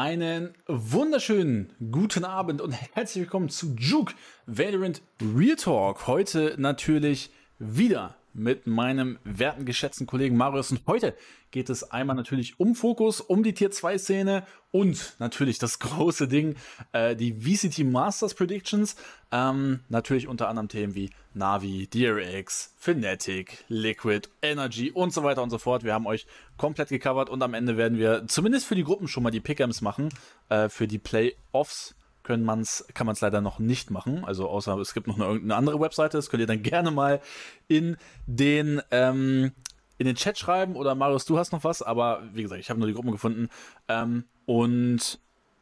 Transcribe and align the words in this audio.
Einen 0.00 0.54
wunderschönen 0.68 1.72
guten 1.90 2.24
Abend 2.24 2.60
und 2.60 2.70
herzlich 2.94 3.22
willkommen 3.22 3.48
zu 3.48 3.74
Juke 3.76 4.14
Valorant 4.46 5.02
Real 5.20 5.56
Talk. 5.56 6.06
Heute 6.06 6.54
natürlich 6.56 7.32
wieder 7.58 8.17
mit 8.34 8.66
meinem 8.66 9.18
werten, 9.24 9.64
geschätzten 9.64 10.06
Kollegen 10.06 10.36
Marius. 10.36 10.70
Und 10.70 10.82
heute 10.86 11.14
geht 11.50 11.70
es 11.70 11.90
einmal 11.90 12.16
natürlich 12.16 12.60
um 12.60 12.74
Fokus, 12.74 13.20
um 13.20 13.42
die 13.42 13.54
Tier 13.54 13.70
2 13.70 13.98
Szene 13.98 14.46
und 14.70 15.16
natürlich 15.18 15.58
das 15.58 15.78
große 15.80 16.28
Ding, 16.28 16.56
äh, 16.92 17.16
die 17.16 17.32
VCT 17.34 17.84
Masters 17.84 18.34
Predictions. 18.34 18.96
Ähm, 19.32 19.80
natürlich 19.88 20.28
unter 20.28 20.48
anderem 20.48 20.68
Themen 20.68 20.94
wie 20.94 21.10
Navi, 21.34 21.86
DRX, 21.86 22.74
Fnatic, 22.76 23.64
Liquid, 23.68 24.28
Energy 24.42 24.90
und 24.90 25.12
so 25.12 25.22
weiter 25.22 25.42
und 25.42 25.50
so 25.50 25.58
fort. 25.58 25.84
Wir 25.84 25.94
haben 25.94 26.06
euch 26.06 26.26
komplett 26.56 26.88
gecovert 26.88 27.30
und 27.30 27.42
am 27.42 27.54
Ende 27.54 27.76
werden 27.76 27.98
wir 27.98 28.26
zumindest 28.26 28.66
für 28.66 28.74
die 28.74 28.84
Gruppen 28.84 29.08
schon 29.08 29.22
mal 29.22 29.30
die 29.30 29.40
Pick'ems 29.40 29.82
machen, 29.82 30.10
äh, 30.48 30.68
für 30.68 30.88
die 30.88 30.98
Playoffs 30.98 31.94
können 32.28 32.44
man's, 32.44 32.84
kann 32.92 33.06
man 33.06 33.14
es 33.14 33.22
leider 33.22 33.40
noch 33.40 33.58
nicht 33.58 33.90
machen. 33.90 34.22
Also 34.22 34.50
außer 34.50 34.76
es 34.76 34.92
gibt 34.92 35.06
noch 35.06 35.16
eine, 35.16 35.24
irgendeine 35.24 35.56
andere 35.56 35.80
Webseite. 35.80 36.18
Das 36.18 36.28
könnt 36.28 36.42
ihr 36.42 36.46
dann 36.46 36.62
gerne 36.62 36.90
mal 36.90 37.22
in 37.68 37.96
den 38.26 38.82
ähm, 38.90 39.52
in 39.96 40.06
den 40.06 40.14
Chat 40.14 40.38
schreiben 40.38 40.76
oder 40.76 40.94
Marius, 40.94 41.24
du 41.24 41.38
hast 41.38 41.52
noch 41.52 41.64
was. 41.64 41.80
Aber 41.80 42.22
wie 42.34 42.42
gesagt, 42.42 42.60
ich 42.60 42.68
habe 42.68 42.78
nur 42.78 42.86
die 42.86 42.94
Gruppen 42.94 43.12
gefunden. 43.12 43.48
Ähm, 43.88 44.24
und 44.44 45.18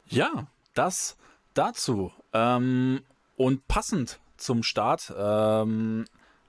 ja, 0.08 0.48
das 0.74 1.16
dazu. 1.54 2.12
Ähm, 2.32 3.02
und 3.36 3.68
passend 3.68 4.18
zum 4.36 4.64
Start 4.64 5.14
ähm, 5.16 6.04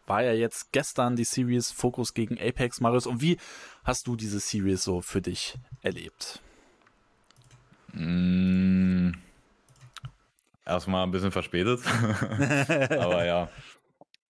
war 0.07 0.23
ja 0.23 0.33
jetzt 0.33 0.71
gestern 0.71 1.15
die 1.15 1.25
Series 1.25 1.71
Focus 1.71 2.15
gegen 2.15 2.39
Apex, 2.39 2.81
Marius. 2.81 3.05
Und 3.05 3.21
wie 3.21 3.37
hast 3.83 4.07
du 4.07 4.15
diese 4.15 4.39
Series 4.39 4.83
so 4.83 5.01
für 5.01 5.21
dich 5.21 5.59
erlebt? 5.83 6.41
Mm, 7.93 9.11
Erstmal 10.67 11.03
ein 11.03 11.11
bisschen 11.11 11.31
verspätet. 11.31 11.79
Aber 12.89 13.25
ja. 13.25 13.49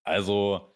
Also, 0.04 0.72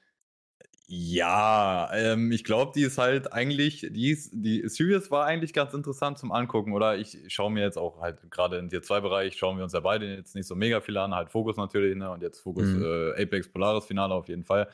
ja, 0.89 1.91
ähm, 1.95 2.33
ich 2.33 2.45
glaube, 2.45 2.73
die 2.75 2.83
ist 2.83 2.99
halt 2.99 3.33
eigentlich, 3.33 3.87
die, 3.91 4.11
ist, 4.11 4.31
die 4.35 4.69
Series 4.69 5.11
war 5.11 5.25
eigentlich 5.25 5.55
ganz 5.55 5.73
interessant 5.73 6.19
zum 6.19 6.33
Angucken, 6.33 6.73
oder? 6.73 6.99
Ich 6.99 7.17
schaue 7.29 7.51
mir 7.51 7.63
jetzt 7.63 7.79
auch 7.79 8.01
halt 8.01 8.31
gerade 8.31 8.59
in 8.59 8.69
Tier 8.69 8.83
2 8.83 9.01
Bereich, 9.01 9.39
schauen 9.39 9.57
wir 9.57 9.65
uns 9.65 9.73
ja 9.73 9.81
beide 9.81 10.05
jetzt 10.07 10.35
nicht 10.35 10.47
so 10.47 10.55
mega 10.55 10.81
viel 10.81 10.97
an, 10.99 11.15
halt 11.15 11.31
Fokus 11.31 11.57
natürlich, 11.57 11.97
ne? 11.97 12.11
Und 12.11 12.23
jetzt 12.23 12.41
Fokus 12.41 12.67
mhm. 12.67 12.83
äh, 12.85 13.23
Apex 13.23 13.49
Polaris 13.49 13.87
Finale 13.87 14.13
auf 14.13 14.29
jeden 14.29 14.45
Fall. 14.45 14.69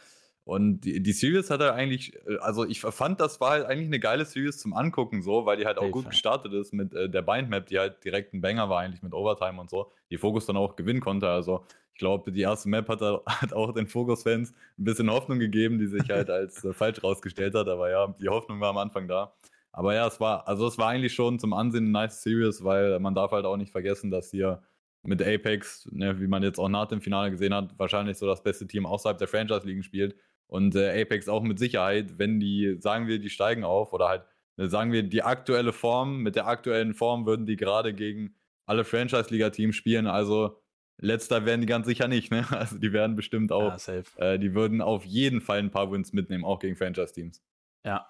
Und 0.48 0.80
die, 0.80 1.02
die 1.02 1.12
Series 1.12 1.50
hat 1.50 1.60
er 1.60 1.74
eigentlich, 1.74 2.16
äh, 2.26 2.38
also 2.38 2.64
ich 2.64 2.80
fand, 2.80 3.20
das 3.20 3.38
war 3.38 3.50
halt 3.50 3.66
eigentlich 3.66 3.88
eine 3.88 4.00
geile 4.00 4.24
Series 4.24 4.56
zum 4.56 4.72
Angucken, 4.72 5.20
so, 5.20 5.44
weil 5.44 5.58
die 5.58 5.66
halt 5.66 5.76
auch 5.76 5.82
hey, 5.82 5.90
gut 5.90 6.08
gestartet 6.08 6.54
ist 6.54 6.72
mit 6.72 6.94
äh, 6.94 7.10
der 7.10 7.20
Bindmap, 7.20 7.66
die 7.66 7.78
halt 7.78 8.02
direkt 8.02 8.32
ein 8.32 8.40
Banger 8.40 8.70
war, 8.70 8.80
eigentlich 8.80 9.02
mit 9.02 9.12
Overtime 9.12 9.60
und 9.60 9.68
so, 9.68 9.92
die 10.10 10.16
Fokus 10.16 10.46
dann 10.46 10.56
auch 10.56 10.74
gewinnen 10.74 11.00
konnte. 11.00 11.28
Also 11.28 11.66
ich 11.92 11.98
glaube, 11.98 12.32
die 12.32 12.40
erste 12.40 12.70
Map 12.70 12.88
hat, 12.88 13.02
hat 13.26 13.52
auch 13.52 13.74
den 13.74 13.86
Fokus-Fans 13.86 14.54
ein 14.78 14.84
bisschen 14.84 15.10
Hoffnung 15.10 15.38
gegeben, 15.38 15.78
die 15.78 15.86
sich 15.86 16.08
halt 16.08 16.30
als 16.30 16.64
äh, 16.64 16.72
falsch 16.72 17.04
rausgestellt 17.04 17.54
hat. 17.54 17.68
Aber 17.68 17.90
ja, 17.90 18.14
die 18.18 18.30
Hoffnung 18.30 18.58
war 18.58 18.70
am 18.70 18.78
Anfang 18.78 19.06
da. 19.06 19.34
Aber 19.70 19.94
ja, 19.94 20.06
es 20.06 20.18
war, 20.18 20.48
also 20.48 20.66
es 20.66 20.78
war 20.78 20.88
eigentlich 20.88 21.12
schon 21.12 21.38
zum 21.38 21.52
Ansehen 21.52 21.84
eine 21.84 21.90
nice 21.90 22.22
Series, 22.22 22.64
weil 22.64 22.98
man 23.00 23.14
darf 23.14 23.32
halt 23.32 23.44
auch 23.44 23.58
nicht 23.58 23.72
vergessen, 23.72 24.10
dass 24.10 24.30
hier 24.30 24.62
mit 25.02 25.20
Apex, 25.20 25.88
ne, 25.92 26.18
wie 26.20 26.26
man 26.26 26.42
jetzt 26.42 26.58
auch 26.58 26.70
nach 26.70 26.86
dem 26.86 27.02
Finale 27.02 27.30
gesehen 27.30 27.54
hat, 27.54 27.78
wahrscheinlich 27.78 28.16
so 28.16 28.26
das 28.26 28.42
beste 28.42 28.66
Team 28.66 28.86
außerhalb 28.86 29.18
der 29.18 29.28
Franchise-Ligen 29.28 29.82
spielt. 29.82 30.16
Und 30.48 30.74
äh, 30.74 31.00
Apex 31.02 31.28
auch 31.28 31.42
mit 31.42 31.58
Sicherheit, 31.58 32.18
wenn 32.18 32.40
die, 32.40 32.76
sagen 32.80 33.06
wir, 33.06 33.20
die 33.20 33.30
steigen 33.30 33.64
auf 33.64 33.92
oder 33.92 34.08
halt, 34.08 34.22
ne, 34.56 34.68
sagen 34.68 34.92
wir, 34.92 35.02
die 35.02 35.22
aktuelle 35.22 35.72
Form, 35.72 36.22
mit 36.22 36.36
der 36.36 36.46
aktuellen 36.46 36.94
Form 36.94 37.26
würden 37.26 37.46
die 37.46 37.56
gerade 37.56 37.94
gegen 37.94 38.34
alle 38.66 38.84
Franchise-Liga-Teams 38.84 39.76
spielen. 39.76 40.06
Also 40.06 40.60
letzter 40.96 41.44
werden 41.44 41.60
die 41.60 41.66
ganz 41.66 41.86
sicher 41.86 42.08
nicht, 42.08 42.30
ne? 42.32 42.46
Also 42.50 42.78
die 42.78 42.92
werden 42.92 43.14
bestimmt 43.14 43.52
auch, 43.52 43.78
ja, 43.86 44.02
äh, 44.16 44.38
die 44.38 44.54
würden 44.54 44.80
auf 44.80 45.04
jeden 45.04 45.40
Fall 45.40 45.58
ein 45.58 45.70
paar 45.70 45.92
Wins 45.92 46.12
mitnehmen, 46.12 46.44
auch 46.44 46.58
gegen 46.58 46.76
Franchise-Teams. 46.76 47.42
Ja. 47.84 48.08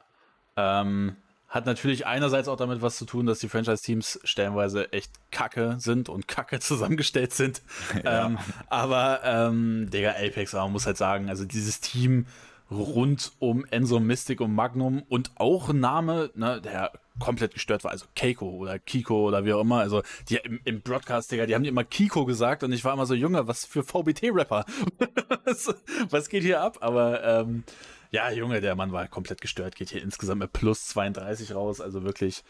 Ähm, 0.57 1.17
hat 1.49 1.65
natürlich 1.65 2.07
einerseits 2.07 2.47
auch 2.47 2.57
damit 2.57 2.83
was 2.83 2.99
zu 2.99 3.07
tun, 3.07 3.25
dass 3.25 3.39
die 3.39 3.49
Franchise-Teams 3.49 4.21
stellenweise 4.23 4.93
echt 4.93 5.13
kacke 5.31 5.77
sind 5.79 6.09
und 6.09 6.29
kacke 6.29 6.61
zusammengestellt 6.61 7.33
sind. 7.33 7.63
Ja. 8.05 8.27
Ähm, 8.27 8.39
aber, 8.69 9.21
ähm, 9.25 9.89
Digga, 9.91 10.11
Apex, 10.11 10.53
man 10.53 10.73
muss 10.73 10.87
halt 10.87 10.97
sagen, 10.97 11.29
also 11.29 11.45
dieses 11.45 11.81
Team 11.81 12.27
rund 12.71 13.33
um 13.39 13.65
Enzo 13.71 13.99
Mystic 13.99 14.41
und 14.41 14.55
Magnum 14.55 15.03
und 15.09 15.33
auch 15.37 15.71
ein 15.71 15.81
Name, 15.81 16.31
ne, 16.35 16.61
der 16.61 16.93
komplett 17.19 17.55
gestört 17.55 17.83
war, 17.83 17.91
also 17.91 18.07
Keiko 18.15 18.47
oder 18.51 18.79
Kiko 18.79 19.27
oder 19.27 19.45
wie 19.45 19.53
auch 19.53 19.63
immer, 19.63 19.81
also 19.81 20.03
die 20.29 20.37
im, 20.37 20.61
im 20.65 20.83
Broadcast, 20.83 21.33
Digga, 21.33 21.47
die 21.47 21.55
haben 21.55 21.65
immer 21.65 21.85
Kiko 21.85 22.27
gesagt 22.27 22.63
und 22.63 22.73
ich 22.73 22.85
war 22.85 22.93
immer 22.93 23.07
so, 23.07 23.15
Junge, 23.15 23.49
was 23.49 23.65
für 23.65 23.83
VBT-Rapper? 23.83 24.67
was, 25.45 25.75
was 26.11 26.29
geht 26.29 26.43
hier 26.43 26.61
ab? 26.61 26.79
Aber, 26.81 27.25
ähm, 27.25 27.65
ja, 28.11 28.31
Junge, 28.31 28.61
der 28.61 28.75
Mann 28.75 28.93
war 28.93 29.07
komplett 29.09 29.41
gestört, 29.41 29.77
geht 29.77 29.91
hier 29.91 30.03
insgesamt 30.03 30.41
mit 30.41 30.53
plus 30.53 30.87
32 30.89 31.55
raus, 31.55 31.81
also 31.81 32.05
wirklich, 32.05 32.43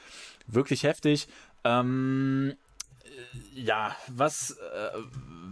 wirklich 0.47 0.85
heftig. 0.85 1.29
Ähm, 1.65 2.55
äh, 3.05 3.61
ja, 3.61 3.97
was, 4.09 4.53
äh, 4.53 4.91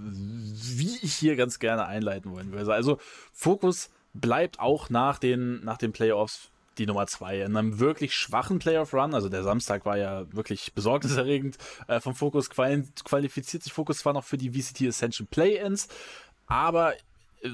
wie 0.05 0.99
ich 1.03 1.15
hier 1.15 1.37
ganz 1.37 1.59
gerne 1.59 1.87
einleiten 1.87 2.31
wollen 2.33 2.53
würde. 2.53 2.73
Also, 2.73 2.99
Fokus 3.33 3.91
bleibt 4.15 4.61
auch 4.61 4.91
nach 4.91 5.19
den, 5.19 5.65
nach 5.65 5.79
den 5.79 5.93
Playoffs 5.93 6.51
die 6.79 6.87
Nummer 6.87 7.07
zwei. 7.07 7.41
In 7.41 7.57
einem 7.57 7.79
wirklich 7.79 8.15
schwachen 8.15 8.59
Playoff-Run, 8.59 9.15
also 9.15 9.29
der 9.29 9.43
Samstag 9.43 9.87
war 9.87 9.97
ja 9.97 10.31
wirklich 10.33 10.75
besorgniserregend, 10.75 11.57
äh, 11.89 12.01
vom 12.01 12.15
Fokus 12.15 12.51
qualifiziert 12.51 13.63
sich 13.63 13.73
Fokus 13.73 13.99
zwar 13.99 14.13
noch 14.13 14.25
für 14.25 14.37
die 14.37 14.51
VCT 14.51 14.89
Ascension 14.89 15.27
Play-Ins, 15.27 15.89
aber 16.47 16.95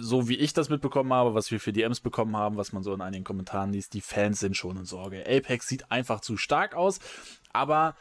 so 0.01 0.29
wie 0.29 0.37
ich 0.37 0.53
das 0.53 0.69
mitbekommen 0.69 1.13
habe, 1.13 1.35
was 1.35 1.51
wir 1.51 1.61
für 1.61 1.73
DMs 1.73 2.01
bekommen 2.01 2.37
haben, 2.37 2.57
was 2.57 2.73
man 2.73 2.83
so 2.83 2.95
in 2.95 3.01
einigen 3.01 3.25
Kommentaren 3.25 3.73
liest, 3.73 3.95
die 3.95 4.01
Fans 4.01 4.41
sind 4.41 4.57
schon 4.57 4.77
in 4.77 4.85
Sorge. 4.85 5.25
Apex 5.27 5.69
sieht 5.69 5.91
einfach 5.91 6.21
zu 6.21 6.37
stark 6.37 6.75
aus, 6.75 7.01
aber 7.53 7.97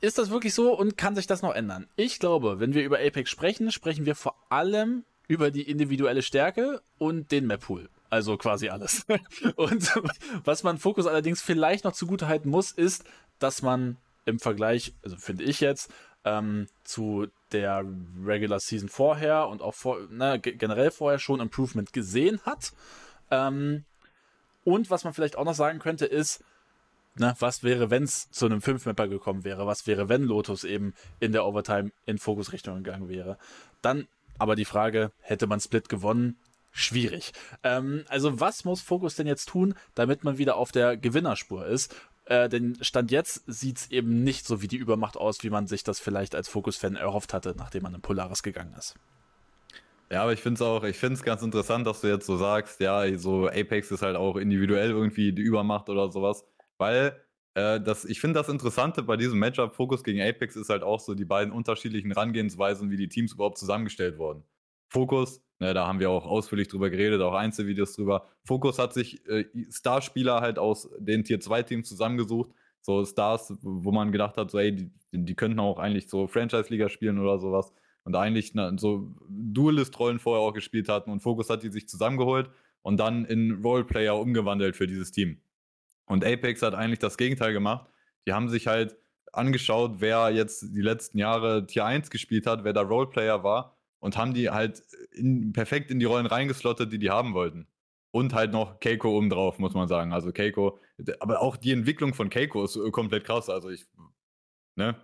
ist 0.00 0.18
das 0.18 0.30
wirklich 0.30 0.54
so 0.54 0.76
und 0.76 0.96
kann 0.96 1.16
sich 1.16 1.26
das 1.26 1.42
noch 1.42 1.54
ändern? 1.54 1.86
Ich 1.96 2.18
glaube, 2.18 2.60
wenn 2.60 2.74
wir 2.74 2.84
über 2.84 2.98
Apex 2.98 3.30
sprechen, 3.30 3.72
sprechen 3.72 4.06
wir 4.06 4.14
vor 4.14 4.36
allem 4.50 5.04
über 5.28 5.50
die 5.50 5.68
individuelle 5.68 6.22
Stärke 6.22 6.82
und 6.98 7.32
den 7.32 7.46
Map-Pool. 7.46 7.88
Also 8.10 8.36
quasi 8.36 8.68
alles. 8.68 9.04
und 9.56 9.90
was 10.44 10.62
man 10.62 10.78
Fokus 10.78 11.06
allerdings 11.06 11.42
vielleicht 11.42 11.84
noch 11.84 11.92
zugute 11.92 12.28
halten 12.28 12.50
muss, 12.50 12.70
ist, 12.70 13.04
dass 13.38 13.62
man 13.62 13.96
im 14.24 14.38
Vergleich, 14.38 14.94
also 15.02 15.16
finde 15.16 15.44
ich 15.44 15.60
jetzt, 15.60 15.90
ähm, 16.26 16.66
zu 16.84 17.28
der 17.52 17.84
Regular 18.22 18.60
Season 18.60 18.88
vorher 18.90 19.48
und 19.48 19.62
auch 19.62 19.74
vor, 19.74 19.98
na, 20.10 20.36
generell 20.36 20.90
vorher 20.90 21.18
schon 21.18 21.40
Improvement 21.40 21.92
gesehen 21.92 22.40
hat. 22.44 22.72
Ähm, 23.30 23.84
und 24.64 24.90
was 24.90 25.04
man 25.04 25.14
vielleicht 25.14 25.38
auch 25.38 25.44
noch 25.44 25.54
sagen 25.54 25.78
könnte, 25.78 26.04
ist, 26.04 26.44
na, 27.14 27.34
was 27.38 27.62
wäre, 27.62 27.88
wenn 27.90 28.02
es 28.02 28.30
zu 28.30 28.44
einem 28.44 28.58
5-Mapper 28.58 29.08
gekommen 29.08 29.44
wäre? 29.44 29.66
Was 29.66 29.86
wäre, 29.86 30.08
wenn 30.08 30.24
Lotus 30.24 30.64
eben 30.64 30.92
in 31.20 31.32
der 31.32 31.46
Overtime 31.46 31.92
in 32.04 32.18
Fokusrichtung 32.18 32.82
gegangen 32.82 33.08
wäre? 33.08 33.38
Dann 33.80 34.08
aber 34.38 34.56
die 34.56 34.66
Frage, 34.66 35.12
hätte 35.20 35.46
man 35.46 35.60
Split 35.60 35.88
gewonnen? 35.88 36.36
Schwierig. 36.72 37.32
Ähm, 37.62 38.04
also 38.08 38.38
was 38.40 38.64
muss 38.64 38.82
Fokus 38.82 39.14
denn 39.14 39.26
jetzt 39.26 39.48
tun, 39.48 39.74
damit 39.94 40.24
man 40.24 40.36
wieder 40.36 40.56
auf 40.56 40.72
der 40.72 40.98
Gewinnerspur 40.98 41.64
ist? 41.66 41.94
Äh, 42.26 42.48
denn 42.48 42.76
Stand 42.80 43.10
jetzt 43.10 43.44
sieht's 43.46 43.90
eben 43.90 44.24
nicht 44.24 44.46
so 44.46 44.60
wie 44.60 44.68
die 44.68 44.76
Übermacht 44.76 45.16
aus, 45.16 45.42
wie 45.42 45.50
man 45.50 45.66
sich 45.66 45.84
das 45.84 46.00
vielleicht 46.00 46.34
als 46.34 46.48
Fokus-Fan 46.48 46.96
erhofft 46.96 47.32
hatte, 47.32 47.54
nachdem 47.56 47.84
man 47.84 47.94
in 47.94 48.00
Polaris 48.00 48.42
gegangen 48.42 48.74
ist. 48.76 48.94
Ja, 50.10 50.22
aber 50.22 50.32
ich 50.32 50.40
finde 50.40 50.54
es 50.54 50.62
auch, 50.62 50.84
ich 50.84 50.98
finde 50.98 51.14
es 51.14 51.22
ganz 51.22 51.42
interessant, 51.42 51.86
dass 51.86 52.00
du 52.00 52.08
jetzt 52.08 52.26
so 52.26 52.36
sagst, 52.36 52.80
ja, 52.80 53.16
so 53.18 53.48
Apex 53.48 53.90
ist 53.90 54.02
halt 54.02 54.16
auch 54.16 54.36
individuell 54.36 54.90
irgendwie 54.90 55.32
die 55.32 55.42
Übermacht 55.42 55.88
oder 55.88 56.10
sowas, 56.12 56.44
weil 56.78 57.20
äh, 57.54 57.80
das, 57.80 58.04
ich 58.04 58.20
finde 58.20 58.38
das 58.38 58.48
Interessante 58.48 59.02
bei 59.02 59.16
diesem 59.16 59.38
Matchup 59.38 59.74
Fokus 59.74 60.04
gegen 60.04 60.20
Apex 60.20 60.56
ist 60.56 60.68
halt 60.68 60.82
auch 60.82 61.00
so 61.00 61.14
die 61.14 61.24
beiden 61.24 61.52
unterschiedlichen 61.52 62.12
Herangehensweisen, 62.12 62.90
wie 62.90 62.96
die 62.96 63.08
Teams 63.08 63.32
überhaupt 63.32 63.58
zusammengestellt 63.58 64.18
wurden. 64.18 64.44
Fokus, 64.88 65.42
ne, 65.58 65.74
da 65.74 65.86
haben 65.86 66.00
wir 66.00 66.10
auch 66.10 66.26
ausführlich 66.26 66.68
drüber 66.68 66.90
geredet, 66.90 67.20
auch 67.20 67.34
Einzelvideos 67.34 67.94
drüber. 67.94 68.26
Fokus 68.44 68.78
hat 68.78 68.92
sich 68.92 69.26
äh, 69.28 69.44
Starspieler 69.70 70.40
halt 70.40 70.58
aus 70.58 70.88
den 70.98 71.24
Tier 71.24 71.40
2 71.40 71.62
Teams 71.62 71.88
zusammengesucht, 71.88 72.50
so 72.80 73.04
Stars, 73.04 73.52
wo 73.62 73.90
man 73.90 74.12
gedacht 74.12 74.36
hat, 74.36 74.50
so, 74.50 74.58
ey, 74.58 74.74
die, 74.74 74.90
die 75.12 75.34
könnten 75.34 75.58
auch 75.58 75.78
eigentlich 75.78 76.08
so 76.08 76.26
Franchise-Liga 76.28 76.88
spielen 76.88 77.18
oder 77.18 77.38
sowas 77.38 77.72
und 78.04 78.14
eigentlich 78.14 78.54
na, 78.54 78.76
so 78.78 79.14
Duelist-Rollen 79.28 80.20
vorher 80.20 80.42
auch 80.42 80.52
gespielt 80.52 80.88
hatten 80.88 81.10
und 81.10 81.20
Fokus 81.20 81.50
hat 81.50 81.62
die 81.62 81.70
sich 81.70 81.88
zusammengeholt 81.88 82.50
und 82.82 82.98
dann 82.98 83.24
in 83.24 83.62
Roleplayer 83.64 84.16
umgewandelt 84.16 84.76
für 84.76 84.86
dieses 84.86 85.10
Team. 85.10 85.40
Und 86.06 86.24
Apex 86.24 86.62
hat 86.62 86.74
eigentlich 86.74 87.00
das 87.00 87.16
Gegenteil 87.16 87.52
gemacht. 87.52 87.90
Die 88.26 88.32
haben 88.32 88.48
sich 88.48 88.68
halt 88.68 88.96
angeschaut, 89.32 89.96
wer 89.98 90.30
jetzt 90.30 90.62
die 90.72 90.82
letzten 90.82 91.18
Jahre 91.18 91.66
Tier 91.66 91.84
1 91.84 92.10
gespielt 92.10 92.46
hat, 92.46 92.62
wer 92.62 92.72
da 92.72 92.82
Roleplayer 92.82 93.42
war 93.42 93.75
und 94.00 94.16
haben 94.16 94.34
die 94.34 94.50
halt 94.50 94.82
in, 95.12 95.52
perfekt 95.52 95.90
in 95.90 95.98
die 95.98 96.04
Rollen 96.04 96.26
reingeslottet, 96.26 96.92
die 96.92 96.98
die 96.98 97.10
haben 97.10 97.34
wollten. 97.34 97.66
Und 98.12 98.32
halt 98.32 98.52
noch 98.52 98.80
Keiko 98.80 99.16
oben 99.16 99.28
drauf, 99.28 99.58
muss 99.58 99.74
man 99.74 99.88
sagen. 99.88 100.12
Also 100.12 100.32
Keiko, 100.32 100.78
aber 101.20 101.42
auch 101.42 101.56
die 101.56 101.72
Entwicklung 101.72 102.14
von 102.14 102.30
Keiko 102.30 102.64
ist 102.64 102.78
komplett 102.92 103.24
krass. 103.24 103.50
Also 103.50 103.68
ich, 103.68 103.86
ne? 104.76 104.96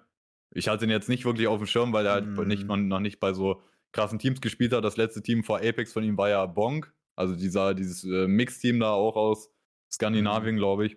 ich 0.55 0.69
hatte 0.69 0.85
ihn 0.85 0.91
jetzt 0.91 1.09
nicht 1.09 1.25
wirklich 1.25 1.47
auf 1.47 1.59
dem 1.59 1.67
Schirm, 1.67 1.93
weil 1.93 2.07
er 2.07 2.13
halt 2.13 2.27
mm. 2.27 2.43
nicht, 2.47 2.67
noch 2.67 3.01
nicht 3.01 3.21
bei 3.21 3.33
so 3.33 3.63
krassen 3.93 4.19
Teams 4.19 4.41
gespielt 4.41 4.73
hat. 4.73 4.85
Das 4.85 4.97
letzte 4.97 5.23
Team 5.23 5.45
vor 5.45 5.59
Apex 5.59 5.93
von 5.93 6.05
ihm 6.05 6.17
war 6.17 6.31
ja 6.31 6.47
Bonk, 6.47 6.93
also 7.17 7.37
dieser, 7.37 7.75
dieses 7.75 8.05
äh, 8.05 8.27
Mix-Team 8.27 8.81
da 8.81 8.93
auch 8.93 9.17
aus 9.17 9.51
Skandinavien, 9.91 10.57
mm. 10.57 10.59
glaube 10.59 10.87
ich. 10.87 10.97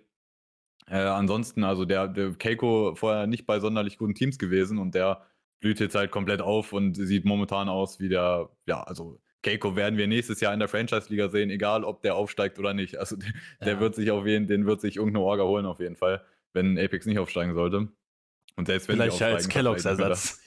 Äh, 0.88 0.98
ansonsten, 0.98 1.64
also 1.64 1.84
der, 1.84 2.08
der 2.08 2.32
Keiko 2.34 2.94
vorher 2.94 3.26
nicht 3.26 3.46
bei 3.46 3.60
sonderlich 3.60 3.98
guten 3.98 4.14
Teams 4.14 4.38
gewesen 4.38 4.78
und 4.78 4.94
der 4.94 5.26
blüht 5.60 5.80
jetzt 5.80 5.94
halt 5.94 6.10
komplett 6.10 6.40
auf 6.40 6.72
und 6.72 6.94
sieht 6.94 7.24
momentan 7.24 7.68
aus 7.68 8.00
wie 8.00 8.08
der, 8.08 8.50
ja, 8.66 8.82
also 8.82 9.20
Keiko 9.42 9.76
werden 9.76 9.96
wir 9.96 10.06
nächstes 10.06 10.40
Jahr 10.40 10.52
in 10.52 10.58
der 10.58 10.68
Franchise-Liga 10.68 11.28
sehen, 11.28 11.50
egal 11.50 11.84
ob 11.84 12.02
der 12.02 12.16
aufsteigt 12.16 12.58
oder 12.58 12.74
nicht. 12.74 12.96
Also 12.96 13.16
der, 13.16 13.28
ja. 13.28 13.66
der 13.66 13.80
wird 13.80 13.94
sich 13.94 14.10
auf 14.10 14.26
jeden, 14.26 14.46
den 14.46 14.66
wird 14.66 14.80
sich 14.80 14.96
irgendeine 14.96 15.24
Orga 15.24 15.44
holen 15.44 15.66
auf 15.66 15.78
jeden 15.78 15.96
Fall, 15.96 16.24
wenn 16.52 16.78
Apex 16.78 17.06
nicht 17.06 17.18
aufsteigen 17.18 17.54
sollte. 17.54 17.88
Und 18.56 18.66
selbst 18.66 18.88
wenn 18.88 18.96
Vielleicht 18.96 19.22
als 19.22 19.48
Kelloggs 19.48 19.84
Ersatz. 19.84 20.42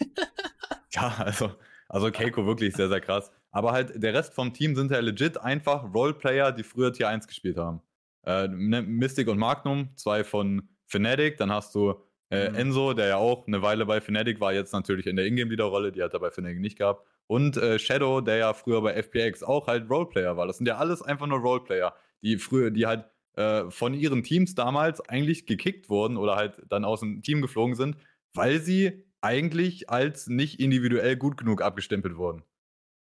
ja, 0.92 1.14
also, 1.20 1.52
also 1.88 2.12
Keiko 2.12 2.46
wirklich 2.46 2.76
sehr, 2.76 2.90
sehr 2.90 3.00
krass. 3.00 3.32
Aber 3.52 3.72
halt 3.72 4.02
der 4.02 4.14
Rest 4.14 4.34
vom 4.34 4.54
Team 4.54 4.76
sind 4.76 4.92
ja 4.92 5.00
legit 5.00 5.38
einfach 5.40 5.94
Roleplayer, 5.94 6.52
die 6.52 6.64
früher 6.64 6.92
Tier 6.92 7.08
1 7.08 7.28
gespielt 7.28 7.58
haben. 7.58 7.82
Äh, 8.26 8.48
ne, 8.48 8.82
Mystic 8.82 9.28
und 9.28 9.38
Magnum, 9.38 9.90
zwei 9.96 10.24
von 10.24 10.68
Fnatic. 10.88 11.38
Dann 11.38 11.52
hast 11.52 11.74
du 11.74 11.96
äh, 12.32 12.50
mhm. 12.50 12.56
Enzo, 12.56 12.94
der 12.94 13.08
ja 13.08 13.18
auch 13.18 13.48
eine 13.48 13.62
Weile 13.62 13.86
bei 13.86 14.02
Fnatic 14.02 14.40
war, 14.40 14.54
jetzt 14.54 14.72
natürlich 14.72 15.08
in 15.08 15.16
der 15.16 15.26
Ingame-Leader-Rolle, 15.26 15.92
die 15.92 16.04
hat 16.04 16.14
er 16.14 16.20
bei 16.20 16.30
Fnatic 16.30 16.60
nicht 16.60 16.78
gehabt. 16.78 17.06
Und 17.28 17.58
äh, 17.58 17.78
Shadow, 17.80 18.22
der 18.22 18.38
ja 18.38 18.54
früher 18.54 18.82
bei 18.82 18.94
FPX 18.94 19.44
auch 19.44 19.68
halt 19.68 19.90
Roleplayer 19.90 20.38
war. 20.38 20.48
Das 20.48 20.58
sind 20.58 20.68
ja 20.68 20.78
alles 20.78 21.02
einfach 21.02 21.28
nur 21.28 21.40
Roleplayer, 21.40 21.94
die 22.22 22.38
früher, 22.38 22.72
die 22.72 22.86
halt 22.86 23.06
äh, 23.36 23.70
von 23.70 23.94
ihren 23.94 24.24
Teams 24.24 24.56
damals 24.56 25.02
eigentlich 25.02 25.46
gekickt 25.46 25.90
wurden 25.90 26.18
oder 26.18 26.36
halt 26.36 26.62
dann 26.68 26.86
aus 26.86 27.02
dem 27.02 27.22
Team 27.22 27.42
geflogen 27.42 27.76
sind, 27.76 27.98
weil 28.34 28.60
sie 28.60 29.06
eigentlich 29.22 29.90
als 29.90 30.28
nicht 30.28 30.60
individuell 30.60 31.18
gut 31.18 31.38
genug 31.38 31.62
abgestempelt 31.62 32.18
wurden. 32.18 32.44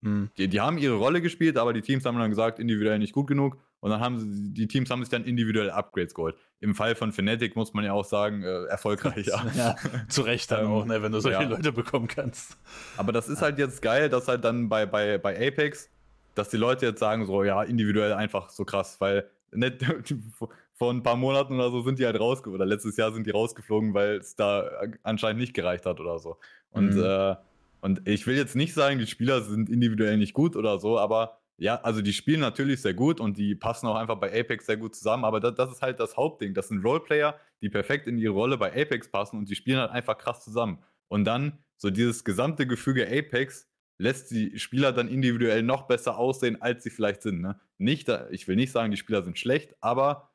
Mhm. 0.02 0.30
Die, 0.38 0.48
die 0.48 0.60
haben 0.60 0.78
ihre 0.78 0.96
Rolle 0.96 1.22
gespielt, 1.22 1.58
aber 1.58 1.74
die 1.74 1.82
Teams 1.82 2.06
haben 2.06 2.18
dann 2.18 2.30
gesagt, 2.30 2.60
individuell 2.60 3.00
nicht 3.00 3.14
gut 3.14 3.28
genug. 3.28 3.58
Und 3.80 3.92
dann 3.92 4.00
haben 4.00 4.20
sie, 4.20 4.54
die 4.54 4.68
Teams 4.68 4.90
haben 4.90 5.02
sich 5.02 5.10
dann 5.10 5.24
individuell 5.24 5.70
Upgrades 5.70 6.14
geholt. 6.14 6.36
Im 6.60 6.74
Fall 6.74 6.96
von 6.96 7.12
Fnatic 7.12 7.56
muss 7.56 7.74
man 7.74 7.86
ja 7.86 7.94
auch 7.94 8.06
sagen, 8.06 8.42
äh, 8.42 8.64
erfolgreich, 8.66 9.28
ja. 9.28 9.46
ja. 9.56 9.76
Zu 10.10 10.24
Recht 10.24 10.50
dann 10.52 10.66
ähm, 10.66 10.72
auch, 10.72 10.86
ne, 10.86 11.02
wenn 11.04 11.12
du 11.12 11.20
solche 11.20 11.44
ja. 11.44 11.48
Leute 11.48 11.72
bekommen 11.72 12.08
kannst. 12.08 12.58
Aber 12.98 13.12
das 13.12 13.28
ist 13.28 13.42
halt 13.42 13.60
jetzt 13.60 13.82
geil, 13.82 14.10
dass 14.10 14.28
halt 14.28 14.44
dann 14.44 14.68
bei, 14.68 14.86
bei, 14.86 15.20
bei 15.20 15.36
Apex, 15.48 15.90
dass 16.34 16.50
die 16.50 16.58
Leute 16.58 16.88
jetzt 16.88 17.00
sagen, 17.00 17.26
so, 17.26 17.44
ja, 17.44 17.62
individuell 17.64 18.14
einfach 18.14 18.50
so 18.50 18.66
krass, 18.66 19.00
weil 19.00 19.30
nicht, 19.52 19.86
vor 20.74 20.94
ein 20.94 21.04
paar 21.04 21.16
Monaten 21.16 21.54
oder 21.54 21.72
so 21.72 21.82
sind 21.82 22.00
die 22.00 22.06
halt 22.06 22.20
rausgeflogen, 22.20 22.60
oder 22.60 22.66
letztes 22.66 22.98
Jahr 22.98 23.12
sind 23.12 23.26
die 23.26 23.32
rausgeflogen, 23.32 23.94
weil 23.94 24.18
es 24.18 24.36
da 24.36 24.70
anscheinend 25.04 25.40
nicht 25.42 25.54
gereicht 25.54 25.86
hat 25.86 26.00
oder 26.00 26.20
so. 26.20 26.38
Und, 26.72 26.96
mhm. 26.96 27.04
äh, 27.04 27.36
und 27.82 28.08
ich 28.08 28.26
will 28.28 28.36
jetzt 28.36 28.56
nicht 28.56 28.74
sagen, 28.74 29.00
die 29.00 29.08
Spieler 29.08 29.42
sind 29.42 29.70
individuell 29.70 30.18
nicht 30.18 30.34
gut 30.34 30.56
oder 30.56 30.80
so, 30.80 31.00
aber 31.00 31.40
ja, 31.58 31.82
also 31.82 32.02
die 32.02 32.14
spielen 32.14 32.40
natürlich 32.40 32.82
sehr 32.82 32.94
gut 32.94 33.20
und 33.20 33.38
die 33.38 33.56
passen 33.56 33.88
auch 33.88 33.96
einfach 33.96 34.20
bei 34.20 34.28
Apex 34.40 34.68
sehr 34.68 34.78
gut 34.78 34.96
zusammen, 34.96 35.26
aber 35.26 35.40
das, 35.40 35.56
das 35.56 35.72
ist 35.72 35.82
halt 35.82 36.00
das 36.00 36.16
Hauptding. 36.16 36.54
Das 36.54 36.68
sind 36.68 36.86
Roleplayer, 36.86 37.40
die 37.62 37.70
perfekt 37.70 38.08
in 38.08 38.18
ihre 38.20 38.34
Rolle 38.34 38.58
bei 38.58 38.70
Apex 38.70 39.10
passen 39.10 39.38
und 39.38 39.50
die 39.50 39.56
spielen 39.56 39.80
halt 39.80 39.92
einfach 39.92 40.18
krass 40.18 40.44
zusammen. 40.44 40.84
Und 41.08 41.26
dann 41.26 41.58
so 41.78 41.90
dieses 41.90 42.24
gesamte 42.24 42.68
Gefüge 42.68 43.08
Apex 43.08 43.68
lässt 43.98 44.30
die 44.30 44.60
Spieler 44.60 44.92
dann 44.94 45.08
individuell 45.08 45.64
noch 45.64 45.88
besser 45.88 46.18
aussehen, 46.18 46.62
als 46.62 46.84
sie 46.84 46.92
vielleicht 46.92 47.24
sind. 47.24 47.42
Ne? 47.42 47.60
Nicht, 47.80 48.10
ich 48.30 48.48
will 48.48 48.56
nicht 48.56 48.72
sagen, 48.72 48.92
die 48.92 48.98
Spieler 48.98 49.24
sind 49.24 49.40
schlecht, 49.40 49.76
aber 49.82 50.30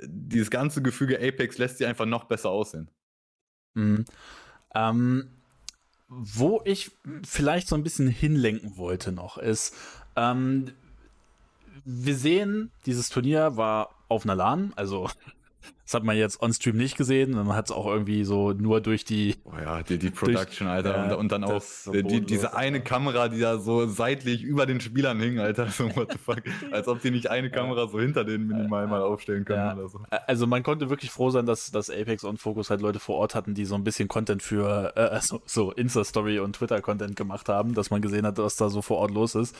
dieses 0.00 0.50
ganze 0.50 0.82
Gefüge 0.82 1.18
Apex 1.18 1.58
lässt 1.58 1.78
sie 1.78 1.86
einfach 1.86 2.06
noch 2.06 2.24
besser 2.24 2.50
aussehen. 2.50 2.90
Mhm. 3.74 4.04
Ähm, 4.74 5.30
wo 6.06 6.62
ich 6.64 6.92
vielleicht 7.24 7.66
so 7.66 7.74
ein 7.74 7.82
bisschen 7.82 8.08
hinlenken 8.08 8.76
wollte 8.76 9.10
noch, 9.10 9.38
ist, 9.38 9.74
ähm, 10.16 10.72
wir 11.84 12.16
sehen, 12.16 12.70
dieses 12.86 13.08
Turnier 13.08 13.56
war 13.56 13.90
auf 14.08 14.24
einer 14.24 14.34
LAN, 14.34 14.72
also 14.76 15.08
das 15.84 15.92
hat 15.92 16.02
man 16.02 16.16
jetzt 16.16 16.40
on-stream 16.40 16.78
nicht 16.78 16.96
gesehen. 16.96 17.32
Man 17.32 17.54
hat 17.54 17.66
es 17.66 17.70
auch 17.70 17.86
irgendwie 17.86 18.24
so 18.24 18.52
nur 18.52 18.80
durch 18.80 19.04
die. 19.04 19.36
Oh 19.44 19.52
ja, 19.62 19.82
die, 19.82 19.98
die 19.98 20.08
Production, 20.08 20.66
durch, 20.66 20.76
Alter. 20.76 20.96
Ja, 20.96 21.04
und, 21.12 21.20
und, 21.20 21.32
dann 21.32 21.44
auch 21.44 21.60
so 21.60 21.92
die, 21.92 22.22
diese 22.22 22.56
eine 22.56 22.80
Kamera, 22.80 23.28
die 23.28 23.38
da 23.38 23.58
so 23.58 23.86
seitlich 23.86 24.42
über 24.42 24.64
den 24.64 24.80
Spielern 24.80 25.20
hing, 25.20 25.38
Alter. 25.40 25.66
So, 25.68 25.94
what 25.94 26.10
the 26.12 26.18
fuck. 26.18 26.42
Als 26.72 26.88
ob 26.88 27.02
die 27.02 27.10
nicht 27.10 27.30
eine 27.30 27.50
Kamera 27.50 27.86
so 27.86 28.00
hinter 28.00 28.24
denen 28.24 28.46
minimal 28.46 28.86
mal 28.86 29.02
aufstellen 29.02 29.44
können 29.44 29.58
ja. 29.58 29.74
oder 29.74 29.88
so. 29.88 30.00
Also 30.26 30.46
man 30.46 30.62
konnte 30.62 30.88
wirklich 30.88 31.10
froh 31.10 31.28
sein, 31.28 31.44
dass, 31.44 31.70
dass 31.70 31.90
Apex 31.90 32.24
und 32.24 32.38
Focus 32.38 32.70
halt 32.70 32.80
Leute 32.80 32.98
vor 32.98 33.16
Ort 33.16 33.34
hatten, 33.34 33.52
die 33.52 33.66
so 33.66 33.74
ein 33.74 33.84
bisschen 33.84 34.08
Content 34.08 34.42
für 34.42 34.96
äh, 34.96 35.20
so, 35.22 35.42
so 35.44 35.70
Insta-Story 35.70 36.38
und 36.38 36.56
Twitter-Content 36.56 37.14
gemacht 37.14 37.50
haben, 37.50 37.74
dass 37.74 37.90
man 37.90 38.00
gesehen 38.00 38.24
hat, 38.24 38.38
was 38.38 38.56
da 38.56 38.70
so 38.70 38.80
vor 38.80 38.96
Ort 38.98 39.10
los 39.10 39.34
ist. 39.34 39.54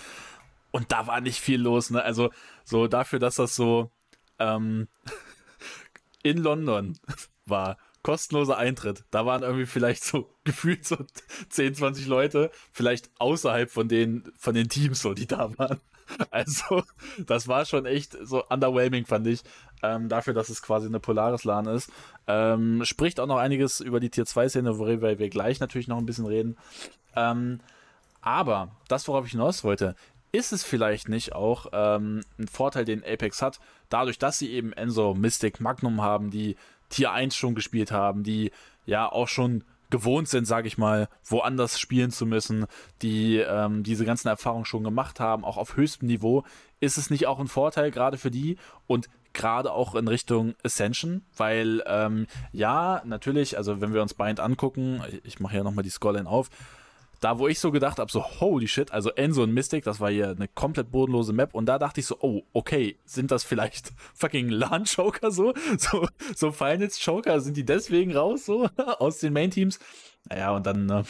Und 0.74 0.90
da 0.90 1.06
war 1.06 1.20
nicht 1.20 1.38
viel 1.38 1.60
los, 1.60 1.90
ne? 1.90 2.02
Also 2.02 2.30
so 2.64 2.88
dafür, 2.88 3.20
dass 3.20 3.36
das 3.36 3.54
so. 3.54 3.92
Ähm, 4.40 4.88
in 6.24 6.38
London 6.38 6.98
war. 7.46 7.78
Kostenloser 8.02 8.58
Eintritt. 8.58 9.04
Da 9.12 9.24
waren 9.24 9.44
irgendwie 9.44 9.66
vielleicht 9.66 10.02
so 10.02 10.34
gefühlt 10.44 10.84
so 10.84 10.96
10, 11.48 11.76
20 11.76 12.08
Leute, 12.08 12.50
vielleicht 12.72 13.08
außerhalb 13.20 13.70
von 13.70 13.86
den, 13.86 14.24
von 14.36 14.56
den 14.56 14.68
Teams, 14.68 15.00
so, 15.00 15.14
die 15.14 15.28
da 15.28 15.56
waren. 15.58 15.80
Also, 16.32 16.82
das 17.24 17.46
war 17.46 17.64
schon 17.66 17.86
echt 17.86 18.16
so 18.22 18.44
underwhelming, 18.44 19.06
fand 19.06 19.28
ich. 19.28 19.42
Ähm, 19.80 20.08
dafür, 20.08 20.34
dass 20.34 20.48
es 20.48 20.60
quasi 20.60 20.88
eine 20.88 20.98
Polaris-LAN 20.98 21.66
ist. 21.66 21.88
Ähm, 22.26 22.84
spricht 22.84 23.20
auch 23.20 23.28
noch 23.28 23.38
einiges 23.38 23.78
über 23.78 24.00
die 24.00 24.10
Tier 24.10 24.24
2-Szene, 24.24 24.76
worüber 24.76 25.20
wir 25.20 25.28
gleich 25.30 25.60
natürlich 25.60 25.86
noch 25.86 25.98
ein 25.98 26.06
bisschen 26.06 26.26
reden. 26.26 26.56
Ähm, 27.14 27.60
aber 28.24 28.70
das, 28.88 29.06
worauf 29.06 29.26
ich 29.26 29.32
hinaus 29.32 29.64
wollte, 29.64 29.94
ist 30.34 30.52
es 30.52 30.64
vielleicht 30.64 31.08
nicht 31.08 31.32
auch 31.32 31.66
ähm, 31.72 32.22
ein 32.38 32.48
Vorteil, 32.48 32.84
den 32.84 33.04
Apex 33.04 33.40
hat, 33.40 33.60
dadurch, 33.88 34.18
dass 34.18 34.36
sie 34.36 34.50
eben 34.50 34.72
Enzo, 34.72 35.14
Mystic, 35.14 35.60
Magnum 35.60 36.02
haben, 36.02 36.30
die 36.32 36.56
Tier 36.88 37.12
1 37.12 37.36
schon 37.36 37.54
gespielt 37.54 37.92
haben, 37.92 38.24
die 38.24 38.50
ja 38.84 39.10
auch 39.10 39.28
schon 39.28 39.62
gewohnt 39.90 40.28
sind, 40.28 40.44
sage 40.44 40.66
ich 40.66 40.76
mal, 40.76 41.08
woanders 41.24 41.78
spielen 41.78 42.10
zu 42.10 42.26
müssen, 42.26 42.66
die 43.00 43.36
ähm, 43.38 43.84
diese 43.84 44.04
ganzen 44.04 44.26
Erfahrungen 44.26 44.64
schon 44.64 44.82
gemacht 44.82 45.20
haben, 45.20 45.44
auch 45.44 45.56
auf 45.56 45.76
höchstem 45.76 46.08
Niveau, 46.08 46.42
ist 46.80 46.98
es 46.98 47.10
nicht 47.10 47.28
auch 47.28 47.38
ein 47.38 47.46
Vorteil 47.46 47.92
gerade 47.92 48.18
für 48.18 48.32
die 48.32 48.56
und 48.88 49.08
gerade 49.34 49.70
auch 49.70 49.94
in 49.94 50.08
Richtung 50.08 50.54
Ascension, 50.64 51.22
weil 51.36 51.80
ähm, 51.86 52.26
ja, 52.50 53.02
natürlich, 53.04 53.56
also 53.56 53.80
wenn 53.80 53.94
wir 53.94 54.02
uns 54.02 54.14
Bind 54.14 54.40
angucken, 54.40 55.00
ich, 55.08 55.24
ich 55.24 55.40
mache 55.40 55.56
ja 55.56 55.62
nochmal 55.62 55.84
die 55.84 55.90
Scoreline 55.90 56.28
auf, 56.28 56.50
da, 57.24 57.38
wo 57.38 57.48
ich 57.48 57.58
so 57.58 57.70
gedacht 57.70 57.98
habe, 57.98 58.12
so 58.12 58.22
holy 58.22 58.68
shit, 58.68 58.92
also 58.92 59.10
Enzo 59.10 59.42
und 59.42 59.52
Mystic, 59.52 59.84
das 59.84 59.98
war 59.98 60.10
hier 60.10 60.28
eine 60.28 60.46
komplett 60.46 60.90
bodenlose 60.90 61.32
Map 61.32 61.54
und 61.54 61.64
da 61.66 61.78
dachte 61.78 62.00
ich 62.00 62.06
so, 62.06 62.18
oh, 62.20 62.42
okay, 62.52 62.98
sind 63.06 63.30
das 63.30 63.44
vielleicht 63.44 63.92
fucking 64.14 64.48
LAN-Joker 64.48 65.30
so? 65.30 65.54
So, 65.78 66.06
so 66.36 66.52
Finals-Joker, 66.52 67.40
sind 67.40 67.56
die 67.56 67.64
deswegen 67.64 68.16
raus 68.16 68.44
so 68.44 68.68
aus 68.98 69.18
den 69.18 69.32
Main-Teams? 69.32 69.78
Naja, 70.28 70.54
und 70.54 70.66
dann 70.66 70.88
äh, 70.88 71.02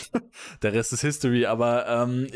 der 0.62 0.72
Rest 0.72 0.92
ist 0.92 1.02
History, 1.02 1.46
aber 1.46 1.86
ähm, 1.86 2.28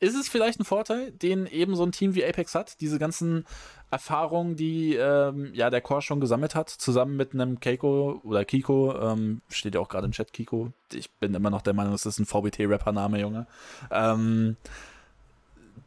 ist 0.00 0.14
es 0.14 0.28
vielleicht 0.28 0.60
ein 0.60 0.64
Vorteil, 0.64 1.12
den 1.12 1.46
eben 1.46 1.76
so 1.76 1.84
ein 1.84 1.92
Team 1.92 2.14
wie 2.14 2.24
Apex 2.24 2.54
hat, 2.54 2.80
diese 2.80 2.98
ganzen 2.98 3.46
Erfahrungen, 3.90 4.56
die 4.56 4.96
ähm, 4.96 5.50
ja 5.54 5.70
der 5.70 5.80
Core 5.80 6.02
schon 6.02 6.20
gesammelt 6.20 6.54
hat, 6.54 6.68
zusammen 6.68 7.16
mit 7.16 7.32
einem 7.32 7.60
Keiko 7.60 8.20
oder 8.24 8.44
Kiko, 8.44 8.94
ähm, 8.98 9.40
steht 9.48 9.74
ja 9.74 9.80
auch 9.80 9.88
gerade 9.88 10.06
im 10.06 10.12
Chat 10.12 10.32
Kiko. 10.32 10.72
Ich 10.92 11.10
bin 11.12 11.34
immer 11.34 11.50
noch 11.50 11.62
der 11.62 11.74
Meinung, 11.74 11.92
das 11.92 12.06
ist 12.06 12.18
ein 12.18 12.26
VBT-Rapper-Name, 12.26 13.20
Junge. 13.20 13.46
Ähm, 13.90 14.56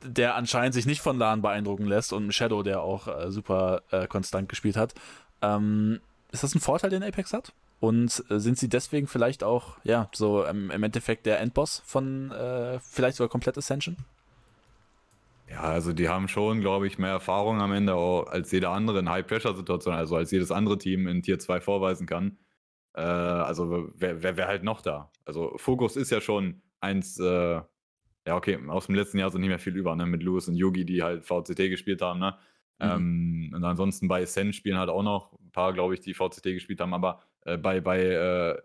der 0.03 0.35
anscheinend 0.35 0.73
sich 0.73 0.85
nicht 0.85 1.01
von 1.01 1.17
LAN 1.17 1.41
beeindrucken 1.41 1.85
lässt 1.85 2.13
und 2.13 2.31
Shadow, 2.31 2.63
der 2.63 2.81
auch 2.81 3.07
äh, 3.07 3.31
super 3.31 3.81
äh, 3.91 4.07
konstant 4.07 4.47
gespielt 4.47 4.77
hat. 4.77 4.93
Ähm, 5.41 5.99
ist 6.31 6.43
das 6.43 6.55
ein 6.55 6.61
Vorteil, 6.61 6.89
den 6.89 7.03
Apex 7.03 7.33
hat? 7.33 7.53
Und 7.79 8.23
äh, 8.29 8.39
sind 8.39 8.57
sie 8.57 8.69
deswegen 8.69 9.07
vielleicht 9.07 9.43
auch, 9.43 9.77
ja, 9.83 10.09
so 10.13 10.43
im, 10.43 10.71
im 10.71 10.83
Endeffekt 10.83 11.25
der 11.25 11.39
Endboss 11.39 11.83
von 11.85 12.31
äh, 12.31 12.79
vielleicht 12.79 13.17
sogar 13.17 13.29
komplett 13.29 13.57
Ascension? 13.57 13.97
Ja, 15.49 15.61
also 15.61 15.93
die 15.93 16.09
haben 16.09 16.27
schon, 16.27 16.59
glaube 16.59 16.87
ich, 16.87 16.97
mehr 16.97 17.11
Erfahrung 17.11 17.61
am 17.61 17.71
Ende 17.71 17.93
auch 17.95 18.27
als 18.27 18.51
jeder 18.51 18.71
andere 18.71 18.99
in 18.99 19.09
High-Pressure-Situationen, 19.09 19.97
also 19.97 20.15
als 20.15 20.31
jedes 20.31 20.51
andere 20.51 20.77
Team 20.77 21.07
in 21.07 21.21
Tier 21.21 21.39
2 21.39 21.61
vorweisen 21.61 22.05
kann. 22.05 22.37
Äh, 22.93 23.01
also 23.01 23.89
wer, 23.95 24.23
wer 24.23 24.47
halt 24.47 24.63
noch 24.63 24.81
da? 24.81 25.11
Also 25.23 25.53
Fokus 25.57 25.95
ist 25.95 26.09
ja 26.09 26.19
schon 26.19 26.61
eins, 26.81 27.19
äh, 27.19 27.61
ja 28.27 28.35
okay, 28.35 28.59
aus 28.67 28.87
dem 28.87 28.95
letzten 28.95 29.19
Jahr 29.19 29.29
sind 29.29 29.41
nicht 29.41 29.49
mehr 29.49 29.59
viel 29.59 29.77
über, 29.77 29.95
ne? 29.95 30.05
Mit 30.05 30.23
Lewis 30.23 30.49
und 30.49 30.55
Yugi, 30.55 30.83
die 30.83 31.01
halt 31.03 31.25
VCT 31.25 31.69
gespielt 31.69 32.01
haben, 32.01 32.19
ne? 32.19 32.35
Mhm. 32.79 32.85
Ähm, 32.85 33.53
und 33.55 33.63
ansonsten 33.63 34.07
bei 34.07 34.25
Sen 34.25 34.51
spielen 34.51 34.77
halt 34.77 34.89
auch 34.89 35.03
noch 35.03 35.33
ein 35.39 35.51
paar, 35.51 35.73
glaube 35.73 35.93
ich, 35.93 36.01
die 36.01 36.13
VCT 36.13 36.43
gespielt 36.43 36.81
haben, 36.81 36.93
aber 36.93 37.21
äh, 37.47 37.57
bei, 37.57 37.81
bei 37.81 38.01
äh, 38.01 38.61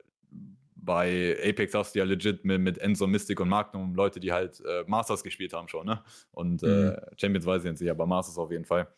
bei 0.84 1.36
Apex 1.44 1.74
hast 1.74 1.94
du 1.94 2.00
ja 2.00 2.04
legit 2.04 2.44
mit, 2.44 2.60
mit 2.60 2.78
Enzo, 2.78 3.06
Mystic 3.06 3.38
und 3.40 3.48
Magnum 3.48 3.94
Leute, 3.94 4.18
die 4.18 4.32
halt 4.32 4.60
äh, 4.66 4.84
Masters 4.86 5.22
gespielt 5.22 5.52
haben 5.52 5.68
schon, 5.68 5.86
ne? 5.86 6.02
Und 6.32 6.62
äh, 6.64 6.66
mhm. 6.66 6.96
Champions 7.16 7.46
weiß 7.46 7.62
ich 7.62 7.70
jetzt 7.70 7.80
nicht, 7.80 7.90
aber 7.90 8.06
Masters 8.06 8.36
auf 8.36 8.50
jeden 8.50 8.64
Fall. 8.64 8.88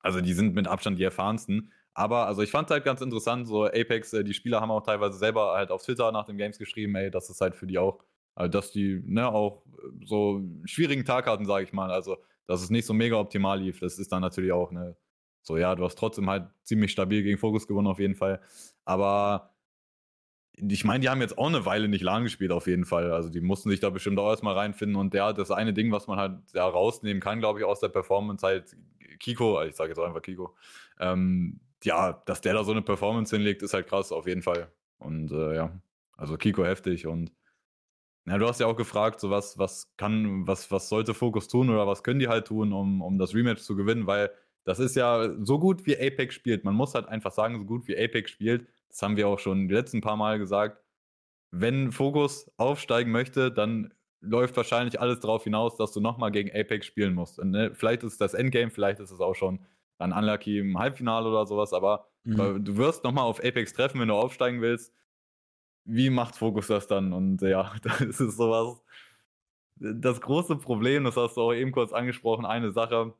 Also 0.00 0.20
die 0.20 0.32
sind 0.32 0.54
mit 0.54 0.68
Abstand 0.68 0.98
die 0.98 1.04
erfahrensten. 1.04 1.72
Aber 1.92 2.28
also 2.28 2.42
ich 2.42 2.52
fand 2.52 2.70
halt 2.70 2.84
ganz 2.84 3.00
interessant, 3.00 3.48
so 3.48 3.64
Apex, 3.66 4.12
äh, 4.12 4.22
die 4.22 4.34
Spieler 4.34 4.60
haben 4.60 4.70
auch 4.70 4.84
teilweise 4.84 5.18
selber 5.18 5.54
halt 5.54 5.72
auf 5.72 5.82
Twitter 5.82 6.12
nach 6.12 6.24
den 6.24 6.38
Games 6.38 6.56
geschrieben, 6.56 6.94
ey, 6.94 7.10
das 7.10 7.28
ist 7.28 7.40
halt 7.40 7.56
für 7.56 7.66
die 7.66 7.78
auch, 7.78 8.04
also 8.36 8.48
dass 8.48 8.70
die 8.70 9.02
ne, 9.04 9.26
auch 9.26 9.64
so 10.04 10.36
einen 10.36 10.62
schwierigen 10.66 11.04
Tag 11.04 11.26
hatten, 11.26 11.46
sage 11.46 11.64
ich 11.64 11.72
mal. 11.72 11.90
Also, 11.90 12.18
dass 12.46 12.62
es 12.62 12.70
nicht 12.70 12.86
so 12.86 12.94
mega 12.94 13.16
optimal 13.16 13.58
lief. 13.60 13.80
Das 13.80 13.98
ist 13.98 14.12
dann 14.12 14.22
natürlich 14.22 14.52
auch 14.52 14.70
eine, 14.70 14.96
so 15.42 15.56
ja, 15.56 15.74
du 15.74 15.84
hast 15.84 15.98
trotzdem 15.98 16.30
halt 16.30 16.48
ziemlich 16.62 16.92
stabil 16.92 17.24
gegen 17.24 17.38
Fokus 17.38 17.66
gewonnen 17.66 17.88
auf 17.88 17.98
jeden 17.98 18.14
Fall. 18.14 18.40
Aber 18.88 19.50
ich 20.56 20.84
meine, 20.84 21.00
die 21.00 21.10
haben 21.10 21.20
jetzt 21.20 21.36
auch 21.36 21.46
eine 21.46 21.66
Weile 21.66 21.88
nicht 21.88 22.02
lang 22.02 22.24
gespielt, 22.24 22.52
auf 22.52 22.66
jeden 22.66 22.86
Fall. 22.86 23.12
Also 23.12 23.28
die 23.28 23.42
mussten 23.42 23.68
sich 23.68 23.80
da 23.80 23.90
bestimmt 23.90 24.18
auch 24.18 24.30
erstmal 24.30 24.54
reinfinden. 24.54 24.96
Und 24.96 25.12
der, 25.12 25.34
das 25.34 25.50
eine 25.50 25.74
Ding, 25.74 25.92
was 25.92 26.06
man 26.06 26.18
halt 26.18 26.40
ja, 26.54 26.66
rausnehmen 26.66 27.20
kann, 27.20 27.38
glaube 27.40 27.58
ich, 27.60 27.66
aus 27.66 27.80
der 27.80 27.90
Performance, 27.90 28.44
halt 28.46 28.76
Kiko, 29.20 29.62
ich 29.62 29.76
sage 29.76 29.90
jetzt 29.90 29.98
einfach 29.98 30.22
Kiko, 30.22 30.56
ähm, 30.98 31.60
ja, 31.84 32.14
dass 32.24 32.40
der 32.40 32.54
da 32.54 32.64
so 32.64 32.72
eine 32.72 32.80
Performance 32.82 33.36
hinlegt, 33.36 33.62
ist 33.62 33.74
halt 33.74 33.88
krass, 33.88 34.10
auf 34.10 34.26
jeden 34.26 34.42
Fall. 34.42 34.72
Und 34.98 35.32
äh, 35.32 35.54
ja, 35.54 35.80
also 36.16 36.38
Kiko 36.38 36.64
heftig 36.64 37.06
und 37.06 37.30
ja, 38.26 38.38
du 38.38 38.46
hast 38.46 38.60
ja 38.60 38.66
auch 38.66 38.76
gefragt, 38.76 39.20
so 39.20 39.30
was, 39.30 39.58
was 39.58 39.94
kann, 39.96 40.46
was, 40.46 40.70
was 40.70 40.88
sollte 40.88 41.14
Focus 41.14 41.48
tun 41.48 41.70
oder 41.70 41.86
was 41.86 42.02
können 42.02 42.20
die 42.20 42.28
halt 42.28 42.46
tun, 42.46 42.72
um, 42.72 43.00
um 43.02 43.18
das 43.18 43.34
Rematch 43.34 43.62
zu 43.62 43.76
gewinnen, 43.76 44.06
weil 44.06 44.30
das 44.64 44.78
ist 44.80 44.96
ja 44.96 45.30
so 45.40 45.58
gut 45.58 45.86
wie 45.86 45.96
Apex 45.96 46.34
spielt. 46.34 46.64
Man 46.64 46.74
muss 46.74 46.94
halt 46.94 47.06
einfach 47.08 47.32
sagen, 47.32 47.58
so 47.58 47.64
gut 47.64 47.88
wie 47.88 47.96
Apex 47.96 48.30
spielt, 48.30 48.66
das 48.88 49.02
haben 49.02 49.16
wir 49.16 49.28
auch 49.28 49.38
schon 49.38 49.68
die 49.68 49.74
letzten 49.74 50.00
paar 50.00 50.16
Mal 50.16 50.38
gesagt. 50.38 50.82
Wenn 51.50 51.92
Focus 51.92 52.50
aufsteigen 52.56 53.10
möchte, 53.10 53.50
dann 53.50 53.92
läuft 54.20 54.56
wahrscheinlich 54.56 55.00
alles 55.00 55.20
darauf 55.20 55.44
hinaus, 55.44 55.76
dass 55.76 55.92
du 55.92 56.00
nochmal 56.00 56.30
gegen 56.30 56.50
Apex 56.50 56.86
spielen 56.86 57.14
musst. 57.14 57.38
Und, 57.38 57.50
ne, 57.50 57.74
vielleicht 57.74 58.02
ist 58.02 58.20
das 58.20 58.34
Endgame, 58.34 58.70
vielleicht 58.70 59.00
ist 59.00 59.10
es 59.10 59.20
auch 59.20 59.34
schon 59.34 59.60
dann 59.98 60.12
Unlucky 60.12 60.58
im 60.58 60.78
Halbfinale 60.78 61.28
oder 61.28 61.46
sowas, 61.46 61.72
aber 61.72 62.08
mhm. 62.24 62.64
du 62.64 62.76
wirst 62.76 63.04
nochmal 63.04 63.24
auf 63.24 63.42
Apex 63.42 63.72
treffen, 63.72 64.00
wenn 64.00 64.08
du 64.08 64.14
aufsteigen 64.14 64.60
willst. 64.60 64.92
Wie 65.84 66.10
macht 66.10 66.36
Focus 66.36 66.68
das 66.68 66.86
dann? 66.86 67.12
Und 67.12 67.42
ja, 67.42 67.72
das 67.82 68.20
ist 68.20 68.36
sowas. 68.36 68.80
Das 69.76 70.20
große 70.20 70.56
Problem, 70.56 71.04
das 71.04 71.16
hast 71.16 71.36
du 71.36 71.42
auch 71.42 71.52
eben 71.52 71.72
kurz 71.72 71.92
angesprochen, 71.92 72.44
eine 72.44 72.72
Sache, 72.72 73.14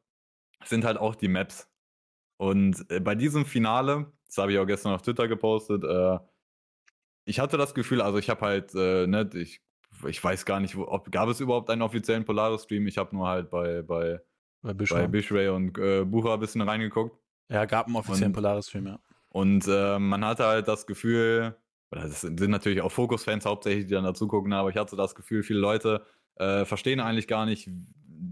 sind 0.65 0.85
halt 0.85 0.99
auch 0.99 1.15
die 1.15 1.29
Maps. 1.29 1.71
Und 2.37 2.85
äh, 2.91 3.01
bei 3.01 3.15
diesem 3.15 3.45
Finale, 3.47 4.13
das 4.29 4.39
habe 4.39 4.53
ich 4.53 4.59
auch 4.59 4.67
gestern 4.67 4.93
auf 4.93 5.03
Twitter 5.03 5.27
gepostet. 5.27 5.85
Äh, 5.85 6.19
ich 7.25 7.41
hatte 7.41 7.57
das 7.57 7.75
Gefühl, 7.75 8.01
also 8.01 8.19
ich 8.19 8.31
habe 8.31 8.41
halt, 8.41 8.75
äh, 8.75 9.07
ne, 9.07 9.29
ich, 9.35 9.61
ich 10.07 10.23
weiß 10.23 10.45
gar 10.45 10.61
nicht, 10.61 10.77
ob 10.77 11.11
gab 11.11 11.29
es 11.29 11.41
überhaupt 11.41 11.71
einen 11.71 11.83
offiziellen 11.83 12.25
Polaris-Stream. 12.25 12.87
Ich 12.87 12.99
habe 12.99 13.15
nur 13.15 13.29
halt 13.29 13.51
bei, 13.51 13.83
bei, 13.83 14.21
bei, 14.63 14.73
bei 14.73 15.07
Bishray 15.07 15.49
und 15.49 15.77
äh, 15.79 16.05
Bucher 16.05 16.35
ein 16.35 16.41
bisschen 16.41 16.63
reingeguckt. 16.63 17.19
Ja, 17.49 17.65
gab 17.65 17.87
einen 17.87 17.97
offiziellen 17.97 18.33
Polaris-Stream, 18.33 18.87
ja. 18.87 19.01
Und 19.31 19.67
äh, 19.69 19.99
man 19.99 20.25
hatte 20.25 20.47
halt 20.47 20.69
das 20.69 20.87
Gefühl, 20.87 21.57
oder 21.91 22.03
das 22.03 22.21
sind 22.23 22.49
natürlich 22.49 22.81
auch 22.81 22.93
Fokus-Fans 22.93 23.45
hauptsächlich, 23.45 23.87
die 23.87 23.95
dann 23.95 24.05
dazu 24.05 24.27
gucken, 24.29 24.53
aber 24.53 24.71
ich 24.71 24.77
hatte 24.77 24.97
das 24.97 25.15
Gefühl, 25.15 25.43
viele 25.43 25.59
Leute 25.59 26.05
äh, 26.37 26.65
verstehen 26.65 27.01
eigentlich 27.01 27.29
gar 27.29 27.47
nicht, 27.47 27.69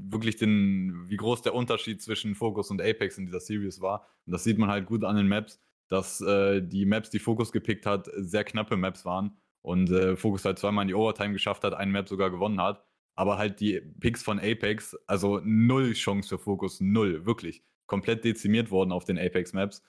wirklich 0.09 0.37
den, 0.37 1.09
wie 1.09 1.17
groß 1.17 1.43
der 1.43 1.55
Unterschied 1.55 2.03
zwischen 2.03 2.35
Focus 2.35 2.71
und 2.71 2.81
Apex 2.81 3.19
in 3.19 3.27
dieser 3.27 3.41
Series 3.41 3.81
war. 3.81 4.07
Und 4.27 4.33
das 4.33 4.45
sieht 4.45 4.59
man 4.59 4.71
halt 4.71 4.87
gut 4.87 5.05
an 5.05 5.17
den 5.17 5.29
Maps, 5.29 5.61
dass 5.89 6.21
äh, 6.21 6.63
die 6.63 6.87
Maps, 6.87 7.11
die 7.11 7.19
Focus 7.19 7.53
gepickt 7.53 7.87
hat, 7.87 8.09
sehr 8.17 8.45
knappe 8.45 8.77
Maps 8.77 9.05
waren. 9.05 9.37
Und 9.63 9.91
äh, 9.91 10.17
Focus 10.17 10.45
halt 10.45 10.59
zweimal 10.59 10.83
in 10.83 10.89
die 10.89 10.95
Overtime 10.95 11.33
geschafft 11.33 11.65
hat, 11.65 11.75
eine 11.75 11.91
Map 11.91 12.09
sogar 12.09 12.31
gewonnen 12.31 12.61
hat. 12.61 12.85
Aber 13.15 13.39
halt 13.39 13.61
die 13.61 13.81
Picks 14.01 14.23
von 14.23 14.39
Apex, 14.39 14.97
also 15.07 15.41
null 15.43 15.93
Chance 15.95 16.29
für 16.29 16.39
Focus, 16.39 16.81
null, 16.81 17.27
wirklich. 17.27 17.65
Komplett 17.87 18.25
dezimiert 18.25 18.71
worden 18.71 18.93
auf 18.93 19.05
den 19.05 19.19
Apex-Maps. 19.19 19.83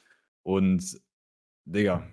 Und, 0.44 1.00
Digga, 1.66 2.08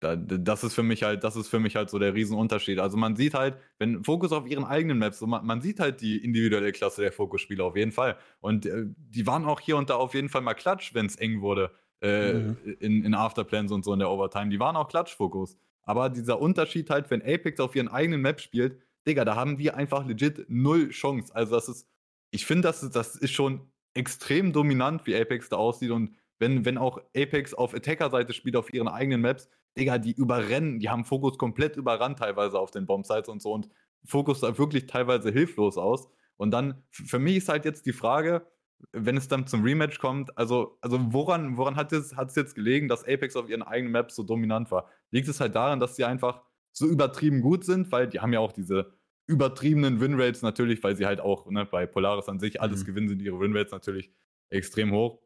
das 0.00 0.64
ist 0.64 0.74
für 0.74 0.82
mich 0.82 1.02
halt, 1.02 1.24
das 1.24 1.36
ist 1.36 1.48
für 1.48 1.60
mich 1.60 1.76
halt 1.76 1.90
so 1.90 1.98
der 1.98 2.14
Riesenunterschied. 2.14 2.78
Also 2.78 2.96
man 2.96 3.16
sieht 3.16 3.34
halt, 3.34 3.56
wenn 3.78 4.04
Fokus 4.04 4.32
auf 4.32 4.46
ihren 4.46 4.64
eigenen 4.64 4.98
Maps, 4.98 5.18
so 5.18 5.26
man, 5.26 5.44
man, 5.46 5.60
sieht 5.60 5.80
halt 5.80 6.00
die 6.00 6.16
individuelle 6.16 6.72
Klasse 6.72 7.02
der 7.02 7.12
Fokus-Spieler 7.12 7.64
auf 7.64 7.76
jeden 7.76 7.92
Fall. 7.92 8.16
Und 8.40 8.66
äh, 8.66 8.84
die 8.86 9.26
waren 9.26 9.44
auch 9.44 9.60
hier 9.60 9.76
und 9.76 9.90
da 9.90 9.96
auf 9.96 10.14
jeden 10.14 10.28
Fall 10.28 10.42
mal 10.42 10.54
klatsch, 10.54 10.94
wenn 10.94 11.06
es 11.06 11.16
eng 11.16 11.40
wurde 11.40 11.72
mhm. 12.02 12.56
in, 12.80 13.04
in 13.04 13.14
Afterplans 13.14 13.72
und 13.72 13.84
so 13.84 13.92
in 13.92 13.98
der 13.98 14.10
Overtime. 14.10 14.50
Die 14.50 14.60
waren 14.60 14.76
auch 14.76 14.88
Klatsch-Fokus. 14.88 15.56
Aber 15.84 16.10
dieser 16.10 16.40
Unterschied 16.40 16.90
halt, 16.90 17.10
wenn 17.10 17.22
Apex 17.22 17.60
auf 17.60 17.74
ihren 17.74 17.88
eigenen 17.88 18.20
Maps 18.20 18.42
spielt, 18.42 18.78
Digga, 19.06 19.24
da 19.24 19.34
haben 19.34 19.58
wir 19.58 19.76
einfach 19.76 20.06
legit 20.06 20.46
null 20.48 20.90
Chance. 20.90 21.34
Also 21.34 21.54
das 21.54 21.68
ist, 21.68 21.88
ich 22.30 22.46
finde, 22.46 22.68
das, 22.68 22.82
ist, 22.82 22.94
das 22.94 23.16
ist 23.16 23.32
schon 23.32 23.60
extrem 23.94 24.52
dominant, 24.52 25.06
wie 25.06 25.16
Apex 25.16 25.48
da 25.48 25.56
aussieht. 25.56 25.90
Und 25.90 26.14
wenn, 26.38 26.64
wenn 26.64 26.78
auch 26.78 26.98
Apex 27.16 27.54
auf 27.54 27.74
Attacker-Seite 27.74 28.32
spielt, 28.32 28.56
auf 28.56 28.72
ihren 28.72 28.88
eigenen 28.88 29.20
Maps, 29.20 29.48
Digga, 29.76 29.98
die 29.98 30.12
überrennen, 30.12 30.78
die 30.78 30.88
haben 30.88 31.04
Fokus 31.04 31.38
komplett 31.38 31.76
überrannt 31.76 32.18
teilweise 32.18 32.58
auf 32.58 32.70
den 32.70 32.86
Bombsites 32.86 33.28
und 33.28 33.40
so 33.40 33.52
und 33.52 33.68
Fokus 34.04 34.40
sah 34.40 34.58
wirklich 34.58 34.86
teilweise 34.86 35.30
hilflos 35.30 35.78
aus. 35.78 36.08
Und 36.36 36.50
dann, 36.50 36.82
für 36.90 37.18
mich 37.18 37.36
ist 37.36 37.48
halt 37.48 37.64
jetzt 37.64 37.86
die 37.86 37.92
Frage, 37.92 38.46
wenn 38.92 39.16
es 39.16 39.28
dann 39.28 39.46
zum 39.46 39.62
Rematch 39.62 39.98
kommt, 39.98 40.36
also, 40.36 40.78
also 40.80 40.98
woran, 41.12 41.56
woran 41.56 41.76
hat 41.76 41.92
es, 41.92 42.16
hat 42.16 42.30
es 42.30 42.36
jetzt 42.36 42.54
gelegen, 42.54 42.88
dass 42.88 43.04
Apex 43.04 43.36
auf 43.36 43.48
ihren 43.48 43.62
eigenen 43.62 43.92
Maps 43.92 44.16
so 44.16 44.22
dominant 44.22 44.70
war? 44.70 44.88
Liegt 45.10 45.28
es 45.28 45.40
halt 45.40 45.54
daran, 45.54 45.80
dass 45.80 45.96
sie 45.96 46.04
einfach 46.04 46.42
so 46.72 46.86
übertrieben 46.86 47.40
gut 47.40 47.64
sind, 47.64 47.92
weil 47.92 48.08
die 48.08 48.20
haben 48.20 48.32
ja 48.32 48.40
auch 48.40 48.52
diese 48.52 48.92
übertriebenen 49.26 50.00
Winrates 50.00 50.42
natürlich, 50.42 50.82
weil 50.82 50.96
sie 50.96 51.06
halt 51.06 51.20
auch 51.20 51.48
ne, 51.50 51.64
bei 51.64 51.86
Polaris 51.86 52.28
an 52.28 52.40
sich 52.40 52.60
alles 52.60 52.82
mhm. 52.82 52.86
gewinnen, 52.86 53.08
sind 53.08 53.22
ihre 53.22 53.38
Winrates 53.38 53.72
natürlich 53.72 54.10
extrem 54.50 54.92
hoch. 54.92 55.20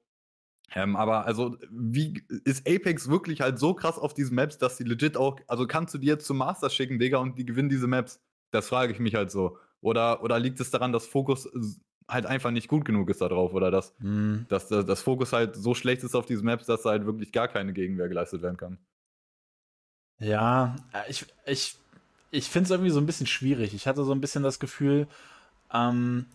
Ähm, 0.75 0.97
aber 0.97 1.27
also, 1.27 1.57
wie 1.71 2.23
ist 2.45 2.69
Apex 2.69 3.09
wirklich 3.09 3.41
halt 3.41 3.59
so 3.59 3.75
krass 3.75 3.99
auf 3.99 4.15
diesen 4.15 4.35
Maps, 4.35 4.59
dass 4.59 4.77
sie 4.77 4.85
legit 4.85 5.17
auch, 5.17 5.39
also 5.47 5.67
kannst 5.67 5.95
du 5.95 5.99
die 5.99 6.09
jetzt 6.09 6.27
zum 6.27 6.39
Master 6.39 6.71
schicken, 6.71 6.99
Digga, 6.99 7.19
und 7.19 7.39
die 7.39 7.47
gewinnen 7.47 7.69
diese 7.69 7.87
Maps? 7.87 8.21
Das 8.51 8.69
frage 8.69 8.93
ich 8.93 8.99
mich 8.99 9.15
halt 9.15 9.31
so. 9.31 9.59
Oder, 9.81 10.23
oder 10.23 10.39
liegt 10.41 10.59
es 10.61 10.71
daran, 10.71 10.93
dass 10.93 11.07
Fokus 11.07 11.49
halt 12.09 12.27
einfach 12.27 12.51
nicht 12.51 12.69
gut 12.69 12.85
genug 12.85 13.11
ist 13.11 13.21
da 13.21 13.29
drauf? 13.29 13.53
Oder 13.53 13.71
dass, 13.71 13.95
mhm. 13.99 14.47
dass, 14.49 14.69
dass, 14.69 14.87
dass 14.87 15.03
Fokus 15.03 15.33
halt 15.33 15.57
so 15.57 15.75
schlecht 15.75 16.05
ist 16.05 16.15
auf 16.15 16.27
diesen 16.27 16.45
Maps, 16.45 16.67
dass 16.67 16.83
da 16.83 16.91
halt 16.91 17.07
wirklich 17.07 17.33
gar 17.33 17.49
keine 17.49 17.73
Gegenwehr 17.73 18.09
geleistet 18.09 18.43
werden 18.43 18.57
kann? 18.57 18.79
Ja, 20.19 20.77
äh, 20.93 21.11
ich, 21.11 21.27
ich, 21.45 21.77
ich 22.31 22.49
finde 22.49 22.65
es 22.65 22.71
irgendwie 22.71 22.91
so 22.91 23.01
ein 23.01 23.07
bisschen 23.07 23.27
schwierig. 23.27 23.75
Ich 23.75 23.87
hatte 23.87 24.05
so 24.05 24.13
ein 24.13 24.21
bisschen 24.21 24.43
das 24.43 24.59
Gefühl, 24.59 25.07
ähm, 25.73 26.27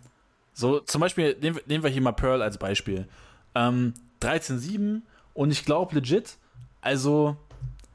so 0.54 0.80
zum 0.80 1.02
Beispiel, 1.02 1.38
nehmen, 1.42 1.60
nehmen 1.66 1.84
wir 1.84 1.90
hier 1.90 2.02
mal 2.02 2.12
Pearl 2.12 2.42
als 2.42 2.58
Beispiel. 2.58 3.08
Ähm, 3.56 3.94
13-7 4.22 5.02
und 5.34 5.52
ich 5.52 5.66
glaube 5.66 5.96
legit, 5.96 6.38
also 6.82 7.38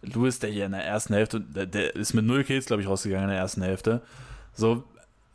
Louis, 0.03 0.39
der 0.39 0.51
hier 0.51 0.67
in 0.67 0.73
der 0.73 0.85
ersten 0.85 1.15
Hälfte, 1.15 1.41
der, 1.41 1.67
der 1.67 1.95
ist 1.95 2.15
mit 2.15 2.25
0 2.25 2.45
Kills, 2.45 2.67
glaube 2.67 2.83
ich, 2.83 2.89
rausgegangen 2.89 3.25
in 3.25 3.31
der 3.31 3.39
ersten 3.39 3.63
Hälfte. 3.63 4.03
So, 4.53 4.85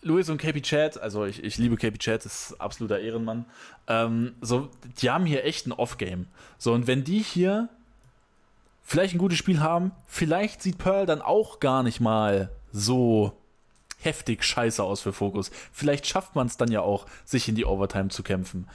Louis 0.01 0.29
und 0.29 0.38
KP 0.38 0.62
Chat, 0.62 1.00
also 1.00 1.25
ich, 1.25 1.43
ich 1.43 1.58
liebe 1.58 1.77
KP 1.77 1.98
Chat, 1.98 2.25
ist 2.25 2.60
absoluter 2.60 3.00
Ehrenmann. 3.00 3.46
Ähm, 3.88 4.34
so, 4.41 4.70
die 5.01 5.10
haben 5.10 5.25
hier 5.25 5.46
echt 5.46 5.67
ein 5.67 5.72
Off-Game. 5.72 6.27
So, 6.58 6.74
und 6.74 6.88
wenn 6.88 7.03
die 7.03 7.20
hier 7.20 7.70
vielleicht 8.84 9.13
ein 9.13 9.20
gutes 9.20 9.38
Spiel 9.38 9.60
haben, 9.60 9.91
vielleicht 10.08 10.62
sieht 10.62 10.77
Pearl 10.77 11.05
dann 11.05 11.22
auch 11.22 11.60
gar 11.60 11.84
nicht 11.84 12.00
mal 12.00 12.50
so 12.72 13.34
heftig 14.00 14.43
scheiße 14.43 14.84
aus 14.84 15.01
für 15.01 15.13
Fokus. 15.13 15.51
Vielleicht 15.72 16.08
schafft 16.08 16.36
man 16.36 16.48
es 16.48 16.58
dann 16.58 16.72
ja 16.72 16.81
auch, 16.81 17.05
sich 17.24 17.48
in 17.48 17.55
die 17.55 17.65
Overtime 17.65 18.10
zu 18.10 18.24
kämpfen 18.24 18.67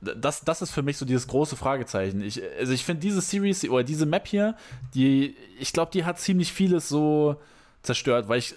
das, 0.00 0.42
das 0.42 0.62
ist 0.62 0.70
für 0.70 0.82
mich 0.82 0.96
so 0.96 1.04
dieses 1.04 1.26
große 1.26 1.56
Fragezeichen. 1.56 2.20
Ich, 2.20 2.40
also 2.58 2.72
ich 2.72 2.84
finde 2.84 3.00
diese 3.00 3.20
Series 3.20 3.68
oder 3.68 3.84
diese 3.84 4.06
Map 4.06 4.26
hier, 4.26 4.54
die, 4.94 5.34
ich 5.58 5.72
glaube, 5.72 5.90
die 5.92 6.04
hat 6.04 6.20
ziemlich 6.20 6.52
vieles 6.52 6.88
so 6.88 7.36
zerstört, 7.82 8.28
weil 8.28 8.38
ich, 8.38 8.54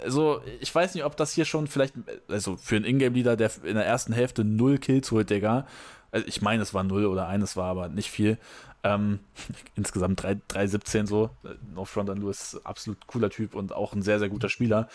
also 0.00 0.40
ich 0.60 0.74
weiß 0.74 0.94
nicht, 0.94 1.04
ob 1.04 1.16
das 1.16 1.32
hier 1.32 1.44
schon 1.44 1.66
vielleicht, 1.66 1.94
also 2.28 2.56
für 2.56 2.76
einen 2.76 2.84
Ingame-Leader, 2.84 3.36
der 3.36 3.50
in 3.64 3.74
der 3.74 3.86
ersten 3.86 4.12
Hälfte 4.12 4.44
null 4.44 4.78
Kills 4.78 5.10
holt, 5.10 5.30
Digga. 5.30 5.66
Also 6.10 6.26
ich 6.26 6.42
meine, 6.42 6.62
es 6.62 6.74
war 6.74 6.84
null 6.84 7.06
oder 7.06 7.26
eines 7.26 7.56
war, 7.56 7.66
aber 7.66 7.88
nicht 7.88 8.10
viel. 8.10 8.38
Ähm, 8.82 9.20
insgesamt 9.74 10.22
3-17 10.22 11.06
so. 11.06 11.30
No 11.74 11.84
Front 11.84 12.10
an 12.10 12.20
Lewis, 12.20 12.60
absolut 12.64 13.06
cooler 13.06 13.30
Typ 13.30 13.54
und 13.54 13.72
auch 13.72 13.92
ein 13.92 14.02
sehr, 14.02 14.18
sehr 14.18 14.28
guter 14.28 14.48
Spieler. 14.48 14.88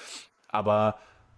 Aber 0.48 0.96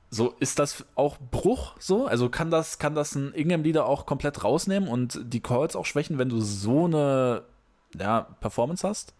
so, 0.09 0.35
ist 0.39 0.59
das 0.59 0.85
auch 0.95 1.17
Bruch 1.17 1.75
so? 1.79 2.05
Also 2.05 2.29
kann 2.29 2.51
das, 2.51 2.79
kann 2.79 2.95
das 2.95 3.15
ein 3.15 3.33
Ingame-Leader 3.33 3.85
auch 3.85 4.05
komplett 4.05 4.43
rausnehmen 4.43 4.89
und 4.89 5.19
die 5.23 5.39
Calls 5.39 5.75
auch 5.75 5.85
schwächen, 5.85 6.17
wenn 6.17 6.29
du 6.29 6.41
so 6.41 6.85
eine 6.85 7.43
ja, 7.97 8.21
Performance 8.39 8.87
hast? 8.87 9.13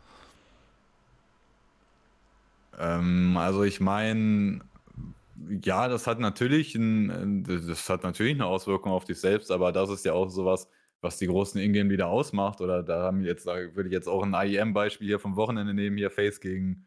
Ähm, 2.79 3.37
also 3.37 3.63
ich 3.63 3.79
meine, 3.79 4.61
ja, 5.63 5.87
das 5.87 6.07
hat 6.07 6.19
natürlich 6.19 6.75
ein, 6.75 7.43
das 7.43 7.89
hat 7.89 8.03
natürlich 8.03 8.33
eine 8.35 8.45
Auswirkung 8.45 8.91
auf 8.91 9.05
dich 9.05 9.19
selbst, 9.19 9.51
aber 9.51 9.71
das 9.71 9.89
ist 9.89 10.05
ja 10.05 10.13
auch 10.13 10.29
sowas, 10.29 10.67
was 11.01 11.17
die 11.17 11.27
großen 11.27 11.59
Ingame-Leader 11.59 12.07
ausmacht. 12.07 12.61
Oder 12.61 12.83
da 12.83 13.03
haben 13.03 13.21
jetzt, 13.21 13.47
da 13.47 13.55
würde 13.75 13.89
ich 13.89 13.93
jetzt 13.93 14.07
auch 14.07 14.23
ein 14.23 14.33
IEM-Beispiel 14.33 15.07
hier 15.07 15.19
vom 15.19 15.35
Wochenende 15.35 15.73
nehmen, 15.73 15.97
hier 15.97 16.11
Face 16.11 16.39
gegen 16.39 16.85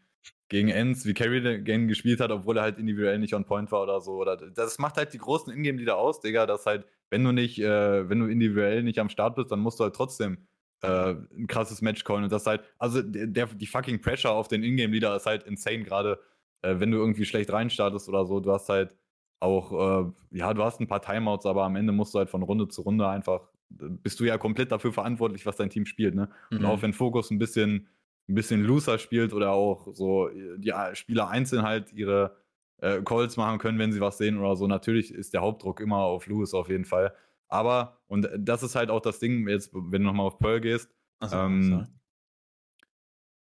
gegen 0.49 0.69
Enz, 0.69 1.05
wie 1.07 1.15
Carry 1.15 1.63
gespielt 1.87 2.21
hat, 2.21 2.31
obwohl 2.31 2.59
er 2.59 2.63
halt 2.63 2.79
individuell 2.79 3.19
nicht 3.19 3.35
on 3.35 3.45
point 3.45 3.73
war 3.73 3.83
oder 3.83 4.01
so. 4.01 4.13
Oder 4.13 4.37
das 4.37 4.79
macht 4.79 4.97
halt 4.97 5.13
die 5.13 5.19
großen 5.19 5.53
Ingame-Lieder 5.53 5.97
aus, 5.97 6.21
Digga, 6.21 6.47
dass 6.47 6.67
halt, 6.67 6.87
wenn 7.11 7.25
du 7.25 7.33
nicht, 7.33 7.59
äh, 7.59 8.09
wenn 8.09 8.21
du 8.21 8.27
individuell 8.27 8.83
nicht 8.83 8.99
am 8.99 9.09
Start 9.09 9.37
bist, 9.37 9.51
dann 9.51 9.61
musst 9.61 9.81
du 9.81 9.85
halt 9.85 9.95
trotzdem 9.97 10.47
äh, 10.85 11.17
ein 11.37 11.47
krasses 11.47 11.83
Match 11.83 12.05
callen 12.05 12.25
und 12.25 12.33
das 12.33 12.47
halt, 12.47 12.63
also 12.79 13.03
der, 13.03 13.47
die 13.47 13.67
fucking 13.67 14.01
Pressure 14.01 14.31
auf 14.31 14.49
den 14.49 14.63
Ingame-Leader 14.63 15.17
ist 15.17 15.27
halt 15.27 15.45
insane, 15.45 15.85
gerade 15.85 16.21
äh, 16.63 16.77
wenn 16.79 16.91
du 16.91 16.99
irgendwie 16.99 17.25
schlecht 17.25 17.53
reinstartest 17.53 18.09
oder 18.09 18.27
so. 18.27 18.41
Du 18.41 18.53
hast 18.53 18.69
halt 18.69 18.97
auch, 19.41 19.73
äh, 19.73 20.13
ja, 20.31 20.55
du 20.55 20.63
hast 20.63 20.81
ein 20.81 20.87
paar 20.87 21.03
Timeouts, 21.03 21.47
aber 21.47 21.65
am 21.65 21.77
Ende 21.77 21.93
musst 21.93 22.15
du 22.15 22.19
halt 22.19 22.31
von 22.31 22.43
Runde 22.43 22.69
zu 22.69 22.83
Runde 22.83 23.09
einfach, 23.09 23.49
bist 23.69 24.21
du 24.21 24.25
ja 24.25 24.39
komplett 24.39 24.73
dafür 24.73 24.93
verantwortlich, 24.93 25.47
was 25.47 25.57
dein 25.57 25.71
Team 25.71 25.87
spielt, 25.87 26.15
ne? 26.15 26.29
Mhm. 26.51 26.59
Und 26.59 26.65
auch 26.65 26.83
wenn 26.83 26.93
Fokus 26.93 27.31
ein 27.31 27.39
bisschen, 27.39 27.89
ein 28.29 28.35
bisschen 28.35 28.63
looser 28.63 28.99
spielt 28.99 29.33
oder 29.33 29.53
auch 29.53 29.89
so 29.93 30.31
die 30.57 30.73
Spieler 30.95 31.29
einzeln 31.29 31.63
halt 31.63 31.93
ihre 31.93 32.37
äh, 32.79 33.03
Calls 33.03 33.37
machen 33.37 33.59
können, 33.59 33.79
wenn 33.79 33.93
sie 33.93 34.01
was 34.01 34.19
sehen 34.19 34.39
oder 34.39 34.57
so. 34.57 34.67
Natürlich 34.67 35.13
ist 35.13 35.35
der 35.35 35.43
Hauptdruck 35.43 35.81
immer 35.81 35.99
auf 35.99 36.27
Lewis 36.27 36.55
auf 36.55 36.69
jeden 36.69 36.85
Fall. 36.85 37.13
Aber, 37.55 38.01
und 38.09 38.29
das 38.37 38.65
ist 38.65 38.75
halt 38.75 38.91
auch 38.91 39.01
das 39.01 39.21
Ding, 39.21 39.49
jetzt, 39.49 39.71
wenn 39.73 40.03
du 40.03 40.09
nochmal 40.09 40.27
auf 40.27 40.41
Pearl 40.41 40.61
gehst, 40.61 40.91
so, 41.21 41.37
ähm, 41.37 41.87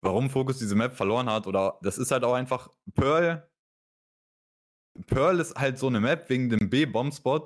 warum 0.02 0.28
Focus 0.28 0.58
diese 0.58 0.74
Map 0.74 0.94
verloren 0.94 1.30
hat, 1.30 1.46
oder 1.46 1.78
das 1.80 1.96
ist 1.96 2.10
halt 2.10 2.22
auch 2.22 2.34
einfach 2.34 2.68
Pearl. 2.94 3.48
Pearl 5.06 5.40
ist 5.40 5.56
halt 5.56 5.78
so 5.78 5.86
eine 5.86 5.98
Map 5.98 6.28
wegen 6.28 6.50
dem 6.50 6.68
B-Bomb-Spot. 6.68 7.44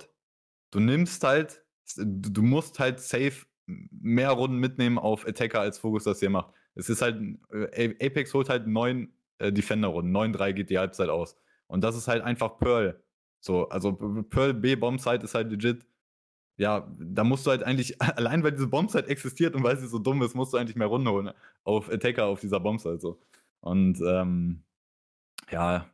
Du 0.72 0.80
nimmst 0.80 1.22
halt, 1.22 1.64
du 1.96 2.42
musst 2.42 2.80
halt 2.80 2.98
safe 2.98 3.46
mehr 3.66 4.32
Runden 4.32 4.58
mitnehmen 4.58 4.98
auf 4.98 5.24
Attacker, 5.24 5.60
als 5.60 5.78
Focus 5.78 6.02
das 6.02 6.18
hier 6.18 6.30
macht. 6.30 6.52
Es 6.74 6.88
ist 6.88 7.00
halt, 7.00 7.38
äh, 7.52 7.94
Apex 8.04 8.34
holt 8.34 8.48
halt 8.48 8.66
neun 8.66 9.12
äh, 9.38 9.52
Defender-Runden, 9.52 10.16
9-3 10.16 10.52
geht 10.52 10.70
die 10.70 10.78
Halbzeit 10.78 11.10
aus. 11.10 11.36
Und 11.68 11.84
das 11.84 11.96
ist 11.96 12.08
halt 12.08 12.22
einfach 12.22 12.58
Pearl. 12.58 13.00
So, 13.38 13.68
also 13.68 13.92
Pearl 13.92 14.54
B-Bomb-Site 14.54 15.24
ist 15.24 15.36
halt 15.36 15.52
legit 15.52 15.86
ja, 16.56 16.90
da 16.98 17.24
musst 17.24 17.46
du 17.46 17.50
halt 17.50 17.62
eigentlich, 17.62 18.00
allein 18.02 18.42
weil 18.42 18.52
diese 18.52 18.68
Bombsite 18.68 19.08
existiert 19.08 19.54
und 19.54 19.62
weil 19.62 19.78
sie 19.78 19.88
so 19.88 19.98
dumm 19.98 20.22
ist, 20.22 20.34
musst 20.34 20.52
du 20.52 20.58
eigentlich 20.58 20.76
mehr 20.76 20.86
Runde 20.88 21.10
holen 21.10 21.30
auf 21.64 21.90
Attacker 21.90 22.26
auf 22.26 22.40
dieser 22.40 22.60
Bombsite 22.60 23.00
so. 23.00 23.20
Und 23.60 24.00
ähm, 24.06 24.62
ja, 25.50 25.90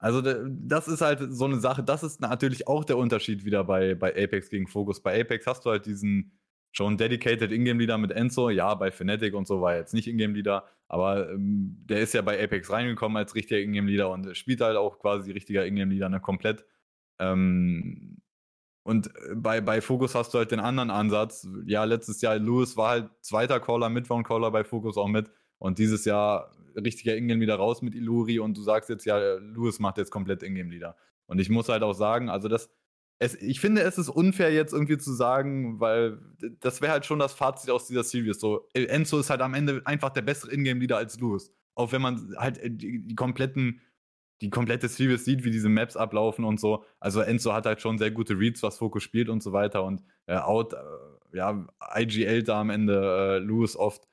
also 0.00 0.22
das 0.22 0.88
ist 0.88 1.02
halt 1.02 1.20
so 1.30 1.44
eine 1.44 1.60
Sache, 1.60 1.82
das 1.82 2.02
ist 2.02 2.20
natürlich 2.20 2.66
auch 2.66 2.84
der 2.84 2.96
Unterschied 2.96 3.44
wieder 3.44 3.64
bei, 3.64 3.94
bei 3.94 4.10
Apex 4.10 4.48
gegen 4.48 4.66
Focus. 4.66 5.00
Bei 5.00 5.20
Apex 5.20 5.46
hast 5.46 5.66
du 5.66 5.70
halt 5.70 5.84
diesen 5.86 6.32
schon 6.72 6.96
dedicated 6.96 7.52
Ingame-Leader 7.52 7.98
mit 7.98 8.12
Enzo, 8.12 8.48
ja, 8.48 8.74
bei 8.74 8.90
Fnatic 8.90 9.34
und 9.34 9.46
so 9.46 9.60
war 9.60 9.76
jetzt 9.76 9.92
nicht 9.92 10.08
Ingame-Leader, 10.08 10.64
aber 10.88 11.30
ähm, 11.30 11.76
der 11.84 12.00
ist 12.00 12.14
ja 12.14 12.22
bei 12.22 12.42
Apex 12.42 12.70
reingekommen 12.70 13.16
als 13.16 13.34
richtiger 13.34 13.60
Ingame-Leader 13.60 14.10
und 14.10 14.36
spielt 14.36 14.60
halt 14.60 14.76
auch 14.76 14.98
quasi 14.98 15.32
richtiger 15.32 15.66
Ingame-Leader, 15.66 16.08
ne, 16.08 16.20
komplett. 16.20 16.64
Ähm, 17.18 18.18
und 18.82 19.08
äh, 19.08 19.34
bei, 19.34 19.60
bei 19.60 19.80
Focus 19.80 20.14
hast 20.14 20.34
du 20.34 20.38
halt 20.38 20.50
den 20.50 20.60
anderen 20.60 20.90
Ansatz. 20.90 21.46
Ja, 21.66 21.84
letztes 21.84 22.20
Jahr 22.20 22.38
Lewis 22.38 22.76
war 22.76 22.90
halt 22.90 23.10
zweiter 23.20 23.60
Caller, 23.60 23.88
Midround-Caller 23.88 24.50
bei 24.50 24.64
Focus 24.64 24.96
auch 24.96 25.08
mit. 25.08 25.30
Und 25.58 25.78
dieses 25.78 26.04
Jahr 26.04 26.52
richtiger 26.76 27.16
Ingame 27.16 27.40
wieder 27.40 27.56
raus 27.56 27.82
mit 27.82 27.94
Iluri 27.94 28.38
und 28.38 28.56
du 28.56 28.62
sagst 28.62 28.88
jetzt 28.88 29.04
ja, 29.04 29.18
Lewis 29.18 29.78
macht 29.80 29.98
jetzt 29.98 30.10
komplett 30.10 30.42
Ingame 30.42 30.70
wieder. 30.70 30.96
Und 31.26 31.38
ich 31.40 31.50
muss 31.50 31.68
halt 31.68 31.82
auch 31.82 31.92
sagen, 31.92 32.28
also 32.30 32.48
das, 32.48 32.70
es, 33.18 33.34
ich 33.34 33.60
finde, 33.60 33.82
es 33.82 33.98
ist 33.98 34.08
unfair 34.08 34.52
jetzt 34.52 34.72
irgendwie 34.72 34.98
zu 34.98 35.12
sagen, 35.12 35.78
weil 35.78 36.18
das 36.60 36.80
wäre 36.80 36.92
halt 36.92 37.04
schon 37.04 37.18
das 37.18 37.34
Fazit 37.34 37.70
aus 37.70 37.86
dieser 37.86 38.02
Series. 38.02 38.40
So, 38.40 38.68
Enzo 38.72 39.18
ist 39.18 39.30
halt 39.30 39.42
am 39.42 39.54
Ende 39.54 39.82
einfach 39.84 40.10
der 40.10 40.22
bessere 40.22 40.52
Ingame-Leader 40.52 40.96
als 40.96 41.20
Lewis. 41.20 41.52
Auch 41.74 41.92
wenn 41.92 42.02
man 42.02 42.34
halt 42.36 42.58
äh, 42.58 42.70
die, 42.70 43.06
die 43.06 43.14
kompletten 43.14 43.80
die 44.40 44.50
komplette 44.50 44.88
Series 44.88 45.24
sieht, 45.24 45.44
wie 45.44 45.50
diese 45.50 45.68
Maps 45.68 45.96
ablaufen 45.96 46.44
und 46.44 46.58
so. 46.58 46.84
Also 46.98 47.20
Enzo 47.20 47.52
hat 47.52 47.66
halt 47.66 47.80
schon 47.80 47.98
sehr 47.98 48.10
gute 48.10 48.38
Reads, 48.38 48.62
was 48.62 48.78
Fokus 48.78 49.02
spielt 49.02 49.28
und 49.28 49.42
so 49.42 49.52
weiter. 49.52 49.84
Und 49.84 50.02
äh, 50.26 50.36
out, 50.36 50.72
äh, 50.72 51.36
ja, 51.36 51.66
IGL 51.96 52.42
da 52.42 52.60
am 52.60 52.70
Ende, 52.70 52.94
äh, 52.94 53.38
Lewis 53.38 53.76
oft. 53.76 54.08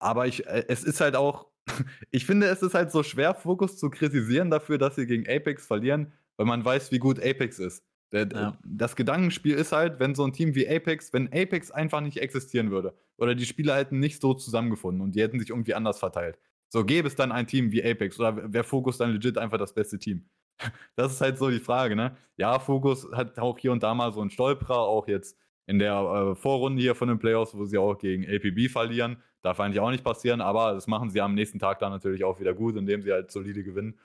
Aber 0.00 0.26
ich, 0.26 0.46
äh, 0.46 0.64
es 0.68 0.82
ist 0.82 1.00
halt 1.00 1.14
auch, 1.14 1.46
ich 2.10 2.26
finde, 2.26 2.46
es 2.46 2.62
ist 2.62 2.74
halt 2.74 2.90
so 2.90 3.02
schwer, 3.02 3.34
Fokus 3.34 3.76
zu 3.76 3.90
kritisieren 3.90 4.50
dafür, 4.50 4.78
dass 4.78 4.96
sie 4.96 5.06
gegen 5.06 5.28
Apex 5.28 5.66
verlieren, 5.66 6.12
weil 6.36 6.46
man 6.46 6.64
weiß, 6.64 6.90
wie 6.90 6.98
gut 6.98 7.20
Apex 7.20 7.58
ist. 7.58 7.84
Der, 8.12 8.28
ja. 8.32 8.58
Das 8.64 8.96
Gedankenspiel 8.96 9.54
ist 9.54 9.70
halt, 9.70 10.00
wenn 10.00 10.16
so 10.16 10.24
ein 10.24 10.32
Team 10.32 10.56
wie 10.56 10.68
Apex, 10.68 11.12
wenn 11.12 11.28
Apex 11.32 11.70
einfach 11.70 12.00
nicht 12.00 12.16
existieren 12.16 12.72
würde 12.72 12.94
oder 13.18 13.36
die 13.36 13.46
Spieler 13.46 13.76
hätten 13.76 14.00
nicht 14.00 14.20
so 14.20 14.34
zusammengefunden 14.34 15.00
und 15.00 15.14
die 15.14 15.22
hätten 15.22 15.38
sich 15.38 15.50
irgendwie 15.50 15.74
anders 15.74 16.00
verteilt, 16.00 16.36
so, 16.70 16.84
gäbe 16.84 17.08
es 17.08 17.16
dann 17.16 17.32
ein 17.32 17.46
Team 17.46 17.72
wie 17.72 17.84
Apex 17.84 18.18
oder 18.20 18.52
wäre 18.52 18.64
Focus 18.64 18.96
dann 18.96 19.12
legit 19.12 19.36
einfach 19.36 19.58
das 19.58 19.74
beste 19.74 19.98
Team? 19.98 20.24
Das 20.94 21.12
ist 21.12 21.20
halt 21.20 21.38
so 21.38 21.50
die 21.50 21.58
Frage, 21.58 21.96
ne? 21.96 22.16
Ja, 22.36 22.58
Focus 22.58 23.08
hat 23.12 23.38
auch 23.38 23.58
hier 23.58 23.72
und 23.72 23.82
da 23.82 23.94
mal 23.94 24.12
so 24.12 24.20
einen 24.20 24.30
Stolperer, 24.30 24.78
auch 24.78 25.08
jetzt 25.08 25.38
in 25.66 25.78
der 25.78 25.94
äh, 25.94 26.34
Vorrunde 26.34 26.82
hier 26.82 26.94
von 26.94 27.08
den 27.08 27.18
Playoffs, 27.18 27.56
wo 27.56 27.64
sie 27.64 27.78
auch 27.78 27.96
gegen 27.96 28.24
LPB 28.24 28.70
verlieren. 28.70 29.22
Darf 29.42 29.58
eigentlich 29.58 29.80
auch 29.80 29.90
nicht 29.90 30.04
passieren, 30.04 30.40
aber 30.40 30.74
das 30.74 30.86
machen 30.86 31.10
sie 31.10 31.20
am 31.20 31.34
nächsten 31.34 31.58
Tag 31.58 31.78
dann 31.78 31.92
natürlich 31.92 32.24
auch 32.24 32.40
wieder 32.40 32.52
gut, 32.52 32.76
indem 32.76 33.02
sie 33.02 33.10
halt 33.12 33.30
solide 33.30 33.64
gewinnen. 33.64 33.98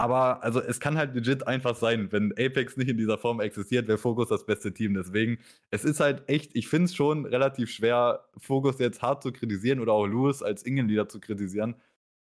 Aber 0.00 0.42
also 0.42 0.60
es 0.60 0.80
kann 0.80 0.96
halt 0.96 1.14
legit 1.14 1.46
einfach 1.46 1.76
sein, 1.76 2.10
wenn 2.10 2.32
Apex 2.32 2.78
nicht 2.78 2.88
in 2.88 2.96
dieser 2.96 3.18
Form 3.18 3.38
existiert, 3.40 3.86
wäre 3.86 3.98
Focus 3.98 4.28
das 4.30 4.46
beste 4.46 4.72
Team. 4.72 4.94
Deswegen, 4.94 5.38
es 5.70 5.84
ist 5.84 6.00
halt 6.00 6.26
echt, 6.26 6.56
ich 6.56 6.68
finde 6.68 6.86
es 6.86 6.94
schon 6.94 7.26
relativ 7.26 7.70
schwer, 7.70 8.24
Focus 8.38 8.78
jetzt 8.78 9.02
hart 9.02 9.22
zu 9.22 9.30
kritisieren 9.30 9.78
oder 9.78 9.92
auch 9.92 10.06
Lewis 10.06 10.42
als 10.42 10.62
Ingen-Leader 10.62 11.08
zu 11.10 11.20
kritisieren. 11.20 11.74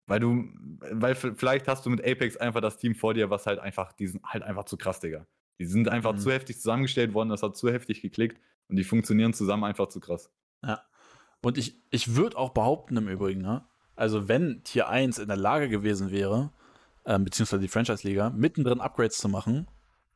Weil 0.06 0.20
du, 0.20 0.44
weil 0.92 1.16
vielleicht 1.16 1.66
hast 1.66 1.84
du 1.84 1.90
mit 1.90 2.06
Apex 2.06 2.36
einfach 2.36 2.60
das 2.60 2.78
Team 2.78 2.94
vor 2.94 3.14
dir, 3.14 3.30
was 3.30 3.46
halt 3.46 3.58
einfach, 3.58 3.92
die 3.92 4.06
sind 4.06 4.22
halt 4.22 4.44
einfach 4.44 4.64
zu 4.64 4.76
krass, 4.76 5.00
Digga. 5.00 5.26
Die 5.58 5.64
sind 5.64 5.88
einfach 5.88 6.12
mhm. 6.12 6.18
zu 6.18 6.30
heftig 6.30 6.58
zusammengestellt 6.58 7.14
worden, 7.14 7.30
das 7.30 7.42
hat 7.42 7.56
zu 7.56 7.68
heftig 7.72 8.00
geklickt 8.00 8.40
und 8.68 8.76
die 8.76 8.84
funktionieren 8.84 9.32
zusammen 9.32 9.64
einfach 9.64 9.88
zu 9.88 9.98
krass. 9.98 10.30
Ja. 10.64 10.82
Und 11.42 11.58
ich, 11.58 11.82
ich 11.90 12.14
würde 12.14 12.38
auch 12.38 12.50
behaupten 12.50 12.96
im 12.96 13.08
Übrigen, 13.08 13.40
ne? 13.40 13.64
also 13.96 14.28
wenn 14.28 14.62
Tier 14.62 14.88
1 14.88 15.18
in 15.18 15.26
der 15.26 15.36
Lage 15.36 15.68
gewesen 15.68 16.12
wäre, 16.12 16.52
ähm, 17.06 17.24
beziehungsweise 17.24 17.62
die 17.62 17.68
Franchise-Liga, 17.68 18.30
mittendrin 18.30 18.80
Upgrades 18.80 19.18
zu 19.18 19.28
machen. 19.28 19.66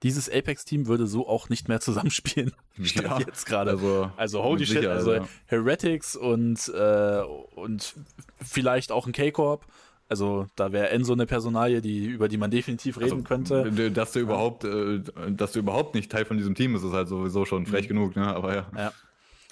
Dieses 0.03 0.31
Apex-Team 0.31 0.87
würde 0.87 1.07
so 1.07 1.29
auch 1.29 1.49
nicht 1.49 1.69
mehr 1.69 1.81
zusammenspielen. 1.81 2.53
Ja, 2.77 3.19
jetzt 3.19 3.47
gerade. 3.47 3.73
Also, 3.73 4.11
also 4.17 4.43
holy 4.43 4.67
shit, 4.67 4.79
sicher, 4.79 4.93
also, 4.93 5.13
also 5.13 5.29
Heretics 5.47 6.17
und, 6.17 6.69
äh, 6.75 7.21
und 7.55 7.95
vielleicht 8.43 8.93
auch 8.93 9.07
ein 9.07 9.13
K-Corp. 9.13 9.67
Also 10.09 10.49
da 10.57 10.73
wäre 10.73 10.89
Enzo 10.89 11.13
eine 11.13 11.27
Personalie, 11.27 11.81
die, 11.81 12.07
über 12.07 12.29
die 12.29 12.37
man 12.37 12.51
definitiv 12.51 12.99
reden 12.99 13.13
also, 13.13 13.23
könnte. 13.23 13.91
Dass 13.93 14.11
du 14.11 14.19
überhaupt, 14.19 14.65
äh, 14.65 15.01
dass 15.31 15.53
du 15.53 15.61
überhaupt 15.61 15.95
nicht 15.95 16.11
Teil 16.11 16.25
von 16.25 16.37
diesem 16.37 16.57
Team 16.57 16.75
ist, 16.75 16.83
ist 16.83 16.93
halt 16.93 17.07
sowieso 17.07 17.45
schon 17.45 17.65
frech 17.65 17.85
mhm. 17.85 17.95
genug, 17.95 18.17
ne? 18.17 18.27
Aber 18.27 18.55
ja. 18.55 18.67
ja. 18.77 18.93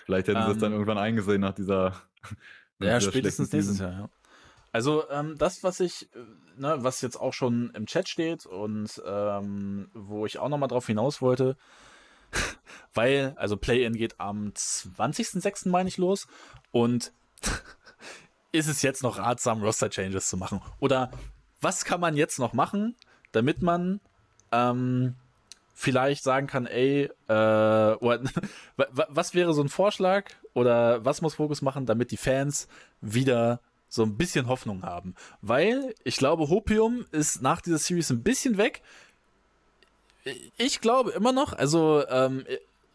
Vielleicht 0.05 0.27
hätten 0.27 0.43
sie 0.47 0.53
es 0.53 0.59
dann 0.59 0.73
ähm, 0.73 0.79
irgendwann 0.79 0.99
eingesehen 0.99 1.41
nach 1.41 1.55
dieser. 1.55 1.91
Nach 2.81 2.87
ja, 2.87 2.99
dieser 2.99 3.11
spätestens 3.11 3.53
nächstes 3.53 3.81
Jahr, 3.81 3.91
ja. 3.91 4.09
Also 4.71 5.03
ähm, 5.11 5.35
das, 5.37 5.65
was 5.65 5.81
ich, 5.81 6.09
äh, 6.15 6.19
ne, 6.59 6.77
was 6.81 7.01
jetzt 7.01 7.17
auch 7.17 7.33
schon 7.33 7.71
im 7.75 7.87
Chat 7.87 8.09
steht 8.09 8.47
und 8.47 9.03
ähm, 9.07 9.91
wo 9.95 10.27
ich 10.27 10.39
auch 10.39 10.49
nochmal 10.49 10.69
drauf 10.69 10.87
hinaus 10.87 11.21
wollte, 11.23 11.57
weil, 12.95 13.35
also 13.37 13.57
Play-In 13.57 13.95
geht 13.95 14.21
am 14.21 14.49
20.06. 14.51 15.69
meine 15.69 15.89
ich 15.89 15.99
los 15.99 16.27
und 16.71 17.13
ist 18.53 18.69
es 18.69 18.83
jetzt 18.83 19.03
noch 19.03 19.19
ratsam, 19.19 19.63
Roster-Changes 19.63 20.29
zu 20.29 20.37
machen? 20.37 20.61
Oder 20.81 21.11
was 21.61 21.85
kann 21.85 22.01
man 22.01 22.17
jetzt 22.17 22.39
noch 22.39 22.53
machen, 22.53 22.97
damit 23.33 23.63
man 23.63 24.01
ähm, 24.53 25.15
vielleicht 25.75 26.25
sagen 26.25 26.47
kann, 26.47 26.67
ey, 26.67 27.11
äh, 27.29 27.33
was 28.87 29.35
wäre 29.35 29.55
so 29.55 29.63
ein 29.63 29.69
Vorschlag 29.69 30.31
oder 30.55 31.05
was 31.05 31.21
muss 31.23 31.35
Fokus 31.35 31.63
machen, 31.63 31.87
damit 31.87 32.11
die 32.11 32.17
Fans 32.17 32.69
wieder 33.01 33.61
so 33.89 34.03
ein 34.03 34.17
bisschen 34.17 34.49
Hoffnung 34.49 34.83
haben. 34.83 35.15
Weil 35.41 35.95
ich 36.05 36.17
glaube, 36.17 36.49
Hopium 36.49 37.07
ist 37.11 37.43
nach 37.43 37.61
dieser 37.61 37.79
Series 37.79 38.11
ein 38.11 38.23
bisschen 38.23 38.59
weg. 38.59 38.83
Ich 40.57 40.81
glaube 40.81 41.11
immer 41.13 41.33
noch, 41.33 41.53
also 41.53 42.07
ähm, 42.09 42.45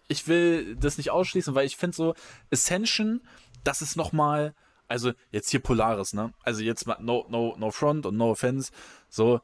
ich 0.08 0.28
will 0.28 0.76
das 0.76 0.98
nicht 0.98 1.10
ausschließen, 1.10 1.56
weil 1.56 1.66
ich 1.66 1.78
finde 1.78 1.96
so 1.96 2.16
Ascension, 2.52 3.22
das 3.64 3.82
ist 3.82 3.96
nochmal, 3.96 4.54
also 4.88 5.14
jetzt 5.32 5.50
hier 5.50 5.62
Polaris, 5.62 6.14
ne? 6.14 6.34
Also 6.44 6.62
jetzt 6.62 6.86
mal 6.86 6.98
no, 7.00 7.26
no, 7.30 7.56
no 7.58 7.72
front 7.72 8.06
und 8.06 8.18
no 8.18 8.32
offense, 8.32 8.72
so, 9.10 9.42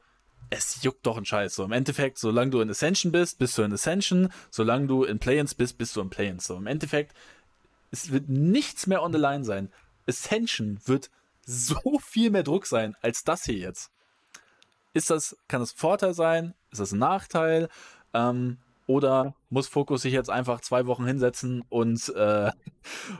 es 0.50 0.82
juckt 0.82 1.06
doch 1.06 1.16
ein 1.16 1.24
Scheiß. 1.24 1.54
So 1.54 1.64
im 1.64 1.72
Endeffekt, 1.72 2.18
solange 2.18 2.50
du 2.50 2.60
in 2.60 2.70
Ascension 2.70 3.12
bist, 3.12 3.38
bist 3.38 3.56
du 3.56 3.62
in 3.62 3.72
Ascension, 3.72 4.32
solange 4.50 4.86
du 4.86 5.04
in 5.04 5.18
Play-ins 5.18 5.54
bist, 5.54 5.78
bist 5.78 5.96
du 5.96 6.00
in 6.00 6.10
Play-ins. 6.10 6.46
So 6.46 6.56
im 6.56 6.66
Endeffekt, 6.66 7.14
es 7.90 8.10
wird 8.10 8.28
nichts 8.28 8.86
mehr 8.86 9.02
on 9.02 9.12
the 9.12 9.18
line 9.18 9.44
sein. 9.44 9.70
Ascension 10.06 10.80
wird 10.84 11.10
so 11.50 11.98
viel 11.98 12.30
mehr 12.30 12.42
Druck 12.42 12.66
sein 12.66 12.96
als 13.02 13.24
das 13.24 13.44
hier 13.44 13.58
jetzt. 13.58 13.90
Ist 14.92 15.10
das, 15.10 15.36
kann 15.48 15.60
das 15.60 15.72
ein 15.74 15.78
Vorteil 15.78 16.14
sein? 16.14 16.54
Ist 16.70 16.80
das 16.80 16.92
ein 16.92 16.98
Nachteil? 16.98 17.68
Ähm, 18.12 18.58
oder 18.86 19.34
muss 19.50 19.68
Focus 19.68 20.02
sich 20.02 20.12
jetzt 20.12 20.30
einfach 20.30 20.60
zwei 20.62 20.86
Wochen 20.86 21.06
hinsetzen 21.06 21.62
und, 21.68 22.08
äh, 22.16 22.50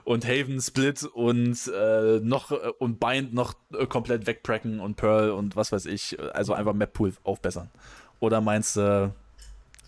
und 0.04 0.26
Haven 0.26 0.60
Split 0.60 1.04
und 1.04 1.66
äh, 1.68 2.18
noch 2.20 2.50
äh, 2.50 2.72
und 2.78 2.98
Bind 2.98 3.34
noch 3.34 3.54
äh, 3.72 3.86
komplett 3.86 4.26
wegpracken 4.26 4.80
und 4.80 4.96
Pearl 4.96 5.30
und 5.30 5.54
was 5.54 5.70
weiß 5.70 5.86
ich, 5.86 6.18
also 6.34 6.54
einfach 6.54 6.74
Map 6.74 6.92
Pool 6.92 7.12
aufbessern? 7.22 7.70
Oder 8.18 8.40
meinst 8.40 8.76
du, 8.76 9.14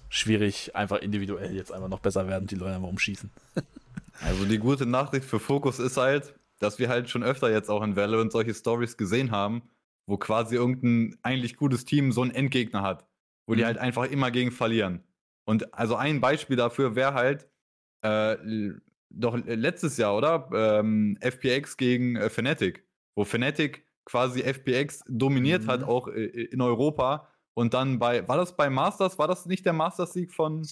schwierig, 0.08 0.76
einfach 0.76 0.98
individuell 0.98 1.54
jetzt 1.54 1.72
einfach 1.72 1.88
noch 1.88 2.00
besser 2.00 2.28
werden 2.28 2.42
und 2.42 2.50
die 2.50 2.56
Leute 2.56 2.76
einfach 2.76 2.88
umschießen? 2.88 3.30
Also 4.20 4.44
die 4.44 4.58
gute 4.58 4.86
Nachricht 4.86 5.24
für 5.24 5.40
Focus 5.40 5.80
ist 5.80 5.96
halt, 5.96 6.32
dass 6.62 6.78
wir 6.78 6.88
halt 6.88 7.10
schon 7.10 7.22
öfter 7.22 7.50
jetzt 7.50 7.68
auch 7.68 7.82
in 7.82 7.96
Valorant 7.96 8.32
solche 8.32 8.54
Stories 8.54 8.96
gesehen 8.96 9.30
haben, 9.30 9.62
wo 10.06 10.16
quasi 10.16 10.56
irgendein 10.56 11.18
eigentlich 11.22 11.56
gutes 11.56 11.84
Team 11.84 12.12
so 12.12 12.22
einen 12.22 12.30
Endgegner 12.30 12.82
hat, 12.82 13.06
wo 13.46 13.52
mhm. 13.52 13.58
die 13.58 13.64
halt 13.64 13.78
einfach 13.78 14.04
immer 14.04 14.30
gegen 14.30 14.52
verlieren. 14.52 15.02
Und 15.44 15.74
also 15.74 15.96
ein 15.96 16.20
Beispiel 16.20 16.56
dafür 16.56 16.94
wäre 16.94 17.14
halt 17.14 17.48
äh, 18.02 18.36
doch 19.10 19.36
letztes 19.44 19.96
Jahr, 19.96 20.16
oder? 20.16 20.48
Ähm, 20.54 21.18
FPX 21.20 21.76
gegen 21.76 22.16
äh, 22.16 22.30
Fnatic, 22.30 22.84
wo 23.14 23.24
Fnatic 23.24 23.84
quasi 24.04 24.42
FPX 24.42 25.02
dominiert 25.08 25.64
mhm. 25.64 25.66
hat, 25.68 25.82
auch 25.82 26.08
äh, 26.08 26.24
in 26.24 26.60
Europa. 26.60 27.28
Und 27.54 27.74
dann 27.74 27.98
bei, 27.98 28.26
war 28.28 28.38
das 28.38 28.56
bei 28.56 28.70
Masters? 28.70 29.18
War 29.18 29.28
das 29.28 29.46
nicht 29.46 29.66
der 29.66 29.74
Masters-Sieg 29.74 30.32
von, 30.32 30.66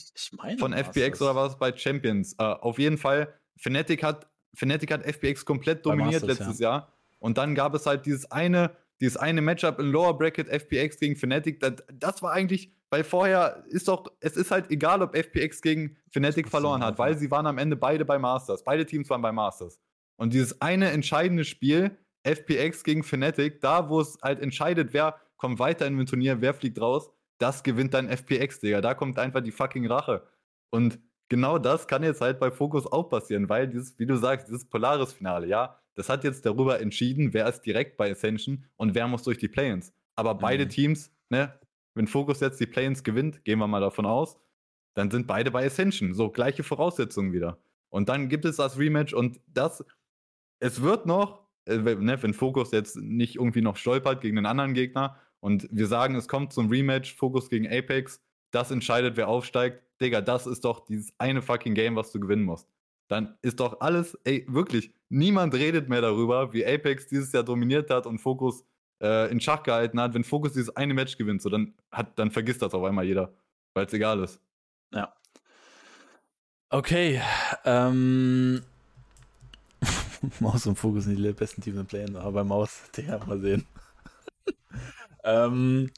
von 0.59 0.72
FPX 0.72 1.20
oder 1.20 1.35
war 1.35 1.46
das 1.46 1.59
bei 1.59 1.76
Champions? 1.76 2.35
Äh, 2.38 2.44
auf 2.44 2.79
jeden 2.79 2.96
Fall, 2.96 3.35
Fnatic 3.59 4.03
hat, 4.03 4.29
Fnatic 4.54 4.92
hat 4.92 5.04
FPX 5.04 5.44
komplett 5.44 5.84
dominiert 5.84 6.22
Masters, 6.22 6.38
letztes 6.38 6.58
ja. 6.58 6.70
Jahr. 6.70 6.92
Und 7.18 7.38
dann 7.38 7.54
gab 7.54 7.74
es 7.74 7.86
halt 7.86 8.06
dieses 8.06 8.30
eine, 8.30 8.76
dieses 9.00 9.16
eine 9.16 9.40
Matchup 9.40 9.78
in 9.78 9.90
Lower 9.90 10.16
Bracket 10.16 10.48
FPX 10.48 10.98
gegen 10.98 11.16
Fnatic. 11.16 11.60
Das, 11.60 11.74
das 11.92 12.22
war 12.22 12.32
eigentlich, 12.32 12.72
weil 12.90 13.04
vorher 13.04 13.64
ist 13.68 13.88
doch, 13.88 14.06
es 14.20 14.36
ist 14.36 14.50
halt 14.50 14.70
egal, 14.70 15.02
ob 15.02 15.14
FPX 15.14 15.62
gegen 15.62 15.96
Fnatic 16.10 16.48
verloren 16.48 16.82
hat, 16.82 16.98
weil 16.98 17.16
sie 17.16 17.30
waren 17.30 17.46
am 17.46 17.58
Ende 17.58 17.76
beide 17.76 18.04
bei 18.04 18.18
Masters. 18.18 18.64
Beide 18.64 18.86
Teams 18.86 19.08
waren 19.10 19.22
bei 19.22 19.32
Masters. 19.32 19.78
Und 20.16 20.34
dieses 20.34 20.60
eine 20.60 20.90
entscheidende 20.90 21.44
Spiel, 21.44 21.96
FPX 22.22 22.84
gegen 22.84 23.02
Fnatic, 23.02 23.60
da 23.60 23.88
wo 23.88 24.00
es 24.00 24.18
halt 24.22 24.40
entscheidet, 24.40 24.92
wer 24.92 25.16
kommt 25.36 25.58
weiter 25.58 25.86
in 25.86 25.96
dem 25.96 26.06
Turnier, 26.06 26.40
wer 26.42 26.52
fliegt 26.52 26.80
raus, 26.80 27.10
das 27.38 27.62
gewinnt 27.62 27.94
dann 27.94 28.08
FPX, 28.08 28.60
Digga. 28.60 28.82
Da 28.82 28.94
kommt 28.94 29.18
einfach 29.18 29.40
die 29.40 29.50
fucking 29.50 29.86
Rache. 29.86 30.26
Und 30.68 30.98
genau 31.30 31.58
das 31.58 31.88
kann 31.88 32.02
jetzt 32.02 32.20
halt 32.20 32.38
bei 32.38 32.50
Focus 32.50 32.86
auch 32.86 33.04
passieren, 33.04 33.48
weil 33.48 33.68
dieses, 33.68 33.98
wie 33.98 34.04
du 34.04 34.16
sagst, 34.16 34.48
dieses 34.48 34.66
Polaris-Finale, 34.66 35.46
ja, 35.46 35.80
das 35.94 36.10
hat 36.10 36.24
jetzt 36.24 36.44
darüber 36.44 36.80
entschieden, 36.80 37.32
wer 37.32 37.48
ist 37.48 37.62
direkt 37.62 37.96
bei 37.96 38.10
Ascension 38.10 38.66
und 38.76 38.94
wer 38.94 39.08
muss 39.08 39.22
durch 39.22 39.38
die 39.38 39.48
Play-Ins. 39.48 39.94
Aber 40.14 40.34
beide 40.34 40.66
mhm. 40.66 40.68
Teams, 40.68 41.10
ne, 41.30 41.58
wenn 41.94 42.06
Focus 42.06 42.40
jetzt 42.40 42.60
die 42.60 42.66
Play-Ins 42.66 43.02
gewinnt, 43.02 43.44
gehen 43.44 43.58
wir 43.58 43.66
mal 43.66 43.80
davon 43.80 44.04
aus, 44.04 44.38
dann 44.94 45.10
sind 45.10 45.26
beide 45.26 45.50
bei 45.50 45.64
Ascension. 45.64 46.12
So 46.12 46.30
gleiche 46.30 46.62
Voraussetzungen 46.62 47.32
wieder. 47.32 47.58
Und 47.88 48.08
dann 48.08 48.28
gibt 48.28 48.44
es 48.44 48.56
das 48.56 48.78
Rematch 48.78 49.14
und 49.14 49.40
das, 49.46 49.84
es 50.60 50.82
wird 50.82 51.06
noch, 51.06 51.46
äh, 51.66 51.76
ne, 51.76 52.22
wenn 52.22 52.34
Focus 52.34 52.72
jetzt 52.72 52.96
nicht 52.96 53.36
irgendwie 53.36 53.62
noch 53.62 53.76
stolpert 53.76 54.20
gegen 54.20 54.36
einen 54.36 54.46
anderen 54.46 54.74
Gegner 54.74 55.16
und 55.40 55.68
wir 55.70 55.86
sagen, 55.86 56.14
es 56.16 56.28
kommt 56.28 56.52
zum 56.52 56.68
Rematch, 56.68 57.14
Focus 57.16 57.48
gegen 57.48 57.66
Apex, 57.66 58.20
das 58.50 58.70
entscheidet, 58.70 59.16
wer 59.16 59.28
aufsteigt. 59.28 59.82
Digga, 60.00 60.20
das 60.20 60.46
ist 60.46 60.64
doch 60.64 60.86
dieses 60.86 61.12
eine 61.18 61.42
fucking 61.42 61.74
Game, 61.74 61.96
was 61.96 62.10
du 62.12 62.20
gewinnen 62.20 62.44
musst. 62.44 62.68
Dann 63.08 63.36
ist 63.42 63.60
doch 63.60 63.80
alles, 63.80 64.16
ey, 64.24 64.46
wirklich, 64.48 64.92
niemand 65.08 65.54
redet 65.54 65.88
mehr 65.88 66.00
darüber, 66.00 66.52
wie 66.52 66.64
Apex 66.64 67.06
dieses 67.06 67.32
Jahr 67.32 67.42
dominiert 67.42 67.90
hat 67.90 68.06
und 68.06 68.18
Focus 68.18 68.64
äh, 69.02 69.30
in 69.30 69.40
Schach 69.40 69.62
gehalten 69.62 70.00
hat. 70.00 70.14
Wenn 70.14 70.24
Focus 70.24 70.52
dieses 70.52 70.74
eine 70.76 70.94
Match 70.94 71.16
gewinnt, 71.18 71.42
so, 71.42 71.50
dann, 71.50 71.74
hat, 71.90 72.18
dann 72.18 72.30
vergisst 72.30 72.62
das 72.62 72.72
auf 72.72 72.84
einmal 72.84 73.04
jeder, 73.04 73.34
weil 73.74 73.86
es 73.86 73.92
egal 73.92 74.22
ist. 74.22 74.40
Ja. 74.94 75.12
Okay, 76.70 77.20
ähm. 77.64 78.62
Maus 80.40 80.66
und 80.66 80.76
Fokus 80.76 81.04
sind 81.04 81.16
die 81.16 81.32
besten 81.32 81.62
Teams 81.62 81.78
im 81.78 81.86
Play, 81.86 82.04
aber 82.14 82.30
bei 82.30 82.44
Maus, 82.44 82.82
Digga, 82.96 83.18
mal 83.26 83.40
sehen. 83.40 83.66
ähm, 85.24 85.90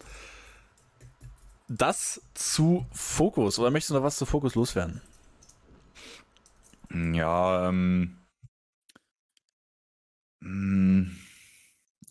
das 1.78 2.22
zu 2.34 2.86
Fokus. 2.92 3.58
Oder 3.58 3.70
möchtest 3.70 3.90
du 3.90 3.94
noch 3.94 4.02
was 4.02 4.16
zu 4.16 4.26
Fokus 4.26 4.54
loswerden? 4.54 5.00
Ja, 6.92 7.68
ähm. 7.68 8.18
Hm, 10.42 11.16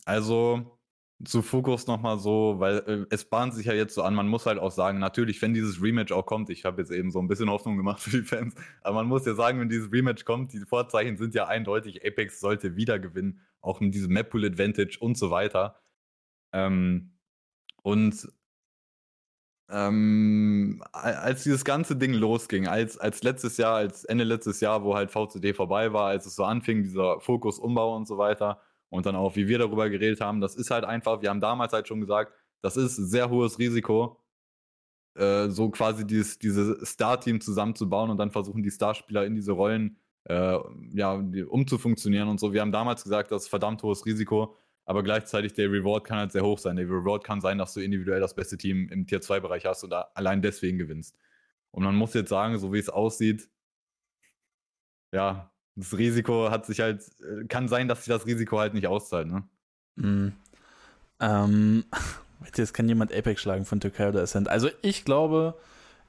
also 0.04 0.78
zu 1.24 1.42
Fokus 1.42 1.86
nochmal 1.86 2.18
so, 2.18 2.56
weil 2.58 2.78
äh, 2.86 3.06
es 3.10 3.24
bahnt 3.24 3.54
sich 3.54 3.66
ja 3.66 3.74
jetzt 3.74 3.94
so 3.94 4.02
an, 4.02 4.14
man 4.14 4.26
muss 4.26 4.46
halt 4.46 4.58
auch 4.58 4.72
sagen, 4.72 4.98
natürlich, 4.98 5.40
wenn 5.40 5.54
dieses 5.54 5.80
Rematch 5.80 6.10
auch 6.10 6.26
kommt, 6.26 6.50
ich 6.50 6.64
habe 6.64 6.82
jetzt 6.82 6.90
eben 6.90 7.12
so 7.12 7.20
ein 7.20 7.28
bisschen 7.28 7.50
Hoffnung 7.50 7.76
gemacht 7.76 8.00
für 8.00 8.10
die 8.10 8.22
Fans, 8.24 8.54
aber 8.82 8.96
man 8.96 9.06
muss 9.06 9.24
ja 9.26 9.34
sagen, 9.34 9.60
wenn 9.60 9.68
dieses 9.68 9.92
Rematch 9.92 10.24
kommt, 10.24 10.52
die 10.52 10.60
Vorzeichen 10.60 11.16
sind 11.16 11.34
ja 11.34 11.46
eindeutig, 11.46 12.04
Apex 12.04 12.40
sollte 12.40 12.74
wieder 12.76 12.98
gewinnen, 12.98 13.40
auch 13.60 13.80
mit 13.80 13.94
diesem 13.94 14.12
Map 14.12 14.30
Pool 14.30 14.44
Advantage 14.44 14.98
und 14.98 15.16
so 15.16 15.30
weiter. 15.30 15.80
Ähm, 16.52 17.12
und 17.82 18.28
ähm, 19.72 20.82
als 20.92 21.44
dieses 21.44 21.64
ganze 21.64 21.96
Ding 21.96 22.12
losging, 22.12 22.68
als, 22.68 22.98
als 22.98 23.22
letztes 23.22 23.56
Jahr, 23.56 23.76
als 23.76 24.04
Ende 24.04 24.24
letztes 24.24 24.60
Jahr, 24.60 24.84
wo 24.84 24.94
halt 24.94 25.10
VCD 25.10 25.54
vorbei 25.54 25.92
war, 25.94 26.08
als 26.08 26.26
es 26.26 26.36
so 26.36 26.44
anfing, 26.44 26.82
dieser 26.82 27.20
Fokus-Umbau 27.20 27.96
und 27.96 28.06
so 28.06 28.18
weiter, 28.18 28.60
und 28.90 29.06
dann 29.06 29.16
auch, 29.16 29.34
wie 29.36 29.48
wir 29.48 29.58
darüber 29.58 29.88
geredet 29.88 30.20
haben, 30.20 30.42
das 30.42 30.54
ist 30.54 30.70
halt 30.70 30.84
einfach, 30.84 31.22
wir 31.22 31.30
haben 31.30 31.40
damals 31.40 31.72
halt 31.72 31.88
schon 31.88 32.00
gesagt, 32.00 32.34
das 32.60 32.76
ist 32.76 32.96
sehr 32.96 33.30
hohes 33.30 33.58
Risiko, 33.58 34.20
äh, 35.14 35.48
so 35.48 35.70
quasi 35.70 36.06
dieses, 36.06 36.38
dieses 36.38 36.90
Star-Team 36.90 37.40
zusammenzubauen 37.40 38.10
und 38.10 38.18
dann 38.18 38.30
versuchen 38.30 38.62
die 38.62 38.70
Starspieler 38.70 39.24
in 39.24 39.34
diese 39.34 39.52
Rollen 39.52 39.96
äh, 40.24 40.58
ja, 40.92 41.14
umzufunktionieren 41.48 42.28
und 42.28 42.38
so. 42.38 42.52
Wir 42.52 42.60
haben 42.60 42.72
damals 42.72 43.02
gesagt, 43.02 43.32
das 43.32 43.44
ist 43.44 43.48
verdammt 43.48 43.82
hohes 43.82 44.04
Risiko 44.04 44.54
aber 44.92 45.02
gleichzeitig 45.02 45.54
der 45.54 45.72
Reward 45.72 46.04
kann 46.04 46.18
halt 46.18 46.32
sehr 46.32 46.44
hoch 46.44 46.58
sein. 46.58 46.76
Der 46.76 46.84
Reward 46.84 47.24
kann 47.24 47.40
sein, 47.40 47.56
dass 47.56 47.72
du 47.72 47.80
individuell 47.80 48.20
das 48.20 48.34
beste 48.34 48.58
Team 48.58 48.90
im 48.90 49.06
Tier 49.06 49.22
2 49.22 49.40
Bereich 49.40 49.64
hast 49.64 49.82
und 49.84 49.94
allein 49.94 50.42
deswegen 50.42 50.76
gewinnst. 50.76 51.16
Und 51.70 51.82
man 51.82 51.96
muss 51.96 52.12
jetzt 52.12 52.28
sagen, 52.28 52.58
so 52.58 52.74
wie 52.74 52.78
es 52.78 52.90
aussieht, 52.90 53.48
ja, 55.10 55.50
das 55.76 55.96
Risiko 55.96 56.50
hat 56.50 56.66
sich 56.66 56.80
halt, 56.80 57.00
äh, 57.22 57.46
kann 57.46 57.68
sein, 57.68 57.88
dass 57.88 58.04
sich 58.04 58.12
das 58.12 58.26
Risiko 58.26 58.58
halt 58.58 58.74
nicht 58.74 58.86
auszahlt, 58.86 59.28
ne? 59.28 59.44
Mhm. 59.96 60.34
Ähm, 61.20 61.84
jetzt 62.54 62.74
kann 62.74 62.86
jemand 62.86 63.14
Apex 63.14 63.40
schlagen 63.40 63.64
von 63.64 63.80
Türkei 63.80 64.10
oder 64.10 64.20
Ascent. 64.20 64.48
Also 64.48 64.68
ich 64.82 65.06
glaube, 65.06 65.54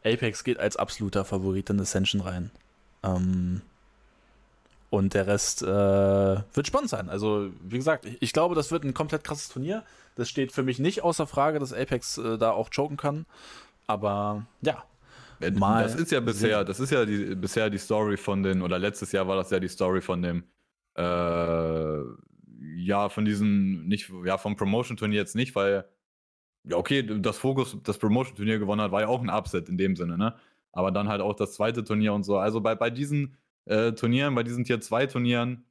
Apex 0.03 0.43
geht 0.43 0.59
als 0.59 0.75
absoluter 0.75 1.23
Favorit 1.23 1.69
in 1.69 1.79
Ascension 1.79 2.19
rein. 2.19 2.51
Ähm, 3.01 3.61
und 4.93 5.15
der 5.15 5.25
Rest 5.25 5.63
äh, 5.63 5.65
wird 5.65 6.67
spannend 6.67 6.91
sein. 6.91 7.09
Also, 7.09 7.49
wie 7.63 7.77
gesagt, 7.77 8.05
ich, 8.05 8.21
ich, 8.21 8.31
glaube, 8.31 8.53
das 8.53 8.71
wird 8.71 8.83
ein 8.83 8.93
komplett 8.93 9.23
krasses 9.23 9.49
Turnier. 9.49 9.83
Das 10.13 10.29
steht 10.29 10.51
für 10.51 10.61
mich 10.61 10.77
nicht 10.77 11.01
außer 11.01 11.25
Frage, 11.25 11.57
dass 11.57 11.73
Apex 11.73 12.19
äh, 12.19 12.37
da 12.37 12.51
auch 12.51 12.69
choken 12.69 12.95
kann. 12.95 13.25
Aber 13.87 14.45
ja. 14.61 14.83
Mal 15.55 15.81
das 15.81 15.95
ist 15.95 16.11
ja 16.11 16.19
bisher, 16.19 16.63
das 16.63 16.79
ist 16.79 16.91
ja 16.91 17.05
die, 17.05 17.33
bisher 17.33 17.71
die 17.71 17.79
Story 17.79 18.17
von 18.17 18.43
den, 18.43 18.61
oder 18.61 18.77
letztes 18.77 19.11
Jahr 19.11 19.27
war 19.27 19.35
das 19.35 19.49
ja 19.49 19.59
die 19.59 19.67
Story 19.67 19.99
von 19.99 20.21
dem, 20.21 20.43
äh, 20.95 21.99
ja, 22.75 23.09
von 23.09 23.25
diesem, 23.25 23.87
nicht, 23.87 24.11
ja, 24.23 24.37
vom 24.37 24.55
Promotion-Turnier 24.55 25.19
jetzt 25.19 25.35
nicht, 25.35 25.55
weil, 25.55 25.85
ja, 26.65 26.77
okay, 26.77 27.01
das 27.19 27.39
Fokus, 27.39 27.75
das 27.83 27.97
Promotion-Turnier 27.97 28.59
gewonnen 28.59 28.81
hat, 28.81 28.91
war 28.91 29.01
ja 29.01 29.07
auch 29.07 29.23
ein 29.23 29.31
Upset 29.31 29.69
in 29.69 29.77
dem 29.79 29.95
Sinne, 29.95 30.19
ne? 30.19 30.35
Aber 30.71 30.91
dann 30.91 31.07
halt 31.07 31.21
auch 31.21 31.35
das 31.35 31.53
zweite 31.53 31.83
Turnier 31.83 32.13
und 32.13 32.23
so. 32.23 32.37
Also 32.37 32.61
bei, 32.61 32.75
bei 32.75 32.91
diesen 32.91 33.37
äh, 33.65 33.93
Turnieren, 33.93 34.35
bei 34.35 34.43
diesen 34.43 34.63
Tier 34.63 34.81
2 34.81 35.07
Turnieren, 35.07 35.65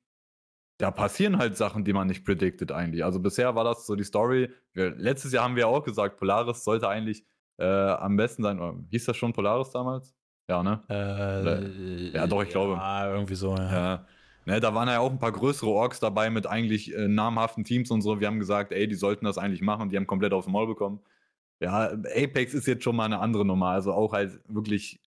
da 0.79 0.91
passieren 0.91 1.39
halt 1.39 1.57
Sachen, 1.57 1.85
die 1.85 1.93
man 1.93 2.09
nicht 2.09 2.25
predicted 2.25 2.73
eigentlich. 2.73 3.05
Also 3.05 3.21
bisher 3.21 3.55
war 3.55 3.65
das 3.65 3.87
so 3.87 3.95
die 3.95 4.05
Story. 4.05 4.51
Wir, 4.73 4.91
letztes 4.97 5.33
Jahr 5.33 5.45
haben 5.45 5.57
wir 5.57 5.69
auch 5.69 5.85
gesagt, 5.85 6.17
Polaris 6.17 6.65
sollte 6.65 6.89
eigentlich 6.89 7.25
äh, 7.59 7.65
am 7.65 8.17
besten 8.17 8.43
sein. 8.43 8.59
Oder, 8.59 8.79
hieß 8.91 9.05
das 9.05 9.17
schon 9.17 9.33
Polaris 9.33 9.71
damals? 9.71 10.15
Ja, 10.49 10.63
ne? 10.63 10.83
Äh, 10.89 12.11
ja, 12.17 12.27
doch, 12.27 12.43
ich 12.43 12.49
ja, 12.49 12.53
glaube. 12.53 12.75
Ja, 12.75 13.13
irgendwie 13.13 13.35
so, 13.35 13.55
ja. 13.55 13.73
ja. 13.73 14.07
Ne, 14.45 14.59
da 14.59 14.75
waren 14.75 14.89
ja 14.89 14.99
auch 14.99 15.11
ein 15.11 15.21
paar 15.21 15.31
größere 15.31 15.71
Orks 15.71 16.01
dabei 16.01 16.29
mit 16.29 16.49
eigentlich 16.49 16.93
äh, 16.93 17.07
namhaften 17.07 17.63
Teams 17.63 17.93
und 17.93 18.03
so. 18.03 18.19
Wir 18.19 18.27
haben 18.27 18.41
gesagt, 18.41 18.73
ey, 18.73 18.89
die 18.89 18.97
sollten 18.97 19.25
das 19.25 19.39
eigentlich 19.39 19.63
machen. 19.63 19.89
Die 19.89 19.97
haben 19.97 20.09
komplett 20.09 20.33
aufs 20.33 20.49
Maul 20.49 20.67
bekommen. 20.67 21.01
Ja, 21.61 21.93
Apex 21.93 22.55
ist 22.55 22.67
jetzt 22.67 22.83
schon 22.83 22.97
mal 22.97 23.05
eine 23.05 23.21
andere 23.21 23.45
Nummer. 23.45 23.69
Also 23.69 23.93
auch 23.93 24.13
halt 24.13 24.41
wirklich 24.49 25.01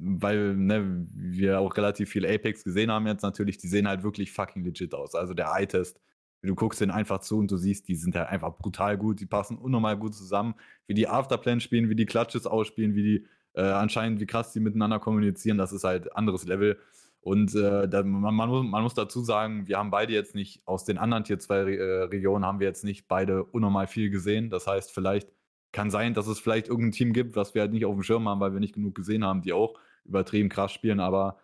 weil 0.00 0.56
ne, 0.56 1.06
wir 1.12 1.60
auch 1.60 1.76
relativ 1.76 2.10
viel 2.10 2.26
Apex 2.26 2.64
gesehen 2.64 2.90
haben 2.90 3.06
jetzt 3.06 3.22
natürlich, 3.22 3.58
die 3.58 3.68
sehen 3.68 3.86
halt 3.86 4.02
wirklich 4.02 4.32
fucking 4.32 4.64
legit 4.64 4.94
aus. 4.94 5.14
Also 5.14 5.34
der 5.34 5.52
Eye-Test, 5.54 6.00
du 6.42 6.54
guckst 6.54 6.80
den 6.80 6.90
einfach 6.90 7.20
zu 7.20 7.38
und 7.38 7.50
du 7.50 7.56
siehst, 7.56 7.86
die 7.88 7.94
sind 7.94 8.14
halt 8.16 8.28
einfach 8.28 8.56
brutal 8.56 8.96
gut, 8.96 9.20
die 9.20 9.26
passen 9.26 9.58
unnormal 9.58 9.98
gut 9.98 10.14
zusammen, 10.14 10.54
wie 10.86 10.94
die 10.94 11.08
Afterplan 11.08 11.60
spielen, 11.60 11.90
wie 11.90 11.96
die 11.96 12.06
Clutches 12.06 12.46
ausspielen, 12.46 12.94
wie 12.94 13.02
die 13.02 13.26
äh, 13.54 13.62
anscheinend, 13.62 14.20
wie 14.20 14.26
krass 14.26 14.52
die 14.52 14.60
miteinander 14.60 15.00
kommunizieren, 15.00 15.58
das 15.58 15.72
ist 15.72 15.84
halt 15.84 16.14
anderes 16.16 16.46
Level. 16.46 16.78
Und 17.20 17.54
äh, 17.54 17.86
da, 17.86 18.02
man, 18.02 18.34
man, 18.34 18.48
muss, 18.48 18.64
man, 18.64 18.82
muss, 18.82 18.94
dazu 18.94 19.22
sagen, 19.22 19.68
wir 19.68 19.76
haben 19.76 19.90
beide 19.90 20.14
jetzt 20.14 20.34
nicht, 20.34 20.62
aus 20.66 20.84
den 20.84 20.96
anderen 20.96 21.24
Tier 21.24 21.38
2 21.38 21.54
äh, 21.56 21.82
Regionen 22.04 22.46
haben 22.46 22.60
wir 22.60 22.66
jetzt 22.66 22.84
nicht 22.84 23.08
beide 23.08 23.44
unnormal 23.44 23.86
viel 23.86 24.08
gesehen. 24.08 24.48
Das 24.48 24.66
heißt, 24.66 24.90
vielleicht 24.92 25.30
kann 25.72 25.90
sein, 25.90 26.14
dass 26.14 26.26
es 26.26 26.40
vielleicht 26.40 26.68
irgendein 26.68 26.92
Team 26.92 27.12
gibt, 27.12 27.36
was 27.36 27.54
wir 27.54 27.62
halt 27.62 27.72
nicht 27.72 27.84
auf 27.84 27.94
dem 27.94 28.02
Schirm 28.02 28.28
haben, 28.28 28.40
weil 28.40 28.54
wir 28.54 28.60
nicht 28.60 28.74
genug 28.74 28.94
gesehen 28.94 29.24
haben, 29.24 29.42
die 29.42 29.52
auch 29.52 29.78
übertrieben 30.04 30.48
krass 30.48 30.72
spielen, 30.72 31.00
aber 31.00 31.38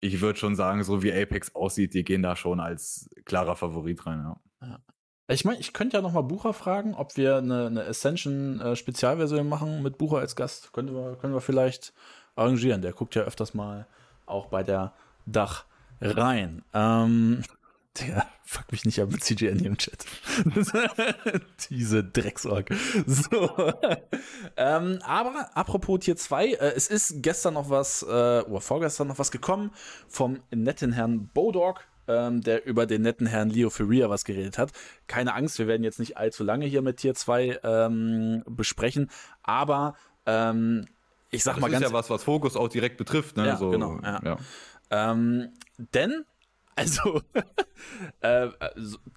ich 0.00 0.20
würde 0.20 0.38
schon 0.38 0.56
sagen, 0.56 0.84
so 0.84 1.02
wie 1.02 1.12
Apex 1.12 1.54
aussieht, 1.54 1.94
die 1.94 2.04
gehen 2.04 2.22
da 2.22 2.36
schon 2.36 2.60
als 2.60 3.10
klarer 3.24 3.56
Favorit 3.56 4.06
rein. 4.06 4.20
Ja. 4.20 4.40
ja. 4.62 4.78
Ich 5.28 5.44
meine, 5.44 5.58
ich 5.58 5.72
könnte 5.72 5.96
ja 5.96 6.02
nochmal 6.02 6.22
Bucher 6.22 6.52
fragen, 6.52 6.94
ob 6.94 7.16
wir 7.16 7.36
eine, 7.36 7.66
eine 7.66 7.84
Ascension-Spezialversion 7.84 9.40
äh, 9.40 9.44
machen 9.44 9.82
mit 9.82 9.98
Bucher 9.98 10.18
als 10.18 10.36
Gast. 10.36 10.72
Können 10.72 10.94
wir, 10.94 11.16
können 11.16 11.34
wir 11.34 11.40
vielleicht 11.40 11.92
arrangieren. 12.36 12.82
Der 12.82 12.92
guckt 12.92 13.14
ja 13.14 13.22
öfters 13.22 13.54
mal 13.54 13.86
auch 14.26 14.46
bei 14.46 14.62
der 14.62 14.92
Dach 15.24 15.64
rein. 16.00 16.62
Ähm, 16.72 17.42
der 18.00 18.26
fuck 18.44 18.70
mich 18.70 18.84
nicht 18.84 19.00
ab 19.00 19.10
mit 19.10 19.22
CGN 19.24 19.58
hier 19.58 19.68
im 19.68 19.76
Chat. 19.76 20.04
Diese 21.70 22.04
Drecksorg. 22.04 22.68
So. 23.06 23.50
ähm, 24.56 25.00
aber 25.02 25.50
apropos 25.54 26.00
Tier 26.00 26.16
2, 26.16 26.46
äh, 26.46 26.72
es 26.76 26.86
ist 26.86 27.22
gestern 27.22 27.54
noch 27.54 27.70
was, 27.70 28.02
äh, 28.02 28.06
oder 28.06 28.60
vorgestern 28.60 29.08
noch 29.08 29.18
was 29.18 29.30
gekommen 29.30 29.72
vom 30.08 30.40
netten 30.54 30.92
Herrn 30.92 31.28
Bodog, 31.34 31.84
ähm, 32.08 32.40
der 32.40 32.66
über 32.66 32.86
den 32.86 33.02
netten 33.02 33.26
Herrn 33.26 33.50
Leo 33.50 33.70
Ferrier 33.70 34.10
was 34.10 34.24
geredet 34.24 34.58
hat. 34.58 34.72
Keine 35.06 35.34
Angst, 35.34 35.58
wir 35.58 35.66
werden 35.66 35.82
jetzt 35.82 35.98
nicht 35.98 36.16
allzu 36.16 36.44
lange 36.44 36.66
hier 36.66 36.82
mit 36.82 36.98
Tier 36.98 37.14
2 37.14 37.60
ähm, 37.62 38.42
besprechen, 38.46 39.10
aber 39.42 39.96
ähm, 40.24 40.86
ich 41.30 41.42
sag 41.42 41.54
das 41.54 41.60
mal 41.60 41.66
ist 41.68 41.72
ganz. 41.72 41.84
ja 41.84 41.92
was, 41.92 42.08
was 42.10 42.22
Fokus 42.22 42.56
auch 42.56 42.68
direkt 42.68 42.96
betrifft, 42.96 43.36
ne? 43.36 43.46
Ja, 43.46 43.56
so, 43.56 43.70
genau, 43.70 43.98
ja. 44.02 44.20
ja. 44.24 44.36
Ähm, 44.90 45.48
denn, 45.76 46.24
also, 46.76 47.22
äh, 48.20 48.48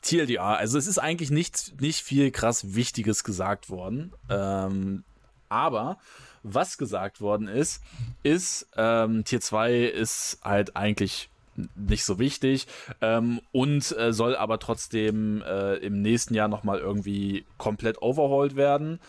TLDR, 0.02 0.58
also 0.58 0.78
es 0.78 0.88
ist 0.88 0.98
eigentlich 0.98 1.30
nicht, 1.30 1.80
nicht 1.82 2.02
viel 2.02 2.32
krass 2.32 2.74
Wichtiges 2.74 3.24
gesagt 3.24 3.69
worden. 3.69 4.13
Ähm, 4.30 5.04
aber 5.50 5.98
was 6.43 6.78
gesagt 6.78 7.22
worden 7.22 7.48
ist, 7.48 7.82
ist, 8.24 8.67
ähm, 8.78 9.26
Tier 9.26 9.41
2 9.41 9.84
ist 9.86 10.39
halt 10.43 10.76
eigentlich 10.76 11.30
nicht 11.76 12.06
so 12.06 12.19
wichtig 12.19 12.67
ähm, 13.02 13.41
und 13.52 13.95
äh, 13.98 14.13
soll 14.13 14.36
aber 14.36 14.60
trotzdem 14.60 15.41
äh, 15.41 15.76
im 15.76 16.02
nächsten 16.02 16.34
Jahr 16.34 16.48
nochmal 16.48 16.80
irgendwie 16.80 17.45
komplett 17.58 18.02
overhauled 18.02 18.56
werden. 18.56 19.00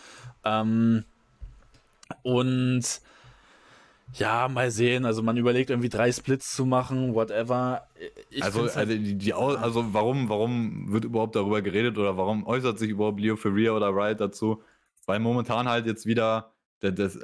Ähm, 0.43 1.05
und 2.23 2.83
ja, 4.13 4.47
mal 4.47 4.71
sehen. 4.71 5.05
Also 5.05 5.23
man 5.23 5.37
überlegt 5.37 5.69
irgendwie 5.69 5.89
drei 5.89 6.11
Splits 6.11 6.55
zu 6.55 6.65
machen, 6.65 7.13
whatever. 7.13 7.87
Ich 8.29 8.43
also, 8.43 8.61
halt, 8.61 8.77
also, 8.77 8.93
die, 8.93 9.15
die, 9.15 9.33
also 9.33 9.93
warum, 9.93 10.29
warum 10.29 10.91
wird 10.91 11.05
überhaupt 11.05 11.35
darüber 11.35 11.61
geredet 11.61 11.97
oder 11.97 12.17
warum 12.17 12.45
äußert 12.45 12.79
sich 12.79 12.89
überhaupt 12.89 13.19
Leo 13.19 13.35
Ferrier 13.35 13.73
oder 13.73 13.95
Wright 13.95 14.19
dazu? 14.19 14.61
Weil 15.05 15.19
momentan 15.19 15.67
halt 15.67 15.85
jetzt 15.85 16.05
wieder, 16.05 16.51
das, 16.79 16.95
das, 16.95 17.19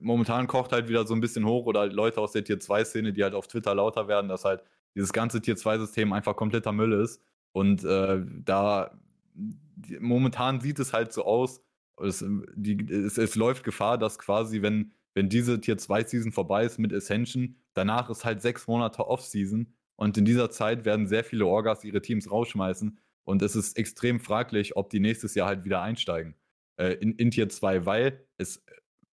momentan 0.00 0.46
kocht 0.46 0.72
halt 0.72 0.88
wieder 0.88 1.06
so 1.06 1.14
ein 1.14 1.20
bisschen 1.20 1.46
hoch 1.46 1.66
oder 1.66 1.86
Leute 1.86 2.20
aus 2.20 2.32
der 2.32 2.44
Tier 2.44 2.58
2-Szene, 2.58 3.12
die 3.12 3.22
halt 3.22 3.34
auf 3.34 3.48
Twitter 3.48 3.74
lauter 3.74 4.08
werden, 4.08 4.28
dass 4.28 4.44
halt 4.44 4.62
dieses 4.94 5.12
ganze 5.12 5.40
Tier 5.40 5.56
2-System 5.56 6.12
einfach 6.12 6.36
kompletter 6.36 6.72
Müll 6.72 6.92
ist. 6.92 7.20
Und 7.52 7.84
äh, 7.84 8.22
da 8.44 8.90
die, 9.34 9.98
momentan 10.00 10.60
sieht 10.60 10.78
es 10.78 10.92
halt 10.92 11.12
so 11.12 11.24
aus, 11.24 11.62
es, 12.02 12.24
die, 12.54 12.86
es, 12.90 13.18
es 13.18 13.36
läuft 13.36 13.64
Gefahr, 13.64 13.98
dass 13.98 14.18
quasi, 14.18 14.62
wenn 14.62 14.92
wenn 15.16 15.30
diese 15.30 15.58
Tier 15.58 15.78
2 15.78 16.04
Season 16.04 16.30
vorbei 16.30 16.66
ist 16.66 16.78
mit 16.78 16.92
Ascension, 16.92 17.56
danach 17.72 18.10
ist 18.10 18.26
halt 18.26 18.42
sechs 18.42 18.66
Monate 18.66 19.06
Off-Season 19.08 19.74
und 19.96 20.18
in 20.18 20.26
dieser 20.26 20.50
Zeit 20.50 20.84
werden 20.84 21.06
sehr 21.06 21.24
viele 21.24 21.46
Orgas 21.46 21.84
ihre 21.84 22.02
Teams 22.02 22.30
rausschmeißen 22.30 23.00
und 23.24 23.40
es 23.40 23.56
ist 23.56 23.78
extrem 23.78 24.20
fraglich, 24.20 24.76
ob 24.76 24.90
die 24.90 25.00
nächstes 25.00 25.34
Jahr 25.34 25.48
halt 25.48 25.64
wieder 25.64 25.80
einsteigen 25.80 26.34
äh, 26.78 26.92
in, 26.96 27.14
in 27.14 27.30
Tier 27.30 27.48
2, 27.48 27.86
weil 27.86 28.26
es 28.36 28.62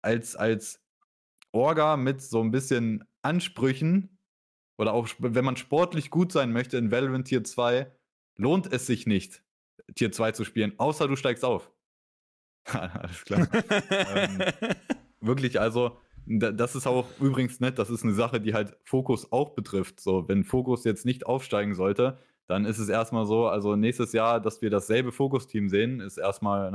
als, 0.03 0.37
als 0.37 0.83
Orga 1.51 1.97
mit 1.97 2.21
so 2.21 2.43
ein 2.43 2.51
bisschen 2.51 3.03
Ansprüchen 3.23 4.19
oder 4.77 4.93
auch 4.93 5.09
wenn 5.19 5.47
man 5.47 5.57
sportlich 5.57 6.11
gut 6.11 6.31
sein 6.31 6.53
möchte 6.53 6.77
in 6.77 6.91
Valorant 6.91 7.27
Tier 7.27 7.43
2, 7.43 7.91
lohnt 8.37 8.71
es 8.71 8.87
sich 8.87 9.07
nicht, 9.07 9.43
Tier 9.95 10.13
2 10.13 10.33
zu 10.33 10.45
spielen, 10.45 10.79
außer 10.79 11.09
du 11.09 11.17
steigst 11.17 11.43
auf. 11.43 11.73
Alles 12.67 13.25
klar. 13.25 13.49
ähm, 13.91 14.43
wirklich, 15.21 15.61
also, 15.61 15.99
das 16.27 16.75
ist 16.75 16.87
auch 16.87 17.07
übrigens 17.21 17.61
nett, 17.61 17.79
das 17.79 17.91
ist 17.91 18.03
eine 18.03 18.15
Sache, 18.15 18.41
die 18.41 18.55
halt 18.55 18.77
Fokus 18.85 19.31
auch 19.33 19.51
betrifft. 19.51 20.01
So, 20.01 20.29
wenn 20.29 20.45
Fokus 20.45 20.85
jetzt 20.85 21.05
nicht 21.05 21.27
aufsteigen 21.27 21.75
sollte, 21.75 22.19
dann 22.49 22.65
ist 22.65 22.79
es 22.79 22.89
erstmal 22.89 23.27
so, 23.27 23.47
also 23.47 23.77
nächstes 23.77 24.13
Jahr, 24.13 24.41
dass 24.41 24.63
wir 24.63 24.71
dasselbe 24.71 25.13
Fokus-Team 25.13 25.69
sehen, 25.69 26.01
ist 26.01 26.19
erstmal, 26.19 26.73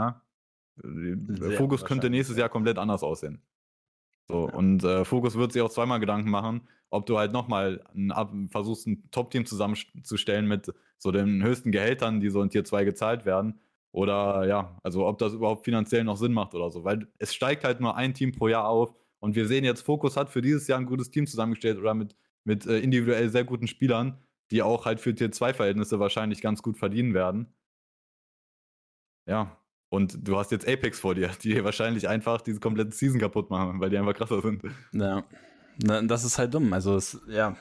Sehr 0.77 1.51
Fokus 1.57 1.85
könnte 1.85 2.09
nächstes 2.09 2.37
Jahr 2.37 2.49
komplett 2.49 2.77
anders 2.77 3.03
aussehen. 3.03 3.41
So, 4.27 4.47
ja. 4.47 4.53
und 4.55 4.83
äh, 4.83 5.03
Fokus 5.05 5.35
wird 5.35 5.51
sich 5.51 5.61
auch 5.61 5.69
zweimal 5.69 5.99
Gedanken 5.99 6.29
machen, 6.29 6.67
ob 6.89 7.05
du 7.05 7.17
halt 7.17 7.31
nochmal 7.31 7.83
versuchst, 8.49 8.87
ein 8.87 9.09
Top-Team 9.11 9.45
zusammenzustellen 9.45 10.47
mit 10.47 10.73
so 10.97 11.11
den 11.11 11.43
höchsten 11.43 11.71
Gehältern, 11.71 12.19
die 12.19 12.29
so 12.29 12.41
in 12.41 12.49
Tier 12.49 12.63
2 12.63 12.85
gezahlt 12.85 13.25
werden, 13.25 13.59
oder 13.91 14.45
ja, 14.47 14.77
also 14.83 15.05
ob 15.05 15.17
das 15.17 15.33
überhaupt 15.33 15.65
finanziell 15.65 16.03
noch 16.03 16.17
Sinn 16.17 16.33
macht 16.33 16.53
oder 16.55 16.71
so. 16.71 16.83
Weil 16.83 17.07
es 17.19 17.33
steigt 17.33 17.63
halt 17.63 17.81
nur 17.81 17.95
ein 17.95 18.13
Team 18.13 18.31
pro 18.31 18.47
Jahr 18.47 18.67
auf. 18.67 18.93
Und 19.19 19.35
wir 19.35 19.47
sehen 19.47 19.63
jetzt, 19.63 19.81
Fokus 19.81 20.17
hat 20.17 20.29
für 20.29 20.41
dieses 20.41 20.67
Jahr 20.67 20.79
ein 20.79 20.85
gutes 20.85 21.11
Team 21.11 21.27
zusammengestellt 21.27 21.77
oder 21.77 21.93
mit, 21.93 22.15
mit 22.43 22.65
äh, 22.65 22.79
individuell 22.79 23.29
sehr 23.29 23.43
guten 23.43 23.67
Spielern, 23.67 24.17
die 24.49 24.63
auch 24.63 24.85
halt 24.85 24.99
für 24.99 25.13
Tier 25.13 25.31
2 25.31 25.53
Verhältnisse 25.53 25.99
wahrscheinlich 25.99 26.41
ganz 26.41 26.63
gut 26.63 26.77
verdienen 26.77 27.13
werden. 27.13 27.53
Ja. 29.27 29.57
Und 29.89 30.25
du 30.25 30.37
hast 30.37 30.51
jetzt 30.51 30.67
Apex 30.67 30.99
vor 30.99 31.15
dir, 31.15 31.29
die 31.43 31.61
wahrscheinlich 31.63 32.07
einfach 32.07 32.41
diese 32.41 32.59
komplette 32.59 32.91
Season 32.91 33.19
kaputt 33.19 33.49
machen, 33.49 33.79
weil 33.81 33.89
die 33.89 33.97
einfach 33.97 34.15
krasser 34.15 34.41
sind. 34.41 34.63
Ja. 34.93 35.23
Das 35.77 36.23
ist 36.23 36.37
halt 36.37 36.53
dumm. 36.53 36.71
Also, 36.73 36.95
es, 36.95 37.19
ja, 37.27 37.57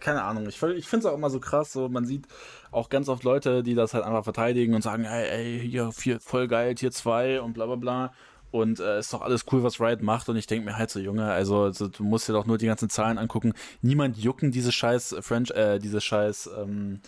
keine 0.00 0.22
Ahnung. 0.22 0.46
Ich, 0.48 0.62
ich 0.62 0.88
finde 0.88 1.06
es 1.06 1.12
auch 1.12 1.16
immer 1.16 1.30
so 1.30 1.40
krass. 1.40 1.72
So, 1.72 1.88
man 1.88 2.06
sieht 2.06 2.26
auch 2.70 2.88
ganz 2.88 3.08
oft 3.08 3.22
Leute, 3.24 3.62
die 3.62 3.74
das 3.74 3.94
halt 3.94 4.04
einfach 4.04 4.24
verteidigen 4.24 4.74
und 4.74 4.82
sagen, 4.82 5.04
ey, 5.04 5.28
ey 5.28 5.68
hier 5.68 5.92
vier, 5.92 6.20
voll 6.20 6.48
geil, 6.48 6.74
Tier 6.74 6.90
2 6.90 7.40
und 7.40 7.52
bla 7.52 7.66
bla 7.66 7.76
bla. 7.76 8.12
Und 8.50 8.78
äh, 8.78 9.00
ist 9.00 9.12
doch 9.12 9.22
alles 9.22 9.46
cool, 9.50 9.64
was 9.64 9.80
Riot 9.80 10.00
macht. 10.00 10.28
Und 10.28 10.36
ich 10.36 10.46
denke 10.46 10.66
mir 10.66 10.78
halt 10.78 10.90
so, 10.90 11.00
Junge, 11.00 11.24
also, 11.24 11.64
also, 11.64 11.88
du 11.88 12.04
musst 12.04 12.28
dir 12.28 12.32
doch 12.32 12.46
nur 12.46 12.56
die 12.56 12.66
ganzen 12.66 12.88
Zahlen 12.88 13.18
angucken. 13.18 13.52
Niemand 13.82 14.16
jucken 14.16 14.52
diese 14.52 14.70
scheiß 14.70 15.16
French, 15.20 15.50
äh, 15.50 15.80
diese 15.80 16.00
scheiß 16.00 16.50
ähm, 16.58 17.00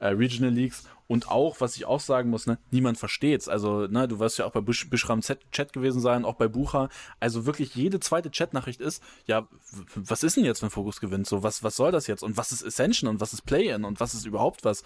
äh, 0.00 0.08
Regional 0.08 0.52
Leagues. 0.52 0.84
Und 1.08 1.30
auch, 1.30 1.60
was 1.60 1.76
ich 1.76 1.86
auch 1.86 2.00
sagen 2.00 2.30
muss, 2.30 2.46
ne, 2.46 2.58
niemand 2.70 2.98
versteht's. 2.98 3.48
Also, 3.48 3.86
ne, 3.86 4.08
du 4.08 4.18
wirst 4.18 4.38
ja 4.38 4.44
auch 4.44 4.50
bei 4.50 4.60
Bisch 4.60 4.90
Bischram 4.90 5.20
Chat 5.20 5.72
gewesen 5.72 6.00
sein, 6.00 6.24
auch 6.24 6.34
bei 6.34 6.48
Bucher. 6.48 6.88
Also 7.20 7.46
wirklich 7.46 7.74
jede 7.74 8.00
zweite 8.00 8.30
Chatnachricht 8.30 8.80
ist, 8.80 9.02
ja, 9.26 9.46
was 9.94 10.22
ist 10.22 10.36
denn 10.36 10.44
jetzt, 10.44 10.62
wenn 10.62 10.70
Fokus 10.70 11.00
gewinnt? 11.00 11.26
So, 11.26 11.42
was, 11.42 11.62
was 11.62 11.76
soll 11.76 11.92
das 11.92 12.06
jetzt? 12.06 12.22
Und 12.22 12.36
was 12.36 12.50
ist 12.50 12.64
Ascension 12.64 13.08
und 13.08 13.20
was 13.20 13.32
ist 13.32 13.42
Play-In 13.42 13.84
und 13.84 14.00
was 14.00 14.14
ist 14.14 14.26
überhaupt 14.26 14.64
was? 14.64 14.82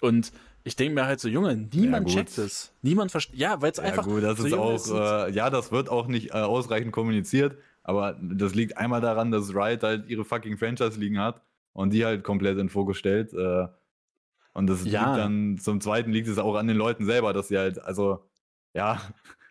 Und 0.00 0.32
ich 0.64 0.76
denke 0.76 0.94
mir 0.94 1.06
halt 1.06 1.20
so, 1.20 1.28
Junge, 1.28 1.56
niemand 1.56 2.08
ja, 2.10 2.16
checkt 2.16 2.38
es. 2.38 2.72
Niemand 2.82 3.10
versteht. 3.10 3.38
Ja, 3.38 3.60
weil 3.62 3.72
es 3.72 3.78
ja, 3.78 3.84
einfach. 3.84 4.04
Gut, 4.04 4.22
das 4.22 4.38
so 4.38 4.46
ist 4.46 4.52
auch, 4.90 5.26
äh, 5.26 5.32
ja, 5.32 5.50
das 5.50 5.72
wird 5.72 5.88
auch 5.88 6.06
nicht 6.06 6.30
äh, 6.30 6.34
ausreichend 6.34 6.92
kommuniziert, 6.92 7.56
aber 7.82 8.18
das 8.20 8.54
liegt 8.54 8.76
einmal 8.76 9.00
daran, 9.00 9.30
dass 9.30 9.54
Riot 9.54 9.82
halt 9.82 10.08
ihre 10.08 10.24
fucking 10.24 10.58
Franchise 10.58 11.00
liegen 11.00 11.18
hat 11.18 11.42
und 11.72 11.92
die 11.92 12.04
halt 12.04 12.22
komplett 12.22 12.58
in 12.58 12.68
Fokus 12.68 12.98
stellt. 12.98 13.32
Äh, 13.32 13.66
und 14.54 14.66
das 14.66 14.84
ja. 14.84 15.06
liegt 15.06 15.18
dann, 15.18 15.58
zum 15.58 15.80
Zweiten 15.80 16.12
liegt 16.12 16.28
es 16.28 16.38
auch 16.38 16.56
an 16.56 16.66
den 16.66 16.76
Leuten 16.76 17.04
selber, 17.04 17.32
dass 17.32 17.48
sie 17.48 17.58
halt, 17.58 17.78
also, 17.82 18.28
ja. 18.74 19.00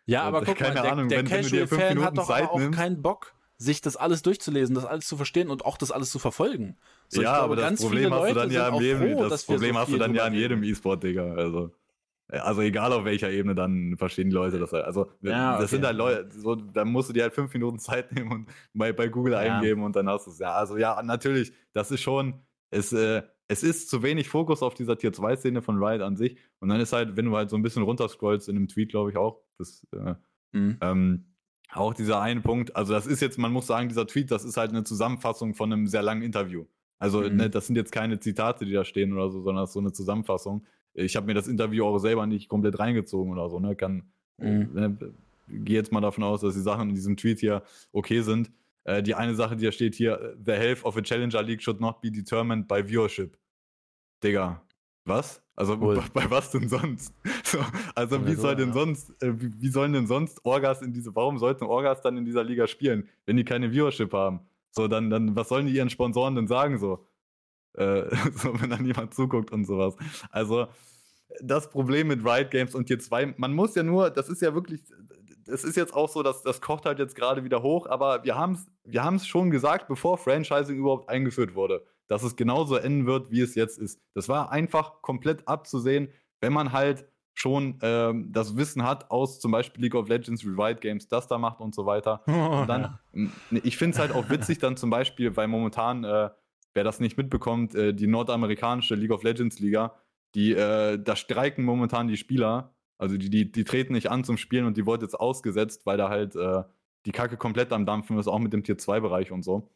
Ja, 0.05 0.23
aber 0.23 0.43
guck 0.43 0.57
keine 0.57 0.75
mal, 0.75 0.81
der, 0.81 0.91
Ahnung, 0.91 1.09
der 1.09 1.19
wenn, 1.19 1.25
Casual-Fan 1.27 2.03
hat 2.03 2.17
doch 2.17 2.27
Zeit 2.27 2.49
auch 2.49 2.59
nimmst, 2.59 2.77
keinen 2.77 3.01
Bock, 3.01 3.33
sich 3.57 3.81
das 3.81 3.95
alles 3.95 4.21
durchzulesen, 4.21 4.75
das 4.75 4.85
alles 4.85 5.07
zu 5.07 5.17
verstehen 5.17 5.49
und 5.49 5.65
auch 5.65 5.77
das 5.77 5.91
alles 5.91 6.11
zu 6.11 6.19
verfolgen. 6.19 6.77
So, 7.07 7.21
ja, 7.21 7.37
glaube, 7.39 7.43
aber 7.43 7.55
das 7.69 7.81
Problem 7.81 8.13
hast 8.13 8.29
du 8.29 8.33
dann 8.33 8.51
ja 8.51 8.67
im 8.67 8.79
Leben, 8.79 9.13
froh, 9.13 9.29
das 9.29 9.45
Problem 9.45 9.73
so 9.73 9.79
hast 9.79 9.91
du 9.91 9.97
dann 9.97 10.15
ja 10.15 10.27
in 10.27 10.33
jedem 10.33 10.63
E-Sport, 10.63 11.03
Digga, 11.03 11.33
also. 11.33 11.71
Also 12.31 12.61
egal 12.61 12.93
auf 12.93 13.03
welcher 13.03 13.29
Ebene, 13.29 13.55
dann 13.55 13.97
verstehen 13.97 14.29
die 14.29 14.33
Leute 14.33 14.57
das 14.57 14.71
halt. 14.71 14.85
Also 14.85 15.11
ja, 15.21 15.51
okay. 15.51 15.63
das 15.63 15.69
sind 15.71 15.85
halt 15.85 15.97
Leute, 15.97 16.29
so, 16.31 16.55
da 16.55 16.85
musst 16.85 17.09
du 17.09 17.13
dir 17.13 17.23
halt 17.23 17.33
fünf 17.33 17.53
Minuten 17.53 17.77
Zeit 17.79 18.13
nehmen 18.13 18.31
und 18.31 18.49
bei, 18.73 18.93
bei 18.93 19.09
Google 19.09 19.33
ja. 19.33 19.39
eingeben 19.39 19.83
und 19.83 19.97
dann 19.97 20.07
hast 20.07 20.27
du 20.27 20.31
es. 20.31 20.39
Ja, 20.39 20.53
also 20.53 20.77
ja, 20.77 21.01
natürlich, 21.03 21.51
das 21.73 21.91
ist 21.91 21.99
schon, 22.01 22.41
es, 22.69 22.93
äh, 22.93 23.23
es 23.51 23.63
ist 23.63 23.89
zu 23.89 24.01
wenig 24.01 24.29
Fokus 24.29 24.63
auf 24.63 24.75
dieser 24.75 24.97
Tier 24.97 25.11
2 25.11 25.35
Szene 25.35 25.61
von 25.61 25.75
Riot 25.83 26.01
an 26.01 26.15
sich. 26.15 26.37
Und 26.59 26.69
dann 26.69 26.79
ist 26.79 26.93
halt, 26.93 27.17
wenn 27.17 27.25
du 27.25 27.35
halt 27.35 27.49
so 27.49 27.57
ein 27.57 27.61
bisschen 27.61 27.83
runterscrollst 27.83 28.47
in 28.47 28.55
dem 28.55 28.69
Tweet, 28.69 28.89
glaube 28.89 29.11
ich 29.11 29.17
auch, 29.17 29.41
das, 29.57 29.85
äh, 29.91 30.15
mhm. 30.53 30.77
ähm, 30.79 31.25
auch 31.69 31.93
dieser 31.93 32.21
eine 32.21 32.39
Punkt, 32.39 32.73
also 32.77 32.93
das 32.93 33.05
ist 33.05 33.21
jetzt, 33.21 33.37
man 33.37 33.51
muss 33.51 33.67
sagen, 33.67 33.89
dieser 33.89 34.07
Tweet, 34.07 34.31
das 34.31 34.45
ist 34.45 34.55
halt 34.55 34.69
eine 34.69 34.85
Zusammenfassung 34.85 35.53
von 35.53 35.71
einem 35.71 35.87
sehr 35.87 36.01
langen 36.01 36.21
Interview. 36.21 36.65
Also 36.97 37.21
mhm. 37.21 37.35
ne, 37.35 37.49
das 37.49 37.67
sind 37.67 37.75
jetzt 37.75 37.91
keine 37.91 38.21
Zitate, 38.21 38.63
die 38.63 38.71
da 38.71 38.85
stehen 38.85 39.11
oder 39.11 39.29
so, 39.29 39.41
sondern 39.41 39.63
das 39.63 39.71
ist 39.71 39.73
so 39.73 39.79
eine 39.81 39.91
Zusammenfassung. 39.91 40.65
Ich 40.93 41.17
habe 41.17 41.25
mir 41.25 41.33
das 41.33 41.49
Interview 41.49 41.83
auch 41.83 41.99
selber 41.99 42.25
nicht 42.27 42.47
komplett 42.47 42.79
reingezogen 42.79 43.33
oder 43.33 43.49
so, 43.49 43.59
ne? 43.59 43.75
Kann, 43.75 44.03
mhm. 44.37 44.69
ne, 44.73 44.97
gehe 45.49 45.75
jetzt 45.75 45.91
mal 45.91 45.99
davon 45.99 46.23
aus, 46.23 46.39
dass 46.39 46.53
die 46.53 46.61
Sachen 46.61 46.89
in 46.89 46.95
diesem 46.95 47.17
Tweet 47.17 47.41
hier 47.41 47.63
okay 47.91 48.21
sind. 48.21 48.49
Äh, 48.83 49.03
die 49.03 49.15
eine 49.15 49.35
Sache, 49.35 49.55
die 49.55 49.65
da 49.65 49.71
steht 49.71 49.95
hier, 49.95 50.35
the 50.43 50.53
health 50.53 50.83
of 50.83 50.97
a 50.97 51.01
Challenger 51.01 51.41
League 51.43 51.61
should 51.61 51.79
not 51.79 52.01
be 52.01 52.11
determined 52.11 52.67
by 52.67 52.83
viewership. 52.83 53.37
Digga, 54.23 54.61
was? 55.05 55.41
Also 55.55 55.77
bei, 55.77 56.01
bei, 56.13 56.29
was 56.29 56.51
denn 56.51 56.69
sonst? 56.69 57.13
So, 57.43 57.59
also 57.95 58.25
wie 58.25 58.35
soll 58.35 58.55
denn 58.55 58.71
sonst, 58.71 59.09
äh, 59.21 59.33
wie, 59.37 59.51
wie, 59.61 59.67
sollen 59.67 59.91
denn 59.91 60.07
sonst 60.07 60.39
Orgas 60.45 60.81
in 60.81 60.93
diese, 60.93 61.13
warum 61.13 61.37
sollten 61.37 61.65
Orgas 61.65 62.01
dann 62.01 62.15
in 62.15 62.23
dieser 62.23 62.45
Liga 62.45 62.65
spielen, 62.65 63.09
wenn 63.25 63.35
die 63.35 63.43
keine 63.43 63.71
Viewership 63.71 64.13
haben? 64.13 64.39
So, 64.69 64.87
dann, 64.87 65.09
dann, 65.09 65.35
was 65.35 65.49
sollen 65.49 65.65
die 65.67 65.73
ihren 65.73 65.89
Sponsoren 65.89 66.35
denn 66.35 66.47
sagen 66.47 66.77
so? 66.77 67.05
Äh, 67.73 68.03
so, 68.35 68.59
wenn 68.61 68.69
dann 68.69 68.85
jemand 68.85 69.13
zuguckt 69.13 69.51
und 69.51 69.65
sowas. 69.65 69.97
Also, 70.29 70.67
das 71.41 71.69
Problem 71.69 72.07
mit 72.07 72.23
Riot 72.23 72.51
Games 72.51 72.73
und 72.73 72.87
hier 72.87 72.99
zwei, 72.99 73.33
man 73.37 73.53
muss 73.53 73.75
ja 73.75 73.83
nur, 73.83 74.09
das 74.09 74.29
ist 74.29 74.41
ja 74.41 74.53
wirklich, 74.53 74.81
es 75.47 75.63
ist 75.63 75.77
jetzt 75.77 75.93
auch 75.93 76.09
so, 76.09 76.23
dass 76.23 76.43
das 76.43 76.61
kocht 76.61 76.85
halt 76.85 76.99
jetzt 76.99 77.15
gerade 77.15 77.43
wieder 77.43 77.63
hoch, 77.63 77.87
aber 77.87 78.23
wir 78.23 78.35
haben 78.35 78.53
es 78.53 78.67
wir 78.83 79.19
schon 79.19 79.49
gesagt, 79.51 79.87
bevor 79.87 80.17
Franchising 80.17 80.77
überhaupt 80.77 81.09
eingeführt 81.09 81.55
wurde 81.55 81.85
dass 82.11 82.23
es 82.23 82.35
genauso 82.35 82.75
enden 82.75 83.05
wird, 83.05 83.31
wie 83.31 83.39
es 83.39 83.55
jetzt 83.55 83.79
ist. 83.79 84.01
Das 84.13 84.27
war 84.27 84.51
einfach 84.51 85.01
komplett 85.01 85.47
abzusehen, 85.47 86.09
wenn 86.41 86.51
man 86.51 86.73
halt 86.73 87.05
schon 87.33 87.79
ähm, 87.81 88.33
das 88.33 88.57
Wissen 88.57 88.83
hat 88.83 89.09
aus 89.09 89.39
zum 89.39 89.53
Beispiel 89.53 89.81
League 89.81 89.95
of 89.95 90.09
Legends, 90.09 90.43
Revite 90.45 90.81
Games, 90.81 91.07
das 91.07 91.27
da 91.27 91.37
macht 91.37 91.61
und 91.61 91.73
so 91.73 91.85
weiter. 91.85 92.21
Und 92.27 92.67
dann, 92.67 92.99
ich 93.63 93.77
finde 93.77 93.93
es 93.93 93.99
halt 93.99 94.11
auch 94.11 94.29
witzig 94.29 94.59
dann 94.59 94.75
zum 94.75 94.89
Beispiel, 94.89 95.37
weil 95.37 95.47
momentan, 95.47 96.03
äh, 96.03 96.29
wer 96.73 96.83
das 96.83 96.99
nicht 96.99 97.15
mitbekommt, 97.15 97.75
äh, 97.75 97.93
die 97.93 98.07
nordamerikanische 98.07 98.95
League 98.95 99.11
of 99.11 99.23
Legends 99.23 99.59
Liga, 99.59 99.95
die, 100.35 100.51
äh, 100.51 101.01
da 101.01 101.15
streiken 101.15 101.63
momentan 101.63 102.09
die 102.09 102.17
Spieler, 102.17 102.75
also 103.01 103.17
die, 103.17 103.31
die, 103.31 103.51
die 103.51 103.63
treten 103.63 103.93
nicht 103.93 104.11
an 104.11 104.23
zum 104.23 104.37
Spielen 104.37 104.65
und 104.65 104.77
die 104.77 104.85
wurde 104.85 105.05
jetzt 105.05 105.19
ausgesetzt, 105.19 105.87
weil 105.87 105.97
da 105.97 106.09
halt 106.09 106.35
äh, 106.35 106.63
die 107.07 107.11
Kacke 107.11 107.35
komplett 107.35 107.73
am 107.73 107.87
Dampfen 107.87 108.19
ist, 108.19 108.27
auch 108.27 108.37
mit 108.37 108.53
dem 108.53 108.63
Tier 108.63 108.77
2-Bereich 108.77 109.31
und 109.31 109.43
so. 109.43 109.71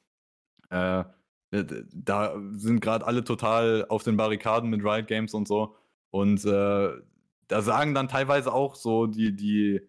Äh, 0.69 1.05
da 1.51 2.39
sind 2.51 2.81
gerade 2.81 3.07
alle 3.07 3.23
total 3.23 3.85
auf 3.89 4.03
den 4.03 4.15
Barrikaden 4.15 4.69
mit 4.69 4.83
Riot 4.83 5.07
Games 5.07 5.33
und 5.33 5.47
so. 5.47 5.75
Und 6.11 6.45
äh, 6.45 6.91
da 7.47 7.61
sagen 7.63 7.95
dann 7.95 8.07
teilweise 8.07 8.53
auch 8.53 8.75
so 8.75 9.07
die, 9.07 9.35
die, 9.35 9.81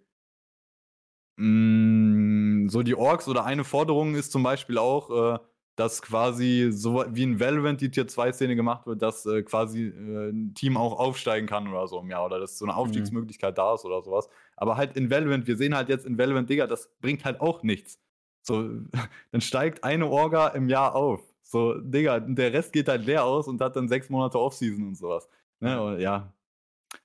mh, 1.37 2.65
mm, 2.65 2.69
so 2.71 2.83
die 2.83 2.95
Orks 2.95 3.29
oder 3.29 3.45
eine 3.45 3.65
Forderung 3.65 4.15
ist 4.15 4.33
zum 4.33 4.43
Beispiel 4.45 4.79
auch, 4.79 5.11
äh, 5.11 5.39
dass 5.77 6.01
quasi 6.01 6.69
so 6.71 7.05
wie 7.11 7.23
in 7.23 7.39
Valorant 7.39 7.81
die 7.81 7.91
Tier 7.91 8.09
2 8.09 8.33
Szene 8.33 8.57
gemacht 8.57 8.87
wird, 8.87 9.03
dass 9.03 9.27
äh, 9.27 9.43
quasi 9.43 9.89
äh, 9.89 10.31
ein 10.31 10.55
Team 10.55 10.77
auch 10.79 10.99
aufsteigen 10.99 11.47
kann 11.47 11.69
oder 11.69 11.87
so 11.87 12.01
im 12.01 12.11
Jahr 12.11 12.25
oder 12.25 12.41
dass 12.41 12.59
so 12.59 12.65
eine 12.65 12.73
mhm. 12.73 12.79
Aufstiegsmöglichkeit 12.79 13.53
mhm. 13.53 13.57
da 13.57 13.75
ist 13.75 13.85
oder 13.85 14.03
sowas. 14.03 14.29
Aber 14.57 14.79
halt 14.79 14.97
in 14.97 15.11
Valorant, 15.11 15.47
wir 15.47 15.57
sehen 15.57 15.77
halt 15.77 15.91
jetzt 15.91 16.07
in 16.07 16.17
Valorant, 16.19 16.49
Digga, 16.49 16.67
das 16.67 16.91
bringt 17.01 17.25
halt 17.27 17.41
auch 17.43 17.63
nichts. 17.63 18.01
So, 18.43 18.71
dann 19.33 19.41
steigt 19.43 19.85
eine 19.85 20.07
Orga 20.07 20.49
im 20.49 20.69
Jahr 20.71 20.95
auf. 20.95 21.21
So, 21.43 21.75
Digga, 21.75 22.21
der 22.21 22.53
Rest 22.55 22.73
geht 22.73 22.89
halt 22.89 23.05
leer 23.05 23.25
aus 23.25 23.47
und 23.47 23.61
hat 23.61 23.77
dann 23.77 23.89
sechs 23.89 24.09
Monate 24.09 24.41
Offseason 24.41 24.89
und 24.89 24.97
sowas. 24.97 25.29
Ne? 25.61 25.81
Und 25.81 26.01
ja, 26.01 26.33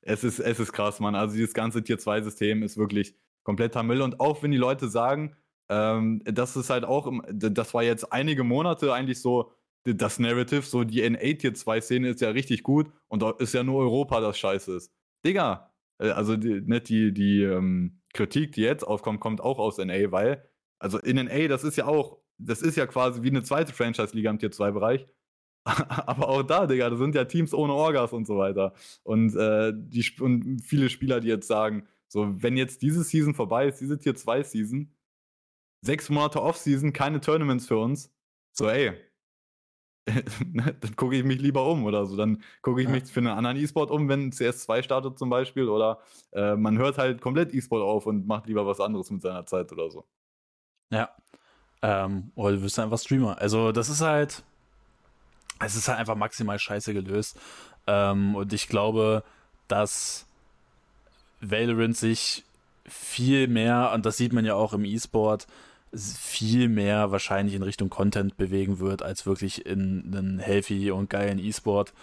es 0.01 0.23
ist, 0.23 0.39
es 0.39 0.59
ist 0.59 0.71
krass, 0.71 0.99
Mann. 0.99 1.15
Also 1.15 1.35
dieses 1.35 1.53
ganze 1.53 1.83
Tier 1.83 1.99
2 1.99 2.21
System 2.21 2.63
ist 2.63 2.77
wirklich 2.77 3.15
kompletter 3.43 3.83
Müll. 3.83 4.01
Und 4.01 4.19
auch 4.19 4.41
wenn 4.41 4.51
die 4.51 4.57
Leute 4.57 4.87
sagen, 4.87 5.35
ähm, 5.71 6.21
das 6.25 6.57
ist 6.57 6.69
halt 6.69 6.83
auch, 6.83 7.09
das 7.31 7.73
war 7.73 7.81
jetzt 7.81 8.11
einige 8.11 8.43
Monate 8.43 8.93
eigentlich 8.93 9.21
so 9.21 9.53
das 9.85 10.19
Narrative, 10.19 10.63
so 10.63 10.83
die 10.83 11.09
NA 11.09 11.33
Tier 11.33 11.53
2 11.53 11.81
Szene 11.81 12.09
ist 12.09 12.21
ja 12.21 12.29
richtig 12.29 12.61
gut 12.61 12.91
und 13.07 13.21
da 13.21 13.31
ist 13.39 13.53
ja 13.53 13.63
nur 13.63 13.79
Europa, 13.79 14.19
das 14.19 14.37
scheiße 14.37 14.75
ist. 14.75 14.91
Digga, 15.25 15.71
äh, 15.97 16.09
also 16.09 16.35
die, 16.35 16.61
nicht 16.61 16.89
die, 16.89 17.13
die 17.13 17.43
ähm, 17.43 18.01
Kritik, 18.13 18.51
die 18.51 18.61
jetzt 18.61 18.83
aufkommt, 18.85 19.21
kommt 19.21 19.39
auch 19.39 19.59
aus 19.59 19.77
NA, 19.77 20.11
weil, 20.11 20.43
also 20.77 20.99
in 20.99 21.15
NA, 21.15 21.47
das 21.47 21.63
ist 21.63 21.77
ja 21.77 21.85
auch, 21.85 22.19
das 22.37 22.61
ist 22.61 22.75
ja 22.75 22.85
quasi 22.85 23.23
wie 23.23 23.29
eine 23.29 23.43
zweite 23.43 23.71
Franchise-Liga 23.71 24.29
im 24.29 24.39
Tier 24.39 24.51
2 24.51 24.71
Bereich. 24.71 25.07
Aber 25.63 26.27
auch 26.27 26.43
da, 26.43 26.67
Digga, 26.67 26.89
das 26.89 26.99
sind 26.99 27.15
ja 27.15 27.23
Teams 27.23 27.53
ohne 27.53 27.73
Orgas 27.73 28.11
und 28.11 28.27
so 28.27 28.37
weiter. 28.37 28.73
Und, 29.03 29.35
äh, 29.37 29.71
die, 29.73 30.05
und 30.19 30.61
viele 30.65 30.89
Spieler, 30.89 31.21
die 31.21 31.29
jetzt 31.29 31.47
sagen, 31.47 31.87
so, 32.07 32.43
wenn 32.43 32.57
jetzt 32.57 32.81
diese 32.81 33.03
Season 33.05 33.33
vorbei 33.33 33.67
ist, 33.69 33.79
diese 33.79 33.97
Tier 33.97 34.15
2 34.15 34.43
Season, 34.43 34.91
sechs 35.81 36.09
Monate 36.09 36.41
Offseason, 36.41 36.93
keine 36.93 37.21
Tournaments 37.21 37.67
für 37.67 37.77
uns. 37.77 38.11
So, 38.53 38.69
ey, 38.69 38.93
dann 40.05 40.95
gucke 40.95 41.15
ich 41.15 41.23
mich 41.23 41.39
lieber 41.39 41.65
um 41.65 41.85
oder 41.85 42.05
so. 42.05 42.15
Dann 42.15 42.41
gucke 42.61 42.81
ich 42.81 42.87
ja. 42.87 42.93
mich 42.93 43.05
für 43.05 43.19
einen 43.19 43.27
anderen 43.27 43.57
E-Sport 43.57 43.91
um, 43.91 44.09
wenn 44.09 44.31
CS2 44.31 44.83
startet 44.83 45.19
zum 45.19 45.29
Beispiel. 45.29 45.67
Oder 45.69 45.99
äh, 46.31 46.55
man 46.55 46.77
hört 46.77 46.97
halt 46.97 47.21
komplett 47.21 47.53
E-Sport 47.53 47.83
auf 47.83 48.05
und 48.05 48.27
macht 48.27 48.47
lieber 48.47 48.65
was 48.65 48.79
anderes 48.79 49.09
mit 49.11 49.21
seiner 49.21 49.45
Zeit 49.45 49.71
oder 49.71 49.89
so. 49.89 50.05
Ja. 50.89 51.09
Ähm, 51.81 52.31
oder 52.35 52.55
du 52.55 52.63
wirst 52.63 52.79
einfach 52.79 52.99
Streamer. 52.99 53.39
Also, 53.39 53.71
das 53.71 53.89
ist 53.89 54.01
halt. 54.01 54.43
Es 55.63 55.75
ist 55.75 55.87
halt 55.87 55.99
einfach 55.99 56.15
maximal 56.15 56.57
scheiße 56.57 56.93
gelöst. 56.93 57.39
Ähm, 57.85 58.35
und 58.35 58.51
ich 58.51 58.67
glaube, 58.67 59.23
dass 59.67 60.25
Valorant 61.39 61.95
sich 61.95 62.43
viel 62.87 63.47
mehr, 63.47 63.91
und 63.93 64.05
das 64.07 64.17
sieht 64.17 64.33
man 64.33 64.43
ja 64.43 64.55
auch 64.55 64.73
im 64.73 64.85
E-Sport, 64.85 65.45
viel 65.93 66.69
mehr 66.69 67.11
wahrscheinlich 67.11 67.55
in 67.55 67.63
Richtung 67.63 67.89
Content 67.89 68.37
bewegen 68.37 68.79
wird, 68.79 69.03
als 69.03 69.25
wirklich 69.25 69.65
in 69.65 70.13
einen 70.15 70.39
healthy 70.39 70.91
und 70.91 71.09
geilen 71.09 71.39
E-Sport. 71.39 71.93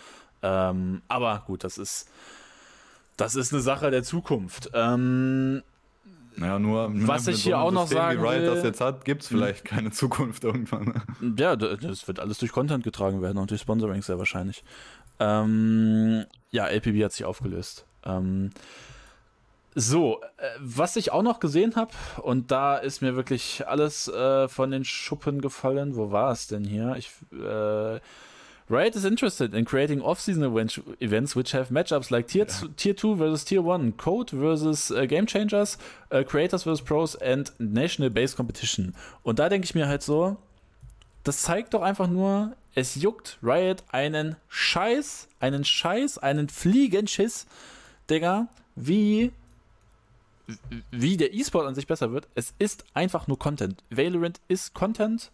Ähm, 0.43 1.03
aber 1.09 1.43
gut, 1.47 1.65
das 1.65 1.79
ist, 1.79 2.09
das 3.17 3.35
ist 3.35 3.53
eine 3.53 3.63
Sache 3.63 3.91
der 3.91 4.03
Zukunft. 4.03 4.71
Ähm, 4.75 5.63
naja, 6.37 6.59
nur 6.59 6.91
was 6.93 7.27
ich 7.27 7.43
hier 7.43 7.57
so 7.57 7.59
auch 7.59 7.73
noch 7.73 7.89
sagen 7.89 8.23
wie 8.23 8.27
Riot 8.27 8.43
will, 8.43 8.55
das 8.55 8.63
jetzt 8.63 8.81
hat, 8.81 9.05
gibt 9.05 9.23
es 9.23 9.31
hm. 9.31 9.39
vielleicht 9.39 9.65
keine 9.65 9.91
Zukunft 9.91 10.45
irgendwann. 10.45 11.03
Ja, 11.37 11.57
das 11.57 12.07
wird 12.07 12.21
alles 12.21 12.39
durch 12.39 12.53
Content 12.53 12.85
getragen 12.85 13.23
werden 13.23 13.39
und 13.39 13.51
durch 13.51 13.61
Sponsoring 13.61 14.03
sehr 14.03 14.19
wahrscheinlich. 14.19 14.63
Ähm, 15.19 16.27
ja, 16.51 16.69
LPB 16.69 17.03
hat 17.03 17.13
sich 17.13 17.25
aufgelöst. 17.25 17.87
Ähm, 18.05 18.51
so, 19.75 20.21
äh, 20.39 20.49
was 20.61 20.97
ich 20.97 21.13
auch 21.13 21.23
noch 21.23 21.41
gesehen 21.41 21.77
habe, 21.77 21.93
und 22.23 22.51
da 22.51 22.77
ist 22.77 23.03
mir 23.03 23.17
wirklich 23.17 23.67
alles 23.67 24.09
äh, 24.09 24.49
von 24.49 24.71
den 24.71 24.85
Schuppen 24.85 25.41
gefallen. 25.41 25.97
Wo 25.97 26.11
war 26.11 26.33
es 26.33 26.47
denn 26.47 26.65
hier? 26.65 26.97
Ich, 26.97 27.11
äh, 27.33 28.01
Riot 28.71 28.97
is 28.97 29.05
interested 29.05 29.55
in 29.55 29.65
creating 29.65 30.03
off-season 30.03 30.43
events, 31.01 31.35
which 31.35 31.55
have 31.55 31.73
matchups 31.73 32.11
like 32.11 32.29
Tier, 32.29 32.47
ja. 32.47 32.69
Tier 32.77 32.97
2 32.97 33.17
versus 33.17 33.45
Tier 33.45 33.65
1, 33.65 33.97
Code 33.97 34.37
versus 34.37 34.91
uh, 34.91 35.07
Game 35.07 35.27
Changers, 35.27 35.79
uh, 36.13 36.23
Creators 36.23 36.65
versus 36.65 36.83
Pros 36.83 37.17
and 37.17 37.51
National 37.59 38.11
Base 38.11 38.37
Competition. 38.37 38.95
Und 39.23 39.39
da 39.39 39.49
denke 39.49 39.65
ich 39.65 39.75
mir 39.75 39.89
halt 39.89 40.03
so, 40.03 40.37
das 41.25 41.43
zeigt 41.43 41.73
doch 41.73 41.83
einfach 41.83 42.09
nur, 42.09 42.57
es 42.75 42.95
juckt 42.95 43.39
Riot 43.43 43.85
einen 43.91 44.37
Scheiß, 44.49 45.29
einen 45.41 45.65
Scheiß, 45.65 46.19
einen 46.19 46.51
Fliegenschiss, 46.51 47.47
Digga, 48.11 48.49
wie 48.77 49.33
wie 50.91 51.17
der 51.17 51.35
E-Sport 51.35 51.67
an 51.67 51.75
sich 51.75 51.87
besser 51.87 52.13
wird. 52.13 52.29
Es 52.35 52.55
ist 52.59 52.85
einfach 52.95 53.27
nur 53.27 53.39
Content. 53.39 53.83
Valorant 53.91 54.41
ist 54.49 54.75
Content. 54.75 55.31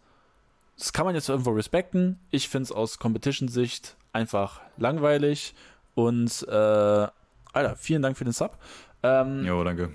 Das 0.77 0.91
kann 0.91 1.05
man 1.05 1.15
jetzt 1.15 1.29
irgendwo 1.29 1.51
respekten. 1.51 2.19
Ich 2.31 2.49
finde 2.49 2.63
es 2.63 2.71
aus 2.71 2.99
Competition-Sicht 2.99 3.95
einfach 4.11 4.61
langweilig. 4.77 5.53
Und, 5.93 6.45
äh, 6.49 6.51
Alter, 6.51 7.75
vielen 7.77 8.01
Dank 8.01 8.17
für 8.17 8.25
den 8.25 8.33
Sub. 8.33 8.57
Ähm, 9.03 9.45
jo, 9.45 9.63
danke. 9.63 9.91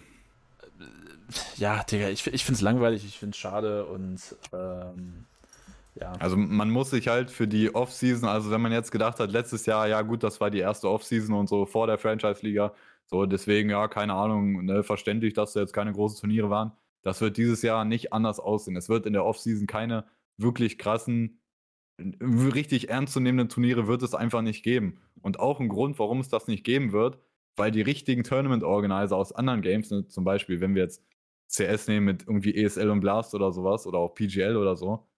Ja, 1.56 1.82
Digga, 1.82 2.08
ich, 2.08 2.26
ich 2.26 2.44
finde 2.44 2.56
es 2.56 2.62
langweilig, 2.62 3.04
ich 3.04 3.18
finde 3.18 3.34
es 3.34 3.38
schade 3.38 3.84
und, 3.86 4.20
ähm, 4.52 5.26
ja. 5.94 6.12
Also 6.18 6.36
man 6.36 6.70
muss 6.70 6.90
sich 6.90 7.08
halt 7.08 7.30
für 7.30 7.46
die 7.46 7.74
Off-Season, 7.74 8.28
also 8.28 8.50
wenn 8.50 8.60
man 8.60 8.72
jetzt 8.72 8.90
gedacht 8.90 9.20
hat, 9.20 9.30
letztes 9.30 9.66
Jahr, 9.66 9.86
ja 9.86 10.02
gut, 10.02 10.22
das 10.22 10.40
war 10.40 10.50
die 10.50 10.60
erste 10.60 10.88
Off-Season 10.88 11.34
und 11.34 11.48
so 11.48 11.66
vor 11.66 11.86
der 11.86 11.98
Franchise-Liga, 11.98 12.72
so, 13.10 13.26
deswegen, 13.26 13.70
ja, 13.70 13.88
keine 13.88 14.14
Ahnung, 14.14 14.64
ne, 14.64 14.84
verständlich, 14.84 15.34
dass 15.34 15.52
da 15.52 15.60
jetzt 15.60 15.72
keine 15.72 15.92
großen 15.92 16.20
Turniere 16.20 16.48
waren. 16.48 16.70
Das 17.02 17.20
wird 17.20 17.38
dieses 17.38 17.60
Jahr 17.60 17.84
nicht 17.84 18.12
anders 18.12 18.38
aussehen. 18.38 18.76
Es 18.76 18.88
wird 18.88 19.04
in 19.04 19.14
der 19.14 19.24
Offseason 19.24 19.66
keine 19.66 20.04
wirklich 20.36 20.78
krassen, 20.78 21.40
richtig 21.98 22.88
ernstzunehmenden 22.88 23.48
Turniere 23.48 23.88
wird 23.88 24.04
es 24.04 24.14
einfach 24.14 24.42
nicht 24.42 24.62
geben. 24.62 25.00
Und 25.22 25.40
auch 25.40 25.58
ein 25.58 25.68
Grund, 25.68 25.98
warum 25.98 26.20
es 26.20 26.28
das 26.28 26.46
nicht 26.46 26.62
geben 26.62 26.92
wird, 26.92 27.18
weil 27.56 27.72
die 27.72 27.82
richtigen 27.82 28.22
Tournament-Organizer 28.22 29.16
aus 29.16 29.32
anderen 29.32 29.60
Games, 29.60 29.90
ne, 29.90 30.06
zum 30.06 30.22
Beispiel, 30.22 30.60
wenn 30.60 30.76
wir 30.76 30.84
jetzt 30.84 31.04
CS 31.48 31.88
nehmen 31.88 32.06
mit 32.06 32.22
irgendwie 32.28 32.54
ESL 32.54 32.90
und 32.90 33.00
Blast 33.00 33.34
oder 33.34 33.50
sowas 33.50 33.88
oder 33.88 33.98
auch 33.98 34.14
PGL 34.14 34.56
oder 34.56 34.76
so, 34.76 35.08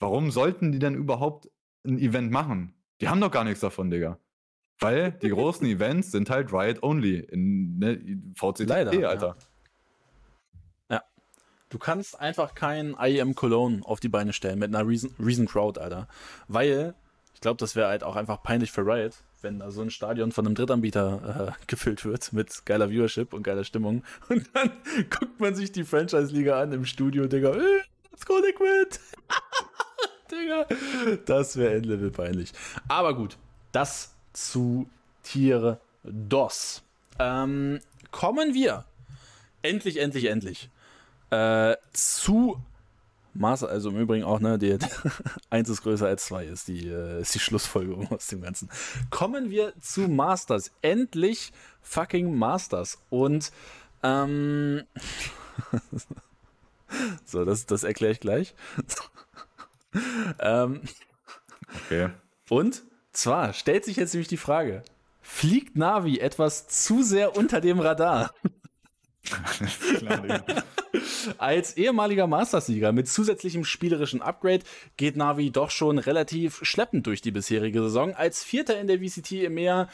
warum 0.00 0.30
sollten 0.30 0.72
die 0.72 0.78
denn 0.78 0.94
überhaupt 0.94 1.50
ein 1.84 1.98
Event 1.98 2.30
machen? 2.32 2.74
Die 3.02 3.08
haben 3.08 3.20
doch 3.20 3.30
gar 3.30 3.44
nichts 3.44 3.60
davon, 3.60 3.90
Digga. 3.90 4.18
Weil 4.82 5.12
die 5.12 5.28
großen 5.28 5.66
Events 5.66 6.10
sind 6.10 6.30
halt 6.30 6.52
Riot 6.52 6.82
Only 6.82 7.18
in 7.18 7.78
ne, 7.78 8.00
VCT, 8.34 8.68
Leider, 8.68 9.08
Alter. 9.08 9.36
Ja. 10.88 10.96
ja. 10.96 11.02
Du 11.68 11.78
kannst 11.78 12.20
einfach 12.20 12.54
kein 12.54 12.96
IEM 12.98 13.34
Cologne 13.34 13.80
auf 13.84 14.00
die 14.00 14.08
Beine 14.08 14.32
stellen 14.32 14.58
mit 14.58 14.74
einer 14.74 14.86
Reason, 14.86 15.14
Reason 15.18 15.46
Crowd, 15.46 15.80
Alter. 15.80 16.08
Weil, 16.48 16.94
ich 17.34 17.40
glaube, 17.40 17.58
das 17.58 17.76
wäre 17.76 17.88
halt 17.88 18.04
auch 18.04 18.16
einfach 18.16 18.42
peinlich 18.42 18.72
für 18.72 18.82
Riot, 18.82 19.14
wenn 19.40 19.58
da 19.58 19.70
so 19.70 19.82
ein 19.82 19.90
Stadion 19.90 20.32
von 20.32 20.46
einem 20.46 20.54
Drittanbieter 20.54 21.54
äh, 21.56 21.62
gefüllt 21.66 22.04
wird 22.04 22.32
mit 22.32 22.66
geiler 22.66 22.90
Viewership 22.90 23.32
und 23.32 23.42
geiler 23.42 23.64
Stimmung. 23.64 24.04
Und 24.28 24.50
dann 24.54 24.70
guckt 25.10 25.40
man 25.40 25.54
sich 25.54 25.72
die 25.72 25.84
Franchise-Liga 25.84 26.60
an 26.60 26.72
im 26.72 26.84
Studio, 26.84 27.26
Digga. 27.26 27.50
Äh, 27.50 27.82
let's 28.10 28.26
go, 28.26 28.38
Liquid! 28.38 28.98
Digga. 30.30 30.66
Das 31.26 31.56
wäre 31.56 31.74
Endlevel 31.74 32.10
peinlich. 32.10 32.52
Aber 32.88 33.14
gut, 33.14 33.36
das 33.72 34.11
zu 34.32 34.88
Tiere 35.22 35.80
DOS. 36.04 36.82
Ähm, 37.18 37.80
kommen 38.10 38.54
wir 38.54 38.84
endlich, 39.62 39.98
endlich, 39.98 40.26
endlich 40.26 40.70
äh, 41.30 41.76
zu 41.92 42.62
Master, 43.34 43.70
also 43.70 43.88
im 43.88 43.98
Übrigen 43.98 44.24
auch, 44.24 44.40
ne, 44.40 44.58
die 44.58 44.76
1 45.50 45.68
ist 45.68 45.82
größer 45.82 46.06
als 46.06 46.26
2 46.26 46.44
ist 46.44 46.68
die, 46.68 46.88
äh, 46.88 47.22
ist 47.22 47.34
die 47.34 47.38
Schlussfolgerung 47.38 48.08
aus 48.10 48.26
dem 48.26 48.42
Ganzen. 48.42 48.68
Kommen 49.10 49.50
wir 49.50 49.72
zu 49.80 50.02
Masters. 50.02 50.70
Endlich 50.82 51.52
fucking 51.80 52.36
Masters. 52.36 52.98
Und 53.08 53.50
ähm, 54.02 54.82
so, 57.24 57.44
das, 57.44 57.64
das 57.64 57.84
erkläre 57.84 58.12
ich 58.12 58.20
gleich. 58.20 58.54
ähm, 60.38 60.82
okay. 61.86 62.10
Und 62.50 62.82
zwar 63.12 63.52
stellt 63.52 63.84
sich 63.84 63.96
jetzt 63.96 64.14
nämlich 64.14 64.28
die 64.28 64.36
Frage, 64.36 64.82
fliegt 65.20 65.76
Navi 65.76 66.18
etwas 66.18 66.68
zu 66.68 67.02
sehr 67.02 67.36
unter 67.36 67.60
dem 67.60 67.80
Radar? 67.80 68.34
Klar, 69.98 70.44
Als 71.38 71.76
ehemaliger 71.76 72.26
Mastersieger 72.26 72.92
mit 72.92 73.08
zusätzlichem 73.08 73.64
spielerischen 73.64 74.22
Upgrade 74.22 74.64
geht 74.96 75.16
Navi 75.16 75.50
doch 75.50 75.70
schon 75.70 75.98
relativ 75.98 76.60
schleppend 76.62 77.06
durch 77.06 77.20
die 77.20 77.30
bisherige 77.30 77.82
Saison. 77.82 78.14
Als 78.14 78.44
Vierter 78.44 78.80
in 78.80 78.86
der 78.86 78.98
VCT 78.98 79.32
im 79.32 79.54
Meer 79.54 79.88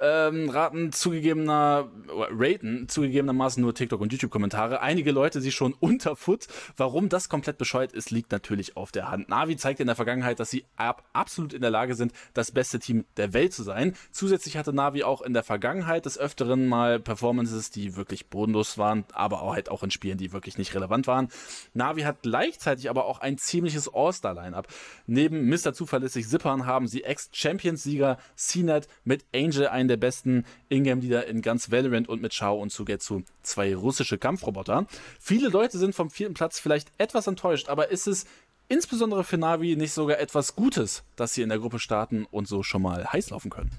ähm, 0.00 0.48
raten 0.50 0.92
zugegebener, 0.92 1.90
raten 2.08 2.88
zugegebenermaßen 2.88 3.62
nur 3.62 3.74
TikTok 3.74 4.00
und 4.00 4.12
YouTube-Kommentare. 4.12 4.80
Einige 4.80 5.12
Leute 5.12 5.40
sich 5.40 5.54
schon 5.54 5.74
unter 5.74 6.16
Foot. 6.16 6.46
Warum 6.76 7.08
das 7.08 7.28
komplett 7.28 7.58
bescheuert 7.58 7.92
ist, 7.92 8.10
liegt 8.10 8.32
natürlich 8.32 8.76
auf 8.76 8.92
der 8.92 9.10
Hand. 9.10 9.28
Navi 9.28 9.56
zeigt 9.56 9.80
in 9.80 9.86
der 9.86 9.96
Vergangenheit, 9.96 10.40
dass 10.40 10.50
sie 10.50 10.64
ab, 10.76 11.04
absolut 11.12 11.52
in 11.52 11.60
der 11.60 11.70
Lage 11.70 11.94
sind, 11.94 12.12
das 12.34 12.50
beste 12.52 12.78
Team 12.78 13.04
der 13.16 13.32
Welt 13.32 13.52
zu 13.52 13.62
sein. 13.62 13.94
Zusätzlich 14.10 14.56
hatte 14.56 14.72
Navi 14.72 15.04
auch 15.04 15.22
in 15.22 15.34
der 15.34 15.42
Vergangenheit 15.42 16.06
des 16.06 16.18
Öfteren 16.18 16.66
mal 16.66 17.00
Performances, 17.00 17.70
die 17.70 17.96
wirklich 17.96 18.26
bodenlos 18.28 18.78
waren, 18.78 19.04
aber 19.12 19.42
auch 19.42 19.54
halt 19.54 19.70
auch 19.70 19.82
in 19.82 19.90
Spielen, 19.90 20.18
die 20.18 20.32
wirklich 20.32 20.58
nicht 20.58 20.63
relevant 20.72 21.08
waren. 21.08 21.28
Navi 21.72 22.02
hat 22.02 22.22
gleichzeitig 22.22 22.88
aber 22.88 23.06
auch 23.06 23.18
ein 23.18 23.36
ziemliches 23.36 23.92
All-Star-Line-Up. 23.92 24.68
Neben 25.06 25.48
Mr. 25.48 25.74
Zuverlässig 25.74 26.28
Zippern 26.28 26.64
haben 26.64 26.86
sie 26.86 27.02
Ex-Champions-Sieger 27.02 28.18
CNET 28.36 28.86
mit 29.02 29.24
Angel, 29.34 29.66
einen 29.66 29.88
der 29.88 29.96
besten 29.96 30.46
Ingame-Leader 30.68 31.26
in 31.26 31.42
ganz 31.42 31.70
Valorant 31.72 32.08
und 32.08 32.22
mit 32.22 32.32
Shao 32.32 32.54
und 32.60 32.70
Sugetsu 32.70 33.22
zwei 33.42 33.74
russische 33.74 34.16
Kampfroboter. 34.16 34.86
Viele 35.20 35.48
Leute 35.48 35.78
sind 35.78 35.94
vom 35.94 36.10
vierten 36.10 36.34
Platz 36.34 36.60
vielleicht 36.60 36.92
etwas 36.98 37.26
enttäuscht, 37.26 37.68
aber 37.68 37.90
ist 37.90 38.06
es 38.06 38.26
insbesondere 38.68 39.24
für 39.24 39.36
Navi 39.36 39.76
nicht 39.76 39.92
sogar 39.92 40.18
etwas 40.18 40.54
Gutes, 40.54 41.02
dass 41.16 41.34
sie 41.34 41.42
in 41.42 41.48
der 41.48 41.58
Gruppe 41.58 41.78
starten 41.78 42.26
und 42.30 42.48
so 42.48 42.62
schon 42.62 42.82
mal 42.82 43.12
heiß 43.12 43.30
laufen 43.30 43.50
können? 43.50 43.70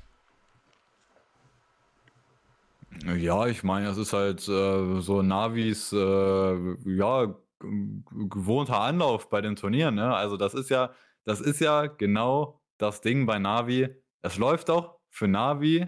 Ja, 3.17 3.47
ich 3.47 3.63
meine, 3.63 3.89
es 3.89 3.97
ist 3.97 4.13
halt 4.13 4.47
äh, 4.47 5.01
so 5.01 5.21
Navis, 5.21 5.91
äh, 5.91 6.75
ja, 6.85 7.35
gewohnter 7.59 8.81
Anlauf 8.81 9.29
bei 9.29 9.41
den 9.41 9.55
Turnieren. 9.55 9.95
Ne? 9.95 10.13
Also 10.13 10.37
das 10.37 10.53
ist 10.53 10.69
ja, 10.69 10.91
das 11.23 11.41
ist 11.41 11.59
ja 11.59 11.87
genau 11.87 12.61
das 12.77 13.01
Ding 13.01 13.25
bei 13.25 13.39
Navi. 13.39 13.89
Es 14.21 14.37
läuft 14.37 14.69
doch 14.69 14.99
für 15.09 15.27
Navi 15.27 15.87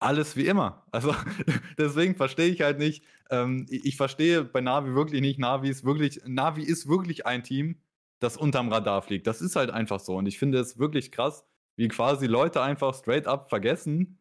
alles 0.00 0.36
wie 0.36 0.46
immer. 0.46 0.86
Also 0.92 1.14
deswegen 1.78 2.14
verstehe 2.14 2.48
ich 2.48 2.60
halt 2.60 2.78
nicht. 2.78 3.04
Ähm, 3.30 3.66
ich 3.68 3.96
verstehe 3.96 4.44
bei 4.44 4.60
Navi 4.60 4.94
wirklich 4.94 5.20
nicht. 5.20 5.38
Navi 5.38 5.68
ist 5.68 5.84
wirklich, 5.84 6.20
Navi 6.26 6.62
ist 6.62 6.88
wirklich 6.88 7.26
ein 7.26 7.42
Team, 7.42 7.80
das 8.20 8.36
unterm 8.36 8.72
Radar 8.72 9.02
fliegt. 9.02 9.26
Das 9.26 9.40
ist 9.40 9.56
halt 9.56 9.70
einfach 9.70 10.00
so. 10.00 10.16
Und 10.16 10.26
ich 10.26 10.38
finde 10.38 10.58
es 10.58 10.78
wirklich 10.78 11.12
krass, 11.12 11.44
wie 11.76 11.88
quasi 11.88 12.26
Leute 12.26 12.62
einfach 12.62 12.94
straight 12.94 13.26
up 13.26 13.48
vergessen, 13.48 14.18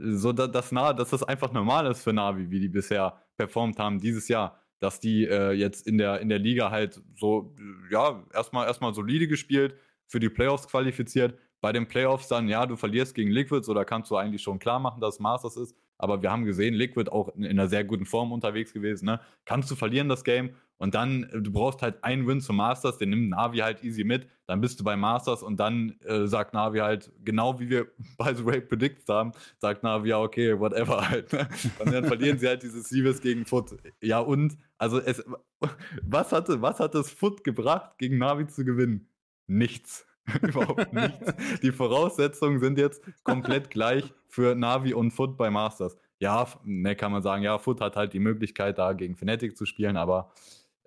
so 0.00 0.32
dass, 0.32 0.50
dass, 0.50 0.70
dass 0.70 1.10
das 1.10 1.22
einfach 1.22 1.52
normal 1.52 1.86
ist 1.86 2.02
für 2.02 2.12
Navi, 2.12 2.50
wie 2.50 2.60
die 2.60 2.68
bisher 2.68 3.20
performt 3.36 3.78
haben 3.78 4.00
dieses 4.00 4.28
Jahr. 4.28 4.58
Dass 4.78 4.98
die 4.98 5.26
äh, 5.26 5.52
jetzt 5.52 5.86
in 5.86 5.98
der, 5.98 6.20
in 6.20 6.30
der 6.30 6.38
Liga 6.38 6.70
halt 6.70 7.02
so, 7.14 7.54
ja, 7.90 8.24
erstmal 8.32 8.66
erstmal 8.66 8.94
solide 8.94 9.28
gespielt, 9.28 9.76
für 10.06 10.20
die 10.20 10.30
Playoffs 10.30 10.66
qualifiziert. 10.66 11.38
Bei 11.60 11.72
den 11.72 11.86
Playoffs 11.86 12.28
dann, 12.28 12.48
ja, 12.48 12.64
du 12.64 12.76
verlierst 12.76 13.14
gegen 13.14 13.30
Liquids 13.30 13.68
oder 13.68 13.84
kannst 13.84 14.10
du 14.10 14.16
eigentlich 14.16 14.42
schon 14.42 14.58
klar 14.58 14.78
machen, 14.80 15.00
dass 15.00 15.14
es 15.14 15.20
Masters 15.20 15.56
ist. 15.56 15.76
Aber 15.98 16.22
wir 16.22 16.30
haben 16.30 16.46
gesehen, 16.46 16.72
Liquid 16.72 17.10
auch 17.10 17.28
in, 17.36 17.44
in 17.44 17.50
einer 17.50 17.68
sehr 17.68 17.84
guten 17.84 18.06
Form 18.06 18.32
unterwegs 18.32 18.72
gewesen. 18.72 19.04
Ne? 19.04 19.20
Kannst 19.44 19.70
du 19.70 19.76
verlieren 19.76 20.08
das 20.08 20.24
Game 20.24 20.54
und 20.80 20.94
dann, 20.94 21.24
äh, 21.24 21.42
du 21.42 21.52
brauchst 21.52 21.82
halt 21.82 22.02
einen 22.02 22.26
Win 22.26 22.40
zum 22.40 22.56
Masters, 22.56 22.96
den 22.96 23.10
nimmt 23.10 23.28
Navi 23.28 23.58
halt 23.58 23.84
easy 23.84 24.02
mit. 24.02 24.26
Dann 24.46 24.62
bist 24.62 24.80
du 24.80 24.84
bei 24.84 24.96
Masters 24.96 25.42
und 25.42 25.60
dann 25.60 26.00
äh, 26.06 26.26
sagt 26.26 26.54
Navi 26.54 26.78
halt, 26.78 27.12
genau 27.22 27.60
wie 27.60 27.68
wir 27.68 27.88
bei 28.18 28.34
The 28.34 28.44
Way 28.46 28.62
predicted 28.62 29.06
haben, 29.08 29.32
sagt 29.58 29.82
Navi, 29.82 30.08
ja, 30.08 30.18
okay, 30.18 30.58
whatever 30.58 31.06
halt. 31.10 31.32
Ne? 31.34 31.46
Und 31.78 31.92
dann 31.92 32.06
verlieren 32.06 32.38
sie 32.38 32.48
halt 32.48 32.62
dieses 32.62 32.88
Sieves 32.88 33.20
gegen 33.20 33.44
Foot. 33.44 33.76
Ja, 34.00 34.20
und, 34.20 34.56
also 34.78 34.98
es, 34.98 35.22
was 36.02 36.32
hatte, 36.32 36.62
was 36.62 36.80
hat 36.80 36.94
es 36.94 37.10
Foot 37.10 37.44
gebracht, 37.44 37.98
gegen 37.98 38.16
Navi 38.16 38.46
zu 38.46 38.64
gewinnen? 38.64 39.06
Nichts. 39.46 40.06
Überhaupt 40.42 40.92
nichts. 40.94 41.34
Die 41.62 41.72
Voraussetzungen 41.72 42.58
sind 42.58 42.78
jetzt 42.78 43.02
komplett 43.22 43.68
gleich 43.68 44.14
für 44.28 44.54
Navi 44.54 44.94
und 44.94 45.10
Foot 45.10 45.36
bei 45.36 45.50
Masters. 45.50 45.96
Ja, 46.20 46.46
ne, 46.64 46.96
kann 46.96 47.12
man 47.12 47.22
sagen, 47.22 47.42
ja, 47.42 47.58
Foot 47.58 47.80
hat 47.80 47.96
halt 47.96 48.12
die 48.14 48.18
Möglichkeit, 48.18 48.78
da 48.78 48.92
gegen 48.92 49.16
Fnatic 49.16 49.56
zu 49.56 49.66
spielen, 49.66 49.96
aber 49.96 50.30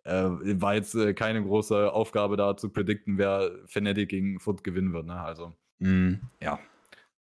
äh, 0.04 0.30
war 0.62 0.76
jetzt 0.76 0.96
äh, 0.96 1.14
keine 1.14 1.44
große 1.44 1.92
Aufgabe 1.92 2.38
da 2.38 2.58
zu 2.58 2.70
predikten, 2.70 3.18
wer 3.18 3.52
Fnatic 3.66 4.10
gegen 4.10 4.40
Foot 4.40 4.64
gewinnen 4.64 4.94
wird. 4.94 5.06
Ne? 5.06 5.20
Also, 5.20 5.54
mm. 5.80 6.16
ja. 6.42 6.60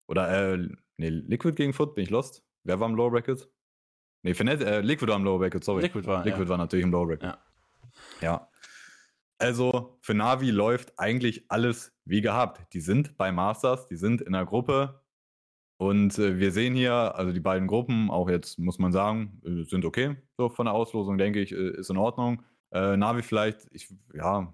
Oder, 0.06 0.54
äh, 0.54 0.58
ne, 0.96 1.10
Liquid 1.10 1.54
gegen 1.54 1.72
Foot, 1.72 1.94
bin 1.94 2.04
ich 2.04 2.10
lost? 2.10 2.44
Wer 2.64 2.80
war 2.80 2.88
im 2.88 2.94
Lower 2.94 3.10
Bracket? 3.10 3.48
Ne, 4.22 4.34
Fnatic, 4.34 4.66
äh, 4.66 4.80
Liquid 4.80 5.08
war 5.08 5.16
im 5.16 5.24
Lower 5.24 5.38
Bracket, 5.38 5.64
sorry. 5.64 5.82
Liquid 5.82 6.06
war, 6.06 6.24
Liquid 6.24 6.44
ja. 6.44 6.48
war 6.48 6.58
natürlich 6.58 6.84
im 6.84 6.92
Lower 6.92 7.06
Bracket. 7.06 7.22
Ja. 7.22 7.38
ja. 8.20 8.48
Also 9.38 9.98
für 10.02 10.14
Navi 10.14 10.50
läuft 10.50 10.98
eigentlich 10.98 11.44
alles 11.48 11.96
wie 12.04 12.20
gehabt. 12.20 12.72
Die 12.74 12.80
sind 12.80 13.16
bei 13.16 13.30
Masters, 13.30 13.86
die 13.86 13.96
sind 13.96 14.20
in 14.20 14.32
der 14.32 14.44
Gruppe. 14.44 15.00
Und 15.80 16.18
äh, 16.18 16.38
wir 16.38 16.50
sehen 16.50 16.74
hier, 16.74 16.92
also 16.92 17.32
die 17.32 17.40
beiden 17.40 17.68
Gruppen, 17.68 18.10
auch 18.10 18.28
jetzt 18.28 18.58
muss 18.58 18.80
man 18.80 18.90
sagen, 18.90 19.40
äh, 19.44 19.62
sind 19.62 19.84
okay. 19.84 20.16
So 20.36 20.48
von 20.48 20.66
der 20.66 20.74
Auslosung, 20.74 21.18
denke 21.18 21.40
ich, 21.40 21.52
äh, 21.52 21.78
ist 21.78 21.88
in 21.90 21.96
Ordnung. 21.96 22.42
Äh, 22.72 22.96
Navi 22.96 23.22
vielleicht, 23.22 23.66
ich, 23.72 23.88
ja. 24.14 24.52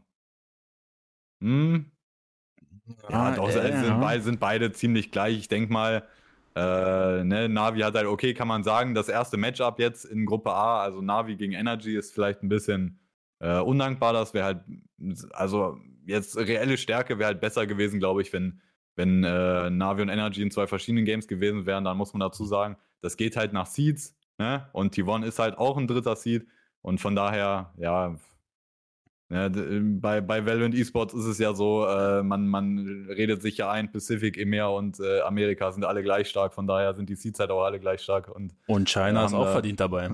Hm. 1.40 1.90
Ja, 3.08 3.30
ja 3.30 3.36
doch, 3.36 3.48
äh, 3.48 3.52
sind. 3.52 4.00
Beide, 4.00 4.22
sind 4.22 4.40
beide 4.40 4.72
ziemlich 4.72 5.10
gleich. 5.10 5.38
Ich 5.38 5.48
denke 5.48 5.72
mal, 5.72 6.06
äh, 6.54 7.24
ne, 7.24 7.48
Navi 7.48 7.80
hat 7.80 7.94
halt, 7.94 8.06
okay, 8.06 8.34
kann 8.34 8.48
man 8.48 8.62
sagen, 8.62 8.94
das 8.94 9.08
erste 9.08 9.36
Matchup 9.36 9.78
jetzt 9.78 10.04
in 10.04 10.26
Gruppe 10.26 10.52
A, 10.52 10.82
also 10.82 11.00
Navi 11.00 11.36
gegen 11.36 11.52
Energy, 11.52 11.96
ist 11.96 12.12
vielleicht 12.14 12.42
ein 12.42 12.48
bisschen 12.48 13.00
äh, 13.40 13.58
undankbar. 13.58 14.12
Das 14.12 14.34
wäre 14.34 14.44
halt, 14.44 14.60
also 15.32 15.78
jetzt 16.06 16.36
reelle 16.36 16.76
Stärke 16.76 17.18
wäre 17.18 17.28
halt 17.28 17.40
besser 17.40 17.66
gewesen, 17.66 17.98
glaube 17.98 18.22
ich, 18.22 18.32
wenn, 18.32 18.60
wenn 18.96 19.24
äh, 19.24 19.70
Navi 19.70 20.02
und 20.02 20.08
Energy 20.10 20.42
in 20.42 20.50
zwei 20.50 20.66
verschiedenen 20.66 21.04
Games 21.04 21.26
gewesen 21.26 21.66
wären. 21.66 21.84
Dann 21.84 21.96
muss 21.96 22.12
man 22.12 22.20
dazu 22.20 22.44
sagen, 22.44 22.76
das 23.00 23.16
geht 23.16 23.36
halt 23.36 23.52
nach 23.52 23.66
Seeds. 23.66 24.14
Ne? 24.38 24.68
Und 24.72 24.94
T1 24.94 25.24
ist 25.24 25.38
halt 25.38 25.58
auch 25.58 25.76
ein 25.76 25.86
dritter 25.86 26.16
Seed. 26.16 26.46
Und 26.84 27.00
von 27.00 27.16
daher, 27.16 27.72
ja, 27.78 28.14
ja, 29.30 29.48
ne, 29.48 29.80
bei, 30.02 30.20
bei 30.20 30.44
Valorant 30.44 30.74
Esports 30.74 31.14
ist 31.14 31.24
es 31.24 31.38
ja 31.38 31.54
so, 31.54 31.86
äh, 31.86 32.22
man, 32.22 32.46
man 32.46 33.06
redet 33.08 33.40
sich 33.40 33.56
ja 33.56 33.70
ein, 33.70 33.90
Pacific, 33.90 34.36
EMEA 34.36 34.66
und 34.66 35.00
äh, 35.00 35.22
Amerika 35.22 35.72
sind 35.72 35.86
alle 35.86 36.02
gleich 36.02 36.28
stark, 36.28 36.52
von 36.52 36.66
daher 36.66 36.92
sind 36.92 37.08
die 37.08 37.14
Seeds 37.14 37.40
halt 37.40 37.50
auch 37.50 37.64
alle 37.64 37.80
gleich 37.80 38.02
stark. 38.02 38.28
Und, 38.28 38.54
und 38.66 38.86
China 38.90 39.24
ist 39.24 39.32
auch 39.32 39.50
verdient 39.50 39.80
dabei. 39.80 40.10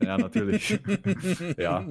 Ja, 0.00 0.16
natürlich. 0.16 0.78
ja. 1.58 1.84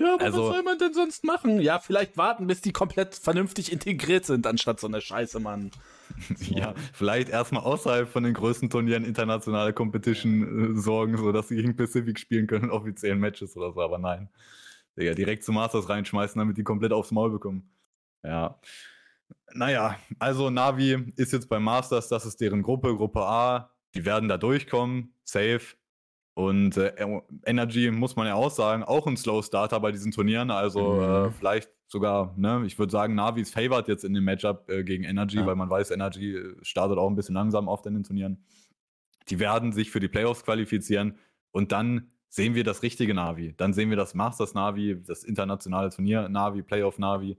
Ja, 0.00 0.14
aber 0.14 0.24
also, 0.24 0.44
was 0.44 0.54
soll 0.54 0.62
man 0.62 0.78
denn 0.78 0.94
sonst 0.94 1.24
machen? 1.24 1.60
Ja, 1.60 1.78
vielleicht 1.78 2.16
warten, 2.16 2.46
bis 2.46 2.62
die 2.62 2.72
komplett 2.72 3.14
vernünftig 3.14 3.70
integriert 3.70 4.24
sind, 4.24 4.46
anstatt 4.46 4.80
so 4.80 4.86
eine 4.86 5.02
Scheiße, 5.02 5.40
Mann. 5.40 5.70
ja, 6.38 6.74
vielleicht 6.94 7.28
erstmal 7.28 7.64
außerhalb 7.64 8.08
von 8.08 8.22
den 8.22 8.32
größten 8.32 8.70
Turnieren 8.70 9.04
internationale 9.04 9.74
Competition 9.74 10.76
äh, 10.76 10.80
sorgen, 10.80 11.18
sodass 11.18 11.48
sie 11.48 11.56
gegen 11.56 11.76
Pacific 11.76 12.18
spielen 12.18 12.46
können 12.46 12.64
in 12.64 12.70
offiziellen 12.70 13.20
Matches 13.20 13.58
oder 13.58 13.74
so, 13.74 13.82
aber 13.82 13.98
nein. 13.98 14.30
Digga, 14.98 15.12
direkt 15.12 15.44
zu 15.44 15.52
Masters 15.52 15.90
reinschmeißen, 15.90 16.38
damit 16.38 16.56
die 16.56 16.64
komplett 16.64 16.92
aufs 16.92 17.10
Maul 17.10 17.30
bekommen. 17.30 17.70
Ja. 18.24 18.58
Naja, 19.52 19.96
also 20.18 20.48
Navi 20.48 21.12
ist 21.16 21.34
jetzt 21.34 21.50
beim 21.50 21.62
Masters, 21.62 22.08
das 22.08 22.24
ist 22.24 22.40
deren 22.40 22.62
Gruppe, 22.62 22.96
Gruppe 22.96 23.20
A. 23.20 23.70
Die 23.94 24.06
werden 24.06 24.30
da 24.30 24.38
durchkommen, 24.38 25.12
safe. 25.24 25.76
Und 26.40 26.78
äh, 26.78 26.94
Energy 27.44 27.90
muss 27.90 28.16
man 28.16 28.26
ja 28.26 28.34
auch 28.34 28.50
sagen, 28.50 28.82
auch 28.82 29.06
ein 29.06 29.18
Slow 29.18 29.42
Starter 29.42 29.78
bei 29.78 29.92
diesen 29.92 30.10
Turnieren. 30.10 30.50
Also 30.50 30.94
mhm. 30.94 31.02
äh, 31.02 31.30
vielleicht 31.32 31.70
sogar, 31.86 32.32
ne, 32.38 32.62
ich 32.64 32.78
würde 32.78 32.90
sagen, 32.90 33.14
Navi 33.14 33.42
ist 33.42 33.52
favored 33.52 33.88
jetzt 33.88 34.04
in 34.04 34.14
dem 34.14 34.24
Matchup 34.24 34.66
äh, 34.70 34.82
gegen 34.82 35.04
Energy, 35.04 35.36
ja. 35.36 35.46
weil 35.46 35.54
man 35.54 35.68
weiß, 35.68 35.90
Energy 35.90 36.34
äh, 36.34 36.54
startet 36.62 36.96
auch 36.96 37.10
ein 37.10 37.14
bisschen 37.14 37.34
langsam 37.34 37.68
oft 37.68 37.84
in 37.84 37.92
den 37.92 38.04
Turnieren. 38.04 38.42
Die 39.28 39.38
werden 39.38 39.72
sich 39.72 39.90
für 39.90 40.00
die 40.00 40.08
Playoffs 40.08 40.42
qualifizieren 40.42 41.18
und 41.50 41.72
dann 41.72 42.10
sehen 42.30 42.54
wir 42.54 42.64
das 42.64 42.82
richtige 42.82 43.12
Navi. 43.12 43.54
Dann 43.58 43.74
sehen 43.74 43.90
wir 43.90 43.98
das 43.98 44.14
Masters 44.14 44.54
Navi, 44.54 45.02
das 45.06 45.24
internationale 45.24 45.90
Turnier 45.90 46.28
Navi, 46.30 46.62
Playoff 46.62 46.98
Navi 46.98 47.36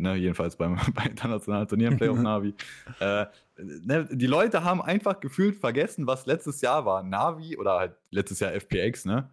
ne, 0.00 0.16
jedenfalls 0.16 0.56
beim, 0.56 0.76
bei 0.94 1.04
internationalen 1.04 1.68
Turnieren, 1.68 1.96
Playoff 1.96 2.18
Navi. 2.18 2.54
äh, 3.00 3.26
ne, 3.56 4.08
die 4.10 4.26
Leute 4.26 4.64
haben 4.64 4.82
einfach 4.82 5.20
gefühlt 5.20 5.56
vergessen, 5.56 6.06
was 6.06 6.26
letztes 6.26 6.60
Jahr 6.60 6.84
war. 6.84 7.02
Navi 7.02 7.56
oder 7.56 7.78
halt 7.78 7.96
letztes 8.10 8.40
Jahr 8.40 8.52
FPX, 8.52 9.04
ne? 9.04 9.30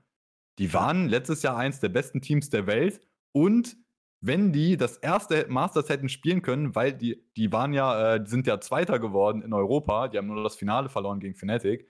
Die 0.60 0.74
waren 0.74 1.08
letztes 1.08 1.44
Jahr 1.44 1.56
eins 1.56 1.80
der 1.80 1.90
besten 1.90 2.20
Teams 2.22 2.50
der 2.50 2.66
Welt 2.66 3.00
und 3.32 3.78
wenn 4.20 4.52
die 4.52 4.78
das 4.78 4.98
erste 4.98 5.46
Masters 5.48 5.90
hätten 5.90 6.10
spielen 6.10 6.42
können, 6.42 6.76
weil 6.76 6.94
die, 6.94 7.24
die 7.36 7.52
waren 7.52 7.74
ja, 7.74 8.16
äh, 8.16 8.24
die 8.24 8.30
sind 8.30 8.48
ja 8.48 8.60
Zweiter 8.60 9.00
geworden 9.00 9.44
in 9.44 9.54
Europa, 9.54 10.08
die 10.08 10.18
haben 10.18 10.28
nur 10.28 10.44
das 10.44 10.56
Finale 10.56 10.90
verloren 10.90 11.20
gegen 11.20 11.36
Fnatic 11.36 11.88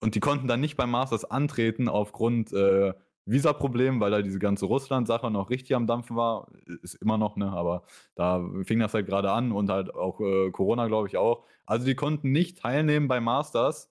und 0.00 0.14
die 0.14 0.20
konnten 0.20 0.46
dann 0.46 0.60
nicht 0.60 0.76
beim 0.76 0.90
Masters 0.90 1.24
antreten 1.24 1.88
aufgrund 1.88 2.52
äh, 2.52 2.94
Visa-Problem, 3.26 4.00
weil 4.00 4.12
da 4.12 4.22
diese 4.22 4.38
ganze 4.38 4.66
Russland-Sache 4.66 5.30
noch 5.30 5.50
richtig 5.50 5.74
am 5.74 5.86
Dampfen 5.86 6.16
war. 6.16 6.46
Ist 6.82 6.94
immer 6.94 7.18
noch, 7.18 7.36
ne? 7.36 7.52
Aber 7.52 7.82
da 8.14 8.48
fing 8.64 8.78
das 8.78 8.94
halt 8.94 9.06
gerade 9.06 9.32
an 9.32 9.52
und 9.52 9.68
halt 9.68 9.94
auch 9.94 10.20
äh, 10.20 10.50
Corona, 10.52 10.86
glaube 10.86 11.08
ich, 11.08 11.16
auch. 11.16 11.44
Also 11.66 11.84
die 11.86 11.96
konnten 11.96 12.30
nicht 12.32 12.58
teilnehmen 12.58 13.08
bei 13.08 13.20
Masters, 13.20 13.90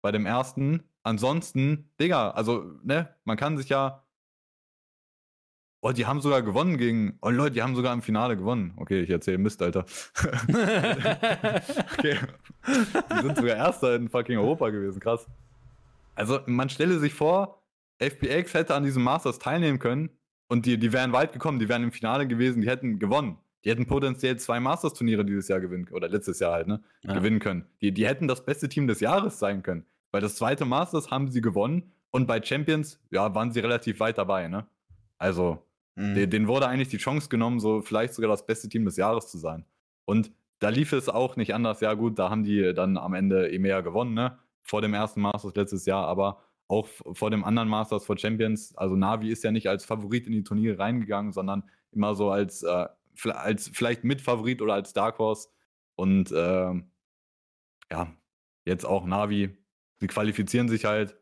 bei 0.00 0.10
dem 0.10 0.26
ersten. 0.26 0.84
Ansonsten, 1.02 1.90
Digga, 2.00 2.30
also, 2.30 2.64
ne, 2.82 3.14
man 3.24 3.36
kann 3.36 3.58
sich 3.58 3.68
ja. 3.68 4.02
Oh, 5.82 5.90
die 5.90 6.06
haben 6.06 6.20
sogar 6.20 6.42
gewonnen 6.42 6.78
gegen. 6.78 7.18
Oh 7.22 7.28
Leute, 7.28 7.54
die 7.54 7.62
haben 7.62 7.74
sogar 7.74 7.92
im 7.92 8.02
Finale 8.02 8.36
gewonnen. 8.36 8.72
Okay, 8.76 9.00
ich 9.02 9.10
erzähle 9.10 9.38
Mist, 9.38 9.60
Alter. 9.60 9.84
okay. 11.98 12.18
Die 12.66 13.22
sind 13.22 13.36
sogar 13.36 13.56
Erster 13.56 13.96
in 13.96 14.08
fucking 14.08 14.38
Europa 14.38 14.70
gewesen, 14.70 15.00
krass. 15.00 15.26
Also, 16.14 16.40
man 16.46 16.70
stelle 16.70 16.98
sich 17.00 17.14
vor, 17.14 17.61
FPX 18.02 18.54
hätte 18.54 18.74
an 18.74 18.84
diesem 18.84 19.02
Masters 19.02 19.38
teilnehmen 19.38 19.78
können 19.78 20.10
und 20.48 20.66
die, 20.66 20.78
die 20.78 20.92
wären 20.92 21.12
weit 21.12 21.32
gekommen, 21.32 21.58
die 21.58 21.68
wären 21.68 21.82
im 21.82 21.92
Finale 21.92 22.26
gewesen, 22.26 22.60
die 22.60 22.68
hätten 22.68 22.98
gewonnen. 22.98 23.38
Die 23.64 23.70
hätten 23.70 23.86
potenziell 23.86 24.36
zwei 24.38 24.58
Masters-Turniere 24.58 25.24
dieses 25.24 25.48
Jahr 25.48 25.60
gewinnen 25.60 25.88
oder 25.92 26.08
letztes 26.08 26.40
Jahr 26.40 26.52
halt, 26.52 26.66
ne? 26.66 26.82
Ja. 27.04 27.14
Gewinnen 27.14 27.38
können. 27.38 27.66
Die, 27.80 27.92
die 27.92 28.06
hätten 28.06 28.26
das 28.26 28.44
beste 28.44 28.68
Team 28.68 28.88
des 28.88 29.00
Jahres 29.00 29.38
sein 29.38 29.62
können. 29.62 29.86
Weil 30.10 30.20
das 30.20 30.34
zweite 30.34 30.64
Masters 30.64 31.10
haben 31.10 31.28
sie 31.30 31.40
gewonnen 31.40 31.92
und 32.10 32.26
bei 32.26 32.42
Champions, 32.42 33.00
ja, 33.10 33.34
waren 33.34 33.52
sie 33.52 33.60
relativ 33.60 34.00
weit 34.00 34.18
dabei, 34.18 34.48
ne? 34.48 34.66
Also, 35.16 35.64
mhm. 35.94 36.14
denen, 36.14 36.30
denen 36.30 36.48
wurde 36.48 36.66
eigentlich 36.66 36.88
die 36.88 36.98
Chance 36.98 37.28
genommen, 37.28 37.60
so 37.60 37.80
vielleicht 37.80 38.14
sogar 38.14 38.28
das 38.28 38.44
beste 38.44 38.68
Team 38.68 38.84
des 38.84 38.96
Jahres 38.96 39.28
zu 39.28 39.38
sein. 39.38 39.64
Und 40.04 40.32
da 40.58 40.68
lief 40.68 40.92
es 40.92 41.08
auch 41.08 41.36
nicht 41.36 41.54
anders. 41.54 41.80
Ja, 41.80 41.94
gut, 41.94 42.18
da 42.18 42.30
haben 42.30 42.42
die 42.42 42.74
dann 42.74 42.96
am 42.96 43.14
Ende 43.14 43.50
EMEA 43.50 43.80
gewonnen, 43.80 44.14
ne? 44.14 44.38
Vor 44.64 44.82
dem 44.82 44.92
ersten 44.92 45.20
Masters 45.20 45.54
letztes 45.54 45.86
Jahr, 45.86 46.06
aber 46.06 46.42
auch 46.72 46.88
vor 47.12 47.30
dem 47.30 47.44
anderen 47.44 47.68
Masters 47.68 48.06
for 48.06 48.16
Champions. 48.18 48.74
Also 48.76 48.96
Navi 48.96 49.30
ist 49.30 49.44
ja 49.44 49.52
nicht 49.52 49.68
als 49.68 49.84
Favorit 49.84 50.26
in 50.26 50.32
die 50.32 50.42
Turniere 50.42 50.78
reingegangen, 50.78 51.32
sondern 51.32 51.64
immer 51.92 52.14
so 52.14 52.30
als, 52.30 52.62
äh, 52.62 52.86
als 53.28 53.70
vielleicht 53.72 54.04
Mitfavorit 54.04 54.62
oder 54.62 54.74
als 54.74 54.94
Dark 54.94 55.18
Horse. 55.18 55.48
Und 55.96 56.32
äh, 56.32 56.72
ja, 57.90 58.16
jetzt 58.64 58.86
auch 58.86 59.04
Navi. 59.04 59.56
Sie 60.00 60.06
qualifizieren 60.06 60.68
sich 60.70 60.86
halt. 60.86 61.16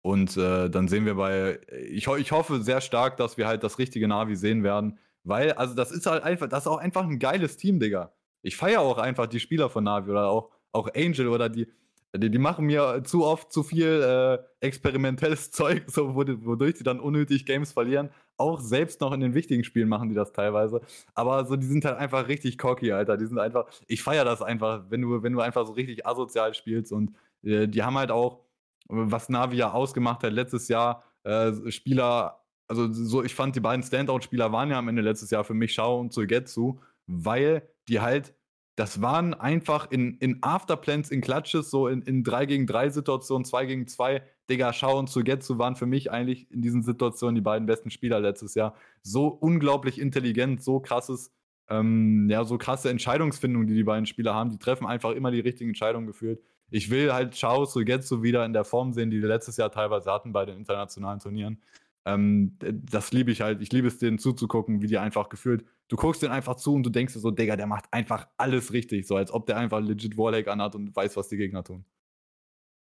Und 0.00 0.36
äh, 0.38 0.68
dann 0.70 0.88
sehen 0.88 1.04
wir 1.04 1.14
bei, 1.14 1.60
ich, 1.90 2.08
ich 2.08 2.32
hoffe 2.32 2.62
sehr 2.62 2.80
stark, 2.80 3.18
dass 3.18 3.36
wir 3.36 3.46
halt 3.46 3.62
das 3.62 3.78
richtige 3.78 4.08
Navi 4.08 4.34
sehen 4.34 4.64
werden. 4.64 4.98
Weil, 5.24 5.52
also 5.52 5.74
das 5.74 5.92
ist 5.92 6.06
halt 6.06 6.24
einfach, 6.24 6.48
das 6.48 6.64
ist 6.64 6.68
auch 6.68 6.78
einfach 6.78 7.04
ein 7.04 7.18
geiles 7.18 7.58
Team, 7.58 7.78
Digga. 7.78 8.12
Ich 8.40 8.56
feiere 8.56 8.80
auch 8.80 8.98
einfach 8.98 9.26
die 9.26 9.38
Spieler 9.40 9.68
von 9.68 9.84
Navi 9.84 10.10
oder 10.10 10.28
auch, 10.28 10.50
auch 10.72 10.88
Angel 10.96 11.28
oder 11.28 11.50
die, 11.50 11.68
die, 12.16 12.30
die 12.30 12.38
machen 12.38 12.66
mir 12.66 13.02
zu 13.04 13.24
oft 13.24 13.52
zu 13.52 13.62
viel 13.62 14.02
äh, 14.02 14.38
experimentelles 14.64 15.50
Zeug, 15.52 15.84
so, 15.86 16.14
wodurch 16.14 16.76
sie 16.76 16.84
dann 16.84 17.00
unnötig 17.00 17.46
Games 17.46 17.72
verlieren. 17.72 18.10
Auch 18.36 18.60
selbst 18.60 19.00
noch 19.00 19.12
in 19.12 19.20
den 19.20 19.34
wichtigen 19.34 19.64
Spielen 19.64 19.88
machen 19.88 20.08
die 20.08 20.14
das 20.14 20.32
teilweise. 20.32 20.80
Aber 21.14 21.44
so, 21.46 21.56
die 21.56 21.66
sind 21.66 21.84
halt 21.84 21.96
einfach 21.96 22.28
richtig 22.28 22.58
cocky, 22.58 22.92
Alter. 22.92 23.16
Die 23.16 23.26
sind 23.26 23.38
einfach, 23.38 23.66
ich 23.86 24.02
feiere 24.02 24.24
das 24.24 24.42
einfach, 24.42 24.84
wenn 24.90 25.00
du, 25.02 25.22
wenn 25.22 25.32
du 25.32 25.40
einfach 25.40 25.66
so 25.66 25.72
richtig 25.72 26.06
asozial 26.06 26.54
spielst. 26.54 26.92
Und 26.92 27.12
äh, 27.42 27.66
die 27.66 27.82
haben 27.82 27.96
halt 27.96 28.10
auch, 28.10 28.40
was 28.88 29.28
Navi 29.28 29.56
ja 29.56 29.72
ausgemacht 29.72 30.22
hat 30.22 30.32
letztes 30.32 30.68
Jahr, 30.68 31.04
äh, 31.24 31.52
Spieler, 31.70 32.40
also 32.68 32.92
so, 32.92 33.22
ich 33.22 33.34
fand 33.34 33.56
die 33.56 33.60
beiden 33.60 33.82
Standout-Spieler 33.82 34.52
waren 34.52 34.70
ja 34.70 34.78
am 34.78 34.88
Ende 34.88 35.02
letztes 35.02 35.30
Jahr 35.30 35.44
für 35.44 35.54
mich 35.54 35.72
Schau 35.74 36.00
und 36.00 36.12
Zugetsu, 36.12 36.78
weil 37.06 37.68
die 37.88 38.00
halt 38.00 38.34
das 38.76 39.02
waren 39.02 39.34
einfach 39.34 39.90
in, 39.90 40.16
in 40.18 40.38
Afterplans, 40.42 41.10
in 41.10 41.20
Clutches, 41.20 41.70
so 41.70 41.88
in, 41.88 42.02
in 42.02 42.24
3 42.24 42.46
gegen 42.46 42.66
3 42.66 42.88
Situationen, 42.88 43.44
2 43.44 43.66
gegen 43.66 43.86
2. 43.86 44.22
Digga, 44.48 44.72
Schau 44.72 44.98
und 44.98 45.10
Sugetsu 45.10 45.58
waren 45.58 45.76
für 45.76 45.86
mich 45.86 46.10
eigentlich 46.10 46.50
in 46.50 46.62
diesen 46.62 46.82
Situationen 46.82 47.34
die 47.34 47.42
beiden 47.42 47.66
besten 47.66 47.90
Spieler 47.90 48.20
letztes 48.20 48.54
Jahr. 48.54 48.74
So 49.02 49.26
unglaublich 49.26 50.00
intelligent, 50.00 50.62
so 50.62 50.80
krasses, 50.80 51.32
ähm, 51.68 52.28
ja, 52.30 52.44
so 52.44 52.56
krasse 52.56 52.88
Entscheidungsfindung, 52.88 53.66
die 53.66 53.74
die 53.74 53.84
beiden 53.84 54.06
Spieler 54.06 54.34
haben. 54.34 54.50
Die 54.50 54.58
treffen 54.58 54.86
einfach 54.86 55.10
immer 55.10 55.30
die 55.30 55.40
richtigen 55.40 55.70
Entscheidungen 55.70 56.06
geführt. 56.06 56.40
Ich 56.70 56.90
will 56.90 57.12
halt 57.12 57.36
Schau 57.36 57.66
Sugetsu 57.66 58.22
wieder 58.22 58.46
in 58.46 58.54
der 58.54 58.64
Form 58.64 58.94
sehen, 58.94 59.10
die 59.10 59.20
wir 59.20 59.28
letztes 59.28 59.58
Jahr 59.58 59.70
teilweise 59.70 60.10
hatten 60.10 60.32
bei 60.32 60.46
den 60.46 60.56
internationalen 60.56 61.20
Turnieren. 61.20 61.60
Ähm, 62.04 62.56
das 62.58 63.12
liebe 63.12 63.30
ich 63.30 63.40
halt. 63.40 63.62
Ich 63.62 63.72
liebe 63.72 63.88
es, 63.88 63.98
denen 63.98 64.18
zuzugucken, 64.18 64.82
wie 64.82 64.88
die 64.88 64.98
einfach 64.98 65.28
gefühlt. 65.28 65.64
Du 65.88 65.96
guckst 65.96 66.22
denen 66.22 66.32
einfach 66.32 66.56
zu 66.56 66.74
und 66.74 66.82
du 66.84 66.90
denkst 66.90 67.14
dir 67.14 67.20
so, 67.20 67.30
Digga, 67.30 67.56
der 67.56 67.66
macht 67.66 67.84
einfach 67.92 68.26
alles 68.36 68.72
richtig. 68.72 69.06
So 69.06 69.16
als 69.16 69.32
ob 69.32 69.46
der 69.46 69.56
einfach 69.56 69.80
legit 69.80 70.16
Warlake 70.16 70.50
anhat 70.50 70.74
und 70.74 70.94
weiß, 70.94 71.16
was 71.16 71.28
die 71.28 71.36
Gegner 71.36 71.62
tun. 71.62 71.84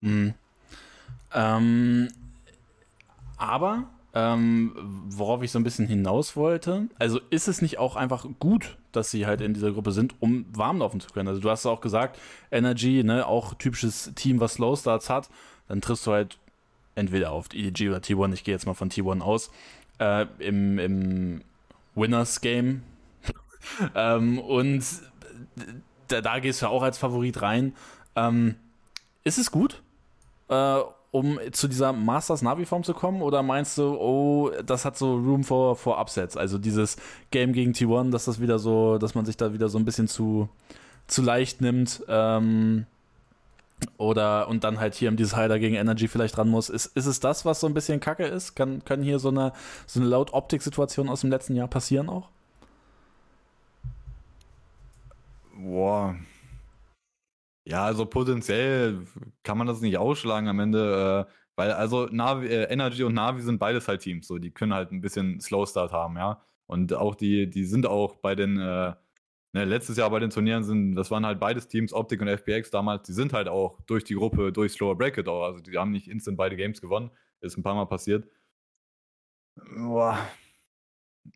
Mhm. 0.01 0.33
Ähm, 1.33 2.07
aber, 3.37 3.89
ähm, 4.13 4.73
worauf 5.09 5.41
ich 5.41 5.51
so 5.51 5.59
ein 5.59 5.63
bisschen 5.63 5.87
hinaus 5.87 6.35
wollte, 6.35 6.89
also 6.99 7.19
ist 7.29 7.47
es 7.47 7.61
nicht 7.61 7.79
auch 7.79 7.95
einfach 7.95 8.25
gut, 8.39 8.77
dass 8.91 9.11
sie 9.11 9.25
halt 9.25 9.41
in 9.41 9.53
dieser 9.53 9.71
Gruppe 9.71 9.91
sind, 9.91 10.15
um 10.19 10.45
warm 10.51 10.79
laufen 10.79 10.99
zu 10.99 11.09
können? 11.09 11.27
Also 11.27 11.39
du 11.39 11.49
hast 11.49 11.65
auch 11.65 11.81
gesagt, 11.81 12.19
Energy, 12.51 13.03
ne, 13.03 13.25
auch 13.25 13.53
typisches 13.53 14.11
Team, 14.15 14.39
was 14.39 14.55
Slow 14.55 14.75
Starts 14.75 15.09
hat, 15.09 15.29
dann 15.67 15.81
triffst 15.81 16.05
du 16.07 16.11
halt 16.11 16.37
entweder 16.95 17.31
auf 17.31 17.47
EDG 17.53 17.89
oder 17.89 17.99
T1, 17.99 18.33
ich 18.33 18.43
gehe 18.43 18.53
jetzt 18.53 18.65
mal 18.65 18.73
von 18.73 18.89
T1 18.89 19.21
aus, 19.21 19.51
äh, 19.99 20.25
im, 20.39 20.79
im 20.79 21.41
Winners 21.95 22.41
Game. 22.41 22.83
ähm, 23.95 24.39
und 24.39 24.83
da, 26.07 26.21
da, 26.21 26.39
gehst 26.39 26.61
du 26.61 26.67
auch 26.67 26.83
als 26.83 26.97
Favorit 26.97 27.41
rein. 27.41 27.73
Ähm, 28.15 28.55
ist 29.23 29.37
es 29.37 29.51
gut, 29.51 29.81
äh, 30.49 30.79
um 31.11 31.39
zu 31.51 31.67
dieser 31.67 31.93
Masters 31.93 32.41
Navi-Form 32.41 32.83
zu 32.83 32.93
kommen? 32.93 33.21
Oder 33.21 33.43
meinst 33.43 33.77
du, 33.77 33.95
oh, 33.99 34.51
das 34.65 34.85
hat 34.85 34.97
so 34.97 35.15
Room 35.15 35.43
for, 35.43 35.75
for 35.75 35.99
Upsets? 35.99 36.37
Also 36.37 36.57
dieses 36.57 36.97
Game 37.31 37.53
gegen 37.53 37.73
T1, 37.73 38.11
dass 38.11 38.25
das 38.25 38.41
wieder 38.41 38.59
so, 38.59 38.97
dass 38.97 39.13
man 39.13 39.25
sich 39.25 39.37
da 39.37 39.53
wieder 39.53 39.69
so 39.69 39.77
ein 39.77 39.85
bisschen 39.85 40.07
zu, 40.07 40.49
zu 41.07 41.21
leicht 41.21 41.61
nimmt. 41.61 42.03
Ähm, 42.07 42.85
oder 43.97 44.47
und 44.47 44.63
dann 44.63 44.79
halt 44.79 44.95
hier 44.95 45.09
im 45.09 45.17
Decider 45.17 45.59
gegen 45.59 45.75
Energy 45.75 46.07
vielleicht 46.07 46.37
ran 46.37 46.49
muss. 46.49 46.69
Ist, 46.69 46.87
ist 46.87 47.05
es 47.05 47.19
das, 47.19 47.45
was 47.45 47.59
so 47.59 47.67
ein 47.67 47.73
bisschen 47.73 47.99
kacke 47.99 48.25
ist? 48.25 48.55
Kann, 48.55 48.83
können 48.85 49.03
hier 49.03 49.19
so 49.19 49.29
eine, 49.29 49.53
so 49.87 49.99
eine 49.99 50.09
Laut-Optik-Situation 50.09 51.09
aus 51.09 51.21
dem 51.21 51.29
letzten 51.29 51.55
Jahr 51.55 51.67
passieren 51.67 52.09
auch? 52.09 52.29
Boah. 55.55 56.15
Ja, 57.65 57.85
also 57.85 58.05
potenziell 58.05 59.05
kann 59.43 59.57
man 59.57 59.67
das 59.67 59.81
nicht 59.81 59.97
ausschlagen 59.97 60.47
am 60.47 60.59
Ende, 60.59 61.27
äh, 61.29 61.31
weil 61.55 61.71
also 61.71 62.07
Navi, 62.07 62.47
äh, 62.47 62.63
Energy 62.71 63.03
und 63.03 63.13
Navi 63.13 63.41
sind 63.41 63.59
beides 63.59 63.87
halt 63.87 64.01
Teams, 64.01 64.27
so 64.27 64.39
die 64.39 64.51
können 64.51 64.73
halt 64.73 64.91
ein 64.91 65.01
bisschen 65.01 65.39
Slow 65.39 65.67
Start 65.67 65.91
haben, 65.91 66.17
ja. 66.17 66.41
Und 66.65 66.93
auch 66.93 67.15
die, 67.15 67.49
die 67.49 67.65
sind 67.65 67.85
auch 67.85 68.15
bei 68.15 68.33
den 68.33 68.57
äh, 68.57 68.93
Ne, 69.53 69.65
letztes 69.65 69.97
Jahr 69.97 70.09
bei 70.09 70.19
den 70.19 70.29
Turnieren 70.29 70.63
sind, 70.63 70.95
das 70.95 71.11
waren 71.11 71.25
halt 71.25 71.39
beides 71.39 71.67
Teams, 71.67 71.91
Optik 71.91 72.21
und 72.21 72.29
FPX 72.29 72.71
damals, 72.71 73.03
die 73.03 73.11
sind 73.11 73.33
halt 73.33 73.49
auch 73.49 73.81
durch 73.81 74.05
die 74.05 74.13
Gruppe, 74.13 74.53
durch 74.53 74.71
Slower 74.71 74.97
Bracket 74.97 75.27
auch. 75.27 75.43
Also 75.43 75.59
die 75.59 75.77
haben 75.77 75.91
nicht 75.91 76.07
instant 76.07 76.37
beide 76.37 76.55
Games 76.55 76.79
gewonnen. 76.79 77.11
Ist 77.41 77.57
ein 77.57 77.63
paar 77.63 77.75
Mal 77.75 77.85
passiert. 77.85 78.29
Boah. 79.75 80.17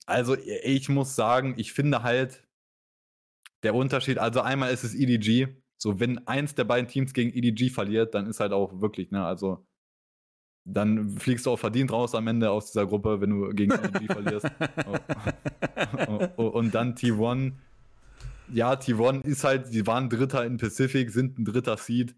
Also 0.06 0.38
ich 0.38 0.88
muss 0.88 1.16
sagen, 1.16 1.56
ich 1.58 1.74
finde 1.74 2.04
halt 2.04 2.48
der 3.64 3.76
Unterschied, 3.76 4.18
also 4.18 4.42
einmal 4.42 4.72
ist 4.72 4.84
es 4.84 4.96
EDG. 4.96 5.48
So, 5.78 6.00
wenn 6.00 6.26
eins 6.28 6.56
der 6.56 6.64
beiden 6.64 6.88
Teams 6.88 7.14
gegen 7.14 7.34
EDG 7.34 7.70
verliert, 7.70 8.16
dann 8.16 8.28
ist 8.28 8.40
halt 8.40 8.54
auch 8.54 8.80
wirklich, 8.80 9.12
ne, 9.12 9.26
also 9.26 9.68
dann 10.64 11.18
fliegst 11.18 11.46
du 11.46 11.52
auch 11.52 11.60
verdient 11.60 11.92
raus 11.92 12.16
am 12.16 12.28
Ende 12.28 12.50
aus 12.50 12.68
dieser 12.68 12.88
Gruppe, 12.88 13.20
wenn 13.20 13.30
du 13.30 13.50
gegen 13.50 13.74
EDG 13.74 14.06
verlierst. 14.08 14.46
und 16.38 16.74
dann 16.74 16.96
T1 16.96 17.54
ja, 18.52 18.74
T1 18.74 19.24
ist 19.26 19.44
halt, 19.44 19.74
die 19.74 19.88
waren 19.88 20.10
Dritter 20.10 20.46
in 20.46 20.58
Pacific, 20.58 21.10
sind 21.12 21.40
ein 21.40 21.46
dritter 21.46 21.78
Seed. 21.78 22.16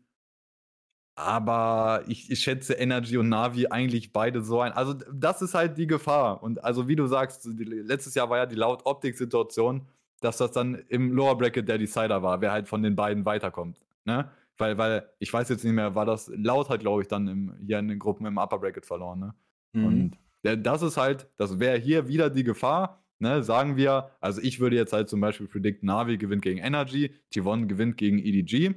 Aber 1.15 2.03
ich, 2.07 2.30
ich, 2.30 2.41
schätze 2.41 2.73
Energy 2.73 3.17
und 3.17 3.30
Navi 3.30 3.67
eigentlich 3.67 4.13
beide 4.13 4.43
so 4.43 4.61
ein. 4.61 4.71
Also, 4.71 4.93
das 4.93 5.41
ist 5.41 5.55
halt 5.55 5.78
die 5.78 5.88
Gefahr. 5.88 6.43
Und 6.43 6.63
also, 6.63 6.88
wie 6.88 6.95
du 6.95 7.07
sagst, 7.07 7.45
letztes 7.45 8.13
Jahr 8.13 8.30
war 8.30 8.38
ja 8.38 8.45
die 8.45 8.55
Laut-Optik-Situation, 8.55 9.88
dass 10.19 10.38
das 10.38 10.51
dann 10.51 10.75
im 10.89 11.11
Lower 11.13 11.36
Bracket 11.36 11.67
der 11.67 11.80
Decider 11.80 12.21
war, 12.21 12.41
wer 12.41 12.51
halt 12.51 12.67
von 12.67 12.84
den 12.84 12.95
beiden 12.95 13.25
weiterkommt. 13.25 13.84
Ne? 14.05 14.30
Weil, 14.59 14.78
weil, 14.78 15.09
ich 15.17 15.34
weiß 15.34 15.49
jetzt 15.49 15.63
nicht 15.63 15.73
mehr, 15.73 15.95
war 15.95 16.05
das 16.05 16.32
Laut 16.36 16.69
hat, 16.69 16.82
glaube 16.82 17.01
ich, 17.01 17.07
dann 17.07 17.28
im, 17.28 17.53
hier 17.65 17.80
in 17.80 17.88
den 17.88 17.99
Gruppen 17.99 18.28
im 18.28 18.38
Upper 18.38 18.59
Bracket 18.59 18.86
verloren. 18.86 19.19
Ne? 19.19 19.34
Mhm. 19.73 19.86
Und 19.86 20.17
das 20.43 20.82
ist 20.84 20.97
halt, 20.97 21.28
das 21.38 21.59
wäre 21.59 21.78
hier 21.78 22.07
wieder 22.07 22.30
die 22.30 22.43
Gefahr 22.43 23.03
Ne, 23.20 23.41
sagen 23.41 23.78
wir, 23.78 24.11
also 24.22 24.41
ich 24.41 24.59
würde 24.59 24.76
jetzt 24.76 24.93
halt 24.93 25.09
zum 25.09 25.22
Beispiel 25.22 25.47
predict, 25.47 25.84
Navi 25.84 26.18
gewinnt 26.18 26.43
gegen 26.43 26.59
Energy, 26.59 27.15
T1 27.34 27.65
gewinnt 27.65 27.97
gegen 27.97 28.20
EDG. 28.20 28.76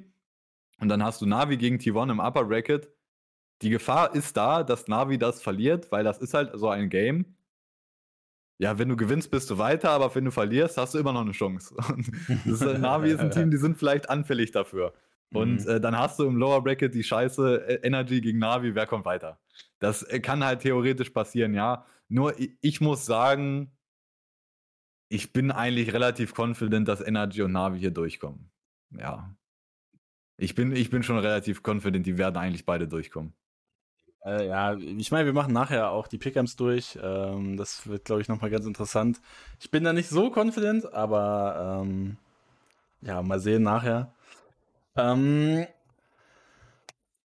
Und 0.80 0.88
dann 0.88 1.05
hast 1.05 1.20
du 1.20 1.26
Navi 1.26 1.59
gegen 1.59 1.76
T1 1.76 2.11
im 2.11 2.20
Upper 2.20 2.45
Bracket. 2.45 2.88
Die 3.61 3.68
Gefahr 3.68 4.14
ist 4.14 4.38
da, 4.38 4.62
dass 4.62 4.88
Navi 4.88 5.18
das 5.18 5.43
verliert, 5.43 5.93
weil 5.93 6.05
das 6.05 6.18
ist 6.18 6.32
halt 6.32 6.53
so 6.55 6.70
ein 6.70 6.88
Game. 6.88 7.36
Ja, 8.59 8.78
wenn 8.78 8.88
du 8.88 8.97
gewinnst, 8.97 9.30
bist 9.30 9.51
du 9.51 9.59
weiter, 9.59 9.91
aber 9.91 10.14
wenn 10.14 10.24
du 10.24 10.30
verlierst, 10.30 10.78
hast 10.78 10.95
du 10.95 10.99
immer 10.99 11.12
noch 11.12 11.22
eine 11.22 11.32
Chance. 11.32 11.74
ist, 12.47 12.61
Navi 12.78 13.11
ist 13.11 13.20
ein 13.20 13.30
Team, 13.30 13.51
die 13.51 13.59
sind 13.59 13.78
vielleicht 13.78 14.09
anfällig 14.09 14.53
dafür. 14.53 14.95
Und 15.32 15.64
mhm. 15.64 15.70
äh, 15.70 15.80
dann 15.80 15.97
hast 15.97 16.18
du 16.18 16.24
im 16.24 16.36
Lower 16.36 16.62
Bracket 16.62 16.95
die 16.95 17.03
Scheiße 17.03 17.68
äh, 17.68 17.86
Energy 17.86 18.20
gegen 18.20 18.38
Navi, 18.38 18.74
wer 18.74 18.86
kommt 18.86 19.05
weiter? 19.05 19.38
Das 19.78 20.03
äh, 20.03 20.20
kann 20.20 20.45
halt 20.45 20.61
theoretisch 20.61 21.11
passieren, 21.11 21.55
ja. 21.55 21.86
Nur 22.09 22.34
ich 22.61 22.80
muss 22.80 23.07
sagen, 23.07 23.70
ich 25.11 25.32
bin 25.32 25.50
eigentlich 25.50 25.92
relativ 25.92 26.38
confident, 26.38 26.88
dass 26.88 27.00
Energy 27.00 27.42
und 27.42 27.52
Navi 27.52 27.80
hier 27.80 27.90
durchkommen. 27.90 28.48
Ja. 28.96 29.34
Ich 30.36 30.54
bin, 30.54 30.74
ich 30.74 30.88
bin 30.88 31.02
schon 31.02 31.18
relativ 31.18 31.62
confident, 31.66 32.06
die 32.06 32.16
werden 32.16 32.36
eigentlich 32.36 32.64
beide 32.64 32.88
durchkommen. 32.88 33.34
Äh, 34.24 34.46
ja, 34.46 34.76
ich 34.76 35.11
meine, 35.11 35.26
wir 35.26 35.32
machen 35.32 35.52
nachher 35.52 35.90
auch 35.90 36.06
die 36.06 36.16
Pickups 36.16 36.54
durch. 36.56 36.96
Ähm, 37.02 37.56
das 37.56 37.86
wird, 37.88 38.04
glaube 38.04 38.22
ich, 38.22 38.28
nochmal 38.28 38.50
ganz 38.50 38.66
interessant. 38.66 39.20
Ich 39.58 39.70
bin 39.70 39.82
da 39.82 39.92
nicht 39.92 40.08
so 40.08 40.30
confident, 40.34 40.92
aber 40.92 41.82
ähm, 41.82 42.16
ja, 43.00 43.20
mal 43.20 43.40
sehen 43.40 43.64
nachher. 43.64 44.14
Ähm, 44.94 45.66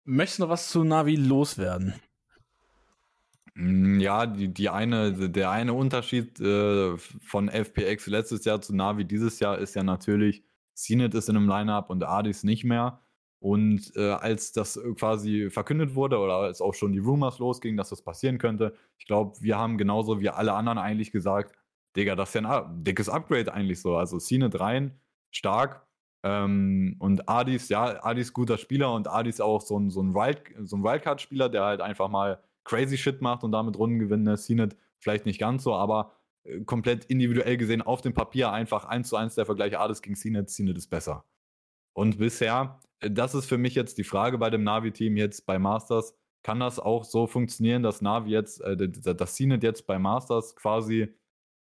möchtest 0.04 0.40
du 0.40 0.42
noch 0.42 0.50
was 0.50 0.68
zu 0.68 0.82
Navi 0.82 1.14
loswerden? 1.14 1.94
Mm, 3.58 3.98
ja, 3.98 4.26
die, 4.26 4.48
die 4.54 4.68
eine, 4.70 5.12
der 5.30 5.50
eine 5.50 5.74
Unterschied 5.74 6.40
äh, 6.40 6.96
von 6.96 7.48
FPX 7.48 8.06
letztes 8.06 8.44
Jahr 8.44 8.60
zu 8.60 8.74
Navi 8.74 9.04
dieses 9.04 9.40
Jahr 9.40 9.58
ist 9.58 9.74
ja 9.74 9.82
natürlich, 9.82 10.44
CNET 10.74 11.12
ist 11.14 11.28
in 11.28 11.36
einem 11.36 11.48
Lineup 11.48 11.90
und 11.90 12.04
Adis 12.04 12.44
nicht 12.44 12.64
mehr. 12.64 13.00
Und 13.40 13.92
äh, 13.96 14.10
als 14.12 14.52
das 14.52 14.80
quasi 14.96 15.50
verkündet 15.50 15.94
wurde 15.96 16.18
oder 16.18 16.34
als 16.36 16.60
auch 16.60 16.74
schon 16.74 16.92
die 16.92 16.98
Rumors 17.00 17.38
losgingen, 17.40 17.76
dass 17.76 17.90
das 17.90 18.02
passieren 18.02 18.38
könnte, 18.38 18.74
ich 18.98 19.06
glaube, 19.06 19.36
wir 19.40 19.58
haben 19.58 19.76
genauso 19.78 20.20
wie 20.20 20.28
alle 20.30 20.54
anderen 20.54 20.78
eigentlich 20.78 21.10
gesagt, 21.12 21.56
Digga, 21.96 22.14
das 22.16 22.30
ist 22.30 22.34
ja 22.36 22.64
ein 22.66 22.84
dickes 22.84 23.08
Upgrade 23.08 23.52
eigentlich 23.52 23.80
so. 23.80 23.96
Also 23.96 24.18
CNET 24.18 24.60
rein, 24.60 25.00
stark. 25.32 25.84
Ähm, 26.24 26.96
und 27.00 27.28
Adis, 27.28 27.68
ja, 27.70 28.04
Adis 28.04 28.32
guter 28.32 28.58
Spieler 28.58 28.92
und 28.92 29.08
Adis 29.08 29.40
auch 29.40 29.62
so 29.62 29.78
ein, 29.78 29.90
so 29.90 30.02
ein, 30.02 30.14
Wild, 30.14 30.42
so 30.64 30.76
ein 30.76 30.84
Wildcard-Spieler, 30.84 31.48
der 31.48 31.64
halt 31.64 31.80
einfach 31.80 32.08
mal 32.08 32.40
crazy 32.68 32.96
Shit 32.96 33.22
macht 33.22 33.44
und 33.44 33.52
damit 33.52 33.78
Runden 33.78 33.98
gewinnt. 33.98 34.24
Ne? 34.24 34.36
CNET 34.36 34.76
vielleicht 34.98 35.26
nicht 35.26 35.38
ganz 35.38 35.62
so, 35.62 35.74
aber 35.74 36.12
äh, 36.44 36.60
komplett 36.60 37.04
individuell 37.06 37.56
gesehen 37.56 37.82
auf 37.82 38.00
dem 38.00 38.14
Papier 38.14 38.52
einfach 38.52 38.84
eins 38.84 39.08
zu 39.08 39.16
eins 39.16 39.34
der 39.34 39.46
Vergleich 39.46 39.78
Adis 39.78 40.02
gegen 40.02 40.16
CNET. 40.16 40.50
CNET 40.50 40.76
ist 40.76 40.88
besser. 40.88 41.24
Und 41.94 42.18
bisher 42.18 42.80
das 43.00 43.34
ist 43.34 43.46
für 43.46 43.58
mich 43.58 43.74
jetzt 43.74 43.98
die 43.98 44.04
Frage 44.04 44.38
bei 44.38 44.50
dem 44.50 44.64
Navi-Team 44.64 45.16
jetzt 45.16 45.46
bei 45.46 45.58
Masters. 45.58 46.14
Kann 46.42 46.60
das 46.60 46.78
auch 46.78 47.04
so 47.04 47.26
funktionieren, 47.26 47.82
dass 47.82 48.00
Navi 48.00 48.30
jetzt, 48.30 48.60
äh, 48.60 48.76
dass 48.76 49.34
CNET 49.34 49.62
jetzt 49.62 49.86
bei 49.86 49.98
Masters 49.98 50.56
quasi 50.56 51.14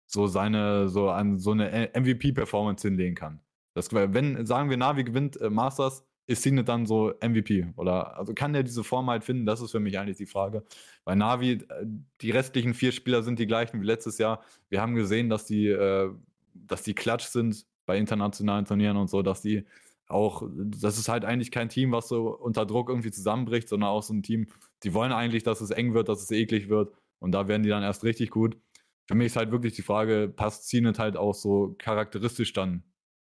so 0.08 0.28
seine, 0.28 0.90
so, 0.90 1.10
an, 1.10 1.38
so 1.38 1.52
eine 1.52 1.92
MVP-Performance 1.94 2.88
hinlegen 2.88 3.16
kann? 3.16 3.42
Das, 3.74 3.94
wenn, 3.94 4.46
sagen 4.46 4.70
wir, 4.70 4.78
Navi 4.78 5.04
gewinnt 5.04 5.40
äh, 5.40 5.50
Masters, 5.50 6.06
ist 6.32 6.44
CNET 6.44 6.68
dann 6.68 6.86
so 6.86 7.14
MVP? 7.22 7.68
Oder 7.76 8.18
also 8.18 8.34
kann 8.34 8.54
der 8.54 8.64
diese 8.64 8.84
Form 8.84 9.10
halt 9.10 9.24
finden? 9.24 9.46
Das 9.46 9.62
ist 9.62 9.72
für 9.72 9.80
mich 9.80 9.98
eigentlich 10.00 10.18
die 10.18 10.26
Frage. 10.26 10.64
Bei 11.04 11.16
Navi, 11.16 11.54
äh, 11.54 11.86
die 12.22 12.32
restlichen 12.32 12.74
vier 12.74 12.92
Spieler 12.92 13.24
sind 13.24 13.40
die 13.40 13.48
gleichen 13.48 13.82
wie 13.82 13.86
letztes 13.86 14.18
Jahr. 14.18 14.44
Wir 14.70 14.82
haben 14.82 14.96
gesehen, 14.96 15.30
dass 15.30 15.46
die, 15.46 15.68
äh, 15.68 16.10
dass 16.54 16.84
die 16.84 16.94
klatsch 16.94 17.26
sind 17.26 17.66
bei 17.86 17.98
internationalen 17.98 18.66
Turnieren 18.66 18.98
und 18.98 19.10
so, 19.10 19.22
dass 19.22 19.42
die 19.42 19.66
auch, 20.08 20.44
das 20.56 20.98
ist 20.98 21.10
halt 21.10 21.26
eigentlich 21.26 21.52
kein 21.52 21.70
Team, 21.70 21.92
was 21.92 22.08
so 22.08 22.36
unter 22.38 22.66
Druck 22.66 22.90
irgendwie 22.90 23.12
zusammenbricht, 23.12 23.70
sondern 23.70 23.90
auch 23.90 24.04
so 24.04 24.14
ein 24.14 24.24
Team, 24.24 24.48
die 24.84 24.94
wollen 24.94 25.12
eigentlich, 25.12 25.44
dass 25.44 25.62
es 25.62 25.72
eng 25.72 25.94
wird, 25.94 26.10
dass 26.10 26.22
es 26.22 26.32
eklig 26.32 26.70
wird. 26.70 26.94
Und 27.20 27.32
da 27.32 27.48
werden 27.48 27.64
die 27.64 27.70
dann 27.70 27.84
erst 27.84 28.04
richtig 28.04 28.30
gut. 28.30 28.58
Für 29.08 29.16
mich 29.16 29.28
ist 29.28 29.36
halt 29.36 29.52
wirklich 29.52 29.74
die 29.74 29.82
Frage, 29.82 30.32
passt 30.34 30.68
Zenit 30.68 31.00
halt 31.00 31.18
auch 31.18 31.34
so 31.34 31.76
charakteristisch 31.78 32.54
dann 32.54 32.84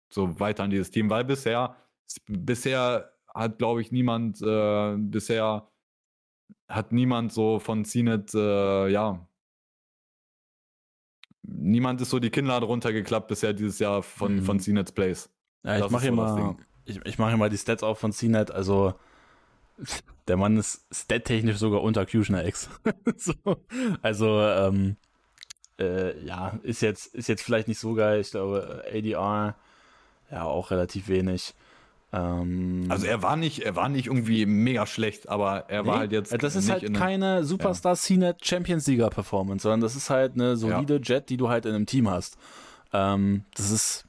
so 0.09 0.39
weiter 0.41 0.65
an 0.65 0.71
dieses 0.71 0.91
Team? 0.91 1.11
Weil 1.11 1.25
bisher, 1.25 1.77
bisher 2.27 3.13
hat, 3.35 3.59
glaube 3.59 3.81
ich, 3.81 3.93
niemand, 3.93 4.41
äh, 4.43 4.97
bisher 4.97 5.69
hat 6.69 6.93
niemand 6.93 7.33
so 7.33 7.59
von 7.59 7.85
Zenit, 7.85 8.35
äh, 8.35 8.89
ja, 8.89 9.29
niemand 11.43 12.01
ist 12.01 12.11
so 12.11 12.19
die 12.19 12.31
Kinnlade 12.31 12.67
runtergeklappt 12.67 13.29
bisher 13.29 13.53
dieses 13.53 13.79
Jahr 13.79 14.03
von, 14.03 14.37
mhm. 14.37 14.43
von 14.43 14.61
Zenit's 14.61 14.93
Plays. 14.93 15.31
Ja, 15.65 15.85
ich 15.85 15.91
mache 15.91 16.03
hier 16.03 16.13
mal 16.13 16.57
ich, 16.87 17.05
ich 17.05 17.19
mache 17.19 17.37
mal 17.37 17.51
die 17.51 17.59
Stats 17.59 17.83
auf 17.83 17.99
von 17.99 18.13
CNET, 18.13 18.51
also 18.51 18.95
der 20.29 20.37
Mann 20.37 20.57
ist 20.57 20.87
stat-technisch 20.91 21.59
sogar 21.59 21.83
unter 21.83 22.07
Cutioner 22.07 22.47
X. 22.47 22.71
so, 23.17 23.35
also, 24.01 24.41
ähm, 24.41 24.97
äh, 25.79 26.19
ja, 26.25 26.59
ist 26.63 26.81
jetzt, 26.81 27.15
ist 27.15 27.29
jetzt 27.29 27.43
vielleicht 27.43 27.69
nicht 27.69 27.79
so 27.79 27.95
geil. 27.95 28.21
Ich 28.21 28.31
glaube, 28.31 28.85
ADR, 28.91 29.57
ja, 30.31 30.45
auch 30.45 30.71
relativ 30.71 31.09
wenig. 31.09 31.55
Ähm, 32.17 32.87
also 32.89 33.07
er 33.07 33.23
war 33.23 33.37
nicht, 33.37 33.61
er 33.61 33.77
war 33.77 33.89
nicht 33.89 34.07
irgendwie 34.07 34.47
mega 34.47 34.87
schlecht, 34.87 35.29
aber 35.29 35.69
er 35.69 35.83
nee, 35.83 35.89
war 35.89 35.99
halt 35.99 36.13
jetzt. 36.13 36.43
Das 36.43 36.57
ist 36.57 36.71
halt 36.71 36.95
keine 36.95 37.45
Superstar 37.45 37.93
ja. 37.93 37.97
CNET 37.97 38.45
Champions 38.45 38.85
Sieger 38.85 39.11
Performance, 39.11 39.63
sondern 39.63 39.81
das 39.81 39.97
ist 39.97 40.09
halt 40.09 40.35
eine 40.35 40.57
solide 40.57 40.95
ja. 40.95 41.01
Jet, 41.01 41.29
die 41.29 41.37
du 41.37 41.49
halt 41.49 41.67
in 41.67 41.75
einem 41.75 41.87
Team 41.87 42.09
hast. 42.09 42.39
Ähm, 42.93 43.45
das 43.55 43.71
ist 43.71 44.07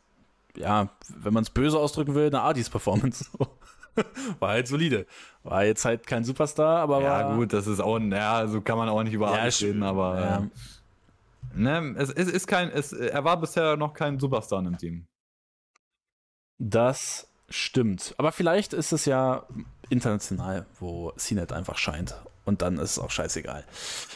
ja, 0.55 0.89
wenn 1.16 1.34
man 1.34 1.43
es 1.43 1.49
böse 1.49 1.78
ausdrücken 1.78 2.16
will, 2.16 2.28
eine 2.28 2.41
Adis-Performance. 2.41 3.26
war 4.39 4.49
halt 4.49 4.68
solide. 4.68 5.05
War 5.43 5.66
jetzt 5.66 5.86
halt 5.86 6.08
kein 6.08 6.24
Superstar, 6.24 6.80
aber 6.80 7.01
ja, 7.01 7.30
war. 7.30 7.36
gut, 7.36 7.53
das 7.53 7.68
ist 7.68 7.80
auch, 7.80 7.99
ja, 7.99 8.47
so 8.47 8.62
kann 8.62 8.78
man 8.78 8.89
auch 8.89 9.03
nicht 9.03 9.14
über 9.14 9.36
ja, 9.36 9.43
reden, 9.43 9.84
aber. 9.84 10.20
Ja. 10.20 10.38
Äh, 10.38 10.49
ne, 11.53 11.95
es, 11.97 12.10
es 12.10 12.28
ist 12.28 12.47
kein, 12.47 12.70
es, 12.70 12.91
er 12.93 13.24
war 13.24 13.39
bisher 13.39 13.78
noch 13.78 13.93
kein 13.93 14.20
Superstar 14.20 14.66
im 14.66 14.78
Team. 14.78 15.05
Das 16.60 17.28
stimmt. 17.49 18.13
Aber 18.17 18.31
vielleicht 18.31 18.73
ist 18.73 18.91
es 18.91 19.05
ja 19.05 19.47
international, 19.89 20.65
wo 20.79 21.11
CNET 21.17 21.53
einfach 21.53 21.77
scheint. 21.77 22.15
Und 22.45 22.61
dann 22.61 22.77
ist 22.77 22.91
es 22.91 22.99
auch 22.99 23.11
scheißegal. 23.11 23.65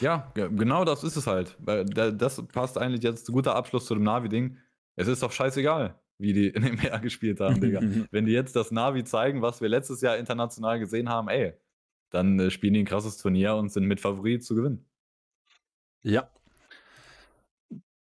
Ja, 0.00 0.30
genau 0.34 0.84
das 0.84 1.04
ist 1.04 1.16
es 1.16 1.26
halt. 1.26 1.56
Das 1.60 2.42
passt 2.46 2.78
eigentlich 2.78 3.02
jetzt 3.02 3.28
ein 3.28 3.32
guter 3.32 3.54
Abschluss 3.54 3.84
zu 3.84 3.94
dem 3.94 4.04
Navi-Ding. 4.04 4.56
Es 4.96 5.06
ist 5.06 5.22
doch 5.22 5.32
scheißegal 5.32 5.94
wie 6.22 6.32
die 6.32 6.48
in 6.48 6.62
dem 6.62 6.76
Jahr 6.80 7.00
gespielt 7.00 7.40
haben, 7.40 7.60
Digga. 7.60 7.80
Wenn 8.10 8.26
die 8.26 8.32
jetzt 8.32 8.54
das 8.54 8.70
Navi 8.70 9.04
zeigen, 9.04 9.42
was 9.42 9.60
wir 9.60 9.68
letztes 9.68 10.00
Jahr 10.00 10.16
international 10.16 10.78
gesehen 10.78 11.08
haben, 11.08 11.28
ey, 11.28 11.52
dann 12.10 12.38
äh, 12.38 12.50
spielen 12.50 12.74
die 12.74 12.80
ein 12.80 12.86
krasses 12.86 13.18
Turnier 13.18 13.56
und 13.56 13.70
sind 13.70 13.86
mit 13.86 14.00
Favorit 14.00 14.44
zu 14.44 14.54
gewinnen. 14.54 14.86
Ja. 16.02 16.30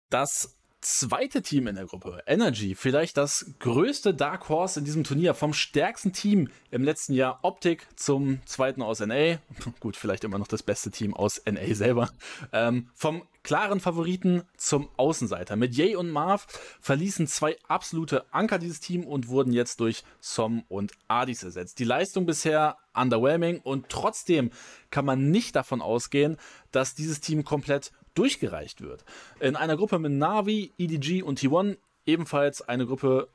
Das 0.09 0.57
zweite 0.83 1.41
Team 1.41 1.67
in 1.67 1.75
der 1.75 1.85
Gruppe, 1.85 2.21
Energy, 2.27 2.75
vielleicht 2.75 3.17
das 3.17 3.53
größte 3.59 4.13
Dark 4.13 4.49
Horse 4.49 4.79
in 4.79 4.85
diesem 4.85 5.03
Turnier, 5.03 5.33
vom 5.33 5.53
stärksten 5.53 6.13
Team 6.13 6.49
im 6.71 6.83
letzten 6.83 7.13
Jahr 7.13 7.39
Optik 7.41 7.87
zum 7.95 8.39
zweiten 8.45 8.81
aus 8.81 8.99
NA, 8.99 9.37
gut, 9.79 9.95
vielleicht 9.95 10.23
immer 10.23 10.37
noch 10.37 10.47
das 10.47 10.63
beste 10.63 10.91
Team 10.91 11.13
aus 11.13 11.41
NA 11.45 11.73
selber, 11.73 12.09
ähm, 12.51 12.89
vom 12.93 13.23
klaren 13.43 13.79
Favoriten 13.79 14.43
zum 14.57 14.89
Außenseiter. 14.95 15.55
Mit 15.55 15.75
Jay 15.75 15.95
und 15.95 16.09
Marv 16.09 16.47
verließen 16.81 17.27
zwei 17.27 17.57
absolute 17.67 18.25
Anker 18.31 18.57
dieses 18.57 18.79
Team 18.79 19.05
und 19.05 19.27
wurden 19.27 19.51
jetzt 19.51 19.79
durch 19.79 20.03
Som 20.21 20.63
und 20.69 20.93
Adis 21.07 21.43
ersetzt. 21.43 21.79
Die 21.79 21.83
Leistung 21.83 22.25
bisher 22.25 22.77
underwhelming 22.93 23.59
und 23.59 23.89
trotzdem 23.89 24.51
kann 24.91 25.05
man 25.05 25.29
nicht 25.29 25.55
davon 25.55 25.81
ausgehen, 25.81 26.37
dass 26.71 26.95
dieses 26.95 27.19
Team 27.19 27.43
komplett 27.43 27.91
durchgereicht 28.13 28.81
wird. 28.81 29.05
In 29.39 29.55
einer 29.55 29.77
Gruppe 29.77 29.99
mit 29.99 30.11
Navi, 30.11 30.71
EDG 30.77 31.23
und 31.23 31.39
T1 31.39 31.77
ebenfalls 32.05 32.61
eine 32.61 32.85
Gruppe. 32.85 33.27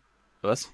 Was? 0.42 0.70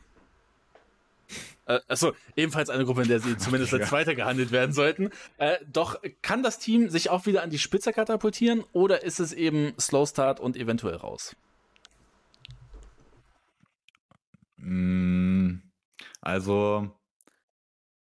Äh, 1.66 1.80
achso, 1.88 2.12
ebenfalls 2.36 2.68
eine 2.68 2.84
Gruppe, 2.84 3.02
in 3.02 3.09
der 3.09 3.20
sie 3.20 3.36
zumindest 3.38 3.72
als 3.72 3.88
Zweiter 3.88 4.14
gehandelt 4.14 4.50
werden 4.50 4.72
sollten. 4.72 5.11
Äh, 5.38 5.57
doch 5.70 6.00
kann 6.22 6.42
das 6.42 6.59
Team 6.59 6.90
sich 6.90 7.11
auch 7.11 7.26
wieder 7.26 7.42
an 7.42 7.50
die 7.50 7.59
Spitze 7.59 7.92
katapultieren 7.92 8.64
oder 8.72 9.02
ist 9.02 9.20
es 9.20 9.32
eben 9.32 9.74
Slow 9.78 10.07
Start 10.07 10.40
und 10.40 10.57
eventuell 10.57 10.96
raus? 10.96 11.34
Mm, 14.57 15.57
also, 16.20 16.90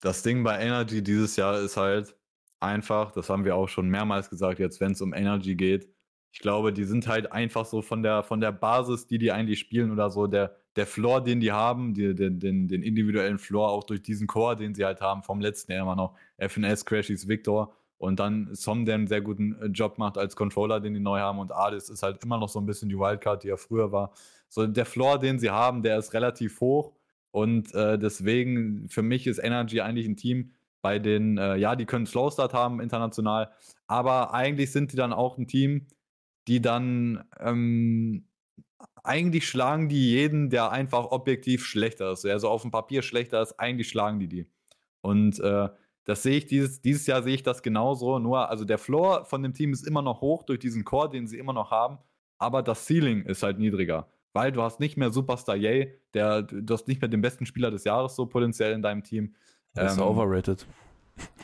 das 0.02 0.24
Ding 0.24 0.44
bei 0.44 0.60
Energy 0.60 1.02
dieses 1.02 1.36
Jahr 1.36 1.60
ist 1.60 1.78
halt 1.78 2.16
einfach, 2.60 3.12
das 3.12 3.30
haben 3.30 3.46
wir 3.46 3.56
auch 3.56 3.68
schon 3.70 3.90
mehrmals 3.90 4.30
gesagt, 4.30 4.60
jetzt 4.60 4.80
wenn 4.80 4.94
es 4.94 5.02
um 5.02 5.14
Energy 5.14 5.56
geht, 5.56 5.93
ich 6.34 6.40
glaube, 6.40 6.74
die 6.74 6.84
sind 6.84 7.08
halt 7.08 7.32
einfach 7.32 7.64
so 7.64 7.84
von 7.84 8.02
der, 8.02 8.24
von 8.24 8.42
der 8.42 8.52
Basis, 8.52 9.06
die 9.06 9.20
die 9.20 9.32
eigentlich 9.32 9.60
spielen 9.60 9.92
oder 9.92 10.10
so, 10.10 10.26
der, 10.26 10.56
der 10.76 10.88
Floor, 10.88 11.24
den 11.24 11.40
die 11.40 11.52
haben, 11.52 11.94
die, 11.94 12.16
den, 12.16 12.40
den, 12.40 12.68
den 12.68 12.82
individuellen 12.82 13.38
Floor, 13.38 13.70
auch 13.70 13.84
durch 13.84 14.02
diesen 14.02 14.26
Core, 14.26 14.56
den 14.56 14.74
sie 14.74 14.84
halt 14.84 15.00
haben, 15.00 15.22
vom 15.22 15.40
letzten 15.40 15.72
Jahr 15.72 15.84
immer 15.84 15.96
noch, 15.96 16.16
FNS, 16.40 16.86
Crashies, 16.86 17.28
Victor 17.28 17.76
und 18.00 18.20
dann 18.20 18.50
Som, 18.56 18.84
der 18.84 18.96
einen 18.96 19.06
sehr 19.06 19.22
guten 19.22 19.54
äh, 19.62 19.68
Job 19.68 20.00
macht 20.00 20.18
als 20.18 20.36
Controller, 20.36 20.80
den 20.80 20.96
die 20.96 21.00
neu 21.00 21.20
haben 21.20 21.38
und 21.38 21.52
Adis 21.52 21.90
ist 21.90 22.02
halt 22.02 22.24
immer 22.24 22.40
noch 22.40 22.50
so 22.50 22.60
ein 22.60 22.66
bisschen 22.66 22.90
die 22.90 22.98
Wildcard, 22.98 23.44
die 23.44 23.50
er 23.50 23.58
früher 23.58 23.92
war. 23.92 24.12
So 24.50 24.66
der 24.66 24.86
Floor, 24.88 25.20
den 25.20 25.38
sie 25.38 25.52
haben, 25.52 25.84
der 25.84 26.00
ist 26.00 26.16
relativ 26.16 26.60
hoch 26.62 26.94
und 27.30 27.76
äh, 27.76 28.00
deswegen 28.00 28.90
für 28.90 29.04
mich 29.04 29.28
ist 29.28 29.38
Energy 29.38 29.82
eigentlich 29.82 30.08
ein 30.08 30.18
Team, 30.18 30.52
bei 30.82 30.98
den, 30.98 31.38
äh, 31.38 31.58
ja, 31.58 31.76
die 31.76 31.86
können 31.86 32.08
Slow 32.08 32.32
Start 32.32 32.56
haben 32.56 32.82
international, 32.82 33.52
aber 33.86 34.34
eigentlich 34.34 34.72
sind 34.72 34.92
die 34.92 34.98
dann 34.98 35.14
auch 35.14 35.38
ein 35.38 35.48
Team, 35.48 35.86
die 36.48 36.62
dann 36.62 37.24
ähm, 37.40 38.26
eigentlich 39.04 39.48
schlagen 39.48 39.90
die 39.90 40.12
jeden, 40.12 40.50
der 40.50 40.72
einfach 40.72 41.06
objektiv 41.12 41.66
schlechter 41.66 42.12
ist. 42.12 42.24
Der 42.24 42.40
so 42.40 42.50
auf 42.50 42.62
dem 42.62 42.72
Papier 42.72 43.02
schlechter 43.02 43.42
ist, 43.42 43.60
eigentlich 43.60 43.90
schlagen 43.90 44.20
die 44.20 44.28
die. 44.28 44.48
Und 45.02 45.40
äh, 45.40 45.70
das 46.06 46.24
sehe 46.24 46.38
ich 46.38 46.46
dieses, 46.46 46.82
dieses 46.82 47.06
Jahr 47.08 47.24
sehe 47.24 47.36
ich 47.36 47.44
das 47.44 47.62
genauso. 47.62 48.20
Nur, 48.20 48.50
also 48.50 48.66
der 48.66 48.78
Floor 48.78 49.26
von 49.26 49.44
dem 49.44 49.54
Team 49.54 49.74
ist 49.74 49.86
immer 49.86 50.02
noch 50.02 50.22
hoch 50.22 50.44
durch 50.44 50.60
diesen 50.60 50.84
Core, 50.84 51.10
den 51.10 51.28
sie 51.28 51.38
immer 51.38 51.54
noch 51.54 51.72
haben, 51.72 51.98
aber 52.38 52.62
das 52.62 52.86
Ceiling 52.86 53.24
ist 53.24 53.44
halt 53.44 53.60
niedriger. 53.60 54.08
Weil 54.34 54.52
du 54.52 54.62
hast 54.64 54.80
nicht 54.80 54.98
mehr 54.98 55.12
Superstar 55.12 55.56
Yay, 55.56 55.94
der, 56.14 56.42
du 56.42 56.74
hast 56.74 56.88
nicht 56.88 57.02
mehr 57.02 57.10
den 57.10 57.22
besten 57.22 57.46
Spieler 57.46 57.72
des 57.72 57.84
Jahres 57.84 58.16
so 58.16 58.26
potenziell 58.26 58.74
in 58.74 58.82
deinem 58.82 59.04
Team. 59.04 59.36
Der 59.76 59.86
ist 59.86 59.98
ähm, 59.98 60.04
overrated. 60.04 60.66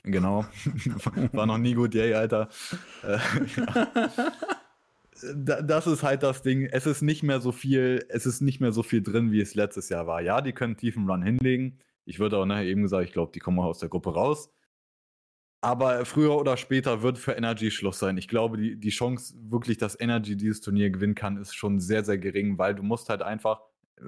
Genau. 0.04 0.46
War 1.34 1.46
noch 1.46 1.60
nie 1.60 1.76
gut, 1.76 1.94
Yay, 1.94 2.16
Alter. 2.16 2.50
Äh, 3.04 3.18
ja 3.58 4.32
das 5.36 5.88
ist 5.88 6.04
halt 6.04 6.24
das 6.24 6.42
Ding. 6.42 6.66
Es 6.66 6.86
ist 6.86 7.02
nicht 7.02 7.24
mehr 7.24 7.40
so 7.42 7.52
viel, 7.52 8.06
es 8.10 8.26
ist 8.26 8.42
nicht 8.42 8.60
mehr 8.60 8.72
so 8.72 8.84
viel 8.84 9.02
drin, 9.02 9.32
wie 9.32 9.42
es 9.42 9.56
letztes 9.56 9.90
Jahr 9.90 10.08
war. 10.08 10.22
Ja, 10.22 10.42
die 10.42 10.54
können 10.54 10.78
tiefen 10.78 11.10
Run 11.10 11.22
hinlegen. 11.22 11.80
Ich 12.06 12.20
würde 12.20 12.38
auch 12.38 12.46
nachher 12.46 12.66
eben 12.66 12.84
gesagt, 12.84 13.06
ich 13.06 13.14
glaube, 13.14 13.32
die 13.34 13.40
kommen 13.40 13.60
auch 13.60 13.66
aus 13.66 13.80
der 13.80 13.90
Gruppe 13.90 14.14
raus. 14.14 14.52
Aber 15.62 16.06
früher 16.06 16.38
oder 16.38 16.56
später 16.56 17.02
wird 17.02 17.18
für 17.18 17.34
Energy 17.34 17.70
Schluss 17.70 18.00
sein. 18.00 18.18
Ich 18.18 18.30
glaube, 18.30 18.58
die, 18.58 18.80
die 18.80 18.90
Chance, 18.90 19.36
wirklich, 19.42 19.78
dass 19.78 20.00
Energy 20.00 20.38
dieses 20.38 20.62
Turnier 20.62 20.90
gewinnen 20.90 21.16
kann, 21.16 21.38
ist 21.38 21.54
schon 21.54 21.80
sehr, 21.82 22.06
sehr 22.06 22.18
gering, 22.18 22.58
weil 22.58 22.76
du 22.76 22.84
musst 22.84 23.10
halt 23.10 23.22
einfach. 23.22 23.62
Äh, 23.98 24.04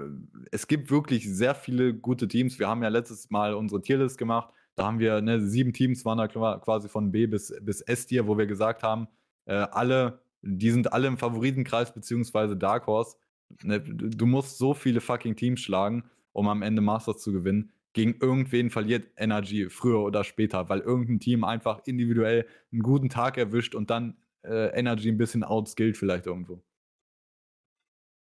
es 0.51 0.67
gibt 0.67 0.89
wirklich 0.91 1.29
sehr 1.29 1.53
viele 1.55 1.93
gute 1.93 2.27
Teams. 2.27 2.57
Wir 2.57 2.69
haben 2.69 2.83
ja 2.83 2.89
letztes 2.89 3.29
Mal 3.29 3.53
unsere 3.53 3.81
Tierlist 3.81 4.17
gemacht. 4.17 4.53
Da 4.75 4.85
haben 4.85 4.99
wir 4.99 5.21
ne, 5.21 5.41
sieben 5.41 5.73
Teams, 5.73 6.05
waren 6.05 6.17
da 6.17 6.27
quasi 6.27 6.87
von 6.87 7.11
B 7.11 7.27
bis, 7.27 7.53
bis 7.61 7.81
S-Tier, 7.81 8.27
wo 8.27 8.37
wir 8.37 8.47
gesagt 8.47 8.83
haben, 8.83 9.07
äh, 9.45 9.53
alle 9.53 10.21
die 10.41 10.71
sind 10.71 10.93
alle 10.93 11.07
im 11.07 11.17
Favoritenkreis 11.17 11.93
beziehungsweise 11.93 12.57
Dark 12.57 12.87
Horse. 12.87 13.17
Ne, 13.63 13.79
du 13.81 14.25
musst 14.25 14.57
so 14.57 14.73
viele 14.73 15.01
fucking 15.01 15.35
Teams 15.35 15.59
schlagen, 15.59 16.03
um 16.33 16.47
am 16.47 16.61
Ende 16.61 16.81
Masters 16.81 17.19
zu 17.19 17.31
gewinnen. 17.31 17.71
Gegen 17.93 18.15
irgendwen 18.21 18.69
verliert 18.69 19.07
Energy 19.17 19.69
früher 19.69 19.99
oder 19.99 20.23
später, 20.23 20.69
weil 20.69 20.79
irgendein 20.79 21.19
Team 21.19 21.43
einfach 21.43 21.81
individuell 21.85 22.47
einen 22.71 22.81
guten 22.81 23.09
Tag 23.09 23.37
erwischt 23.37 23.75
und 23.75 23.89
dann 23.89 24.15
äh, 24.43 24.67
Energy 24.77 25.09
ein 25.09 25.17
bisschen 25.17 25.43
outskillt 25.43 25.97
vielleicht 25.97 26.25
irgendwo. 26.25 26.63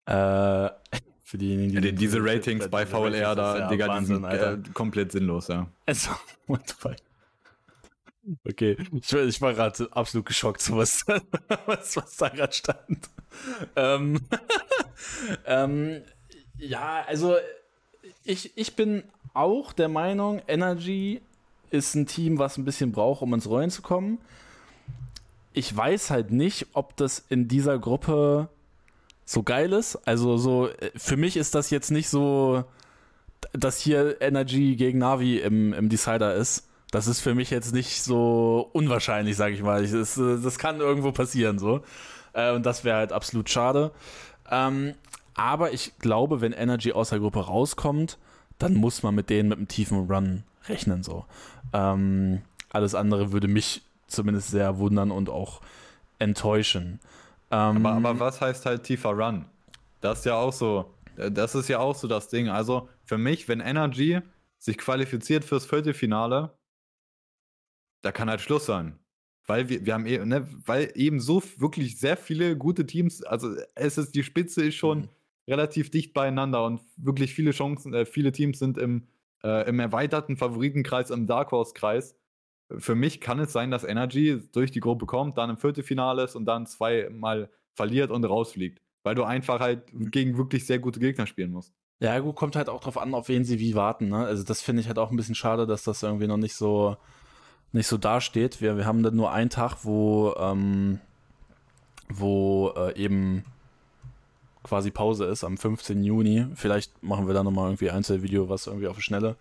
Äh, 0.05 0.69
für 1.23 1.37
diejenigen, 1.37 1.69
die, 1.69 1.75
ja, 1.75 1.81
die 1.81 1.93
diese 1.93 2.19
Ratings 2.21 2.67
bei 2.67 2.85
VLR 2.85 3.35
da, 3.35 3.69
Digga, 3.69 3.99
die 3.99 4.05
sind 4.05 4.25
äh, 4.25 4.57
komplett 4.73 5.13
sinnlos, 5.13 5.47
ja. 5.47 5.67
Also, 5.85 6.11
what 6.47 6.67
the 6.67 6.75
fuck? 6.77 6.95
Okay, 8.47 8.77
ich, 8.93 9.11
ich 9.11 9.41
war 9.41 9.53
gerade 9.53 9.87
absolut 9.91 10.25
geschockt, 10.25 10.61
so 10.61 10.77
was, 10.77 11.05
was, 11.65 11.97
was 11.97 12.15
da 12.17 12.29
gerade 12.29 12.53
stand. 12.53 13.09
Ähm, 13.75 14.21
ähm, 15.45 16.01
ja, 16.57 17.03
also 17.05 17.35
ich, 18.23 18.57
ich 18.57 18.75
bin 18.75 19.03
auch 19.33 19.73
der 19.73 19.89
Meinung, 19.89 20.41
Energy 20.47 21.21
ist 21.69 21.95
ein 21.95 22.05
Team, 22.05 22.39
was 22.39 22.57
ein 22.57 22.65
bisschen 22.65 22.91
braucht, 22.91 23.21
um 23.21 23.33
ins 23.33 23.49
Rollen 23.49 23.71
zu 23.71 23.81
kommen. 23.81 24.19
Ich 25.51 25.75
weiß 25.75 26.09
halt 26.09 26.31
nicht, 26.31 26.67
ob 26.73 26.95
das 26.95 27.23
in 27.29 27.47
dieser 27.47 27.77
Gruppe 27.77 28.47
so 29.25 29.43
geil 29.43 29.73
ist. 29.73 29.95
Also 30.07 30.37
so, 30.37 30.69
für 30.95 31.17
mich 31.17 31.35
ist 31.35 31.55
das 31.55 31.71
jetzt 31.71 31.91
nicht 31.91 32.09
so, 32.09 32.63
dass 33.51 33.79
hier 33.79 34.21
Energy 34.21 34.75
gegen 34.75 34.99
Navi 34.99 35.39
im, 35.39 35.73
im 35.73 35.89
Decider 35.89 36.35
ist 36.35 36.69
das 36.93 37.07
ist 37.07 37.21
für 37.21 37.33
mich 37.33 37.49
jetzt 37.49 37.73
nicht 37.73 38.03
so 38.03 38.69
unwahrscheinlich, 38.71 39.35
sage 39.35 39.55
ich 39.55 39.63
mal. 39.63 39.83
das, 39.83 40.13
das, 40.13 40.59
kann 40.59 40.79
irgendwo 40.79 41.11
passieren 41.11 41.57
so. 41.57 41.81
Äh, 42.33 42.53
und 42.53 42.67
das 42.67 42.83
wäre 42.83 42.97
halt 42.97 43.11
absolut 43.11 43.49
schade. 43.49 43.91
Ähm, 44.51 44.93
aber 45.33 45.73
ich 45.73 45.97
glaube, 45.97 46.39
wenn 46.39 46.53
Energy 46.53 46.91
aus 46.91 47.09
der 47.09 47.17
Gruppe 47.17 47.47
rauskommt, 47.47 48.19
dann 48.59 48.75
muss 48.75 49.01
man 49.01 49.15
mit 49.15 49.31
denen 49.31 49.49
mit 49.49 49.57
einem 49.57 49.67
tiefen 49.67 50.07
Run 50.07 50.43
rechnen. 50.69 51.01
So. 51.01 51.25
Ähm, 51.73 52.43
alles 52.69 52.93
andere 52.93 53.31
würde 53.31 53.47
mich 53.47 53.81
zumindest 54.05 54.51
sehr 54.51 54.77
wundern 54.77 55.09
und 55.09 55.31
auch 55.31 55.61
enttäuschen. 56.19 56.99
Ähm, 57.49 57.83
aber, 57.83 58.09
aber 58.09 58.19
was 58.19 58.39
heißt 58.39 58.67
halt 58.67 58.83
tiefer 58.83 59.13
Run? 59.13 59.45
Das 59.99 60.19
ist 60.19 60.25
ja 60.25 60.35
auch 60.35 60.53
so, 60.53 60.93
das 61.15 61.55
ist 61.55 61.69
ja 61.69 61.79
auch 61.79 61.95
so 61.95 62.07
das 62.07 62.27
Ding. 62.27 62.49
Also 62.49 62.87
für 63.03 63.17
mich, 63.17 63.47
wenn 63.47 63.61
Energy 63.61 64.19
sich 64.59 64.77
qualifiziert 64.77 65.43
fürs 65.43 65.65
Viertelfinale, 65.65 66.51
da 68.03 68.11
kann 68.11 68.29
halt 68.29 68.41
Schluss 68.41 68.67
sein. 68.67 68.99
Weil 69.45 69.67
wir, 69.67 69.85
wir 69.85 69.93
haben 69.93 70.05
eh, 70.05 70.23
ne, 70.23 70.47
weil 70.65 70.91
eben 70.95 71.19
so 71.19 71.41
wirklich 71.57 71.99
sehr 71.99 72.15
viele 72.15 72.55
gute 72.55 72.85
Teams, 72.85 73.23
also 73.23 73.55
es 73.75 73.97
ist, 73.97 74.15
die 74.15 74.23
Spitze 74.23 74.63
ist 74.63 74.75
schon 74.75 74.99
mhm. 74.99 75.09
relativ 75.47 75.89
dicht 75.89 76.13
beieinander 76.13 76.63
und 76.63 76.81
wirklich 76.95 77.33
viele 77.33 77.51
Chancen, 77.51 77.93
äh, 77.93 78.05
viele 78.05 78.31
Teams 78.31 78.59
sind 78.59 78.77
im, 78.77 79.07
äh, 79.43 79.67
im 79.67 79.79
erweiterten 79.79 80.37
Favoritenkreis, 80.37 81.09
im 81.09 81.27
Dark 81.27 81.51
Horse-Kreis. 81.51 82.15
Für 82.77 82.95
mich 82.95 83.19
kann 83.19 83.39
es 83.39 83.51
sein, 83.51 83.71
dass 83.71 83.83
Energy 83.83 84.41
durch 84.53 84.71
die 84.71 84.79
Gruppe 84.79 85.05
kommt, 85.05 85.37
dann 85.37 85.49
im 85.49 85.57
Viertelfinale 85.57 86.23
ist 86.23 86.35
und 86.35 86.45
dann 86.45 86.65
zweimal 86.65 87.49
verliert 87.73 88.11
und 88.11 88.23
rausfliegt. 88.23 88.81
Weil 89.03 89.15
du 89.15 89.23
einfach 89.23 89.59
halt 89.59 89.83
gegen 89.91 90.37
wirklich 90.37 90.65
sehr 90.65 90.79
gute 90.79 91.01
Gegner 91.01 91.27
spielen 91.27 91.51
musst. 91.51 91.73
Ja, 91.99 92.17
gut, 92.19 92.35
kommt 92.35 92.55
halt 92.55 92.69
auch 92.69 92.79
drauf 92.79 92.97
an, 92.97 93.13
auf 93.13 93.27
wen 93.27 93.43
sie 93.43 93.59
wie 93.59 93.75
warten. 93.75 94.09
Ne? 94.09 94.25
Also, 94.25 94.43
das 94.43 94.61
finde 94.61 94.81
ich 94.81 94.87
halt 94.87 94.97
auch 94.97 95.11
ein 95.11 95.17
bisschen 95.17 95.35
schade, 95.35 95.67
dass 95.67 95.83
das 95.83 96.03
irgendwie 96.03 96.27
noch 96.27 96.37
nicht 96.37 96.55
so 96.55 96.97
nicht 97.73 97.87
so 97.87 97.97
dasteht. 97.97 98.61
Wir, 98.61 98.77
wir 98.77 98.85
haben 98.85 99.03
dann 99.03 99.15
nur 99.15 99.31
einen 99.31 99.49
Tag, 99.49 99.77
wo, 99.83 100.33
ähm, 100.37 100.99
wo 102.07 102.73
äh, 102.77 102.95
eben 102.95 103.43
quasi 104.63 104.91
Pause 104.91 105.25
ist, 105.25 105.43
am 105.43 105.57
15. 105.57 106.03
Juni. 106.03 106.47
Vielleicht 106.55 107.03
machen 107.03 107.27
wir 107.27 107.33
da 107.33 107.43
nochmal 107.43 107.67
irgendwie 107.67 107.89
ein 107.89 108.03
Video, 108.23 108.47
was 108.47 108.67
irgendwie 108.67 108.87
auf 108.87 108.95
die 108.95 109.01
Schnelle. 109.01 109.35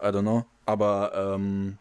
I 0.00 0.06
don't 0.06 0.22
know. 0.22 0.44
Aber 0.66 1.12
ähm, 1.14 1.78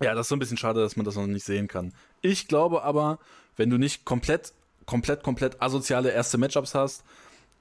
ja, 0.00 0.14
das 0.14 0.26
ist 0.26 0.28
so 0.28 0.36
ein 0.36 0.38
bisschen 0.38 0.56
schade, 0.56 0.80
dass 0.80 0.96
man 0.96 1.04
das 1.04 1.16
noch 1.16 1.26
nicht 1.26 1.44
sehen 1.44 1.68
kann. 1.68 1.92
Ich 2.22 2.48
glaube 2.48 2.82
aber, 2.82 3.18
wenn 3.56 3.70
du 3.70 3.78
nicht 3.78 4.04
komplett, 4.04 4.52
komplett, 4.86 5.22
komplett 5.22 5.60
asoziale 5.60 6.10
erste 6.10 6.38
Matchups 6.38 6.74
hast, 6.74 7.02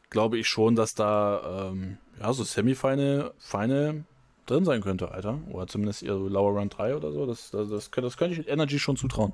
glaube 0.09 0.37
ich 0.37 0.47
schon, 0.47 0.75
dass 0.75 0.95
da 0.95 1.69
ähm, 1.71 1.97
ja 2.19 2.31
so 2.33 2.43
Semifinal, 2.43 3.33
Final 3.39 4.03
drin 4.49 4.65
sein 4.65 4.81
könnte, 4.81 5.11
Alter. 5.11 5.39
Oder 5.51 5.67
zumindest 5.67 5.99
so 5.99 6.27
Lower 6.27 6.59
Run 6.59 6.69
3 6.69 6.95
oder 6.95 7.11
so. 7.11 7.25
Das, 7.25 7.51
das, 7.51 7.69
das, 7.69 7.91
das 7.91 8.17
könnte 8.17 8.39
ich 8.39 8.47
Energy 8.47 8.79
schon 8.79 8.97
zutrauen, 8.97 9.33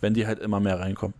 wenn 0.00 0.14
die 0.14 0.26
halt 0.26 0.38
immer 0.38 0.60
mehr 0.60 0.80
reinkommen. 0.80 1.14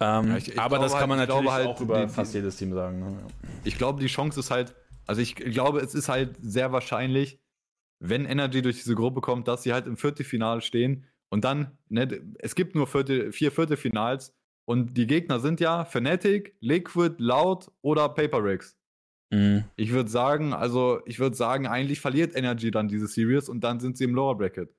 Ähm, 0.00 0.28
ja, 0.28 0.36
ich, 0.36 0.48
ich 0.48 0.58
aber 0.58 0.78
das 0.78 0.92
kann 0.92 1.08
man 1.08 1.18
halt, 1.18 1.28
natürlich 1.28 1.50
halt, 1.50 1.66
auch 1.68 1.80
über 1.80 2.06
die, 2.06 2.08
fast 2.08 2.34
jedes 2.34 2.56
Team 2.56 2.72
sagen. 2.72 2.98
Ne? 2.98 3.18
Ich 3.64 3.78
glaube, 3.78 4.00
die 4.00 4.06
Chance 4.06 4.40
ist 4.40 4.50
halt, 4.50 4.74
also 5.06 5.20
ich 5.20 5.34
glaube, 5.34 5.80
es 5.80 5.94
ist 5.94 6.08
halt 6.08 6.36
sehr 6.42 6.72
wahrscheinlich, 6.72 7.40
wenn 8.00 8.24
Energy 8.24 8.60
durch 8.60 8.76
diese 8.76 8.94
Gruppe 8.94 9.20
kommt, 9.20 9.46
dass 9.48 9.62
sie 9.62 9.72
halt 9.72 9.86
im 9.86 9.96
Viertelfinale 9.96 10.60
stehen 10.60 11.04
und 11.30 11.44
dann, 11.44 11.78
ne, 11.88 12.08
es 12.38 12.54
gibt 12.54 12.74
nur 12.74 12.86
Viertel, 12.86 13.32
vier 13.32 13.52
Viertelfinals 13.52 14.34
und 14.66 14.94
die 14.94 15.06
Gegner 15.06 15.40
sind 15.40 15.60
ja 15.60 15.84
Fnatic, 15.84 16.56
Liquid, 16.60 17.16
Loud 17.18 17.70
oder 17.82 18.08
Paper 18.08 18.42
Rigs. 18.42 18.76
Mhm. 19.34 19.64
Ich 19.74 19.90
würde 19.90 20.08
sagen, 20.08 20.52
also 20.52 21.00
ich 21.06 21.18
würde 21.18 21.34
sagen, 21.34 21.66
eigentlich 21.66 21.98
verliert 21.98 22.36
Energy 22.36 22.70
dann 22.70 22.86
diese 22.86 23.08
Series 23.08 23.48
und 23.48 23.64
dann 23.64 23.80
sind 23.80 23.96
sie 23.96 24.04
im 24.04 24.14
Lower 24.14 24.38
Bracket. 24.38 24.72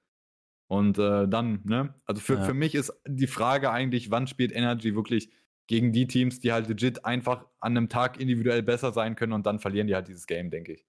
Und 0.68 0.98
äh, 0.98 1.28
dann, 1.28 1.60
ne? 1.66 1.94
Also 2.06 2.22
für, 2.22 2.36
ja. 2.36 2.42
für 2.42 2.54
mich 2.54 2.74
ist 2.74 2.94
die 3.06 3.28
Frage 3.28 3.70
eigentlich, 3.70 4.12
wann 4.12 4.28
spielt 4.28 4.54
Energy 4.54 4.96
wirklich 4.96 5.30
gegen 5.68 5.92
die 5.92 6.08
Teams, 6.08 6.40
die 6.40 6.54
halt 6.54 6.70
legit 6.70 7.04
einfach 7.04 7.46
an 7.60 7.76
einem 7.76 7.90
Tag 7.90 8.18
individuell 8.18 8.64
besser 8.64 8.94
sein 8.94 9.16
können 9.16 9.34
und 9.34 9.46
dann 9.46 9.60
verlieren 9.60 9.88
die 9.88 9.96
halt 9.96 10.08
dieses 10.08 10.26
Game, 10.26 10.50
denke 10.50 10.74
ich. 10.74 10.86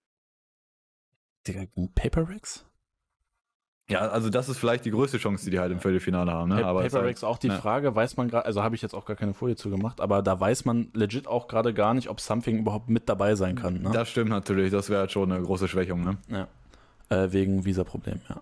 Digga, 1.48 1.66
Paper 1.94 2.28
Rigs? 2.28 2.64
Ja, 3.88 4.00
also 4.00 4.30
das 4.30 4.48
ist 4.48 4.58
vielleicht 4.58 4.84
die 4.84 4.90
größte 4.90 5.18
Chance, 5.18 5.44
die 5.44 5.52
die 5.52 5.60
halt 5.60 5.70
im 5.70 5.78
Viertelfinale 5.78 6.32
haben. 6.32 6.48
Ne? 6.48 6.66
Aber 6.66 6.82
Paper 6.82 7.04
Rex 7.04 7.22
halt, 7.22 7.32
auch 7.32 7.38
die 7.38 7.46
ja. 7.48 7.56
Frage, 7.56 7.94
weiß 7.94 8.16
man 8.16 8.28
gerade, 8.28 8.44
also 8.44 8.62
habe 8.62 8.74
ich 8.74 8.82
jetzt 8.82 8.94
auch 8.94 9.04
gar 9.04 9.14
keine 9.14 9.32
Folie 9.32 9.54
zu 9.54 9.70
gemacht, 9.70 10.00
aber 10.00 10.22
da 10.22 10.40
weiß 10.40 10.64
man 10.64 10.88
legit 10.92 11.28
auch 11.28 11.46
gerade 11.46 11.72
gar 11.72 11.94
nicht, 11.94 12.08
ob 12.08 12.20
Something 12.20 12.58
überhaupt 12.58 12.88
mit 12.88 13.08
dabei 13.08 13.36
sein 13.36 13.54
kann. 13.54 13.82
Ne? 13.82 13.90
Das 13.92 14.08
stimmt 14.08 14.30
natürlich, 14.30 14.72
das 14.72 14.90
wäre 14.90 15.00
halt 15.00 15.12
schon 15.12 15.30
eine 15.30 15.40
große 15.40 15.68
Schwächung. 15.68 16.02
Ne? 16.02 16.16
Ja, 16.28 16.48
äh, 17.16 17.32
wegen 17.32 17.64
Visa-Problem, 17.64 18.20
ja. 18.28 18.40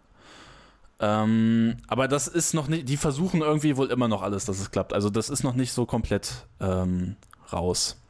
Ähm, 1.01 1.77
aber 1.89 2.09
das 2.09 2.29
ist 2.29 2.55
noch 2.55 2.69
nicht, 2.69 2.89
die 2.89 2.97
versuchen 2.97 3.43
irgendwie 3.43 3.77
wohl 3.77 3.91
immer 3.91 4.09
noch 4.09 4.23
alles, 4.23 4.47
dass 4.47 4.61
es 4.61 4.71
klappt. 4.71 4.95
Also 4.95 5.11
das 5.11 5.29
ist 5.29 5.43
noch 5.43 5.55
nicht 5.55 5.73
so 5.73 5.85
komplett 5.85 6.47
ähm, 6.61 7.17
raus. 7.53 8.01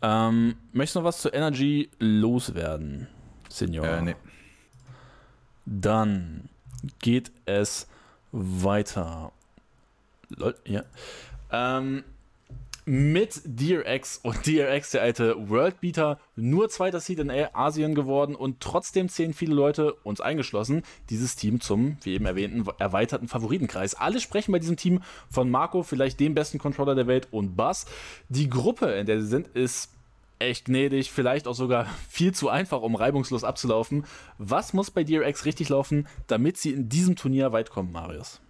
Ähm, 0.00 0.54
möchtest 0.72 0.96
du 0.96 1.00
noch 1.00 1.06
was 1.06 1.20
zu 1.20 1.28
Energy 1.28 1.90
loswerden, 1.98 3.08
Senior? 3.50 3.86
Äh, 3.86 4.02
nee. 4.02 4.16
Dann 5.72 6.48
geht 6.98 7.30
es 7.46 7.86
weiter. 8.32 9.30
Lol, 10.30 10.56
ja. 10.66 10.82
Ähm, 11.52 12.02
mit 12.86 13.42
DRX 13.44 14.18
und 14.24 14.44
DRX, 14.46 14.90
der 14.90 15.02
alte 15.02 15.48
Worldbeater, 15.48 16.18
nur 16.34 16.68
zweiter 16.70 16.98
Seed 16.98 17.20
in 17.20 17.30
Asien 17.30 17.94
geworden 17.94 18.34
und 18.34 18.58
trotzdem 18.58 19.08
zählen 19.08 19.32
viele 19.32 19.54
Leute, 19.54 19.94
uns 20.02 20.20
eingeschlossen, 20.20 20.82
dieses 21.08 21.36
Team 21.36 21.60
zum, 21.60 21.98
wie 22.02 22.14
eben 22.14 22.26
erwähnten, 22.26 22.68
erweiterten 22.78 23.28
Favoritenkreis. 23.28 23.94
Alle 23.94 24.18
sprechen 24.18 24.50
bei 24.50 24.58
diesem 24.58 24.76
Team 24.76 25.02
von 25.30 25.50
Marco, 25.50 25.84
vielleicht 25.84 26.18
dem 26.18 26.34
besten 26.34 26.58
Controller 26.58 26.96
der 26.96 27.06
Welt 27.06 27.28
und 27.30 27.54
Bass. 27.54 27.86
Die 28.28 28.50
Gruppe, 28.50 28.86
in 28.86 29.06
der 29.06 29.20
sie 29.20 29.28
sind, 29.28 29.46
ist 29.48 29.92
echt 30.40 30.66
gnädig, 30.66 31.12
vielleicht 31.12 31.46
auch 31.46 31.54
sogar 31.54 31.86
viel 32.08 32.32
zu 32.32 32.48
einfach, 32.48 32.82
um 32.82 32.94
reibungslos 32.94 33.44
abzulaufen. 33.44 34.04
Was 34.38 34.72
muss 34.72 34.90
bei 34.90 35.04
DRX 35.04 35.44
richtig 35.44 35.68
laufen, 35.68 36.08
damit 36.26 36.56
sie 36.56 36.72
in 36.72 36.88
diesem 36.88 37.16
Turnier 37.16 37.52
weit 37.52 37.70
kommen, 37.70 37.92
Marius? 37.92 38.40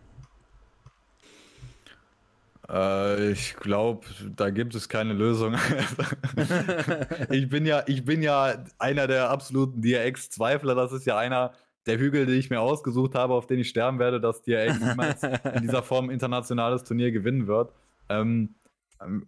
Äh, 2.71 3.33
ich 3.33 3.57
glaube, 3.57 4.07
da 4.37 4.51
gibt 4.51 4.75
es 4.75 4.89
keine 4.89 5.13
Lösung. 5.13 5.57
ich, 7.31 7.49
bin 7.49 7.67
ja, 7.67 7.83
ich 7.87 8.05
bin 8.05 8.23
ja 8.23 8.65
einer 8.79 9.07
der 9.07 9.31
absoluten 9.31 9.83
DRX-Zweifler. 9.83 10.75
Das 10.75 10.93
ist 10.93 11.07
ja 11.07 11.19
einer 11.19 11.53
der 11.87 11.99
Hügel, 11.99 12.27
die 12.27 12.35
ich 12.35 12.51
mir 12.51 12.61
ausgesucht 12.61 13.15
habe, 13.15 13.35
auf 13.35 13.47
den 13.47 13.59
ich 13.59 13.69
sterben 13.69 13.99
werde, 13.99 14.21
dass 14.21 14.43
DRX 14.43 14.79
niemals 14.81 15.23
in 15.23 15.63
dieser 15.63 15.83
Form 15.83 16.11
internationales 16.11 16.85
Turnier 16.85 17.11
gewinnen 17.11 17.47
wird. 17.47 17.73
Ähm, 18.09 18.55
ähm, 19.03 19.27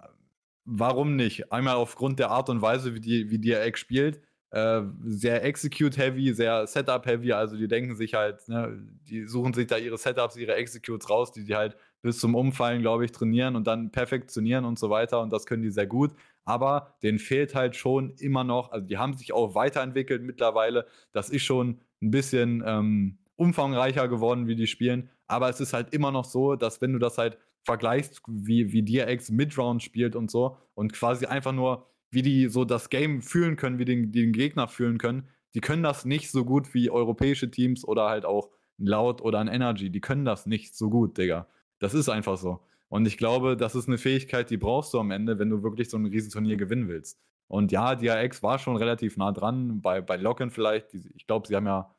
warum 0.64 1.16
nicht? 1.16 1.52
Einmal 1.52 1.76
aufgrund 1.76 2.18
der 2.18 2.30
Art 2.30 2.48
und 2.48 2.62
Weise, 2.62 2.94
wie, 2.94 3.00
die, 3.00 3.30
wie 3.30 3.40
DRX 3.40 3.80
spielt. 3.80 4.20
Äh, 4.50 4.82
sehr 5.04 5.44
Execute-heavy, 5.44 6.34
sehr 6.34 6.66
Setup-heavy. 6.66 7.32
Also 7.32 7.56
die 7.56 7.68
denken 7.68 7.96
sich 7.96 8.14
halt, 8.14 8.46
ne, 8.48 8.86
die 9.08 9.26
suchen 9.26 9.54
sich 9.54 9.66
da 9.66 9.78
ihre 9.78 9.96
Setups, 9.96 10.36
ihre 10.36 10.54
Executes 10.54 11.08
raus, 11.08 11.32
die 11.32 11.44
die 11.44 11.56
halt 11.56 11.76
bis 12.02 12.18
zum 12.18 12.34
Umfallen, 12.34 12.82
glaube 12.82 13.04
ich, 13.04 13.12
trainieren 13.12 13.56
und 13.56 13.66
dann 13.66 13.90
perfektionieren 13.90 14.64
und 14.64 14.78
so 14.78 14.90
weiter. 14.90 15.22
Und 15.22 15.32
das 15.32 15.46
können 15.46 15.62
die 15.62 15.70
sehr 15.70 15.86
gut. 15.86 16.12
Aber 16.44 16.96
denen 17.02 17.18
fehlt 17.18 17.54
halt 17.54 17.76
schon 17.76 18.10
immer 18.18 18.44
noch, 18.44 18.72
also 18.72 18.86
die 18.86 18.98
haben 18.98 19.14
sich 19.14 19.32
auch 19.32 19.54
weiterentwickelt 19.54 20.22
mittlerweile. 20.22 20.86
Das 21.12 21.30
ist 21.30 21.42
schon 21.42 21.80
ein 22.02 22.10
bisschen 22.10 22.62
ähm, 22.66 23.18
umfangreicher 23.36 24.08
geworden, 24.08 24.48
wie 24.48 24.56
die 24.56 24.66
spielen. 24.66 25.08
Aber 25.28 25.48
es 25.48 25.60
ist 25.60 25.72
halt 25.72 25.94
immer 25.94 26.10
noch 26.10 26.24
so, 26.24 26.56
dass 26.56 26.82
wenn 26.82 26.92
du 26.92 26.98
das 26.98 27.16
halt 27.16 27.38
vergleichst, 27.64 28.22
wie, 28.26 28.72
wie 28.72 28.82
DRX 28.82 29.30
Midround 29.30 29.82
spielt 29.82 30.16
und 30.16 30.30
so 30.30 30.56
und 30.74 30.92
quasi 30.92 31.26
einfach 31.26 31.52
nur, 31.52 31.86
wie 32.10 32.22
die 32.22 32.48
so 32.48 32.64
das 32.64 32.90
Game 32.90 33.22
fühlen 33.22 33.56
können, 33.56 33.78
wie 33.78 33.84
den, 33.84 34.12
den 34.12 34.32
Gegner 34.32 34.68
fühlen 34.68 34.98
können, 34.98 35.28
die 35.54 35.60
können 35.60 35.82
das 35.82 36.04
nicht 36.04 36.30
so 36.30 36.44
gut 36.44 36.74
wie 36.74 36.90
europäische 36.90 37.50
Teams 37.50 37.84
oder 37.86 38.08
halt 38.08 38.24
auch 38.24 38.50
ein 38.78 38.86
Loud 38.86 39.20
oder 39.20 39.38
ein 39.38 39.48
Energy. 39.48 39.90
Die 39.90 40.00
können 40.00 40.24
das 40.24 40.46
nicht 40.46 40.74
so 40.74 40.90
gut, 40.90 41.18
Digga. 41.18 41.46
Das 41.78 41.94
ist 41.94 42.08
einfach 42.08 42.38
so. 42.38 42.60
Und 42.88 43.06
ich 43.06 43.16
glaube, 43.16 43.56
das 43.56 43.74
ist 43.74 43.88
eine 43.88 43.98
Fähigkeit, 43.98 44.50
die 44.50 44.56
brauchst 44.56 44.92
du 44.92 45.00
am 45.00 45.10
Ende, 45.10 45.38
wenn 45.38 45.50
du 45.50 45.62
wirklich 45.62 45.88
so 45.88 45.96
ein 45.96 46.06
Riesenturnier 46.06 46.56
gewinnen 46.56 46.88
willst. 46.88 47.18
Und 47.48 47.72
ja, 47.72 47.94
DRX 47.94 48.42
war 48.42 48.58
schon 48.58 48.76
relativ 48.76 49.16
nah 49.16 49.32
dran, 49.32 49.80
bei, 49.80 50.00
bei 50.00 50.16
Locken 50.16 50.50
vielleicht. 50.50 50.94
Ich 50.94 51.26
glaube, 51.26 51.46
sie 51.46 51.56
haben 51.56 51.66
ja 51.66 51.94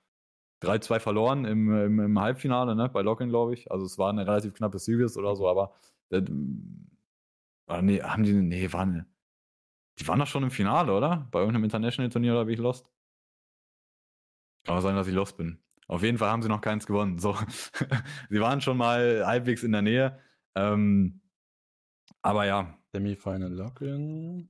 3-2 0.64 1.00
verloren 1.00 1.46
im, 1.46 1.70
im, 1.76 2.00
im, 2.00 2.20
Halbfinale, 2.20 2.76
ne? 2.76 2.90
bei 2.90 3.02
Locken, 3.02 3.30
glaube 3.30 3.54
ich. 3.54 3.72
Also 3.72 3.86
es 3.86 3.98
war 3.98 4.10
eine 4.10 4.26
relativ 4.26 4.54
knappe 4.54 4.80
Series 4.80 5.18
oder 5.18 5.36
so, 5.36 5.48
aber 5.48 5.74
äh, 6.12 6.22
nee, 7.82 8.02
haben 8.02 8.24
die, 8.24 8.34
nee, 8.34 8.72
waren, 8.72 9.06
die 10.00 10.08
waren 10.08 10.20
doch 10.20 10.28
schon 10.28 10.44
im 10.44 10.52
Finale, 10.52 10.94
oder? 10.94 11.28
Bei 11.32 11.40
irgendeinem 11.40 11.66
International-Turnier 11.66 12.34
oder 12.34 12.48
wie 12.48 12.54
ich 12.54 12.60
lost? 12.60 12.90
Kann 14.66 14.82
sein, 14.82 14.96
dass 14.96 15.08
ich 15.08 15.14
lost 15.14 15.38
bin. 15.38 15.60
Auf 15.88 16.04
jeden 16.04 16.18
Fall 16.18 16.30
haben 16.30 16.42
sie 16.42 16.50
noch 16.50 16.62
keins 16.62 16.88
gewonnen. 16.88 17.20
So. 17.20 17.36
sie 18.30 18.40
waren 18.40 18.62
schon 18.62 18.78
mal 18.78 19.26
halbwegs 19.26 19.64
in 19.64 19.74
der 19.74 19.82
Nähe. 19.82 20.20
Ähm, 20.56 21.22
aber 22.22 22.46
ja. 22.46 22.78
Semifinal 22.94 23.52
Lock-in. 23.52 24.50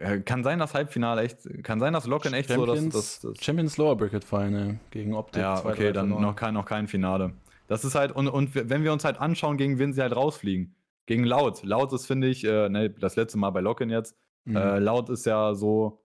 Äh, 0.00 0.20
kann 0.20 0.42
sein, 0.42 0.58
dass 0.58 0.72
Halbfinale 0.72 1.22
echt, 1.22 1.62
kann 1.62 1.78
sein, 1.78 1.92
dass 1.92 2.06
Lock-in 2.06 2.32
echt 2.32 2.48
Champions, 2.48 2.92
so, 2.92 2.98
dass, 2.98 3.20
das 3.20 3.44
Champions 3.44 3.76
Lower 3.76 3.96
Bracket 3.96 4.24
Final 4.24 4.80
gegen 4.90 5.14
Optik. 5.14 5.42
Ja, 5.42 5.62
okay, 5.62 5.92
dann 5.92 6.08
noch 6.08 6.34
kein, 6.36 6.54
noch 6.54 6.64
kein 6.64 6.88
Finale. 6.88 7.34
Das 7.66 7.84
ist 7.84 7.94
halt, 7.94 8.10
und, 8.12 8.26
und 8.28 8.54
wenn 8.54 8.82
wir 8.82 8.94
uns 8.94 9.04
halt 9.04 9.18
anschauen, 9.20 9.58
gegen 9.58 9.78
wen 9.78 9.92
sie 9.92 10.00
halt 10.00 10.16
rausfliegen. 10.16 10.74
Gegen 11.04 11.24
Laut. 11.24 11.62
Laut 11.64 11.92
ist, 11.92 12.06
finde 12.06 12.28
ich, 12.28 12.44
äh, 12.44 12.70
ne, 12.70 12.88
das 12.88 13.16
letzte 13.16 13.36
Mal 13.36 13.50
bei 13.50 13.60
Lock-in 13.60 13.90
jetzt. 13.90 14.16
Mhm. 14.46 14.56
Äh, 14.56 14.78
Laut 14.78 15.10
ist 15.10 15.26
ja 15.26 15.54
so, 15.54 16.02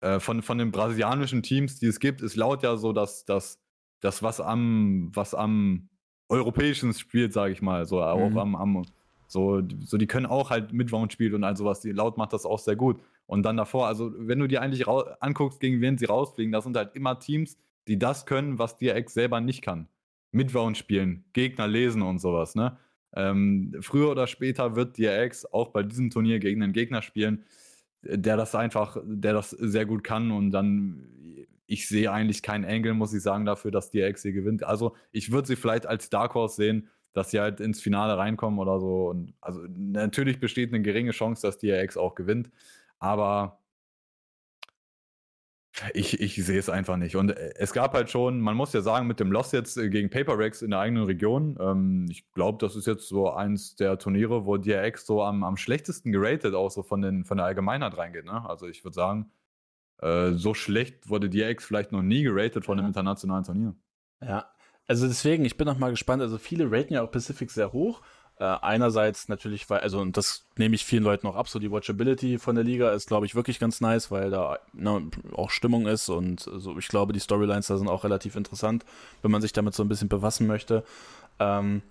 äh, 0.00 0.20
von, 0.20 0.40
von 0.40 0.58
den 0.58 0.70
brasilianischen 0.70 1.42
Teams, 1.42 1.80
die 1.80 1.86
es 1.86 1.98
gibt, 1.98 2.22
ist 2.22 2.36
Laut 2.36 2.62
ja 2.62 2.76
so, 2.76 2.92
dass, 2.92 3.24
dass 3.24 3.58
das, 4.00 4.22
was 4.22 4.40
am, 4.40 5.10
was 5.12 5.34
am 5.34 5.88
europäischen 6.28 6.94
spielt, 6.94 7.32
sage 7.32 7.52
ich 7.52 7.62
mal, 7.62 7.84
so 7.84 7.96
mhm. 7.96 8.02
auch 8.02 8.36
am, 8.36 8.54
am 8.54 8.84
so, 9.32 9.62
so, 9.80 9.96
die 9.96 10.06
können 10.06 10.26
auch 10.26 10.50
halt 10.50 10.74
mit 10.74 10.92
Round 10.92 11.10
spielen 11.10 11.34
und 11.34 11.42
all 11.44 11.56
sowas. 11.56 11.80
Die 11.80 11.92
Laut 11.92 12.18
macht 12.18 12.34
das 12.34 12.44
auch 12.44 12.58
sehr 12.58 12.76
gut. 12.76 13.00
Und 13.24 13.44
dann 13.44 13.56
davor, 13.56 13.86
also 13.86 14.12
wenn 14.18 14.38
du 14.38 14.46
dir 14.46 14.60
eigentlich 14.60 14.86
anguckst, 14.86 15.58
gegen 15.58 15.80
wen 15.80 15.96
sie 15.96 16.04
rausfliegen, 16.04 16.52
das 16.52 16.64
sind 16.64 16.76
halt 16.76 16.94
immer 16.94 17.18
Teams, 17.18 17.56
die 17.88 17.98
das 17.98 18.26
können, 18.26 18.58
was 18.58 18.76
DRX 18.76 19.14
selber 19.14 19.40
nicht 19.40 19.62
kann. 19.62 19.88
Mit 20.32 20.54
Round 20.54 20.76
spielen, 20.76 21.24
Gegner 21.32 21.66
lesen 21.66 22.02
und 22.02 22.18
sowas, 22.18 22.54
ne? 22.54 22.76
Ähm, 23.14 23.74
früher 23.80 24.10
oder 24.10 24.26
später 24.26 24.76
wird 24.76 24.98
DRX 24.98 25.50
auch 25.50 25.68
bei 25.68 25.82
diesem 25.82 26.10
Turnier 26.10 26.38
gegen 26.38 26.62
einen 26.62 26.74
Gegner 26.74 27.00
spielen, 27.00 27.44
der 28.02 28.36
das 28.36 28.54
einfach, 28.54 28.98
der 29.02 29.32
das 29.32 29.50
sehr 29.50 29.86
gut 29.86 30.04
kann 30.04 30.30
und 30.30 30.50
dann 30.50 31.08
ich 31.66 31.88
sehe 31.88 32.12
eigentlich 32.12 32.42
keinen 32.42 32.64
Engel, 32.64 32.92
muss 32.92 33.14
ich 33.14 33.22
sagen, 33.22 33.46
dafür, 33.46 33.70
dass 33.70 33.90
DRX 33.90 34.22
hier 34.22 34.32
gewinnt. 34.32 34.62
Also 34.62 34.94
ich 35.10 35.32
würde 35.32 35.48
sie 35.48 35.56
vielleicht 35.56 35.86
als 35.86 36.10
Dark 36.10 36.34
Horse 36.34 36.56
sehen, 36.56 36.88
dass 37.12 37.30
sie 37.30 37.40
halt 37.40 37.60
ins 37.60 37.80
Finale 37.80 38.16
reinkommen 38.16 38.58
oder 38.58 38.80
so. 38.80 39.08
Und 39.10 39.34
also 39.40 39.60
natürlich 39.68 40.40
besteht 40.40 40.72
eine 40.72 40.82
geringe 40.82 41.12
Chance, 41.12 41.46
dass 41.46 41.58
DRX 41.58 41.96
auch 41.96 42.14
gewinnt, 42.14 42.50
aber 42.98 43.58
ich, 45.94 46.20
ich 46.20 46.36
sehe 46.36 46.58
es 46.58 46.68
einfach 46.68 46.96
nicht. 46.96 47.16
Und 47.16 47.30
äh, 47.30 47.54
es 47.56 47.72
gab 47.72 47.94
halt 47.94 48.10
schon, 48.10 48.40
man 48.40 48.56
muss 48.56 48.72
ja 48.72 48.82
sagen, 48.82 49.06
mit 49.06 49.20
dem 49.20 49.32
Loss 49.32 49.52
jetzt 49.52 49.78
äh, 49.78 49.88
gegen 49.88 50.10
Paper 50.10 50.38
Rex 50.38 50.62
in 50.62 50.70
der 50.70 50.80
eigenen 50.80 51.04
Region, 51.04 51.56
ähm, 51.60 52.06
ich 52.10 52.30
glaube, 52.32 52.58
das 52.58 52.76
ist 52.76 52.86
jetzt 52.86 53.08
so 53.08 53.30
eins 53.30 53.74
der 53.76 53.98
Turniere, 53.98 54.44
wo 54.44 54.58
DRX 54.58 55.06
so 55.06 55.22
am, 55.22 55.42
am 55.42 55.56
schlechtesten 55.56 56.12
geratet 56.12 56.54
auch 56.54 56.70
so 56.70 56.82
von, 56.82 57.00
den, 57.00 57.24
von 57.24 57.38
der 57.38 57.46
Allgemeinheit 57.46 57.96
reingeht. 57.96 58.26
Ne? 58.26 58.48
Also 58.48 58.68
ich 58.68 58.84
würde 58.84 58.94
sagen, 58.94 59.30
äh, 60.02 60.32
so 60.32 60.52
schlecht 60.52 61.08
wurde 61.08 61.30
DX 61.30 61.64
vielleicht 61.64 61.92
noch 61.92 62.02
nie 62.02 62.22
geratet 62.22 62.64
von 62.64 62.76
ja. 62.76 62.82
einem 62.82 62.88
internationalen 62.88 63.44
Turnier. 63.44 63.74
Ja, 64.20 64.50
also 64.88 65.06
deswegen, 65.06 65.44
ich 65.44 65.56
bin 65.56 65.66
noch 65.66 65.78
mal 65.78 65.90
gespannt. 65.90 66.22
Also 66.22 66.38
viele 66.38 66.70
raten 66.70 66.94
ja 66.94 67.02
auch 67.02 67.10
Pacific 67.10 67.50
sehr 67.50 67.72
hoch. 67.72 68.02
Äh, 68.38 68.44
einerseits 68.44 69.28
natürlich, 69.28 69.68
weil, 69.70 69.80
also, 69.80 70.00
und 70.00 70.16
das 70.16 70.46
nehme 70.56 70.74
ich 70.74 70.84
vielen 70.84 71.04
Leuten 71.04 71.26
auch 71.26 71.36
ab, 71.36 71.48
so 71.48 71.58
die 71.58 71.70
Watchability 71.70 72.38
von 72.38 72.54
der 72.54 72.64
Liga 72.64 72.90
ist, 72.90 73.06
glaube 73.06 73.26
ich, 73.26 73.34
wirklich 73.34 73.58
ganz 73.60 73.80
nice, 73.80 74.10
weil 74.10 74.30
da 74.30 74.58
ne, 74.72 75.10
auch 75.34 75.50
Stimmung 75.50 75.86
ist 75.86 76.08
und 76.08 76.40
so, 76.40 76.76
ich 76.78 76.88
glaube, 76.88 77.12
die 77.12 77.20
Storylines 77.20 77.66
da 77.66 77.76
sind 77.76 77.88
auch 77.88 78.04
relativ 78.04 78.34
interessant, 78.34 78.84
wenn 79.20 79.30
man 79.30 79.42
sich 79.42 79.52
damit 79.52 79.74
so 79.74 79.84
ein 79.84 79.88
bisschen 79.88 80.08
befassen 80.08 80.46
möchte. 80.46 80.82
Ähm, 81.38 81.82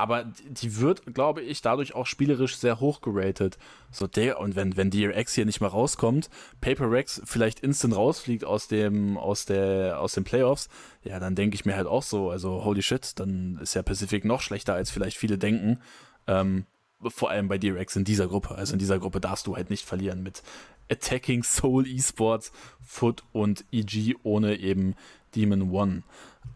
aber 0.00 0.24
die 0.48 0.78
wird, 0.78 1.14
glaube 1.14 1.42
ich, 1.42 1.60
dadurch 1.60 1.94
auch 1.94 2.06
spielerisch 2.06 2.56
sehr 2.56 2.80
hoch 2.80 3.02
geratet. 3.02 3.58
So 3.90 4.06
der, 4.06 4.40
und 4.40 4.56
wenn, 4.56 4.76
wenn 4.76 4.90
DRX 4.90 5.34
hier 5.34 5.44
nicht 5.44 5.60
mehr 5.60 5.70
rauskommt, 5.70 6.30
Paper 6.60 6.90
Rex 6.90 7.20
vielleicht 7.24 7.60
instant 7.60 7.94
rausfliegt 7.94 8.44
aus 8.44 8.66
dem, 8.66 9.18
aus 9.18 9.44
der, 9.44 10.00
aus 10.00 10.14
den 10.14 10.24
Playoffs, 10.24 10.68
ja, 11.02 11.20
dann 11.20 11.34
denke 11.34 11.54
ich 11.54 11.64
mir 11.64 11.76
halt 11.76 11.86
auch 11.86 12.02
so, 12.02 12.30
also 12.30 12.64
holy 12.64 12.82
shit, 12.82 13.18
dann 13.20 13.58
ist 13.62 13.74
ja 13.74 13.82
Pacific 13.82 14.24
noch 14.24 14.40
schlechter, 14.40 14.74
als 14.74 14.90
vielleicht 14.90 15.18
viele 15.18 15.38
denken. 15.38 15.80
Ähm, 16.26 16.64
vor 17.06 17.30
allem 17.30 17.48
bei 17.48 17.58
DRX 17.58 17.96
in 17.96 18.04
dieser 18.04 18.28
Gruppe. 18.28 18.54
Also 18.54 18.74
in 18.74 18.78
dieser 18.78 18.98
Gruppe 18.98 19.20
darfst 19.20 19.46
du 19.46 19.56
halt 19.56 19.70
nicht 19.70 19.86
verlieren 19.86 20.22
mit 20.22 20.42
Attacking 20.90 21.42
Soul 21.42 21.86
Esports, 21.86 22.52
Foot 22.80 23.22
und 23.32 23.64
EG 23.70 24.16
ohne 24.22 24.56
eben 24.58 24.94
Demon 25.34 25.70
One. 25.70 26.02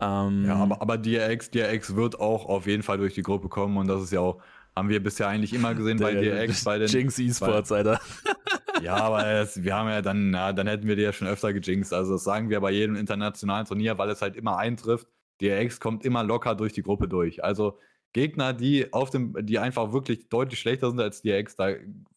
Ähm, 0.01 0.45
ja, 0.47 0.57
aber, 0.57 0.81
aber 0.83 0.99
DRX, 0.99 1.51
DRX 1.51 1.95
wird 1.95 2.19
auch 2.19 2.47
auf 2.47 2.67
jeden 2.67 2.83
Fall 2.83 2.99
durch 2.99 3.15
die 3.15 3.23
Gruppe 3.23 3.49
kommen 3.49 3.77
und 3.77 3.87
das 3.87 4.03
ist 4.03 4.13
ja 4.13 4.21
auch, 4.21 4.43
haben 4.75 4.89
wir 4.89 5.03
bisher 5.03 5.29
eigentlich 5.29 5.55
immer 5.55 5.75
gesehen 5.75 5.99
bei 5.99 6.15
DRX. 6.15 6.65
Bei 6.65 6.79
den, 6.79 6.89
Jinx 6.89 7.19
Esports, 7.19 7.69
bei, 7.69 7.77
Alter. 7.77 8.01
ja, 8.83 8.97
aber 8.97 9.27
es, 9.27 9.63
wir 9.63 9.75
haben 9.75 9.89
ja 9.89 10.03
dann, 10.03 10.31
na, 10.31 10.53
dann 10.53 10.67
hätten 10.67 10.87
wir 10.87 10.97
die 10.97 11.03
ja 11.03 11.13
schon 11.13 11.29
öfter 11.29 11.53
gejinxt. 11.53 11.93
Also 11.93 12.15
das 12.15 12.25
sagen 12.25 12.51
wir 12.51 12.61
bei 12.61 12.73
jedem 12.73 12.97
internationalen 12.97 13.67
Turnier, 13.67 13.97
weil 13.99 14.11
es 14.11 14.21
halt 14.21 14.37
immer 14.37 14.57
eintrifft. 14.57 15.07
DRX 15.41 15.79
kommt 15.81 16.05
immer 16.05 16.25
locker 16.25 16.55
durch 16.55 16.73
die 16.73 16.83
Gruppe 16.83 17.09
durch. 17.09 17.45
Also 17.45 17.79
Gegner, 18.13 18.53
die 18.53 18.93
auf 18.93 19.11
dem, 19.11 19.35
die 19.47 19.59
einfach 19.59 19.93
wirklich 19.93 20.29
deutlich 20.29 20.59
schlechter 20.61 20.91
sind 20.91 21.01
als 21.01 21.23
DRX, 21.23 21.57
da, 21.57 21.71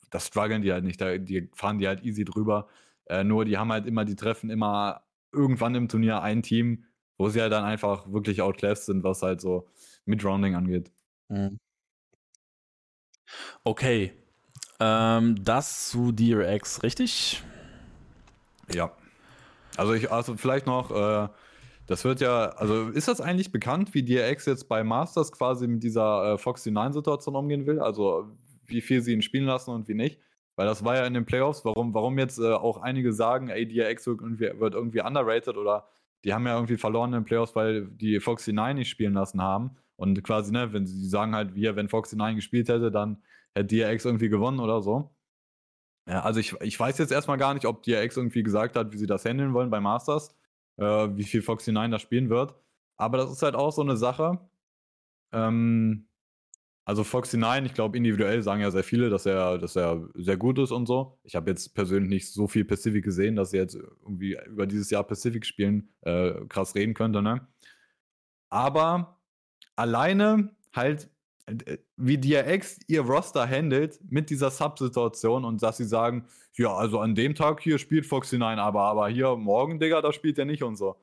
das 0.10 0.28
strugglen 0.28 0.62
die 0.62 0.72
halt 0.72 0.84
nicht. 0.84 1.00
Da, 1.00 1.18
die 1.18 1.50
fahren 1.54 1.80
die 1.80 1.88
halt 1.88 2.04
easy 2.04 2.26
drüber. 2.26 2.68
Äh, 3.06 3.24
nur 3.24 3.46
die 3.46 3.58
haben 3.58 3.72
halt 3.72 3.86
immer, 3.86 4.06
die 4.06 4.16
treffen 4.16 4.50
immer 4.50 5.02
irgendwann 5.32 5.76
im 5.76 5.88
Turnier 5.88 6.22
ein 6.22 6.42
Team, 6.42 6.86
wo 7.18 7.30
sie 7.30 7.42
halt 7.42 7.52
dann 7.52 7.64
einfach 7.64 8.12
wirklich 8.12 8.42
outclassed 8.42 8.86
sind, 8.86 9.04
was 9.04 9.22
halt 9.22 9.42
so 9.42 9.68
Midrounding 10.06 10.56
angeht. 10.56 10.92
Mhm. 11.30 11.60
Okay. 13.64 14.14
Ähm, 14.80 15.44
das 15.44 15.90
zu 15.90 16.12
DRX, 16.12 16.84
richtig? 16.84 17.44
Ja. 18.74 18.92
Also 19.76 19.94
ich, 19.94 20.12
also 20.12 20.38
vielleicht 20.38 20.68
noch, 20.68 20.92
äh, 20.92 21.30
das 21.88 22.04
wird 22.04 22.22
ja, 22.22 22.50
also 22.50 22.90
ist 22.90 23.08
das 23.08 23.22
eigentlich 23.22 23.52
bekannt, 23.52 23.94
wie 23.94 24.04
DRX 24.04 24.46
jetzt 24.46 24.68
bei 24.68 24.84
Masters 24.84 25.32
quasi 25.32 25.68
mit 25.68 25.84
dieser 25.84 26.34
äh, 26.34 26.38
Foxy 26.38 26.70
9-Situation 26.70 27.36
umgehen 27.36 27.66
will? 27.66 27.80
Also 27.80 28.30
wie 28.66 28.82
viel 28.82 29.02
sie 29.02 29.14
ihn 29.14 29.22
spielen 29.22 29.46
lassen 29.46 29.72
und 29.72 29.88
wie 29.88 29.94
nicht. 29.94 30.20
Weil 30.56 30.66
das 30.66 30.84
war 30.84 30.96
ja 30.96 31.06
in 31.06 31.14
den 31.14 31.26
Playoffs, 31.26 31.64
warum, 31.66 31.94
warum 31.94 32.18
jetzt 32.18 32.40
äh, 32.40 32.52
auch 32.52 32.82
einige 32.82 33.14
sagen, 33.14 33.50
ey, 33.50 33.68
DRX 33.68 34.08
wird 34.08 34.22
irgendwie, 34.22 34.60
wird 34.60 34.74
irgendwie 34.74 35.02
underrated 35.02 35.56
oder 35.56 35.88
die 36.28 36.34
haben 36.34 36.46
ja 36.46 36.56
irgendwie 36.56 36.76
verloren 36.76 37.14
in 37.14 37.22
den 37.22 37.24
Playoffs, 37.24 37.56
weil 37.56 37.88
die 37.88 38.20
Foxy 38.20 38.52
9 38.52 38.76
nicht 38.76 38.90
spielen 38.90 39.14
lassen 39.14 39.42
haben. 39.42 39.78
Und 39.96 40.22
quasi, 40.24 40.52
ne, 40.52 40.74
wenn 40.74 40.86
sie 40.86 41.08
sagen 41.08 41.34
halt, 41.34 41.56
wir, 41.56 41.78
wenn 41.78 41.88
Foxy 41.88 42.18
9 42.18 42.36
gespielt 42.36 42.68
hätte, 42.68 42.92
dann 42.92 43.24
hätte 43.56 43.74
DRX 43.74 44.04
irgendwie 44.04 44.28
gewonnen 44.28 44.60
oder 44.60 44.82
so. 44.82 45.16
Ja, 46.06 46.24
also 46.24 46.42
ich, 46.42 46.54
ich 46.60 46.78
weiß 46.78 46.98
jetzt 46.98 47.14
erstmal 47.14 47.38
gar 47.38 47.54
nicht, 47.54 47.66
ob 47.66 47.82
DRX 47.82 48.18
irgendwie 48.18 48.44
gesagt 48.44 48.76
hat, 48.76 48.92
wie 48.92 48.98
sie 48.98 49.08
das 49.08 49.24
handeln 49.24 49.54
wollen 49.54 49.70
bei 49.70 49.80
Masters, 49.80 50.36
äh, 50.76 50.84
wie 50.84 51.24
viel 51.24 51.42
Foxy 51.42 51.72
9 51.72 51.92
da 51.92 51.98
spielen 51.98 52.30
wird. 52.30 52.56
Aber 52.98 53.18
das 53.18 53.32
ist 53.32 53.42
halt 53.42 53.56
auch 53.56 53.72
so 53.72 53.82
eine 53.82 53.96
Sache. 53.96 54.38
Ähm, 55.32 56.10
also 56.88 57.04
Foxy 57.04 57.38
9, 57.38 57.66
ich 57.66 57.74
glaube, 57.74 57.98
individuell 57.98 58.42
sagen 58.42 58.62
ja 58.62 58.72
sehr 58.72 58.84
viele, 58.84 59.10
dass 59.10 59.26
er, 59.26 59.58
dass 59.58 59.76
er 59.76 60.08
sehr 60.14 60.38
gut 60.38 60.58
ist 60.58 60.72
und 60.72 60.86
so. 60.86 61.20
Ich 61.24 61.36
habe 61.36 61.50
jetzt 61.50 61.76
persönlich 61.76 62.10
nicht 62.10 62.32
so 62.32 62.48
viel 62.48 62.64
Pacific 62.64 63.04
gesehen, 63.04 63.36
dass 63.36 63.52
er 63.52 63.64
jetzt 63.64 63.76
irgendwie 63.76 64.38
über 64.48 64.66
dieses 64.66 64.90
Jahr 64.90 65.04
Pacific 65.04 65.46
spielen 65.46 65.90
äh, 66.04 66.32
krass 66.48 66.76
reden 66.76 66.94
könnte, 66.94 67.22
ne? 67.22 67.46
Aber 68.50 69.20
alleine 69.76 70.56
halt, 70.74 71.10
äh, 71.48 71.78
wie 71.98 72.18
DRX 72.18 72.80
ihr 72.88 73.02
Roster 73.02 73.46
handelt 73.46 74.00
mit 74.10 74.30
dieser 74.30 74.50
Sub-Situation 74.50 75.44
und 75.44 75.62
dass 75.62 75.76
sie 75.76 75.84
sagen, 75.84 76.26
ja, 76.54 76.74
also 76.74 77.02
an 77.02 77.16
dem 77.16 77.36
Tag 77.36 77.60
hier 77.60 77.80
spielt 77.80 78.06
Foxy 78.06 78.38
9, 78.38 78.60
aber, 78.60 78.84
aber 78.84 79.10
hier 79.10 79.36
morgen, 79.36 79.82
Digga, 79.82 80.02
da 80.02 80.14
spielt 80.14 80.40
er 80.40 80.46
nicht 80.46 80.64
und 80.64 80.78
so. 80.78 80.96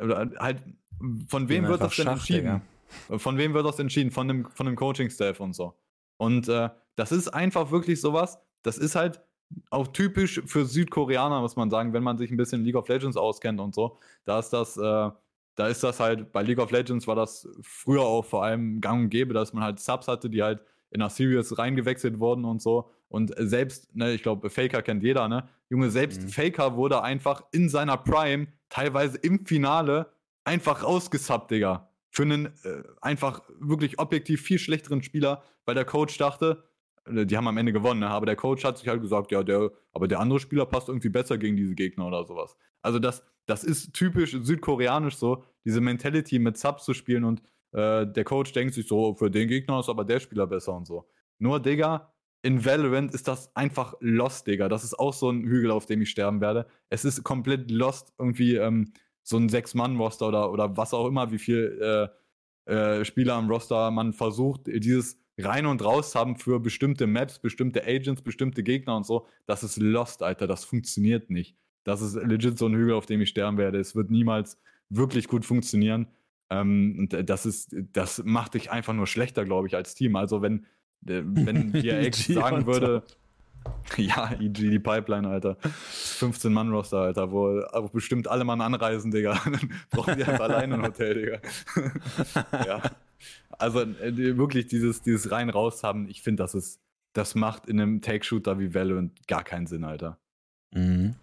Halt, 0.00 0.64
von 1.28 1.48
wem 1.48 1.68
wird 1.68 1.80
das 1.80 1.94
denn 1.94 2.06
Schach, 2.06 2.12
entschieden? 2.14 2.40
Digga. 2.40 2.62
Von 3.16 3.38
wem 3.38 3.54
wird 3.54 3.66
das 3.66 3.78
entschieden? 3.78 4.10
Von 4.10 4.28
dem, 4.28 4.50
von 4.50 4.66
dem 4.66 4.76
Coaching-Staff 4.76 5.40
und 5.40 5.54
so. 5.54 5.74
Und 6.16 6.48
äh, 6.48 6.70
das 6.96 7.12
ist 7.12 7.28
einfach 7.28 7.70
wirklich 7.70 8.00
sowas, 8.00 8.38
das 8.62 8.76
ist 8.76 8.94
halt 8.96 9.22
auch 9.70 9.88
typisch 9.88 10.42
für 10.44 10.66
Südkoreaner, 10.66 11.40
muss 11.40 11.56
man 11.56 11.70
sagen, 11.70 11.92
wenn 11.92 12.02
man 12.02 12.18
sich 12.18 12.30
ein 12.30 12.36
bisschen 12.36 12.64
League 12.64 12.74
of 12.74 12.88
Legends 12.88 13.16
auskennt 13.16 13.60
und 13.60 13.74
so. 13.74 13.98
Da 14.24 14.38
ist 14.38 14.50
das, 14.50 14.76
äh, 14.76 15.10
da 15.54 15.68
ist 15.68 15.82
das 15.82 16.00
halt, 16.00 16.32
bei 16.32 16.42
League 16.42 16.58
of 16.58 16.70
Legends 16.70 17.06
war 17.06 17.14
das 17.14 17.48
früher 17.62 18.02
auch 18.02 18.24
vor 18.24 18.44
allem 18.44 18.80
gang 18.80 19.04
und 19.04 19.10
gäbe, 19.10 19.32
dass 19.32 19.52
man 19.52 19.64
halt 19.64 19.80
Subs 19.80 20.08
hatte, 20.08 20.28
die 20.28 20.42
halt 20.42 20.60
in 20.90 21.00
der 21.00 21.08
Series 21.08 21.56
reingewechselt 21.56 22.18
wurden 22.18 22.44
und 22.44 22.60
so. 22.60 22.90
Und 23.08 23.32
selbst, 23.38 23.94
ne, 23.96 24.12
ich 24.12 24.22
glaube, 24.22 24.50
Faker 24.50 24.82
kennt 24.82 25.02
jeder, 25.02 25.28
ne? 25.28 25.48
Junge, 25.70 25.90
selbst 25.90 26.22
mhm. 26.22 26.28
Faker 26.28 26.76
wurde 26.76 27.02
einfach 27.02 27.42
in 27.52 27.68
seiner 27.68 27.96
Prime, 27.96 28.48
teilweise 28.68 29.18
im 29.18 29.46
Finale, 29.46 30.12
einfach 30.44 30.82
rausgesubbt, 30.82 31.50
Digga 31.50 31.87
für 32.18 32.24
einen 32.24 32.46
äh, 32.64 32.82
einfach 33.00 33.42
wirklich 33.60 34.00
objektiv 34.00 34.42
viel 34.42 34.58
schlechteren 34.58 35.04
Spieler, 35.04 35.44
weil 35.64 35.76
der 35.76 35.84
Coach 35.84 36.18
dachte, 36.18 36.64
äh, 37.04 37.24
die 37.24 37.36
haben 37.36 37.46
am 37.46 37.56
Ende 37.58 37.72
gewonnen, 37.72 38.00
ne? 38.00 38.08
aber 38.08 38.26
der 38.26 38.34
Coach 38.34 38.64
hat 38.64 38.76
sich 38.76 38.88
halt 38.88 39.00
gesagt, 39.00 39.30
ja, 39.30 39.44
der, 39.44 39.70
aber 39.92 40.08
der 40.08 40.18
andere 40.18 40.40
Spieler 40.40 40.66
passt 40.66 40.88
irgendwie 40.88 41.10
besser 41.10 41.38
gegen 41.38 41.56
diese 41.56 41.76
Gegner 41.76 42.08
oder 42.08 42.24
sowas. 42.24 42.56
Also 42.82 42.98
das, 42.98 43.22
das 43.46 43.62
ist 43.62 43.92
typisch 43.92 44.32
südkoreanisch 44.32 45.14
so, 45.14 45.44
diese 45.64 45.80
Mentality 45.80 46.40
mit 46.40 46.58
Subs 46.58 46.84
zu 46.84 46.92
spielen 46.92 47.22
und 47.22 47.40
äh, 47.70 48.04
der 48.04 48.24
Coach 48.24 48.50
denkt 48.50 48.74
sich 48.74 48.88
so, 48.88 49.14
für 49.14 49.30
den 49.30 49.46
Gegner 49.46 49.78
ist 49.78 49.88
aber 49.88 50.04
der 50.04 50.18
Spieler 50.18 50.48
besser 50.48 50.74
und 50.74 50.88
so. 50.88 51.08
Nur, 51.38 51.60
Digga, 51.60 52.12
in 52.42 52.64
Valorant 52.64 53.14
ist 53.14 53.28
das 53.28 53.54
einfach 53.54 53.94
lost, 54.00 54.48
Digga. 54.48 54.68
Das 54.68 54.82
ist 54.82 54.98
auch 54.98 55.14
so 55.14 55.30
ein 55.30 55.44
Hügel, 55.44 55.70
auf 55.70 55.86
dem 55.86 56.02
ich 56.02 56.10
sterben 56.10 56.40
werde. 56.40 56.66
Es 56.90 57.04
ist 57.04 57.22
komplett 57.22 57.70
lost, 57.70 58.12
irgendwie 58.18 58.56
ähm, 58.56 58.92
so 59.28 59.36
ein 59.36 59.50
Sechs-Mann-Roster 59.50 60.26
oder, 60.26 60.50
oder 60.50 60.76
was 60.78 60.94
auch 60.94 61.06
immer, 61.06 61.30
wie 61.30 61.38
viel 61.38 62.10
äh, 62.66 62.72
äh, 62.72 63.04
Spieler 63.04 63.34
am 63.34 63.50
Roster 63.50 63.90
man 63.90 64.14
versucht, 64.14 64.62
dieses 64.66 65.18
rein 65.36 65.66
und 65.66 65.84
raus 65.84 66.14
haben 66.14 66.36
für 66.36 66.58
bestimmte 66.60 67.06
Maps, 67.06 67.38
bestimmte 67.38 67.84
Agents, 67.86 68.22
bestimmte 68.22 68.62
Gegner 68.62 68.96
und 68.96 69.04
so. 69.04 69.26
Das 69.44 69.62
ist 69.62 69.76
Lost, 69.76 70.22
Alter. 70.22 70.46
Das 70.46 70.64
funktioniert 70.64 71.28
nicht. 71.28 71.56
Das 71.84 72.00
ist 72.00 72.14
legit 72.14 72.58
so 72.58 72.66
ein 72.66 72.74
Hügel, 72.74 72.94
auf 72.94 73.04
dem 73.04 73.20
ich 73.20 73.28
sterben 73.28 73.58
werde. 73.58 73.78
Es 73.78 73.94
wird 73.94 74.10
niemals 74.10 74.58
wirklich 74.88 75.28
gut 75.28 75.44
funktionieren. 75.44 76.08
Ähm, 76.48 76.96
und 76.98 77.28
das 77.28 77.44
ist, 77.44 77.76
das 77.92 78.22
macht 78.24 78.54
dich 78.54 78.70
einfach 78.70 78.94
nur 78.94 79.06
schlechter, 79.06 79.44
glaube 79.44 79.68
ich, 79.68 79.76
als 79.76 79.94
Team. 79.94 80.16
Also 80.16 80.40
wenn, 80.40 80.64
äh, 81.06 81.22
wenn 81.22 81.72
DRX 81.72 82.26
sagen 82.28 82.66
würde, 82.66 83.02
Ja, 83.96 84.32
EG, 84.32 84.70
die 84.70 84.78
Pipeline, 84.78 85.28
Alter. 85.28 85.56
15 85.60 86.52
Mann-Roster, 86.52 86.98
Alter, 86.98 87.32
wo, 87.32 87.62
wo 87.72 87.88
bestimmt 87.88 88.28
alle 88.28 88.44
Mann 88.44 88.60
anreisen, 88.60 89.10
Digga. 89.10 89.40
Dann 89.44 89.72
brauchen 89.90 90.16
die 90.16 90.24
einfach 90.24 90.44
alleine 90.44 90.74
ein 90.74 90.82
Hotel, 90.82 91.14
Digga. 91.14 91.40
ja. 92.66 92.82
Also 93.50 93.80
äh, 93.80 94.36
wirklich 94.36 94.66
dieses, 94.68 95.02
dieses 95.02 95.30
rein-raus 95.30 95.82
haben, 95.82 96.08
ich 96.08 96.22
finde, 96.22 96.42
das 96.42 96.54
ist, 96.54 96.80
das 97.12 97.34
macht 97.34 97.66
in 97.66 97.80
einem 97.80 98.00
Take-Shooter 98.00 98.58
wie 98.58 98.74
Valorant 98.74 99.26
gar 99.26 99.42
keinen 99.42 99.66
Sinn, 99.66 99.84
Alter. 99.84 100.18
Mhm. 100.72 101.14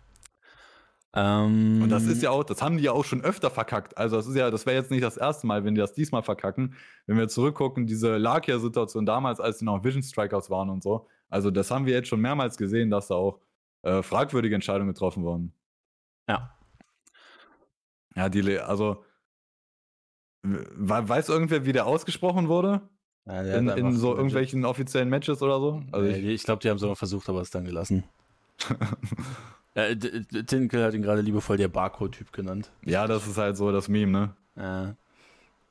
Um, 1.16 1.82
und 1.82 1.90
das 1.90 2.04
ist 2.08 2.22
ja 2.22 2.30
auch, 2.30 2.44
das 2.44 2.62
haben 2.62 2.76
die 2.76 2.84
ja 2.84 2.92
auch 2.92 3.06
schon 3.06 3.22
öfter 3.22 3.50
verkackt. 3.50 3.98
Also 3.98 4.18
das 4.18 4.28
ist 4.28 4.36
ja, 4.36 4.52
das 4.52 4.66
wäre 4.66 4.76
jetzt 4.76 4.92
nicht 4.92 5.02
das 5.02 5.16
erste 5.16 5.48
Mal, 5.48 5.64
wenn 5.64 5.74
die 5.74 5.80
das 5.80 5.94
diesmal 5.94 6.24
verkacken. 6.24 6.76
Wenn 7.08 7.18
wir 7.18 7.30
zurückgucken, 7.30 7.88
diese 7.88 8.18
Lakia-Situation 8.18 9.06
damals, 9.06 9.40
als 9.40 9.60
die 9.60 9.66
noch 9.66 9.82
Vision 9.82 10.04
Strikers 10.04 10.50
waren 10.50 10.70
und 10.70 10.84
so, 10.84 11.08
also 11.30 11.52
das 11.52 11.72
haben 11.72 11.86
wir 11.86 11.94
jetzt 11.94 12.08
schon 12.08 12.22
mehrmals 12.22 12.58
gesehen, 12.58 12.90
dass 12.90 13.08
da 13.08 13.16
auch 13.16 13.40
äh, 13.84 14.02
fragwürdige 14.02 14.56
Entscheidungen 14.56 14.90
getroffen 14.90 15.24
wurden. 15.24 15.54
Ja. 16.28 16.58
Ja, 18.16 18.30
die, 18.30 18.60
also 18.60 19.04
weiß 20.44 21.30
irgendwer, 21.30 21.66
wie 21.66 21.74
der 21.74 21.86
ausgesprochen 21.86 22.48
wurde? 22.48 22.82
Ja, 23.26 23.42
in, 23.42 23.68
in 23.70 23.98
so 23.98 24.16
irgendwelchen 24.16 24.62
legit. 24.62 24.70
offiziellen 24.70 25.10
Matches 25.10 25.42
oder 25.42 25.60
so? 25.60 25.82
Also 25.92 26.08
nee, 26.08 26.18
ich, 26.18 26.26
ich 26.26 26.44
glaube, 26.44 26.62
die 26.62 26.70
haben 26.70 26.78
es 26.78 26.84
immer 26.84 26.96
versucht, 26.96 27.28
aber 27.28 27.42
es 27.42 27.50
dann 27.50 27.66
gelassen. 27.66 28.04
ja, 29.76 29.96
Tinkel 29.96 30.84
hat 30.84 30.94
ihn 30.94 31.02
gerade 31.02 31.22
liebevoll 31.22 31.58
der 31.58 31.68
Barcode-Typ 31.68 32.32
genannt. 32.32 32.72
Ja, 32.84 33.08
das 33.08 33.26
ist 33.26 33.38
halt 33.38 33.58
so 33.58 33.72
das 33.72 33.88
Meme, 33.88 34.12
ne? 34.12 34.36
Ja. 34.56 34.96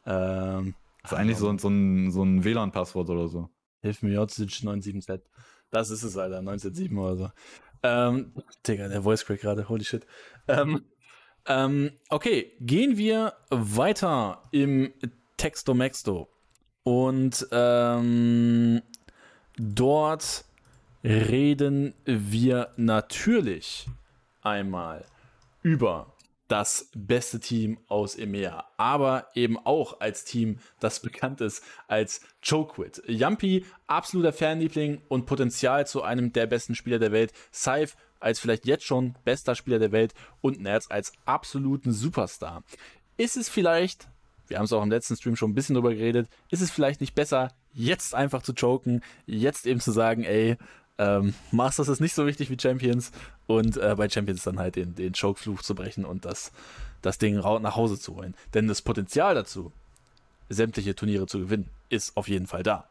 Ähm, 0.07 0.75
das 1.03 1.13
ist 1.13 1.19
eigentlich 1.19 1.39
so, 1.39 1.57
so 1.57 1.69
ein, 1.69 2.11
so 2.11 2.25
ein 2.25 2.43
WLAN-Passwort 2.43 3.09
oder 3.09 3.29
so. 3.29 3.49
Hilf 3.81 4.03
mir, 4.03 4.15
Jotsic 4.15 4.51
97Z. 4.51 5.21
Das 5.75 5.91
ist 5.91 6.05
es, 6.05 6.17
Alter, 6.17 6.39
197 6.39 6.97
oder 6.97 7.17
so. 7.17 7.31
Ähm, 7.83 8.33
Digga, 8.67 8.87
der 8.87 9.03
Voice 9.03 9.27
Crack 9.27 9.41
gerade, 9.41 9.69
holy 9.69 9.83
shit. 9.83 10.07
Ähm, 10.47 10.85
ähm, 11.47 11.91
okay, 12.11 12.53
gehen 12.61 12.97
wir 12.97 13.33
weiter 13.51 14.45
im 14.53 14.95
Texto 15.37 15.75
Maxto. 15.75 16.29
Und 16.85 17.45
ähm, 17.51 18.83
dort 19.57 20.45
reden 21.03 21.95
wir 22.05 22.69
natürlich 22.77 23.89
einmal 24.43 25.05
über 25.63 26.14
das 26.49 26.91
beste 26.95 27.41
Team 27.41 27.79
aus 27.89 28.17
EMEA, 28.17 28.65
aber 28.77 29.29
eben 29.35 29.59
auch 29.59 30.01
als 30.01 30.25
Team, 30.25 30.59
das 30.79 31.01
bekannt 31.01 31.41
ist 31.41 31.63
als 31.89 32.21
Choquid. 32.47 33.03
Yampi, 33.07 33.65
absoluter 33.87 34.33
Fanliebling 34.33 35.01
und 35.09 35.27
Potenzial 35.27 35.87
zu 35.87 36.03
einem 36.03 36.33
der 36.33 36.47
besten 36.47 36.75
Spieler 36.75 36.99
der 36.99 37.13
Welt. 37.13 37.33
Saif 37.51 37.97
als 38.21 38.41
vielleicht 38.41 38.67
jetzt 38.67 38.85
schon 38.85 39.15
bester 39.25 39.55
Spieler 39.55 39.79
der 39.79 39.93
Welt 39.93 40.15
und 40.41 40.61
Nerz 40.61 40.87
als 40.91 41.13
absoluten 41.25 41.93
Superstar. 41.93 42.63
Ist 43.17 43.37
es 43.37 43.49
vielleicht, 43.49 44.09
wir 44.49 44.59
haben 44.59 44.65
es 44.65 44.73
auch 44.73 44.83
im 44.83 44.91
letzten 44.91 45.17
Stream 45.17 45.37
schon 45.37 45.51
ein 45.51 45.55
bisschen 45.55 45.75
drüber 45.75 45.95
geredet, 45.95 46.29
ist 46.51 46.63
es 46.63 46.71
vielleicht 46.71 47.01
nicht 47.01 47.15
besser, 47.15 47.53
jetzt 47.73 48.15
einfach 48.15 48.43
zu 48.43 48.55
choken, 48.55 49.03
jetzt 49.27 49.67
eben 49.67 49.81
zu 49.81 49.93
sagen, 49.93 50.25
ey, 50.25 50.57
ähm, 50.99 51.35
Masters 51.51 51.89
ist 51.89 52.01
nicht 52.01 52.15
so 52.15 52.27
wichtig 52.27 52.51
wie 52.51 52.59
Champions 52.61 53.13
und 53.47 53.77
äh, 53.77 53.95
bei 53.97 54.09
Champions 54.09 54.45
dann 54.45 54.59
halt 54.59 54.77
den, 54.77 54.95
den 54.95 55.13
Choke-Fluch 55.13 55.63
zu 55.63 55.75
brechen 55.75 56.05
und 56.05 56.25
das, 56.25 56.53
das 57.03 57.19
Ding 57.19 57.37
nach 57.37 57.77
Hause 57.77 57.99
zu 57.99 58.17
holen. 58.17 58.35
Denn 58.55 58.69
das 58.69 58.83
Potenzial 58.83 59.35
dazu, 59.35 59.73
sämtliche 60.49 60.95
Turniere 60.95 61.27
zu 61.27 61.39
gewinnen, 61.39 61.69
ist 61.89 62.17
auf 62.17 62.29
jeden 62.29 62.47
Fall 62.47 62.63
da. 62.63 62.89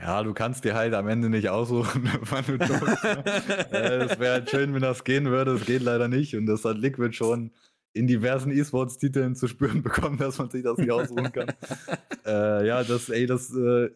Ja, 0.00 0.22
du 0.22 0.32
kannst 0.32 0.64
dir 0.64 0.74
halt 0.74 0.94
am 0.94 1.08
Ende 1.08 1.28
nicht 1.28 1.48
aussuchen, 1.48 2.08
wann 2.22 2.44
du 2.46 2.58
chokst. 2.58 3.04
Ne? 3.04 3.24
Äh, 3.72 4.04
es 4.04 4.18
wäre 4.18 4.34
halt 4.34 4.50
schön, 4.50 4.72
wenn 4.72 4.82
das 4.82 5.04
gehen 5.04 5.26
würde. 5.26 5.52
Es 5.52 5.64
geht 5.64 5.82
leider 5.82 6.08
nicht 6.08 6.36
und 6.36 6.46
das 6.46 6.64
hat 6.64 6.78
Liquid 6.78 7.12
schon 7.12 7.50
in 7.98 8.06
diversen 8.06 8.50
E-Sports-Titeln 8.52 9.34
zu 9.34 9.48
spüren 9.48 9.82
bekommen, 9.82 10.18
dass 10.18 10.38
man 10.38 10.50
sich 10.50 10.62
das 10.62 10.78
nicht 10.78 10.90
ausruhen 10.90 11.32
kann. 11.32 11.52
äh, 12.26 12.66
ja, 12.66 12.82
das, 12.84 13.08
ey, 13.10 13.26
das, 13.26 13.54
äh, 13.54 13.90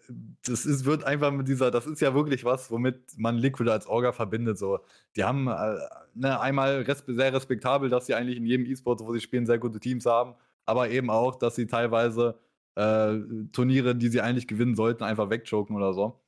das 0.45 0.67
ist, 0.67 0.85
wird 0.85 1.05
einfach 1.05 1.33
mit 1.33 1.49
dieser, 1.49 1.71
das 1.71 1.87
ist 1.87 2.01
ja 2.01 2.15
wirklich 2.15 2.45
was, 2.45 2.71
womit 2.71 3.17
man 3.17 3.37
Liquid 3.37 3.71
als 3.71 3.87
Orga 3.87 4.13
verbindet. 4.13 4.59
So. 4.59 4.81
Die 5.17 5.25
haben 5.25 5.49
äh, 5.49 5.77
ne, 6.15 6.41
einmal 6.41 6.83
res 6.83 7.05
sehr 7.07 7.33
respektabel, 7.33 7.89
dass 7.89 8.07
sie 8.07 8.15
eigentlich 8.15 8.37
in 8.37 8.47
jedem 8.47 8.67
E-Sport, 8.67 9.01
wo 9.01 9.13
sie 9.13 9.21
spielen, 9.21 9.47
sehr 9.47 9.59
gute 9.59 9.81
Teams 9.81 10.05
haben, 10.07 10.35
aber 10.67 10.91
eben 10.91 11.11
auch, 11.11 11.37
dass 11.37 11.55
sie 11.55 11.67
teilweise 11.67 12.39
äh, 12.75 13.15
Turniere, 13.53 13.95
die 13.95 14.09
sie 14.09 14.21
eigentlich 14.21 14.49
gewinnen 14.49 14.75
sollten, 14.75 15.05
einfach 15.05 15.31
wegchoken 15.31 15.77
oder 15.77 15.95
so. 15.95 16.21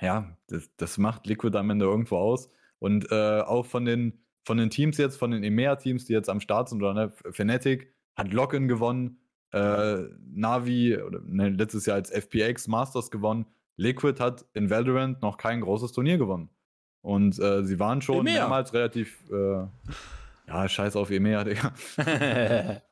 Ja, 0.00 0.36
das, 0.48 0.70
das 0.76 0.98
macht 0.98 1.26
Liquid 1.26 1.56
am 1.56 1.70
Ende 1.70 1.84
irgendwo 1.84 2.16
aus. 2.16 2.50
Und 2.78 3.10
äh, 3.12 3.40
auch 3.40 3.66
von 3.66 3.84
den 3.84 4.18
von 4.44 4.56
den 4.56 4.70
Teams 4.70 4.98
jetzt, 4.98 5.16
von 5.16 5.30
den 5.30 5.42
EMEA-Teams, 5.42 6.06
die 6.06 6.12
jetzt 6.12 6.28
am 6.28 6.40
Start 6.40 6.68
sind, 6.68 6.82
oder 6.82 6.94
ne, 6.94 7.12
Fnatic 7.30 7.92
hat 8.16 8.32
Login 8.32 8.68
gewonnen, 8.68 9.20
äh, 9.52 9.98
Navi, 10.32 10.96
oder 10.96 11.20
ne, 11.24 11.50
letztes 11.50 11.86
Jahr 11.86 11.96
als 11.96 12.10
FPX 12.10 12.68
Masters 12.68 13.10
gewonnen. 13.10 13.46
Liquid 13.76 14.20
hat 14.20 14.44
in 14.54 14.70
Valorant 14.70 15.22
noch 15.22 15.36
kein 15.36 15.60
großes 15.60 15.92
Turnier 15.92 16.18
gewonnen. 16.18 16.50
Und 17.02 17.38
äh, 17.38 17.64
sie 17.64 17.78
waren 17.78 18.02
schon 18.02 18.26
EMEA. 18.26 18.42
mehrmals 18.42 18.74
relativ, 18.74 19.18
äh, 19.30 19.66
ja, 20.46 20.68
scheiß 20.68 20.96
auf 20.96 21.10
EMEA, 21.10 21.44
Digga. 21.44 21.72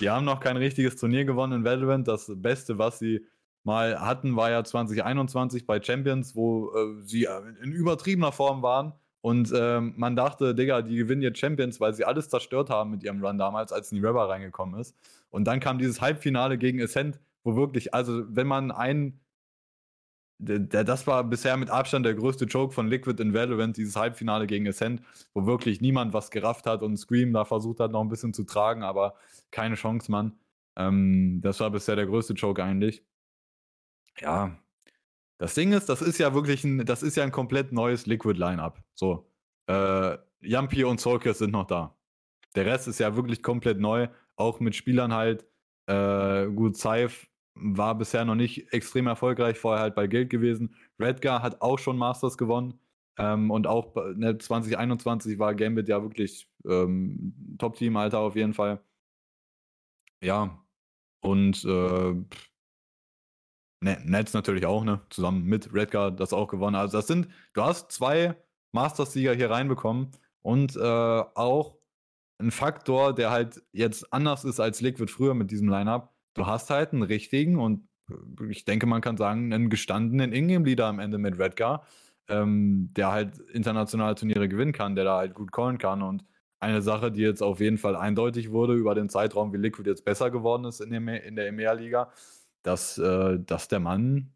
Die 0.00 0.10
haben 0.10 0.24
noch 0.24 0.40
kein 0.40 0.56
richtiges 0.56 0.96
Turnier 0.96 1.24
gewonnen 1.24 1.52
in 1.52 1.64
Valorant. 1.64 2.08
Das 2.08 2.30
Beste, 2.34 2.78
was 2.78 2.98
sie 2.98 3.26
mal 3.64 4.00
hatten, 4.00 4.36
war 4.36 4.50
ja 4.50 4.64
2021 4.64 5.66
bei 5.66 5.80
Champions, 5.80 6.34
wo 6.34 6.72
äh, 6.74 7.02
sie 7.04 7.24
äh, 7.24 7.40
in 7.62 7.72
übertriebener 7.72 8.32
Form 8.32 8.62
waren. 8.62 8.94
Und 9.22 9.52
ähm, 9.54 9.94
man 9.96 10.16
dachte, 10.16 10.54
Digga, 10.54 10.82
die 10.82 10.96
gewinnen 10.96 11.22
jetzt 11.22 11.38
Champions, 11.38 11.80
weil 11.80 11.94
sie 11.94 12.04
alles 12.04 12.28
zerstört 12.28 12.70
haben 12.70 12.90
mit 12.90 13.04
ihrem 13.04 13.24
Run 13.24 13.38
damals, 13.38 13.72
als 13.72 13.92
Nireva 13.92 14.26
reingekommen 14.26 14.78
ist. 14.80 14.96
Und 15.30 15.44
dann 15.44 15.60
kam 15.60 15.78
dieses 15.78 16.00
Halbfinale 16.00 16.58
gegen 16.58 16.82
Ascent, 16.82 17.20
wo 17.44 17.54
wirklich, 17.54 17.94
also 17.94 18.24
wenn 18.28 18.48
man 18.48 18.72
ein, 18.72 19.20
das 20.38 21.06
war 21.06 21.22
bisher 21.22 21.56
mit 21.56 21.70
Abstand 21.70 22.04
der 22.04 22.14
größte 22.14 22.46
Joke 22.46 22.74
von 22.74 22.88
Liquid 22.88 23.22
in 23.22 23.32
Valorant, 23.32 23.76
dieses 23.76 23.94
Halbfinale 23.94 24.48
gegen 24.48 24.66
Ascent, 24.66 25.00
wo 25.34 25.46
wirklich 25.46 25.80
niemand 25.80 26.12
was 26.12 26.32
gerafft 26.32 26.66
hat 26.66 26.82
und 26.82 26.96
Scream 26.96 27.32
da 27.32 27.44
versucht 27.44 27.78
hat, 27.78 27.92
noch 27.92 28.02
ein 28.02 28.08
bisschen 28.08 28.34
zu 28.34 28.42
tragen, 28.42 28.82
aber 28.82 29.14
keine 29.52 29.76
Chance, 29.76 30.10
Mann. 30.10 30.32
Ähm, 30.76 31.40
das 31.42 31.60
war 31.60 31.70
bisher 31.70 31.94
der 31.94 32.06
größte 32.06 32.34
Joke 32.34 32.62
eigentlich. 32.62 33.04
Ja, 34.20 34.56
das 35.42 35.54
Ding 35.54 35.72
ist, 35.72 35.88
das 35.88 36.02
ist 36.02 36.18
ja 36.18 36.34
wirklich 36.34 36.62
ein, 36.62 36.86
das 36.86 37.02
ist 37.02 37.16
ja 37.16 37.24
ein 37.24 37.32
komplett 37.32 37.72
neues 37.72 38.06
Liquid-Line-Up. 38.06 38.80
So, 38.94 39.28
äh, 39.66 40.16
Yampi 40.40 40.84
und 40.84 41.00
Solkers 41.00 41.38
sind 41.38 41.50
noch 41.50 41.66
da. 41.66 41.96
Der 42.54 42.64
Rest 42.64 42.86
ist 42.86 43.00
ja 43.00 43.16
wirklich 43.16 43.42
komplett 43.42 43.80
neu, 43.80 44.06
auch 44.36 44.60
mit 44.60 44.76
Spielern 44.76 45.12
halt. 45.12 45.44
Äh, 45.86 46.46
gut, 46.46 46.76
Saif 46.76 47.28
war 47.54 47.98
bisher 47.98 48.24
noch 48.24 48.36
nicht 48.36 48.72
extrem 48.72 49.08
erfolgreich, 49.08 49.58
vorher 49.58 49.82
halt 49.82 49.96
bei 49.96 50.06
Guild 50.06 50.30
gewesen. 50.30 50.76
Redgar 51.00 51.42
hat 51.42 51.60
auch 51.60 51.80
schon 51.80 51.98
Masters 51.98 52.38
gewonnen. 52.38 52.78
Ähm, 53.18 53.50
und 53.50 53.66
auch 53.66 53.96
ne, 54.14 54.38
2021 54.38 55.40
war 55.40 55.56
Gambit 55.56 55.88
ja 55.88 56.00
wirklich 56.04 56.48
ähm, 56.64 57.56
Top-Team, 57.58 57.96
Alter, 57.96 58.20
auf 58.20 58.36
jeden 58.36 58.54
Fall. 58.54 58.80
Ja, 60.22 60.62
und 61.20 61.64
äh, 61.64 62.14
Nets 63.82 64.32
natürlich 64.32 64.66
auch, 64.66 64.84
ne? 64.84 65.00
Zusammen 65.10 65.44
mit 65.44 65.72
Redgar 65.74 66.10
das 66.10 66.32
auch 66.32 66.48
gewonnen. 66.48 66.76
Also 66.76 66.98
das 66.98 67.06
sind, 67.06 67.28
du 67.52 67.62
hast 67.62 67.90
zwei 67.92 68.36
Masters-Sieger 68.72 69.34
hier 69.34 69.50
reinbekommen 69.50 70.10
und 70.42 70.76
äh, 70.76 70.80
auch 70.80 71.76
ein 72.38 72.50
Faktor, 72.50 73.14
der 73.14 73.30
halt 73.30 73.62
jetzt 73.72 74.12
anders 74.12 74.44
ist 74.44 74.60
als 74.60 74.80
Liquid 74.80 75.10
früher 75.10 75.34
mit 75.34 75.50
diesem 75.50 75.68
Lineup. 75.68 76.10
Du 76.34 76.46
hast 76.46 76.70
halt 76.70 76.92
einen 76.92 77.02
richtigen 77.02 77.58
und 77.58 77.88
äh, 78.10 78.50
ich 78.50 78.64
denke, 78.64 78.86
man 78.86 79.00
kann 79.00 79.16
sagen, 79.16 79.52
einen 79.52 79.70
gestandenen 79.70 80.32
Ingame-Leader 80.32 80.86
am 80.86 80.98
Ende 80.98 81.18
mit 81.18 81.38
Redgar, 81.38 81.86
ähm, 82.28 82.90
der 82.96 83.12
halt 83.12 83.38
internationale 83.52 84.14
Turniere 84.14 84.48
gewinnen 84.48 84.72
kann, 84.72 84.94
der 84.96 85.04
da 85.04 85.18
halt 85.18 85.34
gut 85.34 85.52
callen 85.52 85.78
kann 85.78 86.02
und 86.02 86.24
eine 86.60 86.80
Sache, 86.80 87.10
die 87.10 87.22
jetzt 87.22 87.42
auf 87.42 87.58
jeden 87.58 87.76
Fall 87.76 87.96
eindeutig 87.96 88.52
wurde 88.52 88.74
über 88.74 88.94
den 88.94 89.08
Zeitraum, 89.08 89.52
wie 89.52 89.56
Liquid 89.56 89.88
jetzt 89.88 90.04
besser 90.04 90.30
geworden 90.30 90.64
ist 90.64 90.80
in, 90.80 90.90
dem, 90.90 91.08
in 91.08 91.34
der 91.34 91.48
EMEA-Liga, 91.48 92.12
dass, 92.62 92.98
äh, 92.98 93.38
dass 93.38 93.68
der 93.68 93.80
Mann 93.80 94.32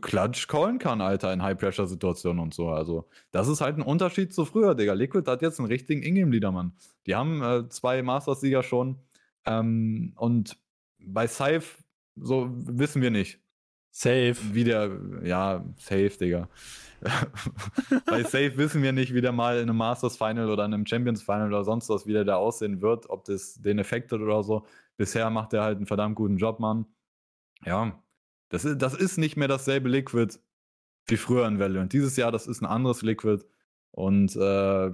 Klatsch 0.00 0.46
callen 0.46 0.78
kann, 0.78 1.00
Alter, 1.00 1.32
in 1.32 1.42
High-Pressure-Situationen 1.42 2.40
und 2.40 2.54
so. 2.54 2.68
Also, 2.68 3.08
das 3.32 3.48
ist 3.48 3.60
halt 3.60 3.76
ein 3.76 3.82
Unterschied 3.82 4.32
zu 4.32 4.44
früher, 4.44 4.76
Digga. 4.76 4.92
Liquid 4.92 5.28
hat 5.28 5.42
jetzt 5.42 5.58
einen 5.58 5.68
richtigen 5.68 6.02
Ingame-Leader, 6.02 6.52
Mann. 6.52 6.72
Die 7.06 7.16
haben 7.16 7.42
äh, 7.42 7.68
zwei 7.68 8.02
Masters-Sieger 8.02 8.62
schon. 8.62 9.00
Ähm, 9.44 10.12
und 10.16 10.56
bei 11.00 11.26
Scythe, 11.26 11.66
so 12.14 12.48
wissen 12.52 13.02
wir 13.02 13.10
nicht. 13.10 13.41
Safe. 13.92 14.36
Wie 14.52 14.64
der, 14.64 14.90
ja, 15.22 15.64
safe, 15.76 16.10
Digga. 16.18 16.48
bei 18.06 18.22
Safe 18.22 18.56
wissen 18.56 18.82
wir 18.82 18.92
nicht, 18.92 19.12
wie 19.12 19.20
der 19.20 19.32
mal 19.32 19.56
in 19.56 19.68
einem 19.68 19.76
Masters 19.76 20.16
Final 20.16 20.48
oder 20.48 20.64
in 20.64 20.72
einem 20.72 20.86
Champions 20.86 21.22
Final 21.22 21.48
oder 21.48 21.64
sonst 21.64 21.88
was, 21.88 22.06
wie 22.06 22.12
der 22.12 22.24
da 22.24 22.36
aussehen 22.36 22.80
wird, 22.80 23.10
ob 23.10 23.24
das 23.24 23.60
den 23.60 23.78
Effekt 23.78 24.10
hat 24.12 24.20
oder 24.20 24.42
so. 24.42 24.64
Bisher 24.96 25.28
macht 25.30 25.52
er 25.52 25.62
halt 25.62 25.76
einen 25.76 25.86
verdammt 25.86 26.16
guten 26.16 26.38
Job, 26.38 26.58
Mann. 26.58 26.86
Ja, 27.64 28.02
das 28.48 28.64
ist, 28.64 28.80
das 28.80 28.94
ist 28.94 29.18
nicht 29.18 29.36
mehr 29.36 29.48
dasselbe 29.48 29.88
Liquid 29.88 30.38
wie 31.06 31.16
früher 31.16 31.46
in 31.46 31.58
Valorant. 31.58 31.92
Dieses 31.92 32.16
Jahr, 32.16 32.32
das 32.32 32.46
ist 32.46 32.62
ein 32.62 32.66
anderes 32.66 33.02
Liquid. 33.02 33.44
Und 33.90 34.34
äh, 34.36 34.90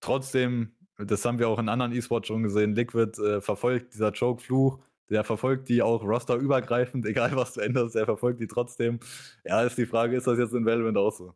trotzdem, 0.00 0.72
das 0.98 1.24
haben 1.24 1.38
wir 1.38 1.48
auch 1.48 1.58
in 1.58 1.68
anderen 1.68 1.92
E-Sports 1.92 2.28
schon 2.28 2.42
gesehen, 2.42 2.74
Liquid 2.74 3.20
äh, 3.20 3.40
verfolgt 3.40 3.94
dieser 3.94 4.12
Choke-Fluch, 4.12 4.78
der 5.10 5.24
verfolgt 5.24 5.68
die 5.68 5.82
auch 5.82 6.02
rosterübergreifend, 6.02 7.06
egal 7.06 7.36
was 7.36 7.54
du 7.54 7.60
änderst, 7.60 7.94
der 7.94 8.04
verfolgt 8.04 8.40
die 8.40 8.46
trotzdem. 8.46 9.00
Ja, 9.44 9.62
ist 9.62 9.78
die 9.78 9.86
Frage, 9.86 10.16
ist 10.16 10.26
das 10.26 10.38
jetzt 10.38 10.54
in 10.54 10.66
Valorant 10.66 10.96
auch 10.96 11.12
so? 11.12 11.34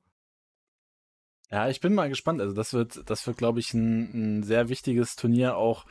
Ja, 1.51 1.69
ich 1.69 1.81
bin 1.81 1.95
mal 1.95 2.09
gespannt. 2.09 2.41
Also 2.41 2.55
das 2.55 2.75
wird, 2.75 3.09
das 3.09 3.27
wird, 3.27 3.39
glaube 3.39 3.61
ich, 3.61 3.73
ein, 3.73 4.39
ein, 4.39 4.43
sehr 4.43 4.69
wichtiges 4.69 5.17
Turnier 5.17 5.57
auch, 5.57 5.87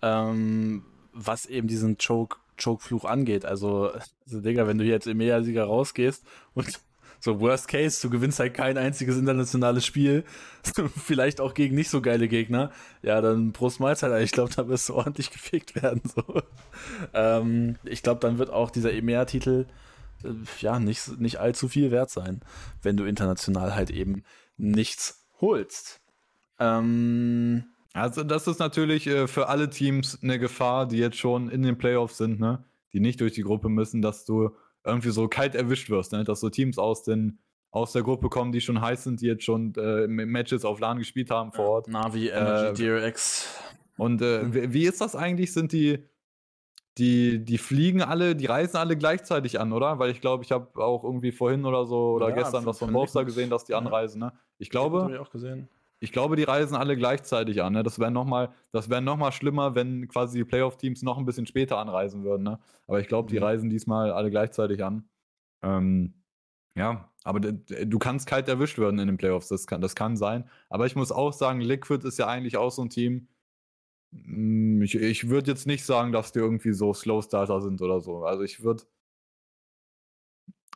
ähm, 0.00 0.84
was 1.12 1.46
eben 1.46 1.68
diesen 1.68 1.98
Choke 1.98 2.36
Choke-Fluch 2.56 3.04
angeht. 3.04 3.44
Also, 3.44 3.90
also, 3.90 4.40
Digga, 4.40 4.68
wenn 4.68 4.78
du 4.78 4.84
jetzt 4.84 5.08
im 5.08 5.20
EMEA-Sieger 5.20 5.64
rausgehst 5.64 6.24
und 6.54 6.80
so 7.24 7.40
Worst 7.40 7.68
Case, 7.68 8.02
du 8.02 8.10
gewinnst 8.10 8.38
halt 8.38 8.52
kein 8.52 8.76
einziges 8.76 9.16
internationales 9.16 9.86
Spiel, 9.86 10.24
vielleicht 11.06 11.40
auch 11.40 11.54
gegen 11.54 11.74
nicht 11.74 11.88
so 11.88 12.02
geile 12.02 12.28
Gegner, 12.28 12.70
ja, 13.00 13.22
dann 13.22 13.54
Prost 13.54 13.80
Mahlzeit. 13.80 14.22
Ich 14.22 14.32
glaube, 14.32 14.52
da 14.54 14.68
wirst 14.68 14.90
du 14.90 14.94
ordentlich 14.94 15.30
gefickt 15.30 15.82
werden. 15.82 16.02
So. 16.04 16.42
Ähm, 17.14 17.76
ich 17.84 18.02
glaube, 18.02 18.20
dann 18.20 18.36
wird 18.36 18.50
auch 18.50 18.70
dieser 18.70 18.92
EMEA-Titel 18.92 19.64
äh, 20.22 20.28
ja 20.60 20.78
nicht, 20.78 21.18
nicht 21.18 21.40
allzu 21.40 21.66
viel 21.66 21.90
wert 21.90 22.10
sein, 22.10 22.42
wenn 22.82 22.98
du 22.98 23.04
international 23.04 23.74
halt 23.74 23.88
eben 23.88 24.22
nichts 24.58 25.24
holst. 25.40 26.02
Ähm, 26.58 27.64
also 27.94 28.22
das 28.22 28.46
ist 28.46 28.58
natürlich 28.58 29.06
äh, 29.06 29.28
für 29.28 29.48
alle 29.48 29.70
Teams 29.70 30.18
eine 30.22 30.38
Gefahr, 30.38 30.86
die 30.86 30.98
jetzt 30.98 31.16
schon 31.16 31.48
in 31.48 31.62
den 31.62 31.78
Playoffs 31.78 32.18
sind, 32.18 32.38
ne? 32.38 32.64
die 32.92 33.00
nicht 33.00 33.22
durch 33.22 33.32
die 33.32 33.44
Gruppe 33.44 33.70
müssen, 33.70 34.02
dass 34.02 34.26
du 34.26 34.50
irgendwie 34.84 35.10
so 35.10 35.28
kalt 35.28 35.54
erwischt 35.54 35.90
wirst, 35.90 36.12
ne? 36.12 36.24
dass 36.24 36.40
so 36.40 36.50
Teams 36.50 36.78
aus, 36.78 37.02
den, 37.02 37.38
aus 37.70 37.92
der 37.92 38.02
Gruppe 38.02 38.28
kommen, 38.28 38.52
die 38.52 38.60
schon 38.60 38.80
heiß 38.80 39.04
sind, 39.04 39.20
die 39.20 39.26
jetzt 39.26 39.44
schon 39.44 39.74
äh, 39.76 40.06
Matches 40.06 40.64
auf 40.64 40.80
LAN 40.80 40.98
gespielt 40.98 41.30
haben 41.30 41.52
vor 41.52 41.66
Ort. 41.66 41.88
Navi, 41.88 42.28
Energy, 42.28 42.86
äh, 42.86 43.00
DRX. 43.00 43.48
Und 43.96 44.22
äh, 44.22 44.72
wie 44.72 44.86
ist 44.86 45.00
das 45.00 45.16
eigentlich? 45.16 45.52
Sind 45.52 45.72
die, 45.72 46.04
die, 46.98 47.44
die 47.44 47.58
fliegen 47.58 48.02
alle, 48.02 48.36
die 48.36 48.46
reisen 48.46 48.76
alle 48.76 48.96
gleichzeitig 48.96 49.58
an, 49.58 49.72
oder? 49.72 49.98
Weil 49.98 50.10
ich 50.10 50.20
glaube, 50.20 50.44
ich 50.44 50.52
habe 50.52 50.82
auch 50.82 51.02
irgendwie 51.02 51.32
vorhin 51.32 51.64
oder 51.64 51.86
so 51.86 52.12
oder 52.12 52.28
ja, 52.28 52.34
gestern 52.34 52.66
was 52.66 52.78
von 52.78 52.92
Bowster 52.92 53.24
gesehen, 53.24 53.50
dass 53.50 53.64
die 53.64 53.74
anreisen, 53.74 54.20
ne? 54.20 54.32
Ich 54.58 54.70
glaube. 54.70 55.00
Das 55.00 55.10
ich 55.10 55.18
auch 55.18 55.30
gesehen. 55.30 55.68
Ich 56.04 56.12
glaube, 56.12 56.36
die 56.36 56.42
reisen 56.44 56.76
alle 56.76 56.96
gleichzeitig 56.96 57.62
an. 57.62 57.72
Ne? 57.72 57.82
Das 57.82 57.98
wäre 57.98 58.10
nochmal 58.10 58.52
wär 58.72 59.00
noch 59.00 59.32
schlimmer, 59.32 59.74
wenn 59.74 60.06
quasi 60.06 60.38
die 60.38 60.44
Playoff-Teams 60.44 61.02
noch 61.02 61.16
ein 61.16 61.24
bisschen 61.24 61.46
später 61.46 61.78
anreisen 61.78 62.24
würden. 62.24 62.42
Ne? 62.42 62.60
Aber 62.86 63.00
ich 63.00 63.08
glaube, 63.08 63.30
die 63.30 63.38
mhm. 63.38 63.44
reisen 63.44 63.70
diesmal 63.70 64.12
alle 64.12 64.30
gleichzeitig 64.30 64.84
an. 64.84 65.08
Ähm, 65.62 66.22
ja, 66.76 67.10
aber 67.24 67.40
du 67.40 67.98
kannst 67.98 68.26
kalt 68.26 68.48
erwischt 68.48 68.78
werden 68.78 68.98
in 68.98 69.06
den 69.06 69.16
Playoffs. 69.16 69.48
Das 69.48 69.66
kann, 69.66 69.80
das 69.80 69.94
kann 69.94 70.16
sein. 70.16 70.48
Aber 70.68 70.84
ich 70.86 70.94
muss 70.94 71.10
auch 71.10 71.32
sagen, 71.32 71.60
Liquid 71.60 72.06
ist 72.06 72.18
ja 72.18 72.26
eigentlich 72.26 72.58
auch 72.58 72.70
so 72.70 72.82
ein 72.82 72.90
Team. 72.90 73.28
Hm, 74.12 74.82
ich, 74.82 74.94
ich 74.96 75.28
würde 75.30 75.50
jetzt 75.52 75.66
nicht 75.66 75.84
sagen, 75.86 76.12
dass 76.12 76.32
die 76.32 76.40
irgendwie 76.40 76.72
so 76.74 76.92
Slow 76.92 77.22
Starter 77.22 77.62
sind 77.62 77.80
oder 77.80 78.00
so. 78.02 78.24
Also 78.24 78.42
ich 78.42 78.62
würde 78.62 78.84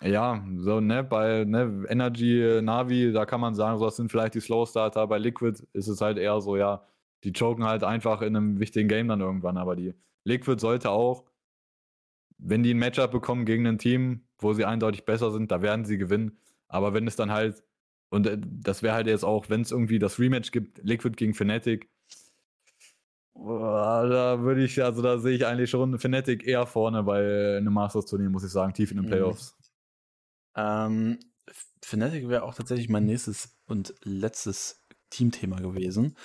ja, 0.02 0.44
so, 0.56 0.80
ne, 0.80 1.02
bei 1.02 1.44
ne, 1.44 1.84
Energy, 1.88 2.60
Navi, 2.62 3.12
da 3.12 3.26
kann 3.26 3.40
man 3.40 3.54
sagen, 3.54 3.78
so, 3.78 3.84
das 3.84 3.96
sind 3.96 4.10
vielleicht 4.10 4.34
die 4.34 4.40
Slow 4.40 4.66
Starter. 4.66 5.06
Bei 5.06 5.18
Liquid 5.18 5.60
ist 5.72 5.88
es 5.88 6.00
halt 6.00 6.18
eher 6.18 6.40
so, 6.40 6.56
ja, 6.56 6.84
die 7.24 7.32
choken 7.32 7.64
halt 7.64 7.82
einfach 7.82 8.22
in 8.22 8.36
einem 8.36 8.60
wichtigen 8.60 8.88
Game 8.88 9.08
dann 9.08 9.20
irgendwann. 9.20 9.56
Aber 9.56 9.74
die 9.74 9.94
Liquid 10.24 10.60
sollte 10.60 10.90
auch, 10.90 11.24
wenn 12.38 12.62
die 12.62 12.74
ein 12.74 12.78
Matchup 12.78 13.10
bekommen 13.10 13.44
gegen 13.44 13.66
ein 13.66 13.78
Team, 13.78 14.22
wo 14.38 14.52
sie 14.52 14.64
eindeutig 14.64 15.04
besser 15.04 15.32
sind, 15.32 15.50
da 15.50 15.62
werden 15.62 15.84
sie 15.84 15.98
gewinnen. 15.98 16.38
Aber 16.68 16.94
wenn 16.94 17.08
es 17.08 17.16
dann 17.16 17.32
halt, 17.32 17.64
und 18.10 18.26
äh, 18.26 18.38
das 18.40 18.82
wäre 18.82 18.94
halt 18.94 19.08
jetzt 19.08 19.24
auch, 19.24 19.50
wenn 19.50 19.62
es 19.62 19.72
irgendwie 19.72 19.98
das 19.98 20.20
Rematch 20.20 20.52
gibt, 20.52 20.78
Liquid 20.84 21.16
gegen 21.16 21.34
Fnatic, 21.34 21.90
da 23.34 24.40
würde 24.40 24.64
ich, 24.64 24.82
also 24.82 25.02
da 25.02 25.18
sehe 25.18 25.34
ich 25.34 25.46
eigentlich 25.46 25.70
schon 25.70 25.98
Fnatic 25.98 26.46
eher 26.46 26.66
vorne 26.66 27.02
bei 27.02 27.56
einem 27.56 27.72
Masters-Turnier, 27.72 28.30
muss 28.30 28.44
ich 28.44 28.50
sagen, 28.50 28.72
tief 28.74 28.90
in 28.90 28.98
den 28.98 29.06
mhm. 29.06 29.10
Playoffs. 29.10 29.57
Ähm, 30.58 31.20
Fnatic 31.84 32.28
wäre 32.28 32.42
auch 32.42 32.54
tatsächlich 32.54 32.88
mein 32.88 33.06
nächstes 33.06 33.56
und 33.66 33.94
letztes 34.02 34.82
Teamthema 35.10 35.60
gewesen. 35.60 36.16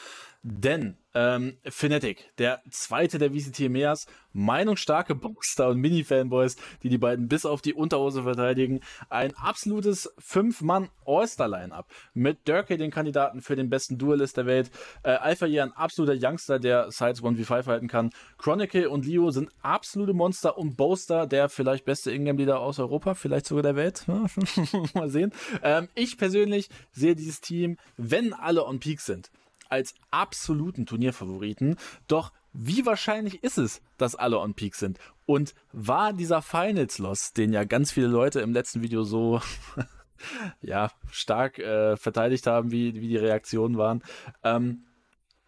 Denn 0.45 0.97
ähm, 1.13 1.57
Fnatic, 1.63 2.35
der 2.37 2.61
zweite 2.69 3.17
der 3.17 3.31
VCT 3.31 3.69
Meas, 3.69 4.07
meinungsstarke 4.33 5.15
Booster 5.15 5.69
und 5.69 5.79
Mini-Fanboys, 5.79 6.57
die 6.81 6.89
die 6.89 6.97
beiden 6.97 7.29
bis 7.29 7.45
auf 7.45 7.61
die 7.61 7.73
Unterhose 7.73 8.23
verteidigen. 8.23 8.81
Ein 9.09 9.33
absolutes 9.37 10.13
Fünf-Mann 10.17 10.89
All-Star-Line-Up 11.05 11.87
mit 12.13 12.45
Durkee, 12.45 12.75
den 12.75 12.91
Kandidaten 12.91 13.41
für 13.41 13.55
den 13.55 13.69
besten 13.69 13.97
Duelist 13.97 14.35
der 14.35 14.45
Welt. 14.45 14.69
Äh, 15.03 15.11
Alpha 15.11 15.45
hier 15.45 15.63
ein 15.63 15.71
absoluter 15.71 16.17
Youngster, 16.19 16.59
der 16.59 16.91
Sides 16.91 17.23
1v5 17.23 17.65
halten 17.65 17.87
kann. 17.87 18.09
Chronicle 18.37 18.89
und 18.89 19.05
Leo 19.05 19.31
sind 19.31 19.49
absolute 19.61 20.13
Monster 20.13 20.57
und 20.57 20.75
Boaster, 20.75 21.25
der 21.25 21.47
vielleicht 21.47 21.85
beste 21.85 22.11
Ingame-Leader 22.11 22.59
aus 22.59 22.79
Europa, 22.79 23.13
vielleicht 23.13 23.45
sogar 23.45 23.63
der 23.63 23.77
Welt. 23.77 24.05
Mal 24.93 25.09
sehen. 25.09 25.31
Ähm, 25.61 25.87
ich 25.95 26.17
persönlich 26.17 26.69
sehe 26.91 27.15
dieses 27.15 27.39
Team, 27.39 27.77
wenn 27.95 28.33
alle 28.33 28.65
on 28.65 28.81
Peak 28.81 28.99
sind, 28.99 29.31
als 29.69 29.93
absoluten 30.11 30.85
Turnierfavoriten. 30.85 31.77
Doch 32.07 32.31
wie 32.53 32.85
wahrscheinlich 32.85 33.43
ist 33.43 33.57
es, 33.57 33.81
dass 33.97 34.15
alle 34.15 34.39
on 34.39 34.53
Peak 34.53 34.75
sind? 34.75 34.99
Und 35.25 35.55
war 35.71 36.13
dieser 36.13 36.41
Finals-Loss, 36.41 37.33
den 37.33 37.51
ja 37.51 37.63
ganz 37.63 37.91
viele 37.91 38.07
Leute 38.07 38.41
im 38.41 38.53
letzten 38.53 38.81
Video 38.81 39.03
so 39.03 39.41
ja, 40.61 40.91
stark 41.09 41.59
äh, 41.59 41.97
verteidigt 41.97 42.45
haben, 42.47 42.71
wie, 42.71 42.93
wie 42.95 43.07
die 43.07 43.17
Reaktionen 43.17 43.77
waren, 43.77 44.03
ähm, 44.43 44.85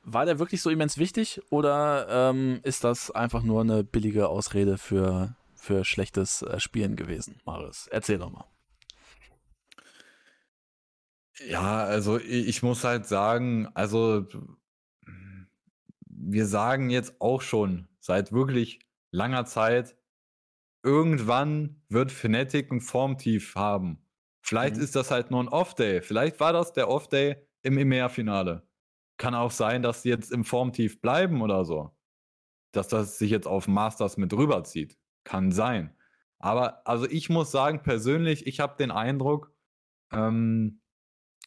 war 0.04 0.26
der 0.26 0.40
wirklich 0.40 0.62
so 0.62 0.70
immens 0.70 0.98
wichtig 0.98 1.42
oder 1.50 2.08
ähm, 2.10 2.60
ist 2.64 2.84
das 2.84 3.12
einfach 3.12 3.44
nur 3.44 3.62
eine 3.62 3.84
billige 3.84 4.28
Ausrede 4.30 4.78
für, 4.78 5.36
für 5.56 5.84
schlechtes 5.84 6.44
äh, 6.44 6.60
Spielen 6.60 6.96
gewesen, 6.96 7.42
Marius? 7.46 7.88
Erzähl 7.88 8.20
doch 8.20 8.32
mal. 8.32 8.46
Ja, 11.40 11.84
also 11.84 12.18
ich 12.18 12.64
muss 12.64 12.84
halt 12.84 13.06
sagen, 13.06 13.68
also 13.74 14.26
wir 16.08 16.46
sagen 16.46 16.90
jetzt 16.90 17.20
auch 17.20 17.42
schon 17.42 17.88
seit 18.00 18.32
wirklich 18.32 18.80
langer 19.12 19.46
Zeit, 19.46 19.98
irgendwann 20.84 21.82
wird 21.90 22.12
Fnatic 22.12 22.72
ein 22.72 22.82
Formtief 22.82 23.56
haben. 23.56 24.00
Vielleicht 24.42 24.78
mhm. 24.78 24.84
ist 24.84 24.96
das 24.96 25.12
halt 25.12 25.32
nur 25.32 25.44
ein 25.44 25.50
Off-Day. 25.50 26.02
Vielleicht 26.02 26.40
war 26.40 26.54
das 26.54 26.72
der 26.74 26.90
Off-Day 26.90 27.36
im 27.64 27.78
EMEA-Finale. 27.78 28.68
Kann 29.18 29.34
auch 29.34 29.52
sein, 29.52 29.82
dass 29.82 30.04
sie 30.04 30.10
jetzt 30.10 30.32
im 30.32 30.46
Formtief 30.46 31.02
bleiben 31.02 31.42
oder 31.42 31.66
so. 31.66 31.96
Dass 32.72 32.88
das 32.88 33.18
sich 33.18 33.32
jetzt 33.32 33.48
auf 33.48 33.68
Masters 33.68 34.18
mit 34.18 34.34
rüberzieht. 34.34 34.98
Kann 35.24 35.52
sein. 35.52 35.96
Aber 36.38 36.88
also 36.88 37.08
ich 37.10 37.30
muss 37.30 37.52
sagen, 37.52 37.82
persönlich, 37.82 38.46
ich 38.46 38.60
habe 38.60 38.76
den 38.78 38.92
Eindruck, 38.92 39.52
ähm, 40.12 40.82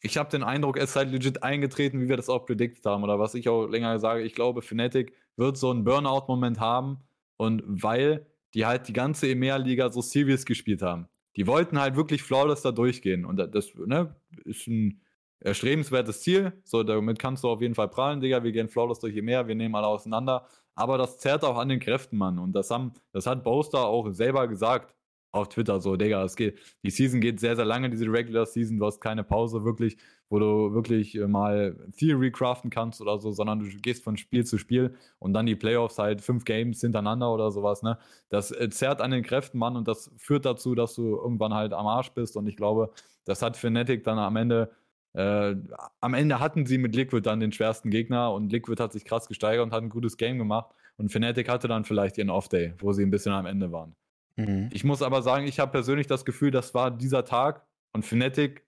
ich 0.03 0.17
habe 0.17 0.31
den 0.31 0.43
Eindruck, 0.43 0.77
es 0.77 0.93
sei 0.93 1.05
legit 1.05 1.43
eingetreten, 1.43 2.01
wie 2.01 2.09
wir 2.09 2.17
das 2.17 2.29
auch 2.29 2.47
prediktet 2.47 2.85
haben. 2.85 3.03
Oder 3.03 3.19
was 3.19 3.35
ich 3.35 3.49
auch 3.49 3.67
länger 3.67 3.99
sage, 3.99 4.23
ich 4.23 4.35
glaube, 4.35 4.63
Fnatic 4.63 5.13
wird 5.37 5.57
so 5.57 5.71
einen 5.71 5.85
Burnout-Moment 5.85 6.61
haben. 6.61 6.99
Und 7.37 7.63
weil 7.67 8.27
die 8.55 8.67
halt 8.67 8.89
die 8.89 8.93
ganze 8.93 9.29
EMEA-Liga 9.29 9.91
so 9.91 10.01
serious 10.01 10.45
gespielt 10.45 10.83
haben. 10.83 11.09
Die 11.37 11.47
wollten 11.47 11.79
halt 11.79 11.97
wirklich 11.97 12.23
flawless 12.23 12.63
da 12.63 12.73
durchgehen. 12.73 13.25
Und 13.25 13.37
das 13.37 13.75
ne, 13.75 14.17
ist 14.45 14.67
ein 14.67 15.01
erstrebenswertes 15.41 16.23
Ziel. 16.23 16.53
So, 16.65 16.83
damit 16.83 17.19
kannst 17.19 17.45
du 17.45 17.49
auf 17.49 17.61
jeden 17.61 17.75
Fall 17.75 17.89
prallen, 17.89 18.21
Digga. 18.21 18.43
Wir 18.43 18.53
gehen 18.53 18.69
flawless 18.69 18.99
durch 19.01 19.17
EMEA, 19.17 19.47
wir 19.47 19.55
nehmen 19.55 19.75
alle 19.75 19.87
auseinander. 19.87 20.47
Aber 20.75 20.99
das 20.99 21.19
zerrt 21.19 21.45
auch 21.45 21.59
an 21.59 21.69
den 21.69 21.81
Kräften, 21.81 22.17
Mann. 22.17 22.39
Und 22.39 22.53
das, 22.53 22.71
haben, 22.71 22.93
das 23.13 23.27
hat 23.27 23.45
Boaster 23.45 23.85
auch 23.85 24.11
selber 24.11 24.49
gesagt 24.49 24.95
auf 25.31 25.49
Twitter 25.49 25.81
so, 25.81 25.97
Digga, 25.97 26.25
es 26.25 26.37
geht, 26.37 26.59
die 26.83 26.91
Season 26.91 27.21
geht 27.21 27.41
sehr, 27.41 27.57
sehr 27.57 27.65
lange, 27.65 27.91
diese 27.91 28.07
Regular 28.07 28.47
Season, 28.47 28.79
du 28.79 28.87
hast 28.87 29.01
keine 29.01 29.25
Pause 29.25 29.65
wirklich, 29.65 29.97
wo 30.31 30.39
du 30.39 30.73
wirklich 30.75 31.15
äh, 31.17 31.27
mal 31.27 31.77
Theory 31.97 32.31
craften 32.31 32.71
kannst 32.71 33.01
oder 33.01 33.19
so, 33.19 33.31
sondern 33.33 33.61
du 33.61 33.67
gehst 33.81 34.05
von 34.05 34.17
Spiel 34.17 34.45
zu 34.45 34.59
Spiel 34.59 34.95
und 35.19 35.35
dann 35.35 35.47
die 35.47 35.57
Playoffs 35.57 35.99
halt 35.99 36.21
fünf 36.23 36.45
Games 36.45 36.81
hintereinander 36.81 37.33
oder 37.33 37.51
sowas, 37.51 37.83
ne? 37.83 37.99
Das 38.29 38.51
äh, 38.51 38.71
zerrt 38.71 39.01
an 39.01 39.11
den 39.11 39.23
Kräften, 39.23 39.59
Mann, 39.59 39.77
und 39.77 39.89
das 39.89 40.11
führt 40.17 40.45
dazu, 40.45 40.75
dass 40.75 40.95
du 40.95 41.17
irgendwann 41.17 41.55
halt 41.55 41.73
am 41.73 41.87
Arsch 41.87 42.11
bist 42.13 42.37
und 42.37 42.47
ich 42.47 42.57
glaube, 42.57 42.91
das 43.25 43.43
hat 43.43 43.57
Fnatic 43.57 44.05
dann 44.05 44.19
am 44.19 44.37
Ende 44.37 44.71
äh, 45.15 45.57
am 46.01 46.15
Ende 46.15 46.39
hatten 46.41 46.67
sie 46.67 46.79
mit 46.79 46.95
Liquid 46.95 47.23
dann 47.23 47.41
den 47.41 47.53
schwersten 47.53 47.91
Gegner 47.91 48.33
und 48.33 48.53
Liquid 48.53 48.83
hat 48.83 48.93
sich 48.93 49.05
krass 49.05 49.27
gesteigert 49.29 49.65
und 49.65 49.73
hat 49.73 49.83
ein 49.83 49.89
gutes 49.89 50.17
Game 50.17 50.39
gemacht. 50.39 50.71
Und 50.97 51.11
Fnatic 51.11 51.49
hatte 51.49 51.69
dann 51.69 51.85
vielleicht 51.85 52.19
ihren 52.19 52.31
Off-Day, 52.31 52.75
wo 52.79 52.93
sie 52.93 53.03
ein 53.05 53.11
bisschen 53.11 53.33
am 53.33 53.47
Ende 53.47 53.73
waren. 53.73 53.97
Mhm. 54.39 54.71
Ich 54.73 54.85
muss 54.85 55.03
aber 55.03 55.21
sagen, 55.23 55.47
ich 55.47 55.59
habe 55.59 55.73
persönlich 55.73 56.07
das 56.07 56.25
Gefühl, 56.25 56.53
das 56.53 56.73
war 56.73 56.91
dieser 56.91 57.25
Tag 57.25 57.67
und 57.93 58.05
Fnatic, 58.05 58.65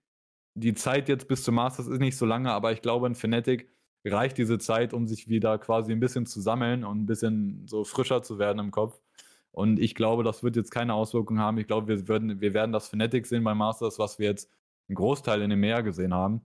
die 0.54 0.74
Zeit 0.74 1.08
jetzt 1.08 1.28
bis 1.28 1.44
zum 1.44 1.54
Masters 1.54 1.86
ist 1.86 2.00
nicht 2.00 2.16
so 2.16 2.26
lange, 2.26 2.50
aber 2.50 2.72
ich 2.72 2.82
glaube, 2.82 3.06
in 3.06 3.14
Fnatic 3.14 3.70
reicht 4.04 4.36
diese 4.36 4.58
Zeit, 4.58 4.92
um 4.92 5.06
sich 5.06 5.28
wieder 5.28 5.58
quasi 5.58 5.92
ein 5.92 6.00
bisschen 6.00 6.26
zu 6.26 6.40
sammeln 6.40 6.84
und 6.84 7.02
ein 7.02 7.06
bisschen 7.06 7.66
so 7.68 7.84
frischer 7.84 8.22
zu 8.22 8.38
werden 8.38 8.58
im 8.58 8.70
Kopf. 8.72 9.00
Und 9.52 9.78
ich 9.78 9.94
glaube, 9.94 10.24
das 10.24 10.42
wird 10.42 10.56
jetzt 10.56 10.70
keine 10.70 10.94
Auswirkungen 10.94 11.40
haben. 11.40 11.58
Ich 11.58 11.66
glaube, 11.66 11.86
wir, 11.88 12.08
würden, 12.08 12.40
wir 12.40 12.52
werden 12.54 12.72
das 12.72 12.88
Fnatic 12.88 13.26
sehen 13.26 13.44
beim 13.44 13.58
Masters, 13.58 13.98
was 13.98 14.18
wir 14.18 14.26
jetzt 14.26 14.50
einen 14.88 14.96
Großteil 14.96 15.42
in 15.42 15.50
dem 15.50 15.60
Meer 15.60 15.82
gesehen 15.82 16.14
haben. 16.14 16.40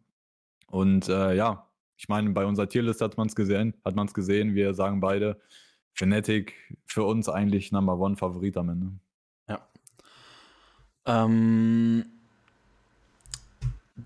Und 0.67 1.09
äh, 1.09 1.35
ja, 1.35 1.67
ich 1.97 2.09
meine, 2.09 2.29
bei 2.31 2.45
unserer 2.45 2.67
Tierlist 2.69 3.01
hat 3.01 3.17
man 3.17 3.27
es 3.27 3.35
gesehen, 3.35 3.73
hat 3.83 3.95
man 3.95 4.07
es 4.07 4.13
gesehen. 4.13 4.53
Wir 4.53 4.73
sagen 4.73 4.99
beide, 4.99 5.39
Fnatic 5.93 6.53
für 6.85 7.03
uns 7.03 7.29
eigentlich 7.29 7.71
Number 7.71 7.97
One 7.97 8.17
Favorit 8.17 8.57
am 8.57 8.69
Ende. 8.69 8.91
Ähm, 11.05 12.05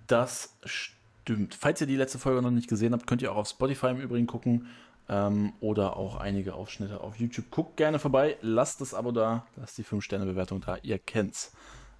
das 0.07 0.55
stimmt. 0.65 1.55
Falls 1.55 1.81
ihr 1.81 1.88
die 1.88 1.95
letzte 1.95 2.19
Folge 2.19 2.41
noch 2.41 2.51
nicht 2.51 2.69
gesehen 2.69 2.93
habt, 2.93 3.07
könnt 3.07 3.21
ihr 3.21 3.31
auch 3.31 3.38
auf 3.38 3.49
Spotify 3.49 3.88
im 3.88 4.01
Übrigen 4.01 4.27
gucken 4.27 4.67
ähm, 5.07 5.53
oder 5.59 5.97
auch 5.97 6.15
einige 6.15 6.53
Aufschnitte 6.53 7.01
auf 7.01 7.19
YouTube. 7.19 7.49
Guckt 7.51 7.77
gerne 7.77 7.99
vorbei, 7.99 8.38
lasst 8.41 8.81
das 8.81 8.93
Abo 8.93 9.11
da, 9.11 9.45
lasst 9.55 9.77
die 9.77 9.84
5-Sterne-Bewertung 9.84 10.61
da, 10.61 10.77
ihr 10.84 10.99
kennt's. 10.99 11.51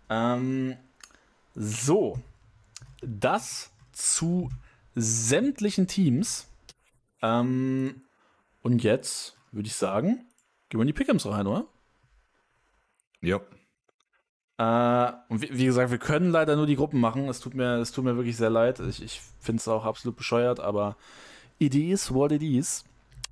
Ähm, 0.10 0.78
so, 1.56 2.20
das 3.02 3.72
zu 3.92 4.50
sämtlichen 4.96 5.88
Teams. 5.88 6.48
Ähm, 7.22 8.02
und 8.62 8.84
jetzt 8.84 9.36
würde 9.52 9.68
ich 9.68 9.76
sagen, 9.76 10.26
gehen 10.70 10.80
wir 10.80 10.82
in 10.82 10.88
die 10.88 10.94
Pickems 10.94 11.26
rein, 11.26 11.48
oder? 11.48 11.66
Ja. 13.22 13.42
Äh, 14.60 15.14
und 15.30 15.42
wie, 15.42 15.58
wie, 15.58 15.66
gesagt, 15.66 15.90
wir 15.90 15.98
können 15.98 16.32
leider 16.32 16.58
nur 16.58 16.68
die 16.68 16.76
Gruppen 16.76 17.00
machen. 17.00 17.30
Es 17.30 17.40
tut 17.40 17.56
mir, 17.56 17.78
es 17.78 17.94
tut 17.94 18.04
mir 18.04 18.18
wirklich 18.18 18.36
sehr 18.36 18.50
leid. 18.50 18.82
Ich, 18.82 19.02
ich 19.02 19.22
finde 19.40 19.62
es 19.62 19.68
auch 19.70 19.86
absolut 19.86 20.18
bescheuert, 20.18 20.60
aber 20.60 20.98
it 21.60 21.74
is 21.74 22.14
what 22.14 22.34
it 22.34 22.44
is. 22.44 22.84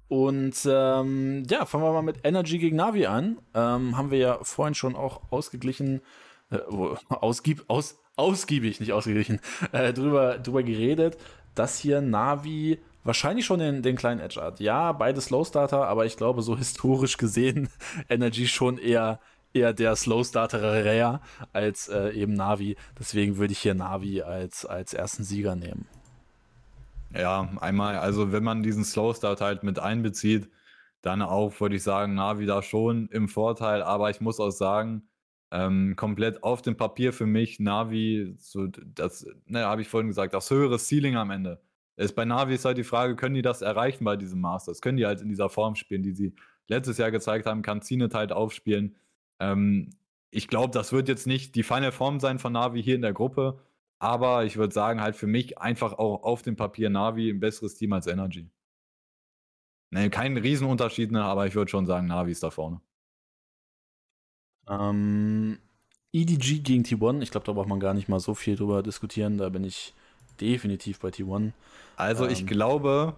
Und 0.08 0.56
ähm, 0.66 1.44
ja, 1.50 1.66
fangen 1.66 1.84
wir 1.84 1.92
mal 1.92 2.02
mit 2.02 2.20
Energy 2.24 2.60
gegen 2.60 2.78
Navi 2.78 3.08
an. 3.08 3.40
Ähm, 3.54 3.98
haben 3.98 4.10
wir 4.10 4.20
ja 4.20 4.40
vorhin 4.42 4.74
schon 4.74 4.96
auch 4.96 5.20
ausgeglichen, 5.30 6.00
äh, 6.50 6.60
ausgieb, 7.10 7.66
aus, 7.68 8.00
ausgiebig, 8.16 8.80
nicht 8.80 8.94
ausgeglichen, 8.94 9.42
äh, 9.74 9.92
drüber, 9.92 10.38
drüber 10.38 10.64
geredet, 10.64 11.18
dass 11.56 11.78
hier 11.78 12.00
Navi 12.00 12.80
wahrscheinlich 13.04 13.46
schon 13.46 13.60
den, 13.60 13.82
den 13.82 13.98
kleinen 13.98 14.22
Edge 14.22 14.42
hat. 14.42 14.62
Ja, 14.62 14.94
beide 14.94 15.20
Slow 15.20 15.44
Starter, 15.44 15.88
aber 15.90 16.06
ich 16.06 16.16
glaube, 16.16 16.42
so 16.42 16.58
historisch 16.58 17.18
gesehen, 17.18 17.68
Energy 18.10 18.48
schon 18.48 18.78
eher 18.78 19.20
eher 19.58 19.74
der 19.74 19.96
Slow 19.96 20.24
Starter 20.24 20.62
Rare 20.62 21.22
als 21.54 21.88
äh, 21.88 22.12
eben 22.12 22.34
Navi. 22.34 22.78
Deswegen 23.00 23.38
würde 23.38 23.54
ich 23.54 23.60
hier 23.60 23.74
Navi 23.74 24.22
als, 24.22 24.66
als 24.66 24.94
ersten 24.94 25.24
Sieger 25.24 25.56
nehmen. 25.56 25.86
Ja, 27.14 27.50
einmal, 27.62 27.98
also 27.98 28.32
wenn 28.32 28.44
man 28.44 28.64
diesen 28.64 28.84
Slow 28.84 29.14
Start 29.16 29.42
halt 29.42 29.64
mit 29.64 29.80
einbezieht, 29.80 30.50
dann 31.02 31.22
auch, 31.22 31.60
würde 31.62 31.76
ich 31.76 31.84
sagen, 31.84 32.16
Navi 32.16 32.46
da 32.46 32.62
schon 32.62 33.08
im 33.10 33.30
Vorteil, 33.30 33.82
aber 33.82 34.10
ich 34.10 34.20
muss 34.20 34.40
auch 34.40 34.52
sagen, 34.52 35.08
ähm, 35.52 35.96
komplett 35.96 36.44
auf 36.44 36.62
dem 36.62 36.76
Papier 36.76 37.14
für 37.14 37.26
mich, 37.26 37.60
Navi, 37.60 38.36
so 38.38 38.68
das, 38.68 39.26
ne, 39.46 39.66
habe 39.66 39.82
ich 39.82 39.88
vorhin 39.88 40.08
gesagt, 40.08 40.34
das 40.34 40.50
höhere 40.52 40.78
Ceiling 40.78 41.16
am 41.16 41.32
Ende. 41.32 41.62
Ist 41.96 42.16
bei 42.16 42.26
Navi 42.26 42.56
ist 42.56 42.66
halt 42.66 42.78
die 42.78 42.84
Frage, 42.84 43.16
können 43.16 43.36
die 43.36 43.42
das 43.42 43.62
erreichen 43.62 44.04
bei 44.04 44.18
diesem 44.18 44.42
Masters? 44.42 44.82
Können 44.82 44.98
die 44.98 45.06
halt 45.06 45.22
in 45.22 45.30
dieser 45.30 45.50
Form 45.50 45.76
spielen, 45.76 46.04
die 46.04 46.14
sie 46.14 46.34
letztes 46.68 46.98
Jahr 46.98 47.12
gezeigt 47.12 47.46
haben, 47.46 47.62
kann 47.62 47.82
Zinet 47.82 48.14
halt 48.14 48.32
aufspielen. 48.32 48.96
Ähm, 49.40 49.92
ich 50.32 50.48
glaube, 50.48 50.74
das 50.74 50.92
wird 50.92 51.08
jetzt 51.08 51.28
nicht 51.28 51.56
die 51.56 51.64
Final 51.64 51.92
Form 51.92 52.20
sein 52.20 52.40
von 52.40 52.54
Navi 52.54 52.84
hier 52.84 52.96
in 52.96 53.02
der 53.02 53.14
Gruppe, 53.14 53.60
aber 54.00 54.46
ich 54.46 54.58
würde 54.58 54.74
sagen, 54.74 55.02
halt 55.02 55.16
für 55.16 55.28
mich 55.28 55.58
einfach 55.58 55.94
auch 55.94 56.24
auf 56.24 56.42
dem 56.42 56.56
Papier 56.56 56.90
Navi 56.90 57.30
ein 57.30 57.40
besseres 57.40 57.76
Team 57.76 57.94
als 57.94 58.08
Energy. 58.08 58.50
Ne, 59.90 60.10
kein 60.10 60.36
Riesenunterschied, 60.36 61.12
ne, 61.12 61.24
aber 61.24 61.48
ich 61.48 61.56
würde 61.56 61.72
schon 61.72 61.86
sagen, 61.86 62.08
Navi 62.08 62.32
ist 62.32 62.44
da 62.44 62.52
vorne. 62.52 62.82
Ähm, 64.68 65.60
EDG 66.12 66.60
gegen 66.60 66.84
T1, 66.84 67.22
ich 67.22 67.32
glaube, 67.32 67.46
da 67.46 67.54
braucht 67.54 67.70
man 67.70 67.80
gar 67.80 67.94
nicht 67.94 68.10
mal 68.10 68.20
so 68.20 68.34
viel 68.34 68.56
drüber 68.56 68.84
diskutieren. 68.84 69.38
Da 69.38 69.50
bin 69.50 69.64
ich 69.64 69.94
definitiv 70.42 71.00
bei 71.00 71.10
T1. 71.10 71.52
Also, 71.96 72.26
ähm, 72.26 72.32
ich 72.32 72.46
glaube, 72.46 73.16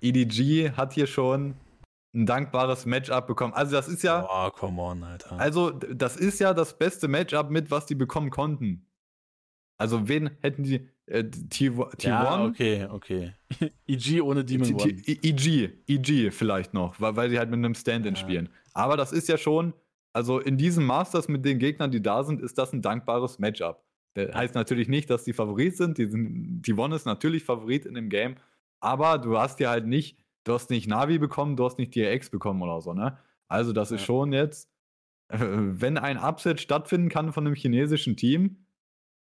EDG 0.00 0.72
hat 0.72 0.94
hier 0.94 1.06
schon 1.06 1.54
ein 2.14 2.26
dankbares 2.26 2.86
Matchup 2.86 3.26
bekommen. 3.26 3.54
Also 3.54 3.72
das 3.72 3.88
ist 3.88 4.02
ja. 4.02 4.26
Oh, 4.28 4.50
come 4.50 4.80
on, 4.80 5.02
Alter. 5.02 5.38
Also 5.38 5.70
das 5.70 6.16
ist 6.16 6.40
ja 6.40 6.52
das 6.52 6.78
beste 6.78 7.08
Matchup 7.08 7.50
mit, 7.50 7.70
was 7.70 7.86
die 7.86 7.94
bekommen 7.94 8.30
konnten. 8.30 8.86
Also 9.78 10.08
wen 10.08 10.30
hätten 10.42 10.62
die 10.62 10.88
äh, 11.06 11.24
T1? 11.24 12.06
Ja, 12.06 12.44
okay, 12.44 12.86
okay. 12.90 13.32
EG 13.86 14.20
ohne 14.20 14.44
Demon 14.44 14.74
One. 14.74 14.92
EG, 15.06 15.70
EG 15.86 16.30
vielleicht 16.30 16.74
noch, 16.74 17.00
weil, 17.00 17.16
weil 17.16 17.30
sie 17.30 17.38
halt 17.38 17.50
mit 17.50 17.58
einem 17.58 17.74
Stand-in 17.74 18.14
ja. 18.14 18.20
spielen. 18.20 18.48
Aber 18.74 18.96
das 18.96 19.12
ist 19.12 19.28
ja 19.28 19.38
schon, 19.38 19.72
also 20.12 20.38
in 20.38 20.58
diesen 20.58 20.84
Masters 20.84 21.28
mit 21.28 21.44
den 21.44 21.58
Gegnern, 21.58 21.90
die 21.90 22.02
da 22.02 22.22
sind, 22.22 22.40
ist 22.40 22.58
das 22.58 22.72
ein 22.72 22.82
dankbares 22.82 23.38
Matchup. 23.38 23.82
Das 24.14 24.34
heißt 24.34 24.54
natürlich 24.54 24.88
nicht, 24.88 25.08
dass 25.08 25.24
die 25.24 25.32
Favorit 25.32 25.76
sind. 25.76 25.96
Die, 25.96 26.06
sind, 26.06 26.62
die 26.62 26.74
One 26.74 26.94
ist 26.94 27.06
natürlich 27.06 27.44
Favorit 27.44 27.86
in 27.86 27.94
dem 27.94 28.10
Game, 28.10 28.36
aber 28.80 29.18
du 29.18 29.38
hast 29.38 29.58
ja 29.58 29.70
halt 29.70 29.86
nicht, 29.86 30.18
du 30.44 30.54
hast 30.54 30.70
nicht 30.70 30.88
Navi 30.88 31.18
bekommen, 31.18 31.56
du 31.56 31.64
hast 31.64 31.78
nicht 31.78 31.94
DRX 31.94 32.30
bekommen 32.30 32.62
oder 32.62 32.80
so, 32.80 32.94
ne? 32.94 33.18
Also 33.48 33.72
das 33.72 33.90
ja. 33.90 33.96
ist 33.96 34.04
schon 34.04 34.32
jetzt, 34.32 34.70
äh, 35.28 35.38
wenn 35.40 35.98
ein 35.98 36.18
Upset 36.18 36.60
stattfinden 36.60 37.08
kann 37.08 37.32
von 37.32 37.46
einem 37.46 37.54
chinesischen 37.54 38.16
Team, 38.16 38.64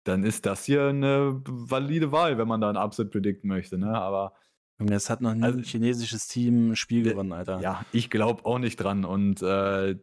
dann 0.05 0.25
ist 0.25 0.47
das 0.47 0.65
hier 0.65 0.89
eine 0.89 1.41
valide 1.47 2.13
Wahl, 2.13 2.39
wenn 2.39 2.49
man 2.49 2.61
da 2.61 2.71
ein 2.71 2.77
Upset 2.77 3.11
predikten 3.11 3.49
möchte, 3.49 3.79
ne? 3.79 3.99
Aber 3.99 4.35
es 4.79 5.11
hat 5.11 5.21
noch 5.21 5.35
nie 5.35 5.43
also, 5.43 5.59
ein 5.59 5.65
chinesisches 5.65 6.29
Team 6.29 6.71
ein 6.71 6.77
Spiel 6.77 7.03
gewonnen, 7.03 7.33
Alter. 7.33 7.61
Ja, 7.61 7.85
ich 7.93 8.11
glaube 8.11 8.47
auch 8.47 8.59
nicht 8.59 8.77
dran. 8.77 9.05
Und 9.05 9.43
äh, 9.43 9.97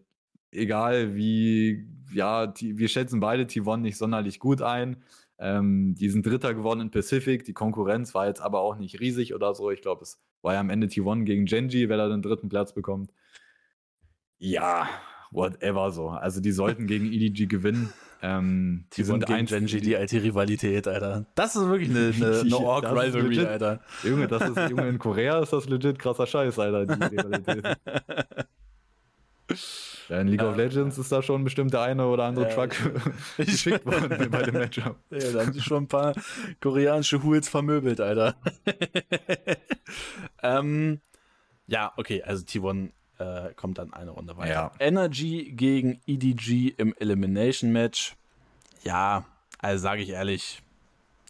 egal 0.52 1.16
wie, 1.16 1.88
ja, 2.14 2.48
die, 2.48 2.78
wir 2.78 2.90
schätzen 2.90 3.20
beide 3.20 3.44
T1 3.44 3.78
nicht 3.78 3.98
sonderlich 3.98 4.40
gut 4.40 4.62
ein. 4.62 5.04
Ähm, 5.38 5.96
die 5.96 6.10
sind 6.10 6.26
Dritter 6.26 6.54
geworden 6.54 6.82
in 6.82 6.92
Pacific. 6.92 7.44
Die 7.44 7.54
Konkurrenz 7.54 8.14
war 8.14 8.28
jetzt 8.28 8.42
aber 8.42 8.62
auch 8.62 8.78
nicht 8.78 9.00
riesig 9.00 9.34
oder 9.34 9.54
so. 9.54 9.72
Ich 9.72 9.82
glaube, 9.82 10.04
es 10.04 10.22
war 10.42 10.54
ja 10.54 10.60
am 10.60 10.70
Ende 10.70 10.88
T1 10.88 11.26
gegen 11.26 11.46
Genji, 11.46 11.90
wer 11.90 11.98
da 11.98 12.08
den 12.08 12.22
dritten 12.22 12.50
Platz 12.50 12.74
bekommt. 12.74 13.12
Ja, 14.38 14.88
whatever 15.32 15.92
so. 15.92 16.10
Also 16.10 16.42
die 16.42 16.52
sollten 16.52 16.88
gegen 16.88 17.12
EDG 17.12 17.48
gewinnen. 17.48 17.92
Ähm, 18.22 18.86
die 18.94 19.04
sind 19.04 19.26
gegen 19.26 19.46
Genji, 19.46 19.82
die 19.82 19.96
alte 19.96 20.24
Rivalität, 20.24 20.88
Alter. 20.88 21.26
Das 21.36 21.56
ist 21.56 21.68
wirklich 21.68 21.90
eine, 21.90 22.14
eine, 22.16 22.40
eine 22.42 22.58
Org-Rivalry, 22.58 23.40
Alter. 23.46 23.82
Junge, 24.04 24.28
das 24.28 24.50
ist, 24.50 24.70
Junge, 24.70 24.88
in 24.88 25.00
Korea 25.00 25.40
ist 25.40 25.52
das 25.52 25.68
legit 25.68 26.00
krasser 26.00 26.26
Scheiß, 26.26 26.58
Alter, 26.58 26.86
die 26.86 27.04
Rivalität. 27.16 27.78
Ja, 30.10 30.22
in 30.22 30.28
League 30.28 30.42
ja, 30.42 30.50
of 30.50 30.58
Legends 30.58 30.98
ist 30.98 31.12
da 31.12 31.22
schon 31.22 31.44
bestimmt 31.44 31.74
der 31.74 31.82
eine 31.82 32.06
oder 32.08 32.26
andere 32.26 32.50
ja, 32.50 32.54
Truck 32.54 32.76
geschickt 33.38 33.86
worden 33.86 34.30
bei 34.30 34.44
dem 34.44 34.54
Matchup. 34.54 34.98
Ja, 35.12 35.32
da 35.32 35.42
haben 35.42 35.54
die 35.54 35.62
schon 35.62 35.84
ein 35.84 35.88
paar 35.88 36.14
koreanische 36.62 37.24
Hools 37.24 37.50
vermöbelt, 37.50 38.00
Alter. 38.02 38.36
ähm, 40.44 41.00
ja, 41.68 41.94
okay, 41.98 42.24
also 42.24 42.44
T1 42.44 42.92
äh, 43.18 43.54
kommt 43.56 43.78
dann 43.78 43.94
eine 43.94 44.12
Runde 44.12 44.38
weiter. 44.38 44.52
Ja. 44.52 44.72
Energy 44.80 45.52
gegen 45.56 46.02
EDG 46.06 46.74
im 46.78 46.94
Elimination 47.00 47.72
Match. 47.72 48.16
Ja, 48.84 49.26
also 49.60 49.82
sage 49.82 50.02
ich 50.02 50.10
ehrlich, 50.10 50.62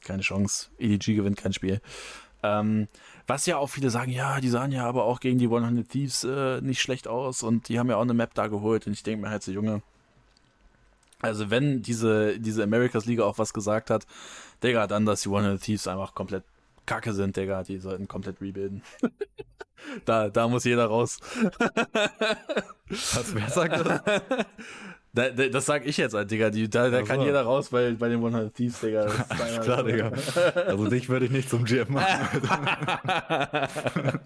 keine 0.03 0.21
Chance. 0.21 0.69
EDG 0.77 1.15
gewinnt 1.15 1.37
kein 1.37 1.53
Spiel. 1.53 1.81
Ähm, 2.43 2.87
was 3.27 3.45
ja 3.45 3.57
auch 3.57 3.67
viele 3.67 3.89
sagen, 3.89 4.11
ja, 4.11 4.39
die 4.39 4.49
sahen 4.49 4.71
ja 4.71 4.85
aber 4.85 5.03
auch 5.05 5.19
gegen 5.19 5.39
die 5.39 5.45
100 5.45 5.89
Thieves 5.89 6.23
äh, 6.23 6.61
nicht 6.61 6.81
schlecht 6.81 7.07
aus 7.07 7.43
und 7.43 7.69
die 7.69 7.79
haben 7.79 7.89
ja 7.89 7.97
auch 7.97 8.01
eine 8.01 8.13
Map 8.13 8.33
da 8.33 8.47
geholt 8.47 8.87
und 8.87 8.93
ich 8.93 9.03
denke 9.03 9.23
mir 9.23 9.29
halt 9.31 9.43
so, 9.43 9.51
Junge, 9.51 9.81
also 11.21 11.49
wenn 11.49 11.81
diese, 11.81 12.39
diese 12.39 12.63
Americas 12.63 13.05
Liga 13.05 13.23
auch 13.23 13.37
was 13.37 13.53
gesagt 13.53 13.89
hat, 13.89 14.05
Digga, 14.63 14.87
dann, 14.87 15.05
dass 15.05 15.21
die 15.21 15.29
100 15.29 15.61
Thieves 15.61 15.87
einfach 15.87 16.13
komplett 16.13 16.43
kacke 16.85 17.13
sind, 17.13 17.35
Digga, 17.35 17.63
die 17.63 17.79
sollten 17.79 18.07
komplett 18.07 18.41
rebuilden. 18.41 18.83
da, 20.05 20.29
da 20.29 20.47
muss 20.47 20.65
jeder 20.65 20.85
raus. 20.85 21.19
was, 22.89 23.33
wer 23.33 23.49
sagt 23.49 23.85
das? 23.85 24.01
Da, 25.15 25.29
da, 25.29 25.47
das 25.47 25.65
sag 25.65 25.85
ich 25.85 25.95
jetzt, 25.95 26.13
Digga. 26.29 26.49
Die, 26.49 26.69
da 26.69 26.89
da 26.89 27.01
kann 27.01 27.21
jeder 27.21 27.43
raus 27.43 27.69
bei, 27.69 27.91
bei 27.91 28.09
den 28.09 28.17
100 28.17 28.53
Thieves, 28.53 28.81
Digga. 28.81 29.07
Alles 29.29 29.61
klar, 29.63 29.83
Digga. 29.83 30.11
Also 30.67 30.89
dich 30.89 31.07
würde 31.07 31.25
ich 31.25 31.31
nicht 31.31 31.49
zum 31.49 31.63
GM 31.63 31.93
machen. 31.93 32.41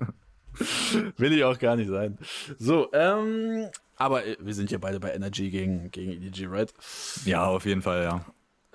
Will 1.18 1.32
ich 1.32 1.44
auch 1.44 1.60
gar 1.60 1.76
nicht 1.76 1.90
sein. 1.90 2.18
So, 2.58 2.92
ähm, 2.92 3.68
aber 3.98 4.26
äh, 4.26 4.36
wir 4.40 4.56
sind 4.56 4.72
ja 4.72 4.80
beide 4.80 5.00
bei 5.00 5.14
Energy 5.14 5.52
gegen, 5.52 5.92
gegen 5.92 6.12
EDG, 6.12 6.48
right? 6.48 6.74
Ja, 7.24 7.46
auf 7.46 7.66
jeden 7.66 7.84
Fall, 7.84 8.04
ja. 8.04 8.26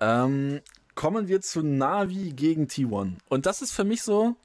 Ähm, 0.00 0.60
kommen 0.94 1.26
wir 1.26 1.40
zu 1.40 1.62
Navi 1.62 2.32
gegen 2.32 2.66
T1. 2.66 3.16
Und 3.28 3.46
das 3.46 3.60
ist 3.60 3.72
für 3.72 3.84
mich 3.84 4.02
so, 4.02 4.36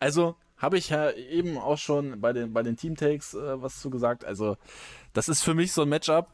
also 0.00 0.34
habe 0.56 0.78
ich 0.78 0.88
ja 0.88 1.10
eben 1.10 1.58
auch 1.58 1.78
schon 1.78 2.20
bei 2.20 2.32
den, 2.32 2.52
bei 2.52 2.62
den 2.62 2.76
Team 2.76 2.96
Takes 2.96 3.34
äh, 3.34 3.62
was 3.62 3.80
zu 3.80 3.90
gesagt. 3.90 4.24
Also, 4.24 4.56
das 5.12 5.28
ist 5.28 5.42
für 5.42 5.54
mich 5.54 5.72
so 5.72 5.82
ein 5.82 5.88
Matchup, 5.88 6.28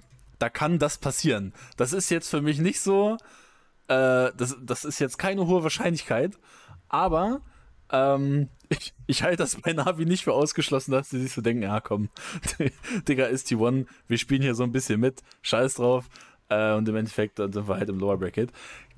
da 0.44 0.50
kann 0.50 0.78
das 0.78 0.98
passieren. 0.98 1.54
Das 1.78 1.94
ist 1.94 2.10
jetzt 2.10 2.28
für 2.28 2.42
mich 2.42 2.58
nicht 2.58 2.80
so, 2.80 3.16
äh, 3.88 4.28
das, 4.36 4.58
das 4.60 4.84
ist 4.84 4.98
jetzt 4.98 5.18
keine 5.18 5.46
hohe 5.46 5.62
Wahrscheinlichkeit, 5.62 6.38
aber 6.90 7.40
ähm, 7.90 8.50
ich, 8.68 8.92
ich 9.06 9.22
halte 9.22 9.38
das 9.38 9.56
bei 9.56 9.72
Navi 9.72 10.04
nicht 10.04 10.24
für 10.24 10.34
ausgeschlossen, 10.34 10.92
dass 10.92 11.08
sie 11.08 11.22
sich 11.22 11.32
so 11.32 11.40
denken, 11.40 11.62
ja 11.62 11.80
komm, 11.80 12.10
Digga, 13.08 13.24
ist 13.24 13.48
T1, 13.48 13.86
wir 14.06 14.18
spielen 14.18 14.42
hier 14.42 14.54
so 14.54 14.64
ein 14.64 14.72
bisschen 14.72 15.00
mit, 15.00 15.22
scheiß 15.40 15.74
drauf. 15.74 16.10
Äh, 16.50 16.74
und 16.74 16.86
im 16.90 16.96
Endeffekt 16.96 17.38
dann 17.38 17.50
sind 17.54 17.66
wir 17.66 17.76
halt 17.76 17.88
im 17.88 17.98
Lower 17.98 18.18
Bracket. 18.18 18.52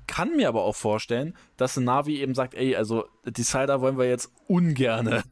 Kann 0.05 0.35
mir 0.35 0.49
aber 0.49 0.63
auch 0.63 0.75
vorstellen, 0.75 1.33
dass 1.55 1.77
Navi 1.77 2.19
eben 2.19 2.35
sagt, 2.35 2.55
ey, 2.55 2.75
also 2.75 3.07
Decider 3.23 3.79
wollen 3.79 3.97
wir 3.97 4.09
jetzt 4.09 4.33
ungerne 4.47 5.23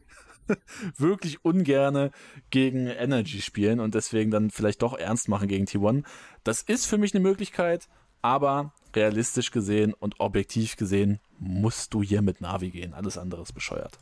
wirklich 0.97 1.43
ungerne 1.43 2.11
gegen 2.49 2.87
Energy 2.87 3.41
spielen 3.41 3.79
und 3.79 3.95
deswegen 3.95 4.31
dann 4.31 4.49
vielleicht 4.49 4.81
doch 4.81 4.97
ernst 4.97 5.29
machen 5.29 5.47
gegen 5.47 5.65
T1. 5.65 6.03
Das 6.43 6.61
ist 6.61 6.85
für 6.85 6.97
mich 6.97 7.13
eine 7.13 7.23
Möglichkeit, 7.23 7.87
aber 8.21 8.73
realistisch 8.95 9.51
gesehen 9.51 9.93
und 9.93 10.19
objektiv 10.19 10.77
gesehen 10.77 11.19
musst 11.37 11.93
du 11.93 12.01
hier 12.01 12.21
mit 12.21 12.41
Navi 12.41 12.69
gehen. 12.69 12.93
Alles 12.93 13.17
andere 13.17 13.41
ist 13.41 13.53
bescheuert. 13.53 13.97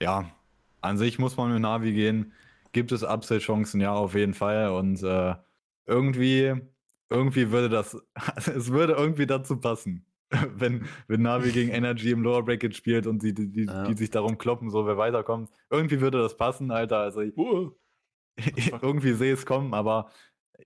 Ja, 0.00 0.30
an 0.80 0.98
sich 0.98 1.18
muss 1.18 1.36
man 1.36 1.52
mit 1.52 1.62
Navi 1.62 1.92
gehen. 1.92 2.32
Gibt 2.72 2.92
es 2.92 3.04
Upside-Chancen? 3.04 3.80
Ja, 3.80 3.92
auf 3.94 4.14
jeden 4.14 4.34
Fall. 4.34 4.70
Und 4.70 5.02
äh, 5.02 5.34
irgendwie, 5.86 6.54
irgendwie 7.10 7.50
würde 7.50 7.68
das, 7.68 7.96
es 8.36 8.70
würde 8.70 8.94
irgendwie 8.94 9.26
dazu 9.26 9.58
passen. 9.58 10.04
wenn, 10.56 10.86
wenn 11.08 11.22
Navi 11.22 11.52
gegen 11.52 11.70
Energy 11.70 12.10
im 12.10 12.22
Lower 12.22 12.44
Bracket 12.44 12.74
spielt 12.76 13.06
und 13.06 13.22
die, 13.22 13.34
die, 13.34 13.50
die, 13.50 13.64
ja. 13.64 13.84
die, 13.84 13.96
sich 13.96 14.10
darum 14.10 14.38
kloppen, 14.38 14.70
so 14.70 14.86
wer 14.86 14.96
weiterkommt. 14.96 15.50
Irgendwie 15.70 16.00
würde 16.00 16.18
das 16.18 16.36
passen, 16.36 16.70
Alter. 16.70 16.98
Also 16.98 17.20
ich, 17.20 17.36
uh, 17.36 17.70
irgendwie 18.82 19.12
sehe 19.12 19.34
es 19.34 19.46
kommen, 19.46 19.74
aber 19.74 20.10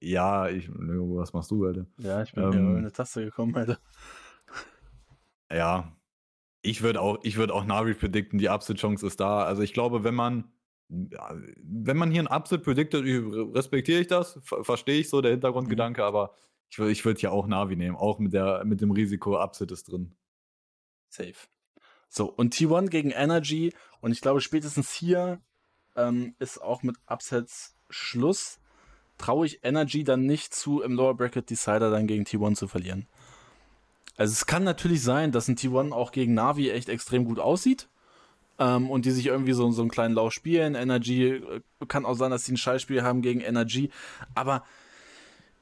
ja, 0.00 0.48
ich, 0.48 0.68
was 0.70 1.32
machst 1.32 1.50
du, 1.50 1.66
Alter? 1.66 1.86
Ja, 1.98 2.22
ich 2.22 2.32
bin 2.32 2.44
ähm, 2.44 2.52
in 2.52 2.76
eine 2.76 2.92
Taste 2.92 3.24
gekommen, 3.24 3.56
Alter. 3.56 3.78
Ja, 5.50 5.92
ich 6.62 6.82
würde 6.82 7.00
auch, 7.00 7.18
ich 7.22 7.36
würde 7.36 7.54
auch 7.54 7.64
Navi 7.64 7.94
predikten, 7.94 8.38
die 8.38 8.48
Upset-Chance 8.48 9.06
ist 9.06 9.20
da. 9.20 9.44
Also 9.44 9.62
ich 9.62 9.72
glaube, 9.72 10.04
wenn 10.04 10.14
man, 10.14 10.52
wenn 10.88 11.96
man 11.96 12.10
hier 12.10 12.22
ein 12.22 12.26
Upset 12.26 12.62
prediktet, 12.62 13.04
respektiere 13.54 14.00
ich 14.00 14.06
das, 14.06 14.38
verstehe 14.42 15.00
ich 15.00 15.08
so 15.08 15.20
der 15.20 15.30
Hintergrundgedanke, 15.32 16.02
mhm. 16.02 16.06
aber 16.06 16.34
ich, 16.70 16.78
ich 16.78 17.04
würde 17.04 17.20
ja 17.20 17.30
auch 17.30 17.46
Navi 17.46 17.76
nehmen, 17.76 17.96
auch 17.96 18.18
mit, 18.18 18.32
der, 18.32 18.64
mit 18.64 18.80
dem 18.80 18.90
Risiko, 18.90 19.42
Upset 19.42 19.70
ist 19.70 19.90
drin. 19.90 20.14
Safe. 21.08 21.34
So, 22.08 22.26
und 22.26 22.54
T1 22.54 22.88
gegen 22.88 23.10
Energy. 23.10 23.72
Und 24.00 24.12
ich 24.12 24.20
glaube, 24.20 24.40
spätestens 24.40 24.92
hier 24.92 25.40
ähm, 25.96 26.34
ist 26.38 26.60
auch 26.60 26.82
mit 26.82 26.96
Upsets 27.06 27.76
Schluss. 27.90 28.60
Traue 29.18 29.46
ich 29.46 29.64
Energy 29.64 30.04
dann 30.04 30.26
nicht 30.26 30.54
zu, 30.54 30.80
im 30.80 30.94
Lower 30.94 31.14
Bracket 31.14 31.50
Decider 31.50 31.90
dann 31.90 32.06
gegen 32.06 32.24
T1 32.24 32.54
zu 32.54 32.68
verlieren. 32.68 33.06
Also 34.16 34.32
es 34.32 34.46
kann 34.46 34.64
natürlich 34.64 35.02
sein, 35.02 35.32
dass 35.32 35.48
ein 35.48 35.56
T1 35.56 35.92
auch 35.92 36.12
gegen 36.12 36.34
Navi 36.34 36.70
echt 36.70 36.88
extrem 36.88 37.24
gut 37.24 37.38
aussieht. 37.38 37.88
Ähm, 38.58 38.90
und 38.90 39.04
die 39.04 39.10
sich 39.10 39.26
irgendwie 39.26 39.52
so, 39.52 39.70
so 39.70 39.82
einen 39.82 39.90
kleinen 39.90 40.14
Lauf 40.14 40.32
spielen. 40.32 40.74
Energy 40.74 41.26
äh, 41.26 41.60
kann 41.86 42.04
auch 42.04 42.14
sein, 42.14 42.30
dass 42.30 42.44
sie 42.44 42.52
ein 42.52 42.56
Scheißspiel 42.56 43.02
haben 43.02 43.22
gegen 43.22 43.40
Energy. 43.40 43.90
Aber 44.34 44.64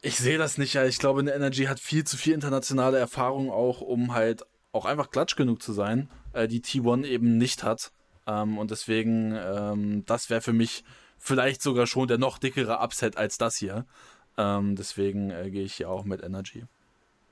ich 0.07 0.19
sehe 0.19 0.39
das 0.39 0.57
nicht, 0.57 0.75
ja. 0.75 0.85
Ich 0.85 0.99
glaube, 0.99 1.21
eine 1.21 1.35
Energy 1.35 1.65
hat 1.65 1.81
viel 1.81 2.05
zu 2.05 2.17
viel 2.17 2.35
internationale 2.35 2.99
Erfahrung 2.99 3.51
auch, 3.51 3.81
um 3.81 4.15
halt 4.15 4.45
auch 4.73 4.85
einfach 4.85 5.11
klatsch 5.11 5.37
genug 5.37 5.63
zu 5.63 5.73
sein, 5.73 6.09
äh, 6.33 6.47
die 6.47 6.61
T1 6.61 7.05
eben 7.05 7.39
nicht 7.39 7.65
hat. 7.65 7.93
Ähm, 8.27 8.59
und 8.59 8.71
deswegen, 8.71 9.35
ähm, 9.37 10.05
das 10.07 10.31
wäre 10.31 10.41
für 10.41 10.53
mich 10.53 10.85
vielleicht 11.19 11.63
sogar 11.63 11.87
schon 11.87 12.07
der 12.09 12.19
noch 12.19 12.39
dickere 12.39 12.81
Upset 12.81 13.17
als 13.17 13.39
das 13.39 13.57
hier. 13.57 13.87
Ähm, 14.39 14.77
deswegen 14.77 15.31
äh, 15.31 15.51
gehe 15.51 15.65
ich 15.65 15.75
hier 15.75 15.91
auch 15.91 16.05
mit 16.05 16.23
Energy. 16.23 16.65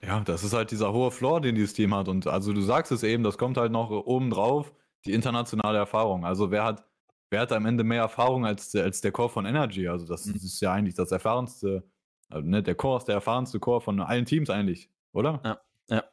Ja, 0.02 0.20
das 0.20 0.42
ist 0.42 0.52
halt 0.52 0.70
dieser 0.70 0.92
hohe 0.92 1.10
Floor, 1.10 1.40
den 1.40 1.54
dieses 1.54 1.74
Team 1.74 1.94
hat. 1.94 2.08
Und 2.08 2.26
also 2.26 2.52
du 2.52 2.60
sagst 2.60 2.92
es 2.92 3.02
eben, 3.02 3.22
das 3.22 3.38
kommt 3.38 3.56
halt 3.56 3.72
noch 3.72 3.90
oben 3.90 4.30
drauf, 4.30 4.72
die 5.06 5.12
internationale 5.12 5.78
Erfahrung. 5.78 6.24
Also 6.24 6.50
wer 6.50 6.64
hat, 6.64 6.84
wer 7.30 7.40
hat 7.40 7.52
am 7.52 7.66
Ende 7.66 7.84
mehr 7.84 8.02
Erfahrung 8.02 8.44
als, 8.44 8.74
als 8.74 9.00
der 9.00 9.12
Core 9.12 9.28
von 9.28 9.46
Energy? 9.46 9.86
Also 9.88 10.06
das 10.06 10.26
mhm. 10.26 10.34
ist 10.36 10.60
ja 10.60 10.72
eigentlich 10.72 10.94
das 10.94 11.12
erfahrenste 11.12 11.84
also, 12.28 12.46
ne, 12.48 12.62
der 12.62 12.74
Core 12.74 12.98
ist 12.98 13.04
der 13.06 13.14
erfahrenste 13.16 13.60
Core 13.60 13.80
von 13.80 14.00
allen 14.00 14.24
Teams 14.26 14.50
eigentlich, 14.50 14.90
oder? 15.12 15.40
Ja, 15.44 15.60
ja. 15.88 16.04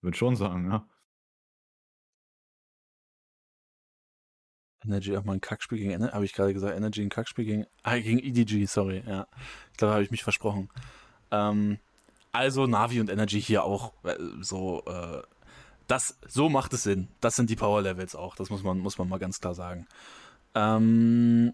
Würde 0.00 0.16
schon 0.16 0.36
sagen, 0.36 0.70
ja. 0.70 0.86
Energy 4.84 5.16
auch 5.16 5.24
mal 5.24 5.34
ein 5.34 5.40
Kackspiel 5.40 5.78
gegen 5.78 5.90
Energy, 5.90 6.12
habe 6.12 6.24
ich 6.24 6.32
gerade 6.32 6.54
gesagt, 6.54 6.76
Energy 6.76 7.02
ein 7.02 7.08
Kackspiel 7.08 7.44
gegen, 7.44 7.66
ah, 7.82 7.98
gegen 7.98 8.18
EDG, 8.20 8.64
sorry, 8.66 9.02
ja. 9.06 9.26
Ich 9.72 9.78
glaube, 9.78 9.92
habe 9.94 10.02
ich 10.04 10.10
mich 10.10 10.22
versprochen. 10.22 10.70
Ähm, 11.30 11.78
Also 12.32 12.66
Navi 12.66 13.00
und 13.00 13.10
Energy 13.10 13.40
hier 13.40 13.64
auch 13.64 13.92
äh, 14.04 14.14
so, 14.40 14.82
äh, 14.86 15.22
das, 15.88 16.18
so 16.26 16.48
macht 16.48 16.72
es 16.74 16.84
Sinn. 16.84 17.08
Das 17.20 17.36
sind 17.36 17.50
die 17.50 17.56
Power 17.56 17.82
Levels 17.82 18.14
auch, 18.14 18.36
das 18.36 18.50
muss 18.50 18.62
man, 18.62 18.78
muss 18.78 18.98
man 18.98 19.08
mal 19.08 19.18
ganz 19.18 19.40
klar 19.40 19.54
sagen. 19.54 19.86
Ähm, 20.54 21.52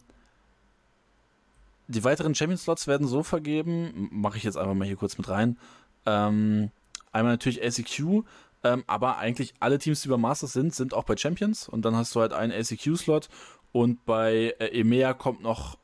die 1.87 2.05
weiteren 2.05 2.35
Champion-Slots 2.35 2.87
werden 2.87 3.07
so 3.07 3.23
vergeben, 3.23 4.09
mache 4.11 4.37
ich 4.37 4.45
jetzt 4.45 4.57
einfach 4.57 4.75
mal 4.75 4.87
hier 4.87 4.97
kurz 4.97 5.19
mit 5.19 5.29
rein. 5.29 5.59
Ähm, 6.07 6.71
einmal 7.13 7.33
natürlich 7.33 7.63
ACQ, 7.63 8.25
ähm, 8.63 8.85
aber 8.87 9.19
eigentlich 9.19 9.55
alle 9.61 9.79
Teams, 9.79 10.03
die 10.03 10.09
bei 10.09 10.17
Masters 10.17 10.53
sind, 10.53 10.75
sind 10.75 10.95
auch 10.95 11.05
bei 11.05 11.17
Champions 11.17 11.69
und 11.69 11.85
dann 11.85 11.95
hast 11.95 12.15
du 12.15 12.21
halt 12.21 12.33
einen 12.33 12.53
ACQ-Slot 12.53 13.29
und 13.73 14.05
bei 14.07 14.55
äh, 14.59 14.81
EMEA 14.81 15.15
kommt 15.15 15.43
noch 15.43 15.79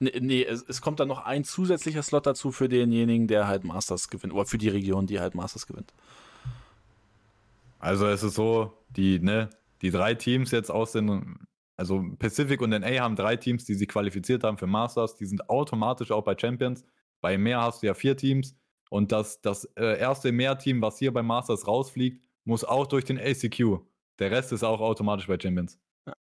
Nee, 0.00 0.12
nee 0.20 0.44
es, 0.44 0.62
es, 0.62 0.80
kommt 0.80 1.00
dann 1.00 1.08
noch 1.08 1.24
ein 1.24 1.42
zusätzlicher 1.42 2.04
Slot 2.04 2.24
dazu 2.24 2.52
für 2.52 2.68
denjenigen, 2.68 3.26
der 3.26 3.48
halt 3.48 3.64
Masters 3.64 4.08
gewinnt, 4.08 4.32
oder 4.32 4.46
für 4.46 4.58
die 4.58 4.68
Region, 4.68 5.08
die 5.08 5.18
halt 5.18 5.34
Masters 5.34 5.66
gewinnt. 5.66 5.92
Also 7.80 8.06
es 8.06 8.22
ist 8.22 8.34
so, 8.34 8.72
die, 8.90 9.18
ne, 9.18 9.50
die 9.82 9.90
drei 9.90 10.14
Teams 10.14 10.52
jetzt 10.52 10.70
aus 10.70 10.92
den 10.92 11.40
also 11.78 12.04
Pacific 12.18 12.60
und 12.60 12.70
NA 12.70 12.98
haben 12.98 13.14
drei 13.14 13.36
Teams, 13.36 13.64
die 13.64 13.74
sich 13.74 13.86
qualifiziert 13.86 14.42
haben 14.42 14.58
für 14.58 14.66
Masters. 14.66 15.14
Die 15.14 15.26
sind 15.26 15.48
automatisch 15.48 16.10
auch 16.10 16.24
bei 16.24 16.36
Champions. 16.36 16.84
Bei 17.20 17.38
Mehr 17.38 17.62
hast 17.62 17.82
du 17.82 17.86
ja 17.86 17.94
vier 17.94 18.16
Teams. 18.16 18.56
Und 18.90 19.12
das, 19.12 19.40
das 19.42 19.64
äh, 19.76 19.96
erste 19.98 20.32
Mehr-Team, 20.32 20.82
was 20.82 20.98
hier 20.98 21.12
bei 21.12 21.22
Masters 21.22 21.68
rausfliegt, 21.68 22.20
muss 22.44 22.64
auch 22.64 22.86
durch 22.86 23.04
den 23.04 23.18
ACQ. 23.18 23.78
Der 24.18 24.30
Rest 24.32 24.52
ist 24.52 24.64
auch 24.64 24.80
automatisch 24.80 25.28
bei 25.28 25.38
Champions. 25.38 25.78
Ja. 26.06 26.14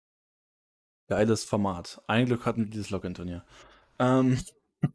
Geiles 1.08 1.44
Format. 1.44 2.04
Ein 2.06 2.28
Glück 2.28 2.46
hatten 2.46 2.66
wir 2.66 2.70
dieses 2.70 2.92
Login-Turnier. 2.92 3.44
Ähm. 3.98 4.38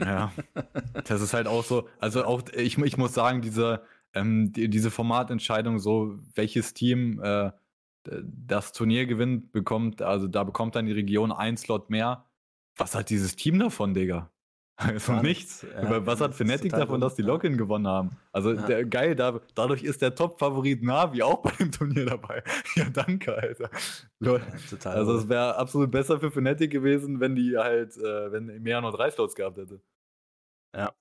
ja, 0.00 0.32
das 1.04 1.22
ist 1.22 1.32
halt 1.32 1.46
auch 1.46 1.64
so. 1.64 1.88
Also 1.98 2.24
auch, 2.24 2.42
ich, 2.52 2.76
ich 2.76 2.96
muss 2.98 3.14
sagen, 3.14 3.40
diese, 3.40 3.82
ähm, 4.12 4.52
die, 4.52 4.68
diese 4.68 4.90
Formatentscheidung, 4.90 5.78
so 5.78 6.18
welches 6.34 6.74
Team 6.74 7.22
äh, 7.22 7.52
das 8.22 8.72
Turnier 8.72 9.06
gewinnt, 9.06 9.52
bekommt, 9.52 10.02
also 10.02 10.28
da 10.28 10.44
bekommt 10.44 10.74
dann 10.74 10.86
die 10.86 10.92
Region 10.92 11.32
ein 11.32 11.56
Slot 11.56 11.90
mehr. 11.90 12.24
Was 12.76 12.94
hat 12.94 13.10
dieses 13.10 13.36
Team 13.36 13.58
davon, 13.58 13.94
Digga? 13.94 14.30
Also 14.78 15.14
Gar 15.14 15.22
nichts. 15.22 15.66
Ja, 15.74 16.06
Was 16.06 16.20
hat 16.20 16.36
Fnatic 16.36 16.70
davon, 16.70 17.00
dass 17.00 17.16
die 17.16 17.22
Login 17.22 17.52
ja. 17.52 17.58
gewonnen 17.58 17.88
haben? 17.88 18.10
Also 18.30 18.52
ja. 18.52 18.62
der, 18.62 18.84
geil, 18.84 19.16
da, 19.16 19.40
dadurch 19.56 19.82
ist 19.82 20.02
der 20.02 20.14
Top-Favorit 20.14 20.84
Navi 20.84 21.22
auch 21.22 21.42
bei 21.42 21.50
dem 21.50 21.72
Turnier 21.72 22.06
dabei. 22.06 22.44
Ja, 22.76 22.88
danke, 22.88 23.34
Alter. 23.34 23.70
Ja, 24.20 24.38
also 24.84 25.16
es 25.16 25.28
wäre 25.28 25.56
absolut 25.56 25.90
besser 25.90 26.20
für 26.20 26.30
Fnatic 26.30 26.70
gewesen, 26.70 27.18
wenn 27.18 27.34
die 27.34 27.56
halt, 27.56 27.96
äh, 27.96 28.30
wenn 28.30 28.62
mehr 28.62 28.80
nur 28.80 28.92
drei 28.92 29.10
Slots 29.10 29.34
gehabt 29.34 29.58
hätte. 29.58 29.80
Ja. 30.76 30.92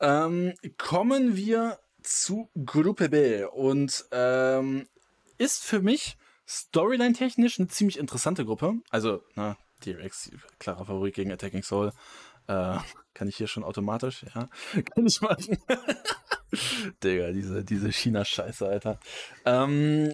Ähm, 0.00 0.54
kommen 0.78 1.34
wir 1.34 1.80
zu 2.02 2.50
Gruppe 2.64 3.08
B 3.08 3.44
und 3.44 4.04
ähm, 4.12 4.86
ist 5.38 5.64
für 5.64 5.80
mich 5.80 6.16
Storyline-technisch 6.52 7.58
eine 7.58 7.68
ziemlich 7.68 7.98
interessante 7.98 8.44
Gruppe. 8.44 8.74
Also, 8.90 9.22
na, 9.34 9.56
T-Rex, 9.80 10.30
klarer 10.58 10.84
Favorit 10.84 11.14
gegen 11.14 11.32
Attacking 11.32 11.62
Soul. 11.62 11.92
Äh, 12.46 12.78
kann 13.14 13.28
ich 13.28 13.36
hier 13.36 13.46
schon 13.46 13.64
automatisch, 13.64 14.24
ja. 14.34 14.48
Kann 14.94 15.06
ich 15.06 15.20
machen. 15.20 15.58
Digga, 17.02 17.32
diese, 17.32 17.64
diese 17.64 17.90
China-Scheiße, 17.90 18.66
Alter. 18.66 18.98
Ähm, 19.44 20.12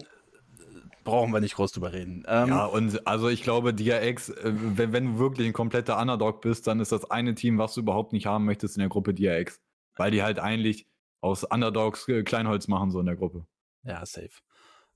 brauchen 1.03 1.33
wir 1.33 1.41
nicht 1.41 1.55
groß 1.55 1.71
drüber 1.71 1.91
reden. 1.91 2.23
Ähm, 2.27 2.49
ja, 2.49 2.65
und 2.65 3.05
also 3.07 3.29
ich 3.29 3.43
glaube, 3.43 3.73
DRX, 3.73 4.29
äh, 4.29 4.53
wenn, 4.53 4.93
wenn 4.93 5.05
du 5.13 5.19
wirklich 5.19 5.47
ein 5.47 5.53
kompletter 5.53 5.99
Underdog 5.99 6.41
bist, 6.41 6.67
dann 6.67 6.79
ist 6.79 6.91
das 6.91 7.09
eine 7.09 7.35
Team, 7.35 7.57
was 7.57 7.73
du 7.73 7.81
überhaupt 7.81 8.13
nicht 8.13 8.27
haben 8.27 8.45
möchtest 8.45 8.77
in 8.77 8.81
der 8.81 8.89
Gruppe 8.89 9.13
DRX. 9.13 9.59
Weil 9.95 10.11
die 10.11 10.23
halt 10.23 10.39
eigentlich 10.39 10.87
aus 11.19 11.43
Underdogs 11.43 12.07
äh, 12.07 12.23
Kleinholz 12.23 12.67
machen, 12.67 12.91
so 12.91 12.99
in 12.99 13.05
der 13.05 13.17
Gruppe. 13.17 13.45
Ja, 13.83 14.05
safe. 14.05 14.29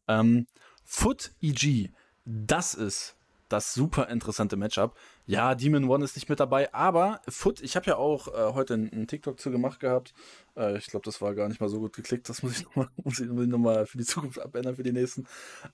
Ähm, 0.07 0.47
Foot 0.83 1.31
EG, 1.41 1.89
das 2.25 2.73
ist 2.73 3.15
das 3.53 3.73
super 3.73 4.09
interessante 4.09 4.55
Matchup. 4.55 4.97
Ja, 5.27 5.53
Demon 5.53 5.87
One 5.87 6.03
ist 6.03 6.15
nicht 6.15 6.27
mit 6.27 6.39
dabei, 6.39 6.73
aber 6.73 7.21
Foot, 7.27 7.61
ich 7.61 7.75
habe 7.75 7.85
ja 7.85 7.97
auch 7.97 8.27
äh, 8.27 8.53
heute 8.53 8.73
einen, 8.73 9.07
TikTok 9.07 9.39
zu 9.39 9.51
gemacht 9.51 9.79
gehabt. 9.79 10.13
Äh, 10.57 10.77
ich 10.77 10.87
glaube, 10.87 11.05
das 11.05 11.21
war 11.21 11.35
gar 11.35 11.47
nicht 11.47 11.61
mal 11.61 11.69
so 11.69 11.79
gut 11.79 11.93
geklickt. 11.93 12.27
Das 12.29 12.41
muss 12.41 12.57
ich 12.57 12.65
nochmal 12.65 12.89
noch 12.97 13.85
für 13.85 13.97
die 13.97 14.05
Zukunft 14.05 14.39
abändern, 14.39 14.75
für 14.75 14.83
die 14.83 14.91
nächsten. 14.91 15.27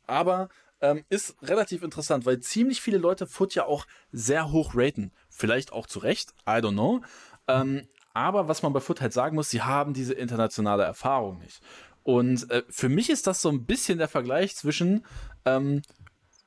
Aber 0.08 0.50
ähm, 0.82 1.04
ist 1.10 1.36
relativ 1.42 1.82
interessant, 1.82 2.26
weil 2.26 2.40
ziemlich 2.42 2.82
viele 2.82 2.98
Leute 2.98 3.28
Foot 3.28 3.56
ja 3.56 3.66
auch 3.66 3.86
sehr 4.12 4.52
hoch 4.52 4.74
raten. 4.76 5.12
Vielleicht 5.30 5.72
auch 5.72 5.88
zu 5.88 6.00
Recht, 6.00 6.34
I 6.46 6.60
don't 6.60 6.74
know. 6.74 7.02
Ähm, 7.48 7.88
aber 8.14 8.48
was 8.48 8.62
man 8.62 8.74
bei 8.74 8.80
Foot 8.82 9.02
halt 9.02 9.14
sagen 9.14 9.36
muss, 9.36 9.50
sie 9.50 9.62
haben 9.62 9.94
diese 9.94 10.14
internationale 10.14 10.84
Erfahrung 10.84 11.40
nicht. 11.40 11.62
Und 12.04 12.50
äh, 12.50 12.64
für 12.70 12.90
mich 12.90 13.10
ist 13.10 13.28
das 13.28 13.42
so 13.42 13.50
ein 13.50 13.66
bisschen 13.66 13.98
der 13.98 14.08
Vergleich 14.08 14.56
zwischen 14.56 15.06
ähm, 15.46 15.82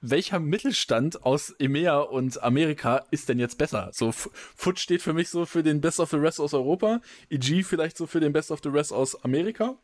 welcher 0.02 0.40
Mittelstand 0.40 1.24
aus 1.24 1.54
EMEA 1.58 2.00
und 2.00 2.42
Amerika 2.42 3.04
ist 3.10 3.28
denn 3.28 3.38
jetzt 3.38 3.56
besser? 3.56 3.90
So, 3.92 4.10
Foot 4.12 4.80
steht 4.80 5.00
für 5.00 5.12
mich 5.12 5.30
so 5.30 5.46
für 5.46 5.62
den 5.62 5.80
Best 5.80 6.00
of 6.00 6.10
the 6.10 6.16
Rest 6.16 6.40
aus 6.40 6.54
Europa, 6.54 7.00
EG 7.30 7.62
vielleicht 7.62 7.96
so 7.96 8.06
für 8.06 8.18
den 8.18 8.32
Best 8.32 8.50
of 8.50 8.60
the 8.62 8.68
Rest 8.68 8.92
aus 8.92 9.24
Amerika. 9.24 9.76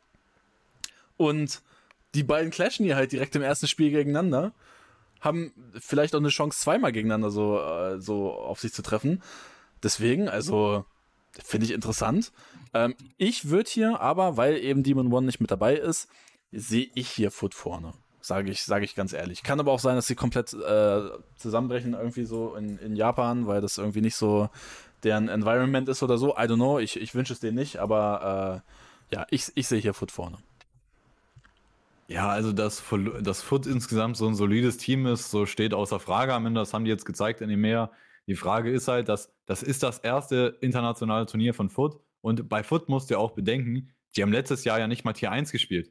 Und 1.16 1.62
die 2.14 2.24
beiden 2.24 2.50
clashen 2.50 2.84
hier 2.84 2.96
halt 2.96 3.12
direkt 3.12 3.36
im 3.36 3.42
ersten 3.42 3.68
Spiel 3.68 3.90
gegeneinander, 3.90 4.52
haben 5.20 5.52
vielleicht 5.78 6.14
auch 6.14 6.20
eine 6.20 6.30
Chance, 6.30 6.58
zweimal 6.58 6.92
gegeneinander 6.92 7.30
so, 7.30 7.60
äh, 7.60 8.00
so 8.00 8.32
auf 8.32 8.60
sich 8.60 8.72
zu 8.72 8.82
treffen. 8.82 9.22
Deswegen, 9.82 10.28
also, 10.28 10.84
finde 11.32 11.66
ich 11.66 11.72
interessant. 11.72 12.32
Ähm, 12.74 12.94
ich 13.16 13.48
würde 13.48 13.70
hier 13.70 14.00
aber, 14.00 14.36
weil 14.36 14.56
eben 14.58 14.82
Demon 14.82 15.12
One 15.12 15.26
nicht 15.26 15.40
mit 15.40 15.50
dabei 15.50 15.76
ist, 15.76 16.08
sehe 16.52 16.88
ich 16.94 17.08
hier 17.08 17.30
Foot 17.30 17.54
vorne. 17.54 17.92
Sage 18.20 18.50
ich, 18.50 18.62
sage 18.62 18.84
ich 18.84 18.94
ganz 18.94 19.12
ehrlich. 19.12 19.42
Kann 19.42 19.60
aber 19.60 19.72
auch 19.72 19.78
sein, 19.78 19.96
dass 19.96 20.06
sie 20.06 20.14
komplett 20.14 20.52
äh, 20.52 21.00
zusammenbrechen, 21.36 21.94
irgendwie 21.94 22.24
so 22.24 22.54
in, 22.56 22.78
in 22.78 22.96
Japan, 22.96 23.46
weil 23.46 23.60
das 23.60 23.78
irgendwie 23.78 24.00
nicht 24.00 24.16
so 24.16 24.50
deren 25.02 25.28
Environment 25.28 25.88
ist 25.88 26.02
oder 26.02 26.18
so. 26.18 26.34
I 26.36 26.42
don't 26.42 26.56
know, 26.56 26.78
ich, 26.78 27.00
ich 27.00 27.14
wünsche 27.14 27.32
es 27.32 27.40
denen 27.40 27.56
nicht, 27.56 27.78
aber 27.78 28.62
äh, 29.10 29.14
ja, 29.14 29.26
ich, 29.30 29.52
ich 29.54 29.68
sehe 29.68 29.80
hier 29.80 29.94
Foot 29.94 30.10
vorne. 30.10 30.38
Ja, 32.08 32.28
also 32.28 32.52
dass 32.52 32.82
das 33.20 33.42
Foot 33.42 33.66
insgesamt 33.66 34.16
so 34.16 34.26
ein 34.26 34.34
solides 34.34 34.78
Team 34.78 35.06
ist, 35.06 35.30
so 35.30 35.44
steht 35.44 35.74
außer 35.74 36.00
Frage 36.00 36.32
am 36.32 36.46
Ende. 36.46 36.60
Das 36.60 36.72
haben 36.72 36.84
die 36.84 36.90
jetzt 36.90 37.04
gezeigt 37.04 37.42
in 37.42 37.50
dem 37.50 37.60
Meer. 37.60 37.90
Die 38.28 38.36
Frage 38.36 38.70
ist 38.70 38.88
halt, 38.88 39.08
dass 39.08 39.32
das 39.46 39.62
ist 39.62 39.82
das 39.82 39.98
erste 39.98 40.58
internationale 40.60 41.24
Turnier 41.24 41.54
von 41.54 41.70
Foot. 41.70 41.98
Und 42.20 42.48
bei 42.48 42.62
Foot 42.62 42.88
musst 42.88 43.10
du 43.10 43.18
auch 43.18 43.32
bedenken, 43.32 43.90
die 44.14 44.22
haben 44.22 44.32
letztes 44.32 44.64
Jahr 44.64 44.78
ja 44.78 44.86
nicht 44.86 45.04
mal 45.04 45.14
Tier 45.14 45.32
1 45.32 45.50
gespielt. 45.50 45.90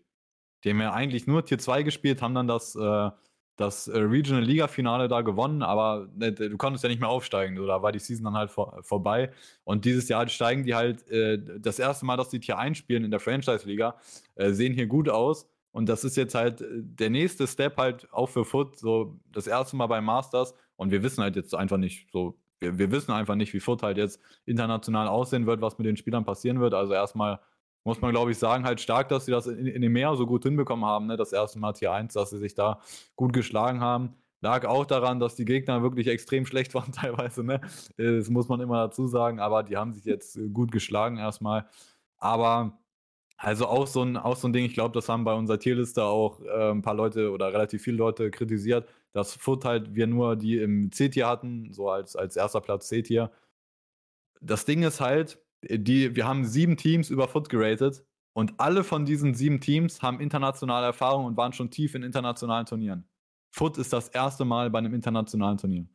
Die 0.64 0.70
haben 0.70 0.80
ja 0.80 0.94
eigentlich 0.94 1.26
nur 1.26 1.44
Tier 1.46 1.58
2 1.58 1.82
gespielt, 1.82 2.22
haben 2.22 2.36
dann 2.36 2.48
das, 2.48 2.76
äh, 2.76 3.10
das 3.56 3.88
äh, 3.88 3.98
Regional 3.98 4.44
Liga 4.44 4.68
Finale 4.68 5.08
da 5.08 5.22
gewonnen, 5.22 5.64
aber 5.64 6.10
äh, 6.20 6.32
du 6.32 6.58
konntest 6.58 6.84
ja 6.84 6.90
nicht 6.90 7.00
mehr 7.00 7.10
aufsteigen. 7.10 7.56
Da 7.56 7.82
war 7.82 7.92
die 7.92 8.00
Season 8.00 8.26
dann 8.26 8.36
halt 8.36 8.52
vor, 8.52 8.84
vorbei. 8.84 9.32
Und 9.64 9.86
dieses 9.86 10.08
Jahr 10.08 10.28
steigen 10.30 10.64
die 10.64 10.76
halt 10.76 11.10
äh, 11.10 11.40
das 11.60 11.80
erste 11.80 12.06
Mal, 12.06 12.18
dass 12.18 12.30
die 12.30 12.40
Tier 12.40 12.60
1 12.60 12.78
spielen 12.78 13.04
in 13.04 13.12
der 13.12 13.20
Franchise 13.20 13.68
Liga, 13.68 13.96
äh, 14.36 14.52
sehen 14.52 14.74
hier 14.74 14.86
gut 14.86 15.10
aus. 15.10 15.50
Und 15.72 15.90
das 15.90 16.04
ist 16.04 16.18
jetzt 16.18 16.36
halt 16.36 16.62
äh, 16.62 16.66
der 16.70 17.10
nächste 17.10 17.48
Step 17.48 17.78
halt 17.78 18.12
auch 18.12 18.30
für 18.30 18.46
Foot, 18.46 18.78
so 18.78 19.20
das 19.32 19.48
erste 19.48 19.76
Mal 19.76 19.88
bei 19.88 20.02
Masters. 20.02 20.54
Und 20.78 20.92
wir 20.92 21.04
wissen 21.04 21.22
halt 21.22 21.36
jetzt 21.36 21.54
einfach 21.54 21.78
nicht 21.78 22.10
so, 22.12 22.38
wir, 22.60 22.78
wir 22.78 22.92
wissen 22.92 23.12
einfach 23.12 23.36
nicht, 23.36 23.54
wie 23.54 23.60
Foot 23.60 23.84
halt 23.84 23.98
jetzt 23.98 24.22
international 24.46 25.08
aussehen 25.08 25.46
wird, 25.46 25.62
was 25.62 25.78
mit 25.78 25.86
den 25.86 25.98
Spielern 25.98 26.24
passieren 26.24 26.60
wird. 26.60 26.74
Also 26.74 26.94
erstmal 26.94 27.40
muss 27.84 28.02
man, 28.02 28.12
glaube 28.12 28.32
ich, 28.32 28.38
sagen, 28.38 28.66
halt 28.66 28.82
stark, 28.82 29.10
dass 29.10 29.26
sie 29.26 29.32
das 29.32 29.48
in, 29.48 29.66
in 29.66 29.82
dem 29.82 29.94
Meer 29.94 30.16
so 30.16 30.26
gut 30.26 30.44
hinbekommen 30.44 30.86
haben. 30.86 31.08
Ne? 31.08 31.18
Das 31.18 31.34
erste 31.34 31.60
Mal 31.60 31.74
Tier 31.74 31.92
1, 31.92 32.14
dass 32.14 32.30
sie 32.30 32.38
sich 32.38 32.54
da 32.54 32.80
gut 33.16 33.34
geschlagen 33.34 33.80
haben. 33.80 34.14
Lag 34.42 34.66
auch 34.66 34.86
daran, 34.86 35.20
dass 35.20 35.36
die 35.36 35.46
Gegner 35.46 35.82
wirklich 35.82 36.08
extrem 36.08 36.46
schlecht 36.46 36.74
waren 36.76 36.92
teilweise. 36.92 37.44
Ne? 37.44 37.62
Das 37.98 38.30
muss 38.30 38.50
man 38.50 38.60
immer 38.62 38.88
dazu 38.88 39.08
sagen, 39.08 39.40
aber 39.40 39.64
die 39.64 39.78
haben 39.78 39.94
sich 39.94 40.06
jetzt 40.06 40.40
gut 40.54 40.72
geschlagen 40.72 41.18
erstmal. 41.18 41.66
Aber 42.18 42.78
also 43.38 43.68
auch 43.68 43.88
so 43.88 44.04
ein, 44.04 44.18
auch 44.18 44.36
so 44.36 44.48
ein 44.48 44.54
Ding, 44.54 44.66
ich 44.66 44.74
glaube, 44.74 44.94
das 44.94 45.08
haben 45.10 45.24
bei 45.24 45.34
unserer 45.34 45.60
Tierliste 45.60 46.04
auch 46.04 46.42
äh, 46.42 46.72
ein 46.72 46.82
paar 46.82 46.96
Leute 46.96 47.32
oder 47.32 47.54
relativ 47.54 47.84
viele 47.84 47.98
Leute 47.98 48.32
kritisiert, 48.32 48.88
dass 49.18 49.36
Foot 49.36 49.66
halt 49.66 49.96
wir 49.96 50.08
nur 50.08 50.36
die 50.36 50.58
im 50.58 50.92
C-Tier 50.92 51.28
hatten, 51.28 51.74
so 51.74 51.90
als, 51.90 52.16
als 52.16 52.36
erster 52.36 52.62
Platz 52.62 52.88
C-Tier. 52.88 53.32
Das 54.42 54.66
Ding 54.66 54.84
ist 54.84 55.02
halt, 55.02 55.40
die, 55.64 56.16
wir 56.16 56.28
haben 56.28 56.46
sieben 56.46 56.78
Teams 56.78 57.10
über 57.10 57.28
Foot 57.28 57.50
geratet 57.50 58.06
und 58.34 58.60
alle 58.60 58.84
von 58.84 59.06
diesen 59.06 59.34
sieben 59.34 59.60
Teams 59.60 60.02
haben 60.02 60.20
internationale 60.20 60.86
Erfahrung 60.86 61.26
und 61.26 61.38
waren 61.38 61.54
schon 61.54 61.72
tief 61.72 61.96
in 61.96 62.04
internationalen 62.04 62.66
Turnieren. 62.66 63.10
Foot 63.52 63.78
ist 63.78 63.92
das 63.92 64.10
erste 64.10 64.46
Mal 64.46 64.70
bei 64.70 64.80
einem 64.80 64.94
internationalen 64.94 65.58
Turnier. 65.58 65.88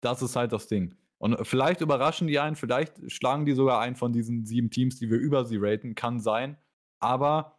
Das 0.00 0.22
ist 0.22 0.34
halt 0.36 0.52
das 0.52 0.66
Ding. 0.66 0.94
Und 1.18 1.46
vielleicht 1.46 1.82
überraschen 1.82 2.26
die 2.26 2.38
einen, 2.38 2.56
vielleicht 2.56 3.12
schlagen 3.12 3.44
die 3.44 3.52
sogar 3.52 3.80
einen 3.80 3.96
von 3.96 4.12
diesen 4.12 4.46
sieben 4.46 4.70
Teams, 4.70 4.96
die 4.96 5.10
wir 5.10 5.18
über 5.18 5.44
sie 5.44 5.58
raten, 5.60 5.94
kann 5.94 6.18
sein 6.18 6.56
aber 7.00 7.58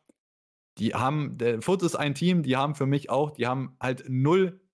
die 0.78 0.94
haben, 0.94 1.38
der 1.38 1.62
Foot 1.62 1.84
ist 1.84 1.96
ein 1.96 2.16
Team, 2.16 2.44
die 2.44 2.56
haben 2.56 2.76
für 2.76 2.86
mich 2.86 3.10
auch, 3.10 3.32
die 3.32 3.48
haben 3.48 3.76
halt 3.82 4.08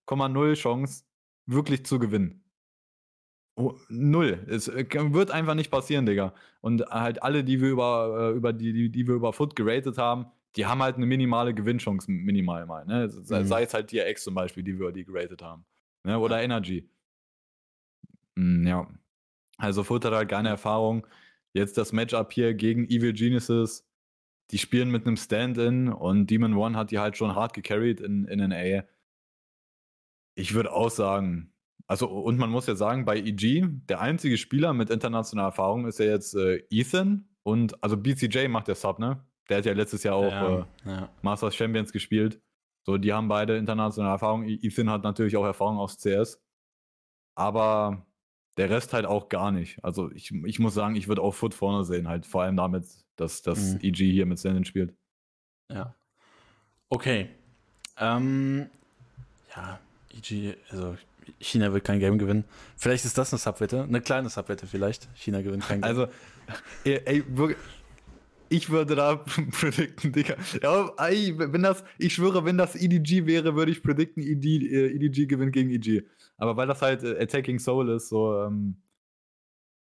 0,0 0.08 0.56
Chance, 0.56 1.04
wirklich 1.46 1.86
zu 1.86 2.00
gewinnen. 2.00 2.44
Oh, 3.56 3.76
null. 3.90 4.46
Es 4.48 4.68
äh, 4.68 4.86
wird 5.14 5.32
einfach 5.32 5.56
nicht 5.56 5.72
passieren, 5.72 6.06
Digga. 6.06 6.34
Und 6.62 6.86
halt 6.90 7.24
alle, 7.24 7.44
die 7.44 7.60
wir 7.60 7.70
über, 7.70 8.32
äh, 8.32 8.38
über 8.38 8.54
die, 8.54 8.72
die, 8.72 8.92
die 8.92 9.08
wir 9.08 9.16
über 9.16 9.34
Foot 9.34 9.56
geratet 9.56 9.98
haben, 9.98 10.28
die 10.56 10.68
haben 10.68 10.82
halt 10.82 10.98
eine 10.98 11.08
minimale 11.08 11.54
Gewinnchance, 11.54 12.10
minimal 12.10 12.68
mal. 12.68 12.86
Ne? 12.86 13.10
Sei, 13.10 13.42
mhm. 13.42 13.48
sei 13.48 13.64
es 13.64 13.74
halt 13.74 13.92
DRX 13.92 14.24
zum 14.24 14.36
Beispiel, 14.36 14.64
die 14.64 14.80
wir 14.80 14.92
die 14.92 15.06
geratet 15.06 15.42
haben. 15.42 15.66
Ne? 16.04 16.20
Oder 16.20 16.38
ja. 16.38 16.44
Energy. 16.44 16.88
Mm, 18.36 18.68
ja. 18.68 18.88
Also 19.58 19.84
Foot 19.84 20.06
hat 20.06 20.14
halt 20.14 20.30
keine 20.30 20.50
Erfahrung. 20.50 21.08
Jetzt 21.54 21.78
das 21.78 21.92
Matchup 21.92 22.32
hier 22.32 22.54
gegen 22.54 22.86
Evil 22.86 23.14
Geniuses. 23.14 23.88
Die 24.52 24.60
spielen 24.60 24.92
mit 24.92 25.06
einem 25.06 25.18
Stand-In 25.18 25.90
und 25.90 26.28
Demon 26.28 26.54
One 26.54 26.78
hat 26.78 26.92
die 26.92 27.00
halt 27.00 27.18
schon 27.18 27.36
hart 27.36 27.54
gecarried 27.54 28.00
in, 28.02 28.26
in 28.26 28.40
NA. 28.50 28.84
Ich 30.38 30.53
würde 30.53 30.72
auch 30.72 30.91
sagen, 30.91 31.51
also, 31.88 32.07
und 32.07 32.38
man 32.38 32.51
muss 32.51 32.68
ja 32.68 32.76
sagen, 32.76 33.05
bei 33.05 33.18
EG, 33.18 33.65
der 33.89 34.01
einzige 34.01 34.38
Spieler 34.38 34.73
mit 34.73 34.89
internationaler 34.89 35.49
Erfahrung 35.49 35.88
ist 35.88 35.99
ja 35.99 36.05
jetzt 36.05 36.35
äh, 36.35 36.64
Ethan 36.69 37.27
und 37.43 37.81
also 37.84 37.97
BCJ 37.97 38.47
macht 38.49 38.68
der 38.68 38.76
Sub, 38.76 38.99
ne? 38.99 39.23
Der 39.49 39.57
hat 39.57 39.65
ja 39.65 39.73
letztes 39.73 40.03
Jahr 40.03 40.15
auch 40.15 40.31
ja, 40.31 40.59
äh, 40.59 40.65
ja. 40.85 41.09
Masters 41.22 41.55
Champions 41.55 41.93
gespielt. 41.93 42.41
So, 42.85 42.97
die 42.97 43.14
haben 43.14 43.30
beide 43.30 43.57
internationale 43.57 44.14
Erfahrung. 44.14 44.43
E-, 44.43 44.59
Ethan 44.61 44.89
hat 44.89 45.03
natürlich 45.03 45.38
auch 45.38 45.45
Erfahrung 45.45 45.77
aus 45.77 45.97
CS. 45.97 46.41
Aber 47.35 48.05
der 48.57 48.69
Rest 48.69 48.93
halt 48.93 49.05
auch 49.05 49.30
gar 49.30 49.51
nicht. 49.51 49.84
Also 49.84 50.11
ich, 50.11 50.31
ich 50.45 50.59
muss 50.59 50.73
sagen, 50.73 50.95
ich 50.95 51.07
würde 51.07 51.22
auch 51.22 51.34
Foot 51.34 51.53
vorne 51.53 51.84
sehen, 51.84 52.07
halt 52.07 52.26
vor 52.26 52.43
allem 52.43 52.57
damit, 52.57 52.85
dass 53.15 53.41
das 53.41 53.76
mhm. 53.76 53.80
EG 53.81 54.11
hier 54.11 54.26
mit 54.26 54.39
Sandin 54.39 54.65
spielt. 54.65 54.93
Ja. 55.72 55.95
Okay. 56.89 57.30
Ähm, 57.97 58.69
ja, 59.55 59.80
EG, 60.18 60.56
also 60.69 60.95
China 61.39 61.73
wird 61.73 61.84
kein 61.84 61.99
Game 61.99 62.18
gewinnen. 62.18 62.45
Vielleicht 62.76 63.06
ist 63.06 63.18
das 63.18 63.34
eine 63.34 63.39
Subwette, 63.39 63.84
eine 63.84 64.02
kleine 64.02 64.30
Subwette 64.30 64.68
vielleicht. 64.68 65.07
China 65.15 65.41
gewinnt 65.41 65.68
kein 65.68 65.81
Game. 65.81 65.89
Also, 65.89 66.07
ey, 66.84 67.23
ich 68.49 68.69
würde 68.69 68.95
da 68.95 69.15
predikten, 69.52 70.11
Digga. 70.11 70.35
Ja, 70.61 70.91
ey, 70.98 71.34
wenn 71.38 71.61
das, 71.61 71.84
ich 71.98 72.14
schwöre, 72.14 72.45
wenn 72.45 72.57
das 72.57 72.76
EDG 72.76 73.26
wäre, 73.26 73.56
würde 73.56 73.72
ich 73.72 73.84
predikten, 73.84 74.23
ED, 74.23 74.45
EDG 74.45 75.23
äh, 75.23 75.26
gewinnt 75.26 75.53
gegen 75.53 75.69
EG. 75.69 76.03
Aber 76.38 76.56
weil 76.56 76.68
das 76.68 76.81
halt 76.81 77.03
äh, 77.03 77.22
Attacking 77.22 77.60
Soul 77.60 77.89
ist, 77.89 78.10
so, 78.10 78.41
ähm, 78.44 78.77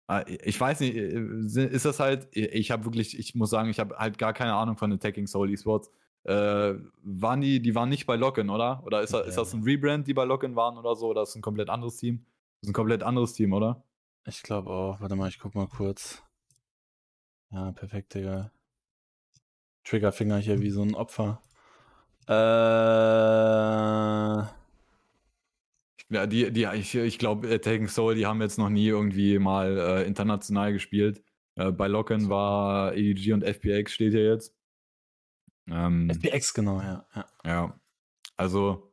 ah, 0.09 0.24
ich 0.27 0.61
weiß 0.61 0.81
nicht, 0.81 0.97
äh, 0.97 1.66
ist 1.66 1.85
das 1.85 2.01
halt, 2.01 2.28
ich 2.32 2.70
habe 2.70 2.85
wirklich, 2.85 3.19
ich 3.19 3.35
muss 3.35 3.51
sagen, 3.51 3.70
ich 3.70 3.78
habe 3.78 3.97
halt 3.97 4.19
gar 4.19 4.32
keine 4.32 4.55
Ahnung 4.55 4.77
von 4.77 4.93
Attacking 4.93 5.27
Soul 5.27 5.52
Esports. 5.52 5.90
Äh, 6.25 6.75
waren 7.03 7.41
die, 7.41 7.61
die 7.63 7.75
waren 7.75 7.89
nicht 7.89 8.07
bei 8.07 8.17
Locken, 8.17 8.51
oder? 8.51 8.83
Oder 8.85 9.01
ist, 9.01 9.13
ja. 9.13 9.21
ist 9.21 9.37
das 9.37 9.55
ein 9.55 9.63
Rebrand, 9.63 10.07
die 10.07 10.15
bei 10.15 10.25
Locken 10.25 10.55
waren 10.55 10.77
oder 10.77 10.95
so? 10.95 11.09
Oder 11.09 11.23
ist 11.23 11.31
das 11.31 11.37
ein 11.37 11.43
komplett 11.43 11.71
anderes 11.71 11.97
Team? 11.97 12.27
Das 12.61 12.69
ist 12.69 12.71
ein 12.71 12.75
komplett 12.75 13.03
anderes 13.03 13.33
Team, 13.33 13.53
oder? 13.53 13.85
Ich 14.27 14.43
glaube 14.43 14.71
auch. 14.71 15.01
Warte 15.01 15.17
mal, 15.17 15.29
ich 15.29 15.39
guck 15.39 15.55
mal 15.55 15.67
kurz. 15.67 16.23
Ja, 17.51 17.73
perfekt, 17.73 18.15
Digga. 18.15 18.53
Triggerfinger 19.85 20.39
hier 20.39 20.61
wie 20.61 20.71
so 20.71 20.83
ein 20.83 20.95
Opfer. 20.95 21.41
Äh. 22.29 22.33
Ja, 26.13 26.27
die, 26.27 26.53
die, 26.53 26.69
ich, 26.75 26.95
ich 26.95 27.19
glaube, 27.19 27.61
Taking 27.61 27.89
Soul, 27.89 28.15
die 28.17 28.27
haben 28.27 28.41
jetzt 28.43 28.59
noch 28.59 28.69
nie 28.69 28.87
irgendwie 28.87 29.39
mal 29.39 29.79
äh, 29.79 30.07
international 30.07 30.73
gespielt. 30.73 31.23
Äh, 31.55 31.71
bei 31.73 31.87
Locken 31.89 32.29
war 32.29 32.95
EDG 32.95 33.33
und 33.33 33.43
FPX 33.43 33.93
steht 33.93 34.13
hier 34.13 34.25
jetzt. 34.25 34.55
Ähm, 35.71 36.11
FPX, 36.11 36.55
genau, 36.55 36.81
ja, 36.81 37.07
ja. 37.15 37.27
Ja. 37.45 37.81
Also 38.37 38.93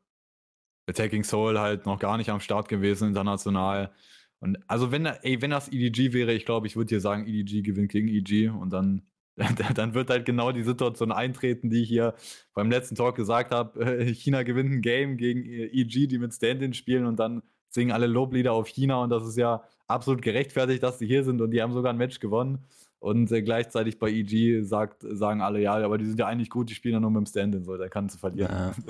Attacking 0.88 1.24
Soul 1.24 1.60
halt 1.60 1.86
noch 1.86 2.00
gar 2.00 2.18
nicht 2.18 2.30
am 2.30 2.40
Start 2.40 2.70
gewesen, 2.70 3.10
international. 3.10 3.92
Und 4.40 4.58
also 4.68 4.92
wenn, 4.92 5.06
ey, 5.06 5.42
wenn 5.42 5.52
das 5.52 5.72
EDG 5.72 6.14
wäre, 6.14 6.34
ich 6.34 6.46
glaube, 6.46 6.68
ich 6.68 6.76
würde 6.76 6.90
dir 6.90 7.02
sagen, 7.02 7.28
EDG 7.28 7.62
gewinnt 7.62 7.92
gegen 7.92 8.08
EG 8.08 8.50
und 8.50 8.72
dann, 8.72 9.04
dann 9.76 9.94
wird 9.94 10.10
halt 10.10 10.26
genau 10.26 10.52
die 10.52 10.64
Situation 10.64 11.12
eintreten, 11.12 11.70
die 11.70 11.84
ich 11.84 11.90
hier 11.90 12.16
beim 12.54 12.70
letzten 12.70 12.96
Talk 12.96 13.16
gesagt 13.16 13.52
habe. 13.52 14.06
China 14.14 14.44
gewinnt 14.44 14.72
ein 14.72 14.82
Game 14.82 15.18
gegen 15.18 15.44
EG, 15.44 16.08
die 16.08 16.18
mit 16.20 16.34
Stand-In 16.34 16.74
spielen 16.74 17.06
und 17.06 17.18
dann 17.18 17.42
singen 17.70 17.92
alle 17.92 18.08
Loblieder 18.08 18.54
auf 18.54 18.68
China 18.68 19.04
und 19.04 19.10
das 19.10 19.28
ist 19.28 19.38
ja 19.38 19.64
absolut 19.88 20.22
gerechtfertigt, 20.22 20.84
dass 20.84 21.00
sie 21.00 21.08
hier 21.08 21.24
sind 21.24 21.42
und 21.42 21.52
die 21.52 21.62
haben 21.62 21.74
sogar 21.74 21.92
ein 21.92 21.98
Match 21.98 22.20
gewonnen. 22.20 22.66
Und 23.00 23.32
äh, 23.32 23.44
gleichzeitig 23.44 24.00
bei 24.00 24.10
EG 24.10 24.64
sagt, 24.64 25.04
sagen 25.08 25.42
alle, 25.42 25.62
ja, 25.62 25.76
aber 25.76 25.98
die 25.98 26.06
sind 26.06 26.20
ja 26.20 26.26
eigentlich 26.26 26.50
gut, 26.50 26.70
die 26.70 26.74
spielen 26.74 26.94
ja 26.96 27.00
nur 27.00 27.12
mit 27.12 27.20
dem 27.20 27.26
Stand-In, 27.28 27.64
so, 27.64 27.78
da 27.78 27.90
kannst 27.90 28.16
du 28.16 28.20
verlieren. 28.20 28.52
Ja. 28.52 28.72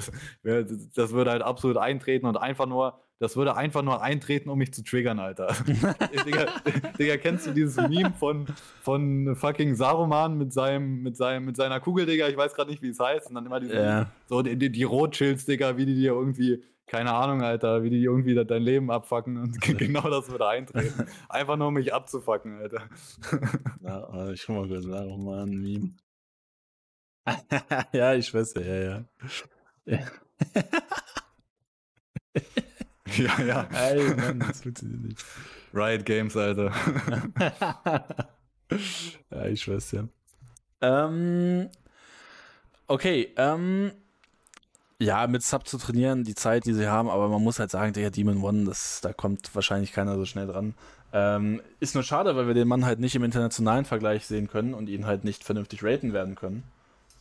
Das, 0.44 0.94
das, 0.94 1.12
würde 1.12 1.32
halt 1.32 1.42
absolut 1.42 1.78
eintreten 1.78 2.26
und 2.26 2.38
einfach 2.38 2.68
nur, 2.68 3.00
das 3.20 3.36
würde 3.36 3.58
einfach 3.58 3.82
nur 3.82 4.02
eintreten, 4.02 4.50
um 4.50 4.58
mich 4.58 4.74
zu 4.74 4.84
triggern, 4.84 5.20
Alter. 5.20 5.48
Digga, 6.26 6.46
Digga, 7.00 7.18
kennst 7.18 7.48
du 7.48 7.52
dieses 7.52 7.76
Meme 7.76 8.14
von, 8.18 8.46
von 8.82 9.36
fucking 9.36 9.76
Saruman 9.76 10.38
mit 10.38 10.54
seinem, 10.54 11.02
mit 11.02 11.18
seinem, 11.18 11.46
mit 11.46 11.58
seiner 11.58 11.80
Kugel, 11.80 12.06
Digga? 12.06 12.30
Ich 12.30 12.38
weiß 12.38 12.54
gerade 12.54 12.70
nicht, 12.70 12.82
wie 12.82 12.90
es 12.90 13.00
heißt. 13.00 13.28
Und 13.28 13.36
dann 13.36 13.46
immer 13.46 13.60
diese, 13.60 13.76
ja. 13.76 14.12
so 14.28 14.42
die, 14.42 14.56
die, 14.56 14.72
die 14.72 14.84
Rothschilds, 14.84 15.46
Digga, 15.46 15.76
wie 15.76 15.86
die 15.86 15.96
dir 15.96 16.14
irgendwie 16.14 16.64
keine 16.88 17.14
Ahnung, 17.14 17.44
Alter, 17.44 17.84
wie 17.84 17.90
die 17.90 18.02
irgendwie 18.02 18.34
dein 18.34 18.64
Leben 18.64 18.90
abfacken 18.90 19.38
und 19.38 19.62
genau 19.78 20.10
das 20.10 20.30
würde 20.30 20.48
eintreten. 20.48 21.08
Einfach 21.30 21.58
nur 21.58 21.68
um 21.68 21.74
mich 21.74 21.94
abzufacken, 21.94 22.60
Alter. 22.60 22.90
ja, 23.82 24.32
ich 24.32 24.42
schau 24.42 24.54
mal 24.54 24.68
kurz 24.68 24.86
nach, 24.86 25.04
oh 25.04 25.18
Mann, 25.18 25.50
Meme. 25.50 25.92
ja, 27.92 28.14
ich 28.14 28.34
weiß 28.34 28.54
ja, 28.56 28.62
ja, 28.62 29.06
ja. 29.86 30.00
ja, 33.18 33.42
ja. 33.42 33.70
Ey, 33.74 34.16
Mann, 34.16 34.40
das 34.40 34.62
funktioniert 34.62 35.02
nicht. 35.02 35.26
Riot 35.74 36.06
Games, 36.06 36.38
Alter. 36.38 36.72
ja, 39.30 39.46
ich 39.48 39.68
weiß 39.68 39.92
ja. 39.92 40.08
Ähm, 40.80 41.70
okay, 42.88 43.34
ähm, 43.36 43.92
ja, 45.00 45.28
mit 45.28 45.44
Sub 45.44 45.68
zu 45.68 45.78
trainieren, 45.78 46.24
die 46.24 46.36
Zeit, 46.36 46.66
die 46.66 46.74
sie 46.74 46.88
haben, 46.88 47.10
aber 47.10 47.30
man 47.30 47.44
muss 47.44 47.60
halt 47.60 47.70
sagen, 47.70 47.94
der 47.94 48.10
Demon 48.10 48.42
One, 48.42 48.66
das, 48.66 49.00
da 49.02 49.14
kommt 49.14 49.54
wahrscheinlich 49.54 49.94
keiner 49.94 50.16
so 50.16 50.26
schnell 50.26 50.48
dran. 50.48 50.74
Ähm, 51.14 51.62
ist 51.80 51.94
nur 51.94 52.04
schade, 52.04 52.36
weil 52.36 52.48
wir 52.48 52.54
den 52.54 52.68
Mann 52.68 52.86
halt 52.86 53.00
nicht 53.00 53.16
im 53.16 53.24
internationalen 53.24 53.86
Vergleich 53.86 54.26
sehen 54.26 54.48
können 54.48 54.74
und 54.74 54.90
ihn 54.90 55.06
halt 55.06 55.24
nicht 55.24 55.44
vernünftig 55.44 55.84
raten 55.84 56.14
werden 56.14 56.36
können. 56.36 56.64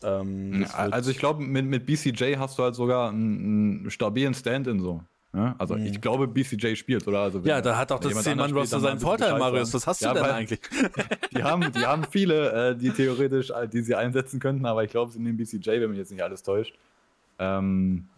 Ähm, 0.03 0.67
also 0.73 1.11
ich 1.11 1.19
glaube, 1.19 1.43
mit, 1.43 1.67
mit 1.67 1.87
BCJ 1.87 2.37
hast 2.39 2.59
du 2.59 2.63
halt 2.63 2.75
sogar 2.75 3.11
einen, 3.11 3.81
einen 3.81 3.91
stabilen 3.91 4.35
Stand-in 4.35 4.81
so. 4.81 5.03
Ja, 5.35 5.55
also 5.59 5.77
mhm. 5.77 5.85
ich 5.85 6.01
glaube, 6.01 6.27
BCJ 6.29 6.77
spielt, 6.77 7.07
oder? 7.07 7.21
Also 7.21 7.41
ja, 7.41 7.61
da 7.61 7.77
hat 7.77 7.93
auch 7.93 8.01
das 8.01 8.15
10-Mann-Roster 8.27 8.81
seinen 8.81 9.01
Vorteil, 9.01 9.39
Marius. 9.39 9.75
Was 9.75 9.87
hast 9.87 10.01
ja, 10.01 10.15
du 10.15 10.21
denn 10.21 10.31
eigentlich? 10.31 10.61
die, 11.37 11.43
haben, 11.43 11.71
die 11.73 11.85
haben 11.85 12.05
viele, 12.11 12.71
äh, 12.71 12.77
die 12.77 12.91
theoretisch, 12.91 13.51
äh, 13.51 13.69
die 13.69 13.83
sie 13.83 13.95
einsetzen 13.95 14.41
könnten, 14.41 14.65
aber 14.65 14.83
ich 14.85 14.91
glaube, 14.91 15.13
sie 15.13 15.19
nehmen 15.19 15.37
BCJ, 15.37 15.69
wenn 15.73 15.91
mich 15.91 15.99
jetzt 15.99 16.11
nicht 16.11 16.23
alles 16.23 16.43
täuscht 16.43 16.75
ähm, 17.39 18.09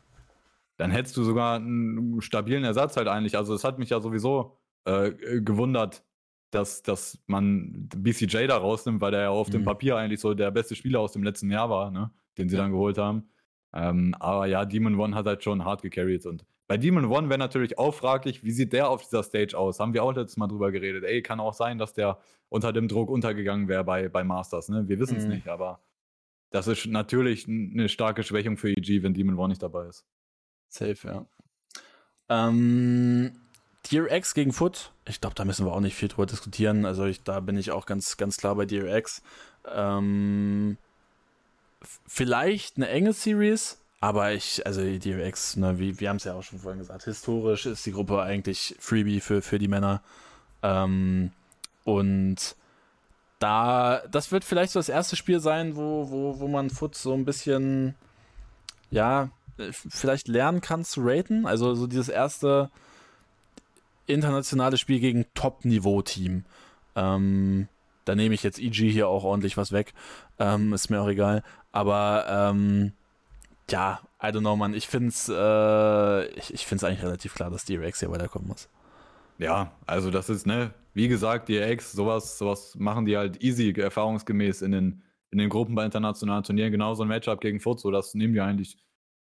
dann 0.77 0.91
hättest 0.91 1.17
du 1.17 1.25
sogar 1.25 1.57
einen 1.57 2.21
stabilen 2.23 2.65
Ersatz 2.65 2.97
halt 2.97 3.09
eigentlich. 3.09 3.37
Also 3.37 3.55
es 3.55 3.65
hat 3.65 3.79
mich 3.79 3.91
ja 3.91 4.01
sowieso 4.01 4.57
äh, 4.85 5.11
gewundert, 5.41 6.05
dass, 6.51 6.83
dass 6.83 7.19
man 7.27 7.89
BCJ 7.95 8.47
da 8.47 8.57
rausnimmt, 8.57 9.01
weil 9.01 9.11
der 9.11 9.23
ja 9.23 9.31
auf 9.31 9.49
mhm. 9.49 9.53
dem 9.53 9.65
Papier 9.65 9.97
eigentlich 9.97 10.21
so 10.21 10.35
der 10.35 10.51
beste 10.51 10.75
Spieler 10.75 11.01
aus 11.01 11.13
dem 11.13 11.23
letzten 11.23 11.51
Jahr 11.51 11.69
war, 11.69 11.91
ne? 11.91 12.11
den 12.39 12.49
sie 12.49 12.57
ja. 12.57 12.63
dann 12.63 12.71
geholt 12.71 12.97
haben. 12.97 13.29
Ähm, 13.75 14.15
aber 14.19 14.47
ja, 14.47 14.65
Demon 14.65 14.99
One 14.99 15.15
hat 15.15 15.27
halt 15.27 15.43
schon 15.43 15.65
hart 15.65 15.83
gecarried. 15.83 16.25
Und 16.25 16.47
bei 16.69 16.77
Demon 16.77 17.07
One 17.07 17.29
wäre 17.29 17.39
natürlich 17.39 17.79
auch 17.79 17.93
fraglich, 17.93 18.45
wie 18.45 18.51
sieht 18.51 18.73
der 18.73 18.89
auf 18.89 19.03
dieser 19.03 19.23
Stage 19.23 19.59
aus? 19.59 19.81
Haben 19.81 19.95
wir 19.95 20.05
auch 20.05 20.15
letztes 20.15 20.37
Mal 20.37 20.47
drüber 20.47 20.71
geredet. 20.71 21.05
Ey, 21.05 21.23
kann 21.23 21.41
auch 21.41 21.55
sein, 21.55 21.77
dass 21.77 21.93
der 21.93 22.19
unter 22.49 22.73
dem 22.73 22.89
Druck 22.89 23.11
untergegangen 23.11 23.69
wäre 23.69 23.85
bei, 23.85 24.09
bei 24.09 24.25
Masters. 24.25 24.69
Ne? 24.69 24.89
Wir 24.89 24.99
wissen 24.99 25.17
es 25.17 25.25
mhm. 25.25 25.31
nicht, 25.33 25.49
aber 25.49 25.81
das 26.51 26.67
ist 26.67 26.87
natürlich 26.87 27.47
eine 27.47 27.89
starke 27.89 28.23
Schwächung 28.23 28.57
für 28.57 28.71
EG, 28.71 29.03
wenn 29.03 29.15
Demon 29.15 29.37
War 29.37 29.49
nicht 29.49 29.63
dabei 29.63 29.87
ist. 29.87 30.05
Safe, 30.69 30.97
ja. 31.05 31.27
Ähm, 32.29 33.33
DRX 33.91 34.35
gegen 34.35 34.53
Foot, 34.53 34.93
ich 35.07 35.21
glaube, 35.21 35.35
da 35.35 35.45
müssen 35.45 35.65
wir 35.65 35.73
auch 35.73 35.81
nicht 35.81 35.95
viel 35.95 36.09
drüber 36.09 36.27
diskutieren. 36.27 36.85
Also 36.85 37.07
ich, 37.07 37.23
da 37.23 37.41
bin 37.41 37.57
ich 37.57 37.71
auch 37.71 37.87
ganz, 37.87 38.17
ganz 38.17 38.37
klar 38.37 38.55
bei 38.55 38.67
DRX. 38.67 39.23
Ähm, 39.67 40.77
vielleicht 42.07 42.77
eine 42.77 42.89
enge 42.89 43.13
Series, 43.13 43.81
aber 44.01 44.33
ich, 44.33 44.67
also 44.67 44.83
DRX, 44.83 45.57
ne, 45.57 45.79
wie, 45.79 45.99
wir 46.01 46.09
haben 46.09 46.17
es 46.17 46.25
ja 46.25 46.35
auch 46.35 46.43
schon 46.43 46.59
vorhin 46.59 46.81
gesagt, 46.81 47.05
historisch 47.05 47.67
ist 47.67 47.85
die 47.87 47.93
Gruppe 47.93 48.23
eigentlich 48.23 48.77
Freebie 48.79 49.21
für, 49.21 49.43
für 49.43 49.59
die 49.59 49.69
Männer. 49.69 50.03
Ähm, 50.63 51.33
und 51.85 52.57
da, 53.39 54.03
das 54.11 54.33
wird 54.33 54.45
vielleicht 54.45 54.73
so 54.73 54.79
das 54.79 54.89
erste 54.89 55.17
Spiel 55.17 55.41
sein, 55.41 55.77
wo, 55.77 56.11
wo, 56.11 56.41
wo 56.41 56.49
man 56.49 56.71
Foot 56.71 56.95
so 56.95 57.15
ein 57.15 57.25
bisschen, 57.25 57.95
ja, 58.91 59.31
vielleicht 59.73 60.29
lernen 60.29 60.61
kann 60.61 60.85
zu 60.85 61.01
raten. 61.05 61.47
Also 61.47 61.75
so 61.75 61.87
dieses 61.87 62.09
erste 62.09 62.71
internationale 64.07 64.77
Spiel 64.77 65.01
gegen 65.01 65.27
Top-Niveau-Team. 65.35 66.45
Ähm, 66.97 67.69
da 68.05 68.15
nehme 68.15 68.35
ich 68.35 68.43
jetzt 68.43 68.59
EG 68.59 68.91
hier 68.91 69.09
auch 69.09 69.25
ordentlich 69.25 69.57
was 69.57 69.73
weg. 69.73 69.93
Ähm, 70.39 70.73
ist 70.73 70.89
mir 70.89 71.01
auch 71.01 71.09
egal. 71.09 71.43
Aber 71.73 72.25
ähm, 72.29 72.93
ja, 73.71 74.01
I 74.23 74.27
don't 74.27 74.41
know, 74.41 74.57
man. 74.57 74.75
Ich 74.75 74.89
finde 74.89 75.09
es 75.09 75.29
äh, 75.29 76.27
ich, 76.39 76.55
ich 76.55 76.67
eigentlich 76.85 77.03
relativ 77.03 77.35
klar, 77.35 77.51
dass 77.51 77.67
DRX 77.67 78.01
hier 78.01 78.11
weiterkommen 78.11 78.49
muss. 78.49 78.69
Ja, 79.39 79.71
also 79.87 80.11
das 80.11 80.29
ist, 80.29 80.47
ne, 80.47 80.73
wie 80.99 81.07
gesagt, 81.07 81.49
die 81.49 81.59
Ex, 81.59 81.93
sowas, 81.93 82.39
sowas 82.39 82.75
machen 82.77 83.07
die 83.07 83.17
halt 83.17 83.41
easy, 83.41 83.71
erfahrungsgemäß 83.71 84.63
in 84.63 84.73
den, 84.73 85.03
in 85.31 85.39
den 85.39 85.49
Gruppen 85.49 85.77
bei 85.77 85.85
internationalen 85.85 86.43
Turnieren. 86.43 86.73
Genauso 86.73 87.05
ein 87.05 87.09
Matchup 87.09 87.41
gegen 87.41 87.61
Foot, 87.61 87.79
so 87.79 87.93
das 87.93 88.15
nehmen 88.15 88.35
die 88.35 88.41
eigentlich 88.41 88.77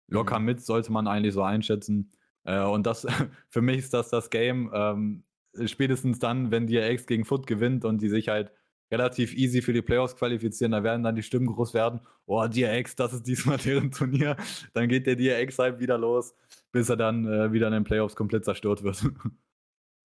locker 0.07 0.37
mhm. 0.37 0.45
mit, 0.45 0.61
sollte 0.61 0.91
man 0.91 1.07
eigentlich 1.07 1.33
so 1.33 1.41
einschätzen. 1.41 2.11
Äh, 2.43 2.61
und 2.61 2.85
das, 2.85 3.07
für 3.49 3.63
mich 3.63 3.79
ist 3.79 3.93
das 3.95 4.11
das 4.11 4.29
Game, 4.29 4.69
ähm, 4.71 5.23
spätestens 5.65 6.19
dann, 6.19 6.51
wenn 6.51 6.67
die 6.67 6.77
Ex 6.77 7.07
gegen 7.07 7.25
Foot 7.25 7.47
gewinnt 7.47 7.85
und 7.85 8.03
die 8.03 8.09
sich 8.09 8.29
halt 8.29 8.51
relativ 8.91 9.33
easy 9.33 9.63
für 9.63 9.73
die 9.73 9.81
Playoffs 9.81 10.15
qualifizieren, 10.15 10.73
da 10.73 10.83
werden 10.83 11.01
dann 11.01 11.15
die 11.15 11.23
Stimmen 11.23 11.47
groß 11.47 11.73
werden, 11.73 12.01
oh, 12.27 12.45
DRX, 12.45 12.95
das 12.95 13.13
ist 13.13 13.25
diesmal 13.25 13.57
deren 13.65 13.89
Turnier. 13.89 14.37
Dann 14.75 14.89
geht 14.89 15.07
der 15.07 15.15
DRX-Hype 15.15 15.79
wieder 15.79 15.97
los, 15.97 16.35
bis 16.71 16.87
er 16.89 16.97
dann 16.97 17.25
äh, 17.25 17.51
wieder 17.51 17.65
in 17.65 17.73
den 17.73 17.83
Playoffs 17.83 18.15
komplett 18.15 18.45
zerstört 18.45 18.83
wird. 18.83 19.03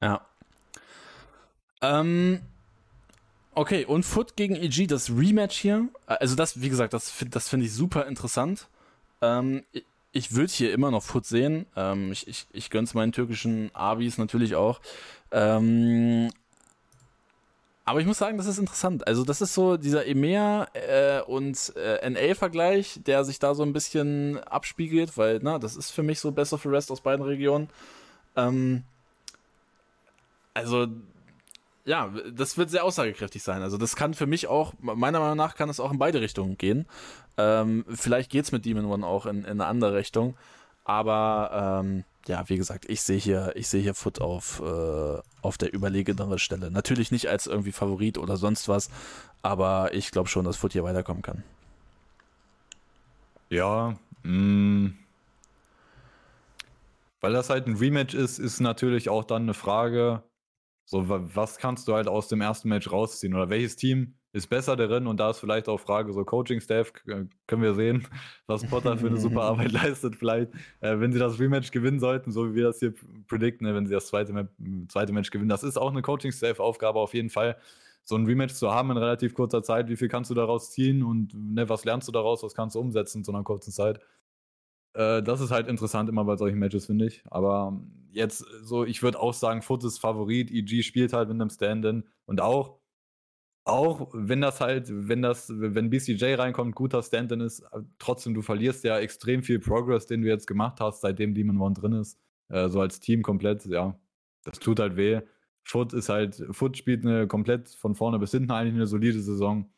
Ja. 0.01 0.25
Ähm, 1.81 2.41
okay, 3.55 3.85
und 3.85 4.05
Foot 4.05 4.37
gegen 4.37 4.57
EG, 4.57 4.87
das 4.87 5.11
Rematch 5.11 5.59
hier. 5.59 5.89
Also 6.07 6.35
das, 6.35 6.61
wie 6.61 6.69
gesagt, 6.69 6.93
das, 6.93 7.13
das 7.31 7.49
finde 7.49 7.67
ich 7.67 7.73
super 7.73 8.07
interessant. 8.07 8.69
Ähm, 9.21 9.65
ich, 9.73 9.85
ich 10.13 10.35
würde 10.35 10.53
hier 10.53 10.73
immer 10.73 10.91
noch 10.91 11.03
Foot 11.03 11.27
sehen. 11.27 11.67
Ähm, 11.77 12.13
ich 12.13 12.27
ich, 12.27 12.47
ich 12.53 12.71
gönne 12.71 12.85
es 12.85 12.95
meinen 12.95 13.13
türkischen 13.13 13.75
Abis 13.75 14.19
natürlich 14.19 14.55
auch. 14.55 14.81
Ähm, 15.31 16.31
aber 17.89 18.01
ich 18.01 18.07
muss 18.07 18.19
sagen, 18.19 18.37
das 18.37 18.47
ist 18.47 18.59
interessant. 18.59 19.07
Also, 19.07 19.25
das 19.25 19.41
ist 19.41 19.55
so 19.55 19.79
dieser 19.79 20.05
EMEA 20.05 20.69
äh, 20.75 21.23
und 21.23 21.75
äh, 21.75 22.11
NA-Vergleich, 22.11 23.01
der 23.07 23.25
sich 23.25 23.39
da 23.39 23.55
so 23.55 23.63
ein 23.63 23.73
bisschen 23.73 24.39
abspiegelt, 24.45 25.17
weil, 25.17 25.41
na, 25.43 25.59
das 25.59 25.75
ist 25.75 25.91
für 25.93 26.03
mich 26.03 26.21
so 26.21 26.31
Best 26.31 26.53
of 26.53 26.63
the 26.65 26.69
Rest 26.69 26.91
aus 26.91 27.01
beiden 27.01 27.25
Regionen. 27.25 27.71
Ähm, 28.37 28.83
also, 30.53 30.89
ja, 31.89 32.13
das 32.31 32.59
wird 32.59 32.69
sehr 32.69 32.85
aussagekräftig 32.85 33.43
sein. 33.43 33.63
Also, 33.63 33.79
das 33.79 33.97
kann 33.97 34.13
für 34.13 34.27
mich 34.27 34.47
auch, 34.47 34.75
meiner 34.81 35.21
Meinung 35.21 35.39
nach, 35.39 35.57
kann 35.57 35.71
es 35.71 35.81
auch 35.81 35.91
in 35.91 35.99
beide 35.99 36.21
Richtungen 36.21 36.59
gehen. 36.59 36.87
Ähm, 37.39 37.87
vielleicht 37.89 38.31
geht 38.31 38.45
es 38.45 38.53
mit 38.53 38.67
Demon 38.67 38.85
One 38.85 39.07
auch 39.07 39.25
in, 39.25 39.39
in 39.39 39.53
eine 39.53 39.67
andere 39.67 39.95
Richtung. 39.95 40.37
Aber 40.85 41.81
ähm, 41.83 42.05
ja, 42.27 42.47
wie 42.49 42.59
gesagt, 42.59 42.85
ich 42.91 43.01
sehe 43.01 43.19
hier, 43.19 43.53
ich 43.57 43.69
sehe 43.69 43.81
hier 43.81 43.95
Foot 43.95 44.21
auf, 44.21 44.61
äh, 44.61 45.19
auf 45.41 45.57
der 45.57 45.73
überlegeneren 45.73 46.39
Stelle. 46.39 46.71
Natürlich 46.71 47.11
nicht 47.11 47.29
als 47.29 47.47
irgendwie 47.47 47.73
Favorit 47.73 48.19
oder 48.19 48.37
sonst 48.37 48.69
was, 48.69 48.91
aber 49.41 49.95
ich 49.95 50.11
glaube 50.11 50.29
schon, 50.29 50.45
dass 50.45 50.59
Foot 50.59 50.73
hier 50.73 50.85
weiterkommen 50.85 51.23
kann. 51.23 51.43
Ja, 53.49 53.97
mh. 54.25 54.33
Mm. 54.33 54.99
weil 57.23 57.33
das 57.33 57.49
halt 57.49 57.67
ein 57.67 57.77
Rematch 57.77 58.15
ist, 58.15 58.39
ist 58.39 58.61
natürlich 58.61 59.09
auch 59.09 59.25
dann 59.25 59.43
eine 59.43 59.55
Frage, 59.55 60.23
so 60.91 61.05
was 61.07 61.59
kannst 61.59 61.87
du 61.87 61.93
halt 61.93 62.09
aus 62.09 62.29
dem 62.29 62.41
ersten 62.41 62.71
Match 62.71 62.91
rausziehen 62.91 63.35
oder 63.35 63.51
welches 63.51 63.77
Team 63.77 64.15
ist 64.33 64.47
besser 64.49 64.75
darin 64.75 65.07
und 65.07 65.21
da 65.21 65.31
ist 65.31 65.39
vielleicht 65.39 65.69
auch 65.69 65.79
Frage, 65.79 66.15
so 66.15 66.25
Coaching-Staff, 66.25 66.95
können 67.47 67.63
wir 67.63 67.75
sehen, 67.75 68.07
was 68.47 68.67
Potter 68.67 68.97
für 68.97 69.09
eine 69.09 69.19
super 69.19 69.43
Arbeit 69.51 69.73
leistet. 69.73 70.17
Vielleicht, 70.17 70.55
äh, 70.81 70.99
wenn 70.99 71.13
sie 71.13 71.19
das 71.19 71.39
Rematch 71.39 71.73
gewinnen 71.73 72.01
sollten, 72.01 72.33
so 72.33 72.51
wie 72.51 72.55
wir 72.55 72.65
das 72.65 72.79
hier 72.79 72.95
predikten, 73.27 73.67
ne, 73.67 73.75
wenn 73.75 73.87
sie 73.87 73.93
das 73.93 74.07
zweite, 74.07 74.49
zweite 74.89 75.13
Match 75.13 75.31
gewinnen, 75.31 75.51
das 75.51 75.63
ist 75.63 75.77
auch 75.77 75.91
eine 75.91 76.01
Coaching-Staff-Aufgabe 76.01 76.99
auf 76.99 77.13
jeden 77.13 77.29
Fall, 77.29 77.59
so 78.05 78.17
ein 78.17 78.25
Rematch 78.25 78.55
zu 78.55 78.73
haben 78.73 78.91
in 78.91 78.97
relativ 78.97 79.35
kurzer 79.35 79.63
Zeit. 79.63 79.91
Wie 79.91 79.97
viel 79.97 80.09
kannst 80.09 80.31
du 80.31 80.35
daraus 80.35 80.71
ziehen 80.71 81.03
und 81.03 81.35
ne, 81.35 81.69
was 81.69 81.85
lernst 81.85 82.09
du 82.09 82.13
daraus, 82.13 82.43
was 82.43 82.55
kannst 82.55 82.77
du 82.77 82.81
umsetzen 82.81 83.19
in 83.19 83.25
so 83.25 83.33
einer 83.33 83.45
kurzen 83.45 83.73
Zeit? 83.73 84.01
Äh, 84.95 85.23
das 85.23 85.43
ist 85.43 85.51
halt 85.51 85.69
interessant 85.69 86.09
immer 86.09 86.25
bei 86.25 86.37
solchen 86.39 86.59
Matches, 86.59 86.87
finde 86.87 87.07
ich. 87.07 87.23
Aber 87.27 87.79
jetzt 88.13 88.39
so, 88.63 88.85
ich 88.85 89.03
würde 89.03 89.21
auch 89.21 89.35
sagen, 89.35 89.63
Foot 89.63 89.85
ist 89.85 89.99
Favorit, 89.99 90.51
EG 90.51 90.83
spielt 90.83 91.13
halt 91.13 91.29
mit 91.29 91.41
einem 91.41 91.51
Stand-in 91.51 92.05
und 92.27 92.41
auch 92.41 92.79
auch 93.69 94.09
wenn 94.15 94.41
das 94.41 94.61
halt, 94.61 94.89
wenn 94.91 95.23
das, 95.23 95.53
wenn 95.55 95.91
BCJ 95.91 96.35
reinkommt, 96.35 96.75
guter 96.75 97.03
Stand-in 97.03 97.41
ist, 97.41 97.61
äh, 97.61 97.83
trotzdem, 97.99 98.35
du 98.35 98.43
verlierst 98.43 98.83
ja 98.85 98.99
extrem 98.99 99.43
viel 99.43 99.59
Progress, 99.61 100.07
den 100.07 100.23
du 100.23 100.29
jetzt 100.29 100.47
gemacht 100.47 100.81
hast, 100.81 101.03
seitdem 101.03 101.35
Demon 101.35 101.61
One 101.61 101.75
drin 101.75 101.93
ist. 101.93 102.19
Äh, 102.49 102.69
so 102.71 102.81
als 102.81 102.99
Team 103.01 103.23
komplett, 103.23 103.67
ja. 103.67 103.99
Das 104.45 104.59
tut 104.59 104.81
halt 104.81 104.97
weh. 104.97 105.21
Foot 105.65 105.93
ist 105.93 106.09
halt, 106.09 106.43
Foot 106.53 106.79
spielt 106.79 107.05
eine 107.05 107.27
komplett 107.29 107.69
von 107.69 107.95
vorne 107.95 108.19
bis 108.19 108.31
hinten 108.31 108.51
eigentlich 108.53 108.75
eine 108.75 108.87
solide 108.87 109.21
Saison. 109.21 109.71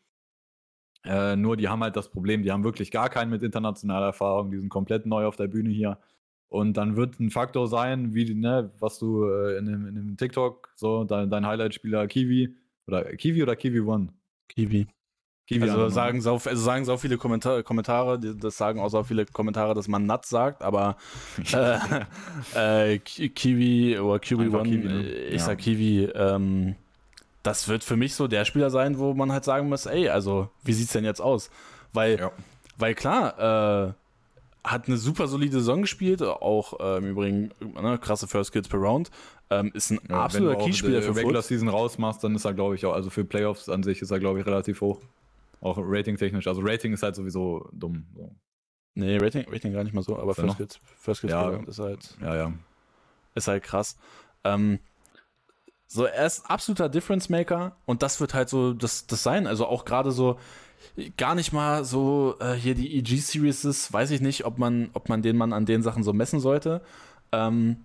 Äh, 1.04 1.34
nur 1.36 1.56
die 1.56 1.68
haben 1.68 1.82
halt 1.82 1.96
das 1.96 2.10
Problem, 2.10 2.42
die 2.42 2.52
haben 2.52 2.62
wirklich 2.62 2.90
gar 2.90 3.08
keinen 3.08 3.30
mit 3.30 3.42
internationaler 3.42 4.06
Erfahrung, 4.06 4.50
die 4.50 4.58
sind 4.58 4.68
komplett 4.68 5.06
neu 5.06 5.26
auf 5.26 5.36
der 5.36 5.48
Bühne 5.48 5.70
hier. 5.70 5.98
Und 6.50 6.76
dann 6.76 6.96
wird 6.96 7.20
ein 7.20 7.30
Faktor 7.30 7.68
sein, 7.68 8.12
wie, 8.12 8.34
ne, 8.34 8.72
was 8.80 8.98
du 8.98 9.24
äh, 9.24 9.56
in, 9.56 9.66
dem, 9.66 9.86
in 9.86 9.94
dem 9.94 10.16
TikTok, 10.16 10.68
so, 10.74 11.04
dein, 11.04 11.30
dein 11.30 11.46
Highlight-Spieler 11.46 12.08
Kiwi, 12.08 12.56
oder 12.88 13.04
Kiwi 13.16 13.42
oder 13.44 13.54
Kiwi 13.54 13.80
One? 13.80 14.08
Kiwi. 14.48 14.88
Kiwi 15.46 15.70
also 15.70 15.88
sagen, 15.90 16.20
so, 16.20 16.32
also 16.32 16.56
sagen 16.56 16.84
so 16.84 16.96
viele 16.96 17.18
Kommentare, 17.18 17.62
Kommentare, 17.62 18.18
das 18.18 18.56
sagen 18.56 18.80
auch 18.80 18.88
so 18.88 19.04
viele 19.04 19.26
Kommentare, 19.26 19.74
dass 19.74 19.86
man 19.86 20.06
Nut 20.06 20.26
sagt, 20.26 20.62
aber 20.62 20.96
äh, 22.54 22.94
äh, 22.94 22.98
Kiwi 22.98 24.00
oder 24.00 24.18
Kiwi 24.18 24.46
Einfach 24.46 24.60
One, 24.60 24.70
Kiwi, 24.70 24.88
ne? 24.88 25.02
Äh, 25.04 25.26
ich 25.28 25.34
ja. 25.34 25.46
sag 25.46 25.58
Kiwi, 25.58 26.04
ähm, 26.14 26.74
das 27.44 27.68
wird 27.68 27.84
für 27.84 27.96
mich 27.96 28.16
so 28.16 28.26
der 28.26 28.44
Spieler 28.44 28.70
sein, 28.70 28.98
wo 28.98 29.14
man 29.14 29.30
halt 29.30 29.44
sagen 29.44 29.68
muss, 29.68 29.86
ey, 29.86 30.08
also 30.08 30.50
wie 30.64 30.72
sieht's 30.72 30.92
denn 30.92 31.04
jetzt 31.04 31.20
aus? 31.20 31.48
Weil, 31.92 32.18
ja. 32.18 32.32
weil 32.76 32.96
klar, 32.96 33.88
äh, 33.88 33.92
hat 34.64 34.88
eine 34.88 34.96
super 34.96 35.26
solide 35.28 35.58
Saison 35.58 35.82
gespielt, 35.82 36.22
auch 36.22 36.78
äh, 36.80 36.98
im 36.98 37.10
Übrigen 37.10 37.50
ne, 37.60 37.98
krasse 37.98 38.26
First 38.26 38.52
Kills 38.52 38.68
per 38.68 38.78
Round. 38.78 39.10
Ähm, 39.48 39.70
ist 39.74 39.90
ein 39.90 40.00
ja, 40.08 40.24
absoluter 40.24 40.56
Keyspieler 40.56 41.02
für 41.02 41.16
Regular 41.16 41.42
Season 41.42 41.68
rausmachst, 41.68 42.22
dann 42.22 42.34
ist 42.34 42.44
er, 42.44 42.54
glaube 42.54 42.74
ich, 42.74 42.86
auch, 42.86 42.92
also 42.92 43.10
für 43.10 43.24
Playoffs 43.24 43.68
an 43.68 43.82
sich 43.82 44.00
ist 44.02 44.10
er, 44.10 44.20
glaube 44.20 44.40
ich, 44.40 44.46
relativ 44.46 44.80
hoch. 44.80 45.00
Auch 45.60 45.76
rating-technisch. 45.78 46.46
Also 46.46 46.62
Rating 46.64 46.92
ist 46.92 47.02
halt 47.02 47.16
sowieso 47.16 47.68
dumm. 47.72 48.06
So. 48.14 48.30
Nee, 48.94 49.18
Rating, 49.18 49.46
Rating 49.48 49.72
gar 49.72 49.84
nicht 49.84 49.92
mal 49.92 50.02
so, 50.02 50.18
aber 50.18 50.34
First 50.34 50.56
Kills, 50.56 50.80
First 50.98 51.20
Kills 51.20 51.32
ja, 51.32 51.42
per 51.42 51.52
Round 51.56 51.68
ist 51.68 51.78
halt. 51.78 52.16
Ja, 52.20 52.36
ja. 52.36 52.52
Ist 53.34 53.48
halt 53.48 53.62
krass. 53.62 53.96
Ähm, 54.44 54.78
so, 55.86 56.04
er 56.04 56.26
ist 56.26 56.48
absoluter 56.48 56.88
Difference 56.88 57.28
Maker 57.28 57.76
und 57.84 58.02
das 58.02 58.20
wird 58.20 58.32
halt 58.32 58.48
so 58.48 58.72
das, 58.72 59.06
das 59.06 59.22
sein. 59.22 59.46
Also 59.46 59.66
auch 59.66 59.84
gerade 59.84 60.12
so, 60.12 60.38
gar 61.16 61.34
nicht 61.34 61.52
mal 61.52 61.84
so 61.84 62.36
äh, 62.40 62.54
hier 62.54 62.74
die 62.74 62.96
EG-Series 62.98 63.64
ist, 63.64 63.92
weiß 63.92 64.10
ich 64.10 64.20
nicht, 64.20 64.44
ob 64.44 64.58
man, 64.58 64.90
ob 64.94 65.08
man 65.08 65.22
den 65.22 65.36
Mann 65.36 65.52
an 65.52 65.66
den 65.66 65.82
Sachen 65.82 66.02
so 66.02 66.12
messen 66.12 66.40
sollte. 66.40 66.82
Ähm, 67.32 67.76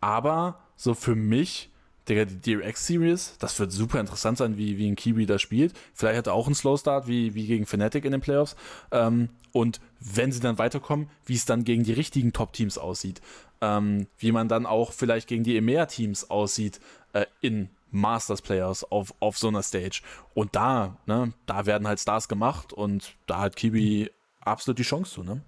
aber 0.00 0.58
so 0.76 0.94
für 0.94 1.14
mich, 1.14 1.70
Digga, 2.08 2.24
die 2.24 2.40
DRX-Series, 2.40 3.36
das 3.38 3.58
wird 3.58 3.72
super 3.72 4.00
interessant 4.00 4.38
sein, 4.38 4.56
wie, 4.56 4.78
wie 4.78 4.88
ein 4.88 4.96
Kiwi 4.96 5.26
da 5.26 5.38
spielt. 5.38 5.74
Vielleicht 5.92 6.18
hat 6.18 6.26
er 6.26 6.34
auch 6.34 6.46
einen 6.46 6.54
Slow-Start, 6.54 7.06
wie, 7.06 7.34
wie 7.34 7.46
gegen 7.46 7.66
Fnatic 7.66 8.04
in 8.04 8.12
den 8.12 8.20
Playoffs. 8.20 8.56
Ähm, 8.90 9.28
und 9.52 9.80
wenn 10.00 10.32
sie 10.32 10.40
dann 10.40 10.58
weiterkommen, 10.58 11.10
wie 11.26 11.34
es 11.34 11.44
dann 11.44 11.64
gegen 11.64 11.84
die 11.84 11.92
richtigen 11.92 12.32
Top-Teams 12.32 12.78
aussieht. 12.78 13.20
Ähm, 13.60 14.06
wie 14.18 14.30
man 14.30 14.48
dann 14.48 14.66
auch 14.66 14.92
vielleicht 14.92 15.26
gegen 15.26 15.42
die 15.42 15.56
EMEA-Teams 15.56 16.30
aussieht 16.30 16.80
äh, 17.12 17.26
in 17.40 17.68
Masters 17.90 18.42
Players 18.42 18.84
auf, 18.84 19.14
auf 19.20 19.38
so 19.38 19.48
einer 19.48 19.62
Stage. 19.62 20.02
Und 20.34 20.54
da, 20.54 20.96
ne, 21.06 21.32
da 21.46 21.66
werden 21.66 21.86
halt 21.86 22.00
Stars 22.00 22.28
gemacht 22.28 22.72
und 22.72 23.16
da 23.26 23.40
hat 23.40 23.56
Kiwi 23.56 24.10
absolut 24.40 24.78
die 24.78 24.84
Chance 24.84 25.14
zu, 25.14 25.22
ne? 25.22 25.42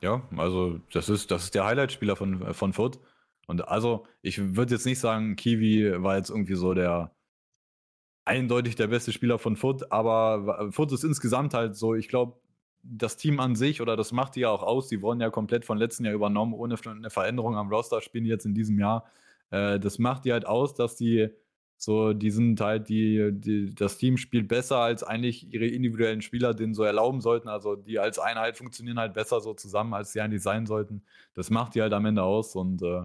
Ja, 0.00 0.22
also 0.36 0.78
das 0.92 1.08
ist, 1.08 1.30
das 1.30 1.44
ist 1.44 1.54
der 1.54 1.64
Highlight-Spieler 1.64 2.16
von, 2.16 2.54
von 2.54 2.72
Foot. 2.72 2.98
Und 3.46 3.66
also, 3.68 4.06
ich 4.22 4.56
würde 4.56 4.74
jetzt 4.74 4.86
nicht 4.86 4.98
sagen, 5.00 5.36
Kiwi 5.36 6.02
war 6.02 6.16
jetzt 6.16 6.30
irgendwie 6.30 6.54
so 6.54 6.74
der 6.74 7.12
eindeutig 8.24 8.74
der 8.74 8.88
beste 8.88 9.12
Spieler 9.12 9.38
von 9.38 9.56
Foot, 9.56 9.90
aber 9.92 10.70
Foot 10.72 10.92
ist 10.92 11.04
insgesamt 11.04 11.54
halt 11.54 11.76
so, 11.76 11.94
ich 11.94 12.08
glaube, 12.08 12.38
das 12.82 13.16
Team 13.16 13.40
an 13.40 13.54
sich 13.54 13.80
oder 13.80 13.96
das 13.96 14.12
macht 14.12 14.36
die 14.36 14.40
ja 14.40 14.50
auch 14.50 14.62
aus, 14.62 14.88
die 14.88 15.00
wurden 15.02 15.20
ja 15.20 15.30
komplett 15.30 15.64
von 15.64 15.78
letzten 15.78 16.04
Jahr 16.04 16.14
übernommen, 16.14 16.54
ohne 16.54 16.76
eine 16.86 17.10
Veränderung 17.10 17.56
am 17.56 17.68
Roster 17.68 18.00
spielen 18.00 18.24
die 18.24 18.30
jetzt 18.30 18.46
in 18.46 18.54
diesem 18.54 18.78
Jahr. 18.78 19.04
Äh, 19.50 19.78
das 19.80 19.98
macht 19.98 20.24
die 20.24 20.32
halt 20.32 20.46
aus, 20.46 20.74
dass 20.74 20.96
die 20.96 21.30
so, 21.78 22.14
die 22.14 22.30
sind 22.30 22.60
halt, 22.60 22.88
die, 22.88 23.32
die, 23.32 23.74
das 23.74 23.98
Team 23.98 24.16
spielt 24.16 24.48
besser 24.48 24.78
als 24.78 25.02
eigentlich 25.02 25.52
ihre 25.52 25.66
individuellen 25.66 26.22
Spieler, 26.22 26.54
denen 26.54 26.72
so 26.72 26.84
erlauben 26.84 27.20
sollten. 27.20 27.48
Also 27.48 27.76
die 27.76 27.98
als 27.98 28.18
Einheit 28.18 28.56
funktionieren 28.56 28.98
halt 28.98 29.12
besser 29.12 29.40
so 29.40 29.52
zusammen, 29.52 29.92
als 29.92 30.12
sie 30.12 30.20
eigentlich 30.20 30.42
sein 30.42 30.66
sollten. 30.66 31.02
Das 31.34 31.50
macht 31.50 31.74
die 31.74 31.82
halt 31.82 31.92
am 31.92 32.06
Ende 32.06 32.22
aus 32.22 32.56
und 32.56 32.82
äh, 32.82 33.04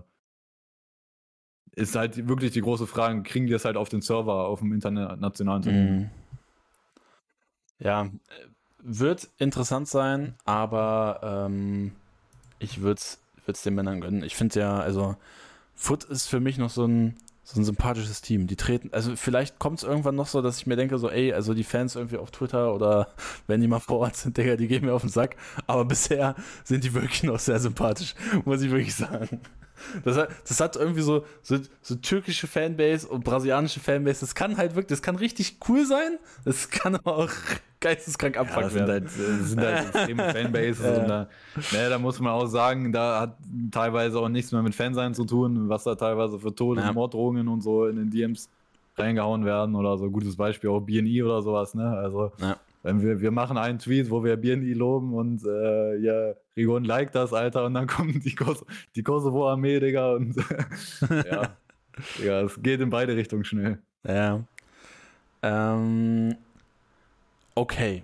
ist 1.75 1.95
halt 1.95 2.27
wirklich 2.27 2.51
die 2.51 2.61
große 2.61 2.87
Frage, 2.87 3.23
kriegen 3.23 3.47
die 3.47 3.53
das 3.53 3.65
halt 3.65 3.77
auf 3.77 3.89
den 3.89 4.01
Server, 4.01 4.45
auf 4.47 4.59
dem 4.59 4.73
internationalen 4.73 5.61
Turnier? 5.61 5.83
Mhm. 5.83 6.09
Ja, 7.79 8.09
wird 8.79 9.29
interessant 9.37 9.87
sein, 9.87 10.35
aber 10.45 11.47
ähm, 11.49 11.93
ich 12.59 12.81
würde 12.81 13.01
es 13.47 13.63
den 13.63 13.75
Männern 13.75 14.01
gönnen. 14.01 14.23
Ich 14.23 14.35
finde 14.35 14.59
ja, 14.59 14.79
also 14.79 15.15
Foot 15.81 16.03
ist 16.03 16.27
für 16.27 16.39
mich 16.39 16.59
noch 16.59 16.69
so 16.69 16.85
ein, 16.85 17.15
so 17.43 17.59
ein 17.59 17.65
sympathisches 17.65 18.21
Team. 18.21 18.45
Die 18.45 18.55
treten, 18.55 18.93
also 18.93 19.15
vielleicht 19.15 19.57
kommt 19.57 19.79
es 19.79 19.83
irgendwann 19.83 20.13
noch 20.13 20.27
so, 20.27 20.43
dass 20.43 20.59
ich 20.59 20.67
mir 20.67 20.75
denke, 20.75 20.99
so, 20.99 21.09
ey, 21.09 21.33
also 21.33 21.55
die 21.55 21.63
Fans 21.63 21.95
irgendwie 21.95 22.17
auf 22.17 22.29
Twitter 22.29 22.75
oder 22.75 23.07
wenn 23.47 23.61
die 23.61 23.67
mal 23.67 23.79
vor 23.79 23.97
Ort 23.97 24.15
sind, 24.15 24.37
Digga, 24.37 24.57
die 24.57 24.67
gehen 24.67 24.85
mir 24.85 24.93
auf 24.93 25.01
den 25.01 25.09
Sack. 25.09 25.37
Aber 25.65 25.83
bisher 25.85 26.35
sind 26.63 26.83
die 26.83 26.93
wirklich 26.93 27.23
noch 27.23 27.39
sehr 27.39 27.59
sympathisch, 27.59 28.13
muss 28.45 28.61
ich 28.61 28.69
wirklich 28.69 28.93
sagen. 28.93 29.41
Das 30.03 30.17
hat, 30.17 30.29
das 30.47 30.59
hat 30.59 30.75
irgendwie 30.75 31.01
so, 31.01 31.25
so, 31.41 31.57
so, 31.81 31.95
türkische 31.95 32.47
Fanbase 32.47 33.07
und 33.07 33.23
brasilianische 33.23 33.79
Fanbase. 33.79 34.21
Das 34.21 34.35
kann 34.35 34.57
halt 34.57 34.75
wirklich, 34.75 34.87
das 34.87 35.01
kann 35.01 35.15
richtig 35.15 35.57
cool 35.67 35.85
sein. 35.85 36.19
Das 36.45 36.69
kann 36.69 36.95
aber 36.95 37.17
auch 37.17 37.29
geisteskrank 37.79 38.37
abfucken 38.37 38.77
ja, 38.77 38.87
werden. 38.87 39.07
Sind 39.07 39.27
halt, 39.27 39.47
sind 39.47 39.61
halt 39.61 39.95
extreme 39.95 40.23
Fanbases. 40.33 40.99
und 40.99 41.07
da, 41.07 41.27
ne, 41.71 41.89
da 41.89 41.99
muss 41.99 42.19
man 42.19 42.31
auch 42.31 42.45
sagen, 42.47 42.91
da 42.91 43.21
hat 43.21 43.37
teilweise 43.71 44.19
auch 44.19 44.29
nichts 44.29 44.51
mehr 44.51 44.61
mit 44.61 44.75
Fansein 44.75 45.13
zu 45.13 45.25
tun, 45.25 45.67
was 45.69 45.83
da 45.83 45.95
teilweise 45.95 46.39
für 46.39 46.53
Tode 46.53 46.81
ja. 46.81 46.89
und 46.89 46.95
Morddrohungen 46.95 47.47
und 47.47 47.61
so 47.61 47.87
in 47.87 47.95
den 47.95 48.09
DMs 48.09 48.49
reingehauen 48.97 49.45
werden 49.45 49.75
oder 49.75 49.97
so. 49.97 50.09
Gutes 50.09 50.35
Beispiel 50.35 50.69
auch 50.69 50.81
BNI 50.81 51.23
oder 51.23 51.41
sowas. 51.41 51.73
Ne? 51.73 51.89
Also 51.89 52.31
ja. 52.39 52.57
Wenn 52.83 53.01
wir, 53.01 53.21
wir 53.21 53.31
machen 53.31 53.57
einen 53.57 53.79
Tweet, 53.79 54.09
wo 54.09 54.23
wir 54.23 54.37
BNI 54.37 54.73
loben 54.73 55.13
und 55.13 55.45
äh, 55.45 55.97
ja, 55.97 56.33
Rigon 56.57 56.83
liked 56.83 57.15
das, 57.15 57.33
Alter, 57.33 57.65
und 57.65 57.73
dann 57.73 57.87
kommt 57.87 58.25
die, 58.25 58.35
Kos 58.35 58.65
die 58.95 59.03
Kosovo-Armee, 59.03 59.79
Digga, 59.79 60.13
und 60.13 60.35
ja, 61.09 61.55
Digga, 62.19 62.41
es 62.41 62.61
geht 62.61 62.81
in 62.81 62.89
beide 62.89 63.15
Richtungen 63.15 63.43
schnell. 63.43 63.79
Ja. 64.07 64.43
Ähm, 65.43 66.35
okay. 67.55 68.03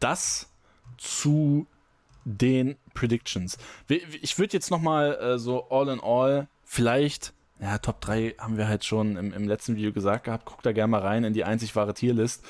Das 0.00 0.50
zu 0.98 1.66
den 2.24 2.76
Predictions. 2.94 3.56
Ich 3.88 4.38
würde 4.38 4.54
jetzt 4.54 4.70
nochmal 4.70 5.14
äh, 5.14 5.38
so 5.38 5.68
all 5.70 5.88
in 5.88 6.00
all 6.00 6.48
vielleicht, 6.64 7.32
ja, 7.60 7.78
Top 7.78 8.00
3 8.00 8.34
haben 8.38 8.58
wir 8.58 8.68
halt 8.68 8.84
schon 8.84 9.16
im, 9.16 9.32
im 9.32 9.46
letzten 9.46 9.76
Video 9.76 9.92
gesagt 9.92 10.24
gehabt, 10.24 10.44
guck 10.44 10.62
da 10.62 10.72
gerne 10.72 10.90
mal 10.90 11.00
rein 11.00 11.24
in 11.24 11.32
die 11.32 11.44
einzig 11.44 11.74
wahre 11.76 11.94
Tierlist. 11.94 12.44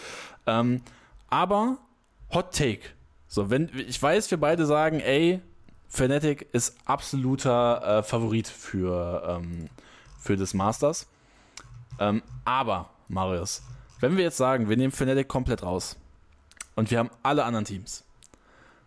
Ähm, 0.46 0.80
aber 1.28 1.78
Hot 2.32 2.54
Take. 2.54 2.82
So, 3.28 3.50
wenn 3.50 3.70
ich 3.76 4.00
weiß, 4.00 4.30
wir 4.30 4.38
beide 4.38 4.66
sagen, 4.66 5.00
ey, 5.00 5.40
Fnatic 5.88 6.48
ist 6.52 6.76
absoluter 6.84 7.98
äh, 7.98 8.02
Favorit 8.02 8.48
für, 8.48 9.22
ähm, 9.28 9.68
für 10.18 10.36
das 10.36 10.54
Masters. 10.54 11.06
Ähm, 11.98 12.22
aber, 12.44 12.90
Marius, 13.08 13.62
wenn 14.00 14.16
wir 14.16 14.24
jetzt 14.24 14.36
sagen, 14.36 14.68
wir 14.68 14.76
nehmen 14.76 14.92
Fnatic 14.92 15.28
komplett 15.28 15.62
raus 15.62 15.96
und 16.74 16.90
wir 16.90 16.98
haben 16.98 17.10
alle 17.22 17.44
anderen 17.44 17.64
Teams. 17.64 18.04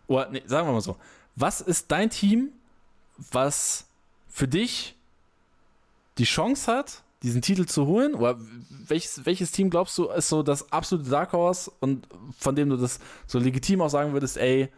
Oder, 0.06 0.28
nee, 0.30 0.42
sagen 0.46 0.68
wir 0.68 0.72
mal 0.72 0.80
so. 0.80 0.96
Was 1.36 1.60
ist 1.60 1.90
dein 1.90 2.10
Team, 2.10 2.50
was 3.32 3.86
für 4.28 4.48
dich 4.48 4.94
die 6.18 6.24
Chance 6.24 6.72
hat, 6.72 7.02
diesen 7.22 7.42
Titel 7.42 7.66
zu 7.66 7.86
holen? 7.86 8.14
Oder 8.14 8.38
welches, 8.86 9.26
welches 9.26 9.52
Team 9.52 9.70
glaubst 9.70 9.96
du 9.98 10.08
ist 10.08 10.28
so 10.28 10.42
das 10.42 10.72
absolute 10.72 11.10
Dark 11.10 11.32
Horse 11.32 11.70
und 11.80 12.06
von 12.38 12.56
dem 12.56 12.70
du 12.70 12.76
das 12.76 13.00
so 13.26 13.38
legitim 13.38 13.80
auch 13.82 13.90
sagen 13.90 14.12
würdest, 14.12 14.36
ey, 14.36 14.68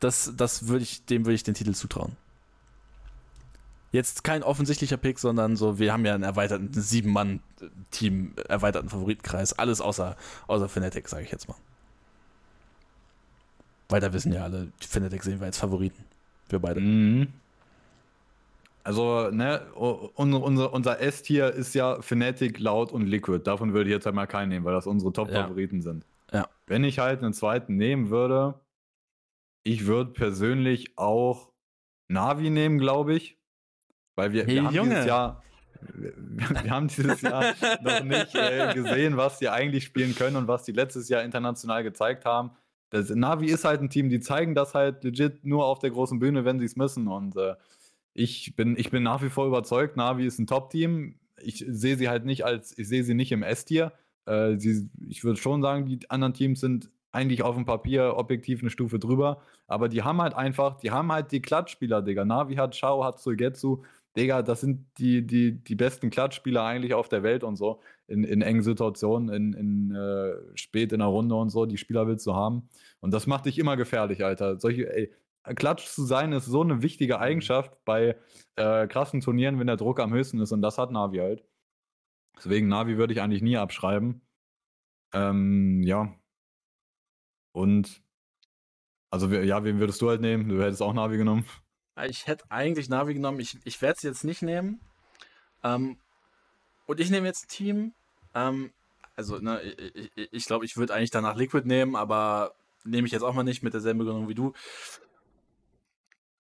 das, 0.00 0.32
das 0.36 0.68
würde 0.68 0.82
ich, 0.84 1.04
dem 1.06 1.24
würde 1.24 1.34
ich 1.34 1.42
den 1.42 1.54
Titel 1.54 1.74
zutrauen? 1.74 2.16
Jetzt 3.92 4.24
kein 4.24 4.42
offensichtlicher 4.42 4.96
Pick, 4.96 5.18
sondern 5.18 5.56
so, 5.56 5.78
wir 5.78 5.92
haben 5.92 6.04
ja 6.04 6.14
einen 6.14 6.24
erweiterten 6.24 6.70
Sieben-Mann-Team, 6.72 8.34
erweiterten 8.48 8.88
Favoritenkreis, 8.88 9.54
alles 9.54 9.80
außer, 9.80 10.16
außer 10.48 10.68
Fnatic, 10.68 11.08
sage 11.08 11.24
ich 11.24 11.30
jetzt 11.30 11.48
mal. 11.48 11.56
Weiter 13.88 14.12
wissen 14.12 14.32
ja 14.32 14.42
alle, 14.42 14.68
Fnatic 14.80 15.22
sehen 15.22 15.40
wir 15.40 15.46
als 15.46 15.58
Favoriten. 15.58 16.04
Wir 16.48 16.58
beide. 16.58 16.80
Mhm. 16.80 17.28
Also, 18.86 19.30
ne, 19.32 19.66
unser, 19.74 20.72
unser 20.72 21.00
S-Tier 21.00 21.50
ist 21.50 21.74
ja 21.74 22.00
Fnatic, 22.00 22.60
Laut 22.60 22.92
und 22.92 23.04
Liquid. 23.04 23.40
Davon 23.42 23.72
würde 23.72 23.90
ich 23.90 23.94
jetzt 23.94 24.06
halt 24.06 24.14
mal 24.14 24.26
keinen 24.26 24.50
nehmen, 24.50 24.64
weil 24.64 24.74
das 24.74 24.86
unsere 24.86 25.12
Top-Favoriten 25.12 25.78
ja. 25.78 25.82
sind. 25.82 26.06
Ja. 26.32 26.48
Wenn 26.68 26.84
ich 26.84 27.00
halt 27.00 27.20
einen 27.20 27.32
zweiten 27.32 27.74
nehmen 27.74 28.10
würde, 28.10 28.60
ich 29.64 29.86
würde 29.86 30.12
persönlich 30.12 30.96
auch 30.96 31.50
Navi 32.06 32.48
nehmen, 32.48 32.78
glaube 32.78 33.14
ich. 33.14 33.36
Weil 34.14 34.32
wir, 34.32 34.44
hey, 34.44 34.54
wir 34.54 34.64
haben 34.66 34.74
Junge. 34.76 34.90
dieses 34.90 35.06
Jahr, 35.06 35.42
wir, 35.92 36.12
wir, 36.16 36.70
haben 36.70 36.86
dieses 36.86 37.20
Jahr 37.22 37.42
noch 37.82 38.04
nicht 38.04 38.36
äh, 38.36 38.72
gesehen, 38.72 39.16
was 39.16 39.40
die 39.40 39.48
eigentlich 39.48 39.82
spielen 39.82 40.14
können 40.14 40.36
und 40.36 40.46
was 40.46 40.62
die 40.62 40.70
letztes 40.70 41.08
Jahr 41.08 41.24
international 41.24 41.82
gezeigt 41.82 42.24
haben. 42.24 42.52
Das, 42.90 43.10
Navi 43.10 43.46
ist 43.46 43.64
halt 43.64 43.80
ein 43.80 43.90
Team, 43.90 44.10
die 44.10 44.20
zeigen 44.20 44.54
das 44.54 44.74
halt 44.74 45.02
legit 45.02 45.44
nur 45.44 45.66
auf 45.66 45.80
der 45.80 45.90
großen 45.90 46.20
Bühne, 46.20 46.44
wenn 46.44 46.60
sie 46.60 46.66
es 46.66 46.76
müssen. 46.76 47.08
Und 47.08 47.36
äh, 47.36 47.56
ich 48.16 48.56
bin, 48.56 48.76
ich 48.78 48.90
bin 48.90 49.02
nach 49.02 49.22
wie 49.22 49.28
vor 49.28 49.46
überzeugt, 49.46 49.96
Navi 49.96 50.26
ist 50.26 50.38
ein 50.38 50.46
Top-Team. 50.46 51.16
Ich 51.38 51.64
sehe 51.68 51.96
sie 51.96 52.08
halt 52.08 52.24
nicht 52.24 52.44
als, 52.46 52.76
ich 52.78 52.88
sehe 52.88 53.04
sie 53.04 53.14
nicht 53.14 53.30
im 53.30 53.42
S-Tier. 53.42 53.92
Äh, 54.26 54.54
ich 54.54 55.22
würde 55.22 55.38
schon 55.38 55.60
sagen, 55.60 55.84
die 55.84 56.10
anderen 56.10 56.32
Teams 56.32 56.60
sind 56.60 56.90
eigentlich 57.12 57.42
auf 57.42 57.56
dem 57.56 57.66
Papier 57.66 58.14
objektiv 58.16 58.62
eine 58.62 58.70
Stufe 58.70 58.98
drüber. 58.98 59.42
Aber 59.66 59.90
die 59.90 60.02
haben 60.02 60.22
halt 60.22 60.34
einfach, 60.34 60.78
die 60.78 60.90
haben 60.90 61.12
halt 61.12 61.30
die 61.30 61.42
Klatschspieler, 61.42 62.00
Digga. 62.00 62.24
Navi 62.24 62.54
hat 62.54 62.74
Shao, 62.74 63.04
hat 63.04 63.20
Suigetsu. 63.20 63.82
Digga, 64.16 64.40
das 64.40 64.62
sind 64.62 64.86
die, 64.96 65.26
die, 65.26 65.52
die 65.52 65.74
besten 65.74 66.08
Klatschspieler 66.08 66.64
eigentlich 66.64 66.94
auf 66.94 67.10
der 67.10 67.22
Welt 67.22 67.44
und 67.44 67.56
so. 67.56 67.80
In, 68.06 68.24
in 68.24 68.40
engen 68.40 68.62
Situationen, 68.62 69.28
in, 69.28 69.52
in 69.52 69.94
äh, 69.94 70.36
spät 70.54 70.92
in 70.92 71.00
der 71.00 71.08
Runde 71.08 71.34
und 71.34 71.50
so. 71.50 71.66
Die 71.66 71.76
Spieler 71.76 72.06
willst 72.06 72.26
du 72.26 72.34
haben. 72.34 72.68
Und 73.00 73.12
das 73.12 73.26
macht 73.26 73.44
dich 73.44 73.58
immer 73.58 73.76
gefährlich, 73.76 74.24
Alter. 74.24 74.58
Solche, 74.58 74.90
ey, 74.90 75.12
Klatsch 75.54 75.86
zu 75.86 76.04
sein 76.04 76.32
ist 76.32 76.46
so 76.46 76.62
eine 76.62 76.82
wichtige 76.82 77.20
Eigenschaft 77.20 77.72
bei 77.84 78.16
äh, 78.56 78.86
krassen 78.88 79.20
Turnieren, 79.20 79.58
wenn 79.58 79.66
der 79.66 79.76
Druck 79.76 80.00
am 80.00 80.12
höchsten 80.12 80.40
ist. 80.40 80.52
Und 80.52 80.62
das 80.62 80.78
hat 80.78 80.90
Navi 80.90 81.18
halt. 81.18 81.44
Deswegen 82.36 82.68
Navi 82.68 82.98
würde 82.98 83.12
ich 83.12 83.20
eigentlich 83.20 83.42
nie 83.42 83.56
abschreiben. 83.56 84.20
Ähm, 85.12 85.82
ja. 85.82 86.14
Und 87.52 88.02
also 89.10 89.28
ja, 89.28 89.64
wen 89.64 89.78
würdest 89.78 90.02
du 90.02 90.08
halt 90.08 90.20
nehmen? 90.20 90.48
Du 90.48 90.60
hättest 90.60 90.82
auch 90.82 90.92
Navi 90.92 91.16
genommen. 91.16 91.46
Ich 92.08 92.26
hätte 92.26 92.44
eigentlich 92.50 92.88
Navi 92.88 93.14
genommen. 93.14 93.40
Ich, 93.40 93.58
ich 93.64 93.80
werde 93.80 93.96
es 93.96 94.02
jetzt 94.02 94.24
nicht 94.24 94.42
nehmen. 94.42 94.80
Ähm, 95.62 95.98
und 96.86 97.00
ich 97.00 97.10
nehme 97.10 97.26
jetzt 97.26 97.44
ein 97.44 97.48
Team. 97.48 97.94
Ähm, 98.34 98.72
also, 99.14 99.38
ne, 99.38 99.62
ich 99.62 100.10
glaube, 100.12 100.28
ich, 100.32 100.44
glaub, 100.44 100.62
ich 100.62 100.76
würde 100.76 100.92
eigentlich 100.92 101.10
danach 101.10 101.36
Liquid 101.36 101.66
nehmen, 101.66 101.96
aber 101.96 102.54
nehme 102.84 103.06
ich 103.06 103.12
jetzt 103.12 103.22
auch 103.22 103.32
mal 103.32 103.42
nicht 103.42 103.62
mit 103.62 103.72
derselben 103.72 103.98
Begründung 104.00 104.28
wie 104.28 104.34
du. 104.34 104.52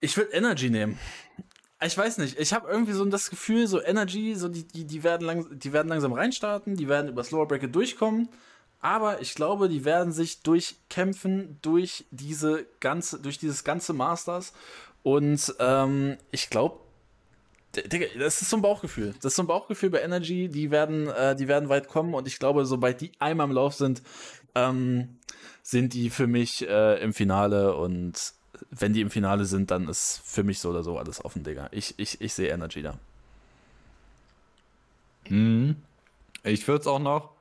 Ich 0.00 0.16
würde 0.16 0.32
Energy 0.32 0.70
nehmen. 0.70 0.98
Ich 1.82 1.96
weiß 1.96 2.18
nicht, 2.18 2.38
ich 2.38 2.52
habe 2.52 2.70
irgendwie 2.70 2.92
so 2.92 3.04
das 3.06 3.30
Gefühl, 3.30 3.66
so 3.66 3.82
Energy, 3.82 4.34
so 4.34 4.48
die, 4.48 4.66
die, 4.66 4.84
die, 4.84 5.02
werden 5.02 5.26
lang, 5.26 5.58
die 5.58 5.72
werden 5.72 5.88
langsam 5.88 6.12
reinstarten, 6.12 6.76
die 6.76 6.88
werden 6.88 7.08
über 7.08 7.24
Slower 7.24 7.48
Bracket 7.48 7.74
durchkommen, 7.74 8.28
aber 8.80 9.22
ich 9.22 9.34
glaube, 9.34 9.68
die 9.68 9.84
werden 9.84 10.12
sich 10.12 10.42
durchkämpfen 10.42 11.58
durch 11.62 12.04
diese 12.10 12.66
ganze, 12.80 13.20
durch 13.20 13.38
dieses 13.38 13.64
ganze 13.64 13.94
Masters 13.94 14.52
und 15.02 15.54
ähm, 15.58 16.18
ich 16.30 16.50
glaube, 16.50 16.80
das 17.72 18.42
ist 18.42 18.50
so 18.50 18.56
ein 18.56 18.62
Bauchgefühl. 18.62 19.14
Das 19.22 19.32
ist 19.32 19.36
so 19.36 19.44
ein 19.44 19.46
Bauchgefühl 19.46 19.90
bei 19.90 20.00
Energy. 20.00 20.48
Die 20.48 20.72
werden, 20.72 21.06
äh, 21.08 21.36
die 21.36 21.46
werden 21.46 21.68
weit 21.68 21.88
kommen 21.88 22.14
und 22.14 22.26
ich 22.26 22.38
glaube, 22.38 22.66
sobald 22.66 23.00
die 23.00 23.12
einmal 23.20 23.46
im 23.46 23.54
Lauf 23.54 23.74
sind, 23.74 24.02
ähm, 24.54 25.18
sind 25.62 25.94
die 25.94 26.10
für 26.10 26.26
mich 26.26 26.66
äh, 26.68 27.00
im 27.00 27.12
Finale 27.12 27.76
und 27.76 28.34
wenn 28.70 28.92
die 28.92 29.00
im 29.00 29.10
Finale 29.10 29.44
sind, 29.44 29.70
dann 29.70 29.88
ist 29.88 30.20
für 30.24 30.42
mich 30.42 30.58
so 30.58 30.70
oder 30.70 30.82
so 30.82 30.98
alles 30.98 31.24
offen, 31.24 31.42
Digga. 31.42 31.68
Ich, 31.72 31.94
ich, 31.98 32.20
ich 32.20 32.34
sehe 32.34 32.48
Energy 32.48 32.82
da. 32.82 32.98
Mhm. 35.28 35.76
Ich 36.42 36.66
würde 36.66 36.80
es 36.80 36.86
auch 36.86 36.98
noch. 36.98 37.36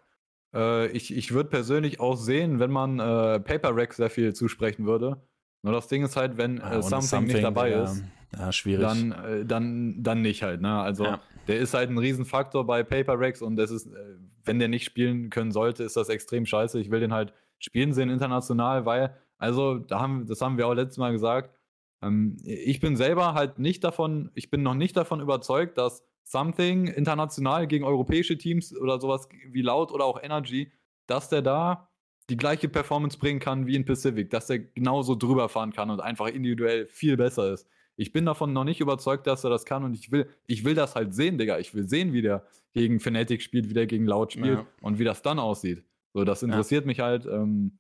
Äh, 0.54 0.88
ich 0.90 1.16
ich 1.16 1.32
würde 1.32 1.50
persönlich 1.50 2.00
auch 2.00 2.16
sehen, 2.16 2.60
wenn 2.60 2.72
man 2.72 3.00
äh, 3.00 3.40
Paper 3.40 3.76
Rack 3.76 3.94
sehr 3.94 4.10
viel 4.10 4.34
zusprechen 4.34 4.86
würde. 4.86 5.18
Nur 5.62 5.74
das 5.74 5.88
Ding 5.88 6.04
ist 6.04 6.16
halt, 6.16 6.38
wenn 6.38 6.60
äh, 6.60 6.82
something, 6.82 7.02
something, 7.02 7.34
nicht 7.34 7.44
dabei 7.44 7.72
ja, 7.72 7.84
ist, 7.84 8.04
ja, 8.38 8.52
schwierig. 8.52 8.86
Dann, 8.86 9.12
äh, 9.12 9.46
dann, 9.46 10.02
dann 10.02 10.22
nicht 10.22 10.44
halt. 10.44 10.62
Ne? 10.62 10.80
Also 10.80 11.06
ja. 11.06 11.22
der 11.48 11.60
ist 11.60 11.74
halt 11.74 11.90
ein 11.90 11.98
Riesenfaktor 11.98 12.66
bei 12.66 12.84
Paper 12.84 13.20
Racks 13.20 13.42
und 13.42 13.56
das 13.58 13.72
ist, 13.72 13.88
äh, 13.88 14.16
wenn 14.46 14.60
der 14.60 14.68
nicht 14.68 14.86
spielen 14.86 15.30
können 15.30 15.52
sollte, 15.52 15.84
ist 15.84 15.98
das 15.98 16.10
extrem 16.10 16.46
scheiße. 16.46 16.80
Ich 16.80 16.92
will 16.92 17.00
den 17.00 17.14
halt 17.14 17.34
spielen 17.60 17.94
sehen 17.94 18.10
international, 18.10 18.86
weil 18.86 19.14
also, 19.40 19.80
da 19.80 20.00
haben, 20.00 20.28
das 20.28 20.42
haben 20.42 20.58
wir 20.58 20.68
auch 20.68 20.74
letztes 20.74 20.98
Mal 20.98 21.12
gesagt. 21.12 21.56
Ähm, 22.04 22.38
ich 22.44 22.80
bin 22.80 22.96
selber 22.96 23.34
halt 23.34 23.58
nicht 23.58 23.84
davon, 23.84 24.30
ich 24.36 24.52
bin 24.52 24.62
noch 24.62 24.76
nicht 24.76 24.96
davon 24.96 25.22
überzeugt, 25.22 25.78
dass 25.78 26.04
Something 26.24 26.88
international 26.88 27.66
gegen 27.66 27.84
europäische 27.84 28.38
Teams 28.38 28.78
oder 28.78 29.02
sowas 29.02 29.28
wie 29.48 29.64
Laut 29.64 29.92
oder 29.92 30.06
auch 30.06 30.22
Energy, 30.22 30.72
dass 31.08 31.30
der 31.30 31.42
da 31.42 31.90
die 32.30 32.38
gleiche 32.38 32.70
Performance 32.70 33.18
bringen 33.18 33.40
kann 33.40 33.66
wie 33.66 33.76
in 33.76 33.86
Pacific, 33.86 34.30
dass 34.30 34.46
der 34.46 34.60
genauso 34.60 35.16
drüber 35.16 35.50
fahren 35.50 35.74
kann 35.74 35.90
und 35.90 36.00
einfach 36.00 36.28
individuell 36.28 36.86
viel 36.86 37.18
besser 37.18 37.52
ist. 37.52 37.68
Ich 37.96 38.14
bin 38.14 38.26
davon 38.26 38.54
noch 38.54 38.64
nicht 38.64 38.80
überzeugt, 38.80 39.26
dass 39.26 39.44
er 39.44 39.50
das 39.50 39.66
kann 39.66 39.84
und 39.84 39.96
ich 39.96 40.12
will, 40.12 40.30
ich 40.46 40.64
will 40.64 40.76
das 40.76 40.96
halt 40.96 41.16
sehen, 41.16 41.38
Digga. 41.38 41.58
Ich 41.58 41.74
will 41.74 41.90
sehen, 41.90 42.14
wie 42.14 42.22
der 42.22 42.46
gegen 42.74 43.00
Fnatic 43.00 43.42
spielt, 43.42 43.70
wie 43.70 43.74
der 43.74 43.88
gegen 43.88 44.06
Laut 44.06 44.34
spielt 44.34 44.60
ja. 44.60 44.68
und 44.82 45.00
wie 45.00 45.04
das 45.04 45.22
dann 45.24 45.40
aussieht. 45.40 45.84
So, 46.14 46.24
das 46.24 46.44
interessiert 46.44 46.84
ja. 46.84 46.88
mich 46.88 47.00
halt. 47.00 47.26
Ähm, 47.26 47.80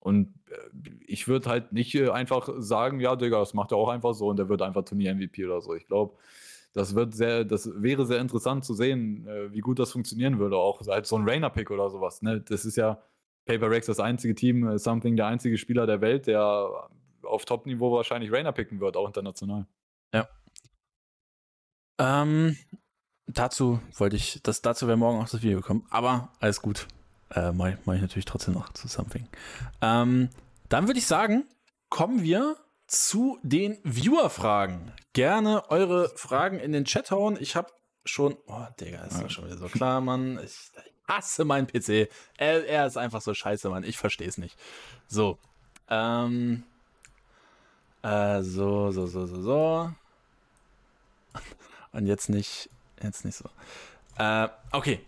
und 0.00 0.34
äh, 0.50 0.90
ich 1.06 1.28
würde 1.28 1.48
halt 1.48 1.72
nicht 1.72 1.94
äh, 1.94 2.08
einfach 2.08 2.48
sagen, 2.58 3.00
ja, 3.00 3.16
Digga, 3.16 3.38
das 3.38 3.54
macht 3.54 3.72
er 3.72 3.78
auch 3.78 3.88
einfach 3.88 4.14
so 4.14 4.28
und 4.28 4.38
der 4.38 4.48
wird 4.48 4.62
einfach 4.62 4.84
Turnier-MVP 4.84 5.44
oder 5.44 5.60
so. 5.60 5.74
Ich 5.74 5.86
glaube, 5.86 6.16
das 6.72 6.94
wird 6.94 7.14
sehr, 7.14 7.44
das 7.44 7.70
wäre 7.76 8.06
sehr 8.06 8.20
interessant 8.20 8.64
zu 8.64 8.74
sehen, 8.74 9.26
äh, 9.26 9.52
wie 9.52 9.60
gut 9.60 9.78
das 9.78 9.92
funktionieren 9.92 10.38
würde. 10.38 10.56
Auch 10.56 10.80
als 10.88 11.08
so 11.08 11.16
ein 11.16 11.28
Rainer-Pick 11.28 11.70
oder 11.70 11.90
sowas. 11.90 12.22
Ne? 12.22 12.40
Das 12.40 12.64
ist 12.64 12.76
ja 12.76 13.02
Paper 13.44 13.70
Rex 13.70 13.86
das 13.86 14.00
einzige 14.00 14.34
Team, 14.34 14.78
Something 14.78 15.16
der 15.16 15.26
einzige 15.26 15.58
Spieler 15.58 15.86
der 15.86 16.00
Welt, 16.00 16.26
der 16.26 16.88
auf 17.22 17.44
Top-Niveau 17.44 17.92
wahrscheinlich 17.92 18.32
Rainer 18.32 18.52
picken 18.52 18.80
wird, 18.80 18.96
auch 18.96 19.06
international. 19.06 19.66
Ja. 20.14 20.28
Ähm, 21.98 22.56
dazu 23.26 23.80
wollte 23.96 24.16
ich, 24.16 24.42
das, 24.42 24.62
dazu 24.62 24.86
wäre 24.86 24.96
morgen 24.96 25.18
auch 25.18 25.28
das 25.28 25.42
Video 25.42 25.60
kommen, 25.60 25.86
aber 25.90 26.32
alles 26.40 26.62
gut. 26.62 26.86
Äh, 27.34 27.52
Mache 27.52 27.78
mach 27.84 27.94
ich 27.94 28.00
natürlich 28.00 28.24
trotzdem 28.24 28.54
noch 28.54 28.72
zu 28.72 28.88
Something. 28.88 29.28
Ähm, 29.80 30.30
dann 30.68 30.86
würde 30.86 30.98
ich 30.98 31.06
sagen, 31.06 31.44
kommen 31.88 32.22
wir 32.22 32.56
zu 32.86 33.38
den 33.42 33.78
Viewer-Fragen. 33.84 34.92
Gerne 35.12 35.70
eure 35.70 36.08
Fragen 36.16 36.58
in 36.58 36.72
den 36.72 36.84
Chat 36.84 37.10
hauen. 37.10 37.36
Ich 37.40 37.54
habe 37.56 37.68
schon, 38.04 38.36
oh, 38.46 38.66
Digga, 38.80 39.04
ist 39.04 39.20
doch 39.20 39.30
schon 39.30 39.46
wieder 39.46 39.58
so 39.58 39.68
klar, 39.68 40.00
Mann. 40.00 40.40
Ich, 40.42 40.70
ich 40.74 40.92
hasse 41.06 41.44
meinen 41.44 41.66
PC. 41.66 42.08
Er, 42.36 42.66
er, 42.66 42.86
ist 42.86 42.96
einfach 42.96 43.20
so 43.20 43.34
scheiße, 43.34 43.68
Mann. 43.68 43.84
Ich 43.84 43.98
verstehe 43.98 44.28
es 44.28 44.38
nicht. 44.38 44.56
So. 45.06 45.38
Ähm. 45.88 46.64
Äh, 48.02 48.42
so, 48.42 48.90
so, 48.90 49.06
so, 49.06 49.26
so, 49.26 49.42
so. 49.42 49.92
Und 51.92 52.06
jetzt 52.06 52.28
nicht, 52.28 52.70
jetzt 53.02 53.24
nicht 53.24 53.36
so. 53.36 53.48
Äh, 54.16 54.48
okay. 54.72 55.04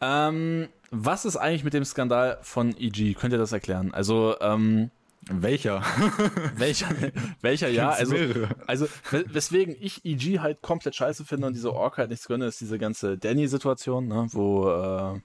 Ähm, 0.00 0.68
was 0.90 1.24
ist 1.24 1.36
eigentlich 1.36 1.64
mit 1.64 1.74
dem 1.74 1.84
Skandal 1.84 2.38
von 2.42 2.74
EG? 2.76 3.14
Könnt 3.14 3.32
ihr 3.32 3.38
das 3.38 3.52
erklären? 3.52 3.94
Also, 3.94 4.36
ähm, 4.40 4.90
welcher? 5.22 5.82
welcher? 6.56 6.88
welcher, 7.40 7.68
ja. 7.68 7.90
Also, 7.90 8.16
also, 8.66 8.88
weswegen 9.10 9.76
ich 9.78 10.04
EG 10.04 10.40
halt 10.40 10.62
komplett 10.62 10.96
scheiße 10.96 11.24
finde 11.24 11.46
und 11.46 11.54
diese 11.54 11.72
Ork 11.72 11.98
halt 11.98 12.10
nichts 12.10 12.26
gönne, 12.26 12.46
ist 12.46 12.60
diese 12.60 12.78
ganze 12.78 13.18
Danny-Situation, 13.18 14.08
ne, 14.08 14.26
wo 14.30 14.68
äh, 14.68 15.20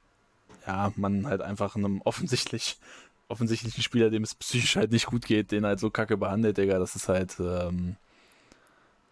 ja, 0.67 0.93
man 0.95 1.27
halt 1.27 1.41
einfach 1.41 1.75
einem 1.75 2.01
offensichtlich 2.03 2.77
offensichtlichen 3.27 3.81
Spieler, 3.81 4.09
dem 4.09 4.23
es 4.23 4.35
psychisch 4.35 4.75
halt 4.75 4.91
nicht 4.91 5.07
gut 5.07 5.25
geht, 5.25 5.51
den 5.51 5.65
halt 5.65 5.79
so 5.79 5.89
kacke 5.89 6.17
behandelt, 6.17 6.57
Digga, 6.57 6.77
das 6.77 6.95
ist 6.95 7.09
halt, 7.09 7.35
ähm, 7.39 7.95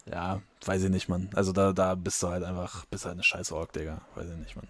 ja, 0.06 0.42
weiß 0.66 0.84
ich 0.84 0.90
nicht, 0.90 1.10
man. 1.10 1.30
Also 1.34 1.52
da, 1.52 1.74
da 1.74 1.96
bist 1.96 2.22
du 2.22 2.28
halt 2.28 2.44
einfach, 2.44 2.86
bist 2.86 3.06
halt 3.06 3.14
eine 3.14 3.24
scheiß 3.24 3.52
Ork, 3.52 3.74
Digga, 3.74 4.02
weiß 4.16 4.30
ich 4.30 4.38
nicht, 4.38 4.56
man. 4.56 4.68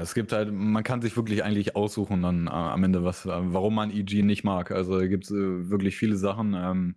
Es 0.00 0.14
gibt 0.14 0.32
halt, 0.32 0.52
man 0.52 0.84
kann 0.84 1.02
sich 1.02 1.16
wirklich 1.16 1.44
eigentlich 1.44 1.76
aussuchen 1.76 2.22
dann 2.22 2.46
äh, 2.46 2.50
am 2.50 2.84
Ende, 2.84 3.04
was, 3.04 3.26
äh, 3.26 3.30
warum 3.30 3.74
man 3.74 3.90
EG 3.90 4.22
nicht 4.22 4.44
mag. 4.44 4.70
Also 4.70 4.98
da 4.98 5.06
gibt 5.06 5.24
es 5.24 5.30
äh, 5.30 5.70
wirklich 5.70 5.96
viele 5.96 6.16
Sachen. 6.16 6.54
Ähm, 6.54 6.94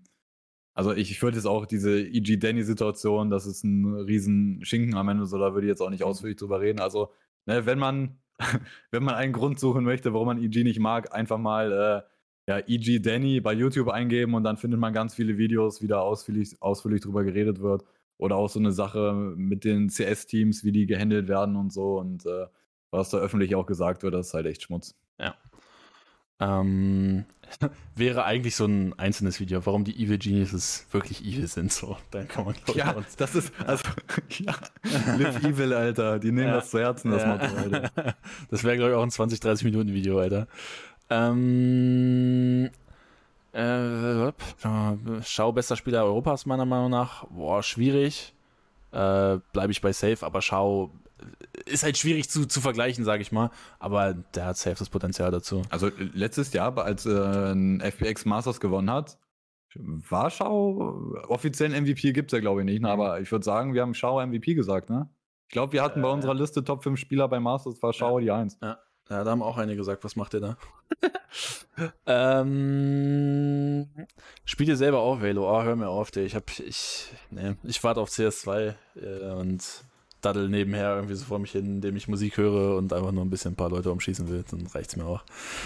also 0.74 0.94
ich, 0.94 1.12
ich 1.12 1.22
würde 1.22 1.38
jetzt 1.38 1.46
auch 1.48 1.66
diese 1.66 2.00
EG-Danny-Situation, 2.00 3.30
das 3.30 3.46
ist 3.46 3.64
ein 3.64 3.94
riesen 3.94 4.64
Schinken 4.64 4.96
am 4.96 5.10
Ende, 5.10 5.26
so 5.26 5.38
da 5.38 5.54
würde 5.54 5.68
ich 5.68 5.72
jetzt 5.72 5.82
auch 5.82 5.90
nicht 5.90 6.04
ausführlich 6.04 6.38
drüber 6.38 6.62
reden. 6.62 6.80
Also, 6.80 7.12
ne, 7.46 7.66
wenn 7.66 7.80
man, 7.80 8.20
wenn 8.92 9.04
man 9.04 9.16
einen 9.16 9.34
Grund 9.34 9.60
suchen 9.60 9.84
möchte, 9.84 10.14
warum 10.14 10.28
man 10.28 10.42
EG 10.44 10.64
nicht 10.64 10.80
mag, 10.80 11.14
einfach 11.14 11.38
mal 11.38 11.72
äh, 11.72 12.12
ja, 12.52 12.60
EG 12.68 13.00
Danny 13.00 13.42
bei 13.42 13.54
YouTube 13.54 13.90
eingeben 13.90 14.34
und 14.34 14.44
dann 14.44 14.58
findet 14.58 14.80
man 14.80 14.94
ganz 14.94 15.16
viele 15.16 15.38
Videos, 15.38 15.82
wie 15.82 15.88
da 15.88 16.00
ausführlich, 16.00 16.62
ausführlich 16.62 17.02
drüber 17.02 17.24
geredet 17.24 17.62
wird. 17.62 17.84
Oder 18.18 18.36
auch 18.36 18.50
so 18.50 18.60
eine 18.60 18.72
Sache 18.72 19.34
mit 19.36 19.64
den 19.64 19.90
CS-Teams, 19.90 20.64
wie 20.64 20.72
die 20.72 20.86
gehandelt 20.86 21.28
werden 21.28 21.56
und 21.56 21.74
so. 21.74 22.00
Und 22.00 22.26
äh, 22.26 22.46
was 22.92 23.10
da 23.10 23.18
öffentlich 23.18 23.56
auch 23.56 23.66
gesagt 23.66 24.04
wird, 24.04 24.14
das 24.14 24.28
ist 24.28 24.34
halt 24.34 24.46
echt 24.46 24.64
Schmutz. 24.64 24.96
Ja. 25.18 25.36
Ähm, 26.40 27.26
wäre 27.96 28.24
eigentlich 28.26 28.56
so 28.56 28.66
ein 28.66 28.98
einzelnes 28.98 29.40
Video, 29.40 29.66
warum 29.66 29.84
die 29.84 29.96
Evil 30.04 30.18
Geniuses 30.18 30.88
wirklich 30.92 31.24
evil 31.24 31.48
sind. 31.48 31.72
So, 31.72 31.98
dann 32.10 32.28
kann 32.28 32.46
man 32.46 32.56
Ja, 32.74 32.92
uns 32.92 33.16
das 33.16 33.36
ist, 33.36 33.54
also, 33.66 33.84
ja, 34.30 34.56
live 35.18 35.44
evil, 35.44 35.74
Alter. 35.74 36.20
Die 36.20 36.32
nehmen 36.32 36.48
ja. 36.48 36.56
das 36.56 36.72
zu 36.72 36.80
Herzen, 36.80 37.12
das 37.12 37.24
ja. 37.24 37.28
Motto, 37.30 37.46
Alter. 37.56 38.16
Das 38.50 38.64
wäre, 38.64 38.76
glaube 38.78 38.92
ich, 38.92 38.98
auch 38.98 39.04
ein 39.04 39.12
20, 39.12 39.40
30 39.40 39.66
Minuten 39.66 39.94
Video, 39.94 40.20
Alter. 40.20 40.48
Ähm, 41.10 42.70
äh, 43.54 44.32
Schau, 45.24 45.52
bester 45.52 45.76
Spieler 45.76 46.06
Europas, 46.06 46.46
meiner 46.46 46.66
Meinung 46.66 46.90
nach. 46.90 47.26
Boah, 47.30 47.62
schwierig. 47.62 48.34
Äh, 48.92 49.38
Bleibe 49.54 49.72
ich 49.72 49.82
bei 49.82 49.94
Safe, 49.94 50.26
aber 50.26 50.42
Schau 50.42 50.92
ist 51.66 51.84
halt 51.84 51.98
schwierig 51.98 52.30
zu, 52.30 52.46
zu 52.46 52.62
vergleichen, 52.62 53.06
sage 53.06 53.22
ich 53.22 53.32
mal. 53.32 53.52
Aber 53.80 54.14
der 54.14 54.46
hat 54.46 54.58
safe 54.58 54.78
das 54.78 54.90
Potenzial 54.90 55.32
dazu. 55.32 55.62
Also 55.70 55.90
letztes 55.98 56.54
Jahr, 56.54 56.78
als 56.78 57.06
äh, 57.06 57.12
ein 57.12 57.82
FBX 57.82 58.26
Masters 58.26 58.60
gewonnen 58.60 58.90
hat, 58.90 59.18
Warschau, 59.76 61.16
offiziellen 61.28 61.84
MVP 61.84 62.12
gibt 62.14 62.32
es 62.32 62.38
ja, 62.38 62.42
glaube 62.42 62.62
ich, 62.62 62.66
nicht. 62.66 62.82
Ne? 62.82 62.90
Aber 62.90 63.22
ich 63.22 63.32
würde 63.32 63.46
sagen, 63.46 63.74
wir 63.74 63.82
haben 63.82 63.94
Schau 63.94 64.26
MVP 64.26 64.54
gesagt, 64.54 64.90
ne? 64.90 65.10
Ich 65.48 65.54
glaube, 65.54 65.74
wir 65.74 65.84
hatten 65.84 66.00
äh, 66.00 66.04
bei 66.04 66.10
unserer 66.10 66.34
Liste 66.34 66.64
Top 66.64 66.84
5 66.84 67.00
Spieler 67.00 67.28
bei 67.28 67.40
Masters, 67.40 67.82
war 67.82 67.94
Schau 67.94 68.20
ja, 68.20 68.38
die 68.38 68.42
1. 68.44 68.58
Ja. 68.62 68.80
ja, 69.10 69.24
da 69.24 69.32
haben 69.32 69.42
auch 69.42 69.58
einige 69.58 69.78
gesagt, 69.78 70.04
was 70.04 70.16
macht 70.16 70.34
ihr 70.34 70.40
da? 70.42 70.58
ähm, 72.06 73.90
spiel 74.46 74.66
dir 74.66 74.78
selber 74.78 75.00
auf, 75.00 75.22
Velo. 75.22 75.50
Oh, 75.50 75.64
hör 75.64 75.76
mir 75.76 75.90
auf. 75.90 76.16
Ich 76.16 76.36
hab, 76.36 76.50
ich, 76.60 77.12
nee, 77.30 77.56
ich 77.64 77.84
warte 77.84 78.02
auf 78.02 78.10
CS2 78.10 78.76
äh, 78.96 79.32
und 79.32 79.84
daddel 80.22 80.50
nebenher 80.50 80.96
irgendwie 80.96 81.16
so 81.16 81.26
vor 81.26 81.40
mich 81.40 81.52
hin, 81.52 81.66
indem 81.66 81.96
ich 81.96 82.08
Musik 82.08 82.38
höre 82.38 82.78
und 82.78 82.94
einfach 82.94 83.12
nur 83.12 83.24
ein 83.24 83.30
bisschen 83.30 83.54
ein 83.54 83.56
paar 83.56 83.70
Leute 83.70 83.92
umschießen 83.92 84.30
will, 84.30 84.44
dann 84.50 84.68
reicht's 84.68 84.96
mir 84.96 85.06
auch. 85.06 85.24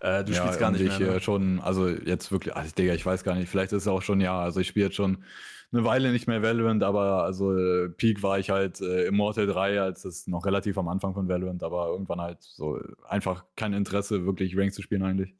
äh, 0.00 0.24
du 0.24 0.32
ja, 0.32 0.42
spielst 0.42 0.58
gar 0.58 0.70
nicht 0.70 0.80
ich, 0.80 0.98
mehr. 0.98 1.12
Ne? 1.12 1.20
schon, 1.20 1.60
also 1.60 1.88
jetzt 1.88 2.32
wirklich, 2.32 2.54
also 2.56 2.70
Digga, 2.76 2.94
ich 2.94 3.04
weiß 3.04 3.24
gar 3.24 3.34
nicht, 3.34 3.48
vielleicht 3.48 3.72
ist 3.72 3.82
es 3.82 3.88
auch 3.88 4.02
schon, 4.02 4.20
ja, 4.20 4.40
also 4.40 4.60
ich 4.60 4.68
spiele 4.68 4.86
jetzt 4.86 4.96
schon 4.96 5.24
eine 5.72 5.84
Weile 5.84 6.12
nicht 6.12 6.28
mehr 6.28 6.42
Valorant, 6.42 6.82
aber 6.82 7.24
also 7.24 7.52
Peak 7.96 8.22
war 8.22 8.38
ich 8.38 8.50
halt 8.50 8.80
äh, 8.80 9.06
Immortal 9.06 9.46
3, 9.46 9.80
als 9.80 10.04
es 10.04 10.26
noch 10.26 10.46
relativ 10.46 10.78
am 10.78 10.88
Anfang 10.88 11.14
von 11.14 11.28
Valorant, 11.28 11.62
aber 11.62 11.88
irgendwann 11.88 12.20
halt 12.20 12.38
so 12.42 12.78
einfach 13.08 13.44
kein 13.56 13.72
Interesse, 13.72 14.24
wirklich 14.24 14.56
Rank 14.56 14.72
zu 14.72 14.82
spielen 14.82 15.02
eigentlich. 15.02 15.34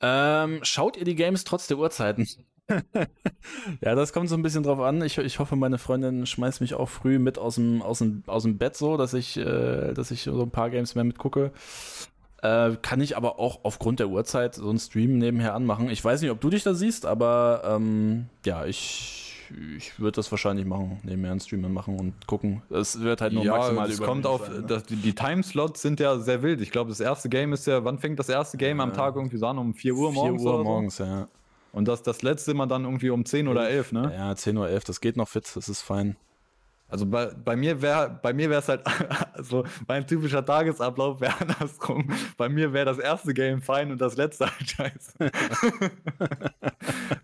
Ähm, 0.00 0.60
schaut 0.62 0.96
ihr 0.96 1.04
die 1.04 1.14
Games 1.14 1.44
trotz 1.44 1.66
der 1.66 1.78
Uhrzeiten? 1.78 2.26
ja, 3.80 3.94
das 3.94 4.12
kommt 4.12 4.28
so 4.28 4.34
ein 4.34 4.42
bisschen 4.42 4.62
drauf 4.62 4.80
an. 4.80 5.02
Ich, 5.02 5.18
ich 5.18 5.38
hoffe, 5.38 5.56
meine 5.56 5.78
Freundin 5.78 6.26
schmeißt 6.26 6.60
mich 6.60 6.74
auch 6.74 6.88
früh 6.88 7.18
mit 7.18 7.38
aus 7.38 7.54
dem, 7.54 7.82
aus 7.82 7.98
dem, 7.98 8.24
aus 8.26 8.42
dem 8.42 8.58
Bett 8.58 8.76
so, 8.76 8.96
dass 8.96 9.14
ich, 9.14 9.36
äh, 9.36 9.94
dass 9.94 10.10
ich 10.10 10.22
so 10.22 10.42
ein 10.42 10.50
paar 10.50 10.70
Games 10.70 10.94
mehr 10.94 11.04
mitgucke. 11.04 11.52
Äh, 12.42 12.76
kann 12.82 13.00
ich 13.00 13.16
aber 13.16 13.38
auch 13.38 13.60
aufgrund 13.62 14.00
der 14.00 14.08
Uhrzeit 14.08 14.56
so 14.56 14.68
einen 14.68 14.78
Stream 14.78 15.18
nebenher 15.18 15.54
anmachen. 15.54 15.88
Ich 15.90 16.04
weiß 16.04 16.20
nicht, 16.20 16.30
ob 16.30 16.40
du 16.40 16.50
dich 16.50 16.64
da 16.64 16.74
siehst, 16.74 17.06
aber 17.06 17.62
ähm, 17.64 18.26
ja, 18.44 18.66
ich, 18.66 19.25
ich 19.76 19.98
würde 19.98 20.16
das 20.16 20.30
wahrscheinlich 20.30 20.66
machen, 20.66 21.00
nebenher 21.02 21.30
einen 21.30 21.40
Stream 21.40 21.72
machen 21.72 21.98
und 21.98 22.26
gucken. 22.26 22.62
Es 22.70 23.00
wird 23.00 23.20
halt 23.20 23.32
nur 23.32 23.44
ja, 23.44 23.56
maximal 23.56 23.90
es 23.90 24.00
kommt 24.00 24.26
auf, 24.26 24.46
sein, 24.46 24.60
ne? 24.60 24.66
das, 24.66 24.84
die, 24.84 24.96
die 24.96 25.14
Timeslots 25.14 25.82
sind 25.82 26.00
ja 26.00 26.18
sehr 26.18 26.42
wild. 26.42 26.60
Ich 26.60 26.70
glaube, 26.70 26.90
das 26.90 27.00
erste 27.00 27.28
Game 27.28 27.52
ist 27.52 27.66
ja, 27.66 27.84
wann 27.84 27.98
fängt 27.98 28.18
das 28.18 28.28
erste 28.28 28.56
Game 28.56 28.78
ja. 28.78 28.84
am 28.84 28.92
Tag 28.92 29.16
irgendwie 29.16 29.36
so 29.36 29.46
an? 29.46 29.58
Um 29.58 29.74
4 29.74 29.94
Uhr 29.94 30.12
morgens? 30.12 30.42
4 30.42 30.50
Uhr 30.50 30.64
morgens, 30.64 30.96
so? 30.96 31.04
ja. 31.04 31.28
Und 31.72 31.88
das, 31.88 32.02
das 32.02 32.22
letzte 32.22 32.54
Mal 32.54 32.66
dann 32.66 32.84
irgendwie 32.84 33.10
um 33.10 33.24
10 33.24 33.48
oder 33.48 33.68
11, 33.68 33.92
ne? 33.92 34.12
Ja, 34.16 34.34
10 34.34 34.56
oder 34.56 34.70
11, 34.70 34.84
das 34.84 35.00
geht 35.00 35.16
noch 35.16 35.28
fit, 35.28 35.50
das 35.54 35.68
ist 35.68 35.82
fein. 35.82 36.16
Also 36.88 37.04
bei, 37.04 37.26
bei 37.26 37.56
mir 37.56 37.82
wäre 37.82 38.18
bei 38.22 38.32
mir 38.32 38.48
wäre 38.48 38.60
es 38.60 38.68
halt 38.68 38.82
also 39.34 39.64
mein 39.88 40.06
typischer 40.06 40.44
Tagesablauf 40.44 41.20
wäre 41.20 41.34
andersrum. 41.40 42.08
Bei 42.36 42.48
mir 42.48 42.72
wäre 42.72 42.86
das 42.86 42.98
erste 42.98 43.34
Game 43.34 43.60
fein 43.60 43.90
und 43.90 44.00
das 44.00 44.16
letzte 44.16 44.46
halt 44.46 44.70
scheiße. 44.70 45.30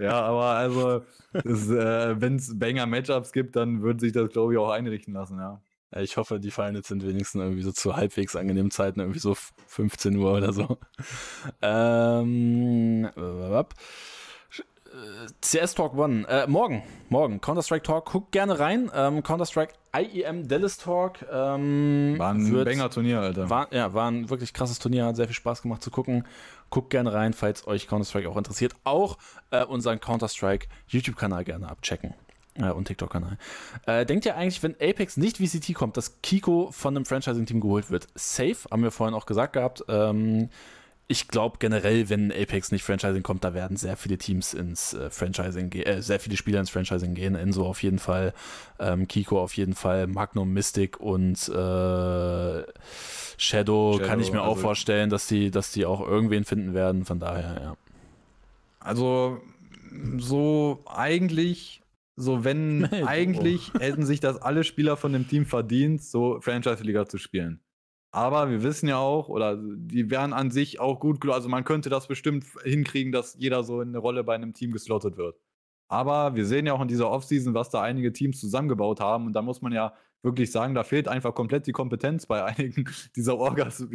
ja, 0.01 0.21
aber 0.21 0.45
also 0.45 1.03
äh, 1.35 2.21
wenn 2.21 2.37
es 2.37 2.59
Banger 2.59 2.87
Matchups 2.87 3.33
gibt, 3.33 3.55
dann 3.55 3.83
würde 3.83 4.01
sich 4.01 4.13
das 4.13 4.31
glaube 4.31 4.55
ich 4.55 4.59
auch 4.59 4.71
einrichten 4.71 5.15
lassen, 5.15 5.39
ja. 5.39 5.61
ja. 5.95 6.01
Ich 6.01 6.17
hoffe, 6.17 6.41
die 6.41 6.51
Finals 6.51 6.89
sind 6.89 7.07
wenigstens 7.07 7.41
irgendwie 7.41 7.63
so 7.63 7.71
zu 7.71 7.95
halbwegs 7.95 8.35
angenehmen 8.35 8.73
Zeiten, 8.73 8.99
irgendwie 8.99 9.21
so 9.21 9.37
15 9.69 10.17
Uhr 10.17 10.33
oder 10.33 10.53
so. 10.53 10.79
Ähm, 11.61 13.09
CS 15.41 15.75
Talk 15.75 15.97
One. 15.97 16.27
Äh, 16.29 16.47
morgen, 16.47 16.83
morgen. 17.09 17.41
Counter-Strike 17.41 17.83
Talk. 17.83 18.13
Guckt 18.13 18.33
gerne 18.33 18.59
rein. 18.59 18.91
Ähm, 18.95 19.23
Counter-Strike 19.23 19.75
IEM 19.97 20.49
Dallas 20.49 20.79
Talk. 20.79 21.25
Ähm, 21.31 22.15
war 22.19 22.35
ein 22.35 22.65
Banger-Turnier, 22.65 23.21
Alter. 23.21 23.51
War, 23.51 23.73
ja, 23.73 23.95
war 23.95 24.11
ein 24.11 24.29
wirklich 24.31 24.53
krasses 24.53 24.79
Turnier. 24.79 25.07
Hat 25.07 25.17
sehr 25.17 25.27
viel 25.27 25.35
Spaß 25.35 25.63
gemacht 25.63 25.83
zu 25.83 25.91
gucken. 25.91 26.25
Guckt 26.71 26.91
gerne 26.91 27.13
rein, 27.13 27.33
falls 27.33 27.67
euch 27.67 27.89
Counter-Strike 27.89 28.29
auch 28.29 28.37
interessiert. 28.37 28.75
Auch 28.85 29.19
äh, 29.51 29.65
unseren 29.65 30.01
Counter-Strike 30.01 30.69
YouTube-Kanal 30.89 31.45
gerne 31.45 31.69
abchecken. 31.69 32.15
Äh, 32.55 32.71
und 32.71 32.87
TikTok-Kanal. 32.87 33.39
Äh, 33.87 34.05
denkt 34.05 34.27
ihr 34.27 34.37
eigentlich, 34.37 34.63
wenn 34.63 34.75
Apex 34.75 35.17
nicht 35.17 35.39
VCT 35.39 35.75
kommt, 35.75 35.97
dass 35.97 36.21
Kiko 36.21 36.71
von 36.71 36.95
einem 36.95 37.07
Franchising-Team 37.07 37.61
geholt 37.61 37.91
wird? 37.91 38.09
Safe, 38.15 38.57
haben 38.71 38.83
wir 38.83 38.91
vorhin 38.91 39.15
auch 39.15 39.25
gesagt 39.27 39.55
gehabt. 39.55 39.85
Ähm, 39.89 40.51
ich 41.13 41.29
glaube 41.29 41.59
generell, 41.61 42.09
wenn 42.09 42.33
Apex 42.33 42.73
nicht 42.73 42.83
Franchising 42.83 43.23
kommt, 43.23 43.45
da 43.45 43.53
werden 43.53 43.77
sehr 43.77 43.99
viele 43.99 44.17
Teams 44.17 44.55
ins 44.55 44.95
äh, 44.95 45.11
Franchising 45.11 45.69
gehen, 45.69 45.87
äh, 45.87 46.01
sehr 46.01 46.19
viele 46.19 46.39
Spieler 46.39 46.59
ins 46.59 46.71
Franchising 46.71 47.15
gehen. 47.15 47.35
Enzo 47.35 47.67
auf 47.67 47.83
jeden 47.83 47.99
Fall, 47.99 48.33
ähm, 48.81 49.07
Kiko 49.07 49.39
auf 49.41 49.55
jeden 49.55 49.75
Fall, 49.75 50.07
Magnum, 50.07 50.53
Mystic 50.55 50.99
und 50.99 51.37
äh, 51.49 51.53
Shadow, 51.53 52.65
Shadow, 53.37 53.99
kann 53.99 54.21
ich 54.21 54.33
mir 54.33 54.41
also 54.41 54.53
auch 54.53 54.59
vorstellen, 54.59 55.11
dass 55.11 55.27
die, 55.27 55.51
dass 55.51 55.71
die 55.71 55.85
auch 55.85 56.01
irgendwen 56.01 56.45
finden 56.45 56.73
werden. 56.73 57.05
Von 57.05 57.21
daher, 57.21 57.61
ja. 57.63 57.77
Also 58.81 59.41
so 60.17 60.83
eigentlich, 60.87 61.83
so 62.17 62.43
wenn 62.43 62.85
eigentlich 63.07 63.71
hätten 63.79 64.07
sich 64.07 64.21
das 64.21 64.41
alle 64.41 64.65
Spieler 64.65 64.97
von 64.97 65.13
dem 65.13 65.29
Team 65.29 65.45
verdient, 65.45 66.03
so 66.03 66.41
Franchise-Liga 66.41 67.07
zu 67.07 67.19
spielen. 67.19 67.62
Aber 68.13 68.51
wir 68.51 68.63
wissen 68.63 68.89
ja 68.89 68.99
auch, 68.99 69.29
oder 69.31 69.57
die 69.57 70.11
wären 70.11 70.35
an 70.35 70.51
sich 70.51 70.79
auch 70.81 71.01
gut, 71.01 71.27
also 71.31 71.49
man 71.49 71.65
könnte 71.65 71.89
das 71.89 72.07
bestimmt 72.07 72.45
hinkriegen, 72.63 73.11
dass 73.11 73.37
jeder 73.39 73.65
so 73.65 73.81
in 73.81 73.89
eine 73.89 73.99
Rolle 73.99 74.23
bei 74.23 74.35
einem 74.35 74.53
Team 74.53 74.71
geslottet 74.71 75.17
wird. 75.17 75.37
Aber 75.89 76.35
wir 76.37 76.47
sehen 76.47 76.67
ja 76.67 76.75
auch 76.75 76.81
in 76.83 76.89
dieser 76.89 77.11
Offseason, 77.11 77.55
was 77.55 77.71
da 77.71 77.83
einige 77.83 78.13
Teams 78.13 78.41
zusammengebaut 78.41 79.01
haben. 79.01 79.27
Und 79.27 79.33
da 79.35 79.43
muss 79.43 79.63
man 79.63 79.73
ja 79.73 79.95
wirklich 80.23 80.53
sagen, 80.53 80.75
da 80.75 80.85
fehlt 80.85 81.09
einfach 81.09 81.35
komplett 81.35 81.67
die 81.67 81.73
Kompetenz 81.73 82.27
bei 82.27 82.45
einigen 82.47 82.89
dieser 83.17 83.37
Orgas 83.39 83.87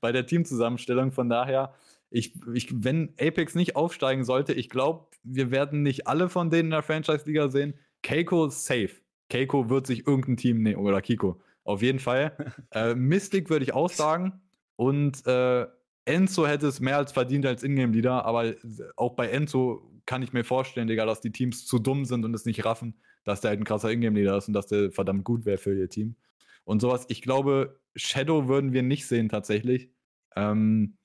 bei 0.00 0.12
der 0.12 0.26
Teamzusammenstellung. 0.26 1.12
Von 1.12 1.28
daher, 1.28 1.72
ich, 2.10 2.34
ich, 2.52 2.84
wenn 2.84 3.14
Apex 3.20 3.54
nicht 3.54 3.76
aufsteigen 3.76 4.24
sollte, 4.24 4.52
ich 4.52 4.70
glaube, 4.70 5.06
wir 5.22 5.50
werden 5.52 5.82
nicht 5.82 6.08
alle 6.08 6.28
von 6.28 6.50
denen 6.50 6.66
in 6.66 6.70
der 6.70 6.82
Franchise-Liga 6.82 7.48
sehen. 7.48 7.74
Keiko 8.02 8.46
ist 8.46 8.64
safe. 8.64 8.90
Keiko 9.30 9.70
wird 9.70 9.86
sich 9.86 10.06
irgendein 10.06 10.36
Team 10.36 10.62
nehmen, 10.62 10.84
oder 10.84 11.00
Kiko. 11.00 11.40
Auf 11.64 11.82
jeden 11.82 11.98
Fall. 11.98 12.36
äh, 12.72 12.94
Mystic 12.94 13.50
würde 13.50 13.64
ich 13.64 13.72
auch 13.72 13.90
sagen. 13.90 14.40
Und 14.76 15.26
äh, 15.26 15.66
Enzo 16.04 16.46
hätte 16.46 16.66
es 16.66 16.80
mehr 16.80 16.96
als 16.96 17.12
verdient 17.12 17.46
als 17.46 17.62
Ingame-Leader, 17.62 18.24
aber 18.24 18.54
auch 18.96 19.14
bei 19.14 19.28
Enzo 19.28 19.88
kann 20.06 20.22
ich 20.22 20.32
mir 20.32 20.44
vorstellen, 20.44 20.88
Digga, 20.88 21.06
dass 21.06 21.20
die 21.20 21.30
Teams 21.30 21.64
zu 21.66 21.78
dumm 21.78 22.04
sind 22.04 22.24
und 22.24 22.34
es 22.34 22.44
nicht 22.44 22.64
raffen, 22.64 22.94
dass 23.24 23.40
der 23.40 23.50
halt 23.50 23.60
ein 23.60 23.64
krasser 23.64 23.90
Ingame-Leader 23.90 24.36
ist 24.36 24.48
und 24.48 24.54
dass 24.54 24.66
der 24.66 24.90
verdammt 24.90 25.24
gut 25.24 25.44
wäre 25.44 25.58
für 25.58 25.76
ihr 25.76 25.88
Team. 25.88 26.16
Und 26.64 26.80
sowas, 26.80 27.04
ich 27.08 27.22
glaube, 27.22 27.78
Shadow 27.94 28.48
würden 28.48 28.72
wir 28.72 28.82
nicht 28.82 29.06
sehen 29.06 29.28
tatsächlich. 29.28 29.90
Ähm, 30.34 30.96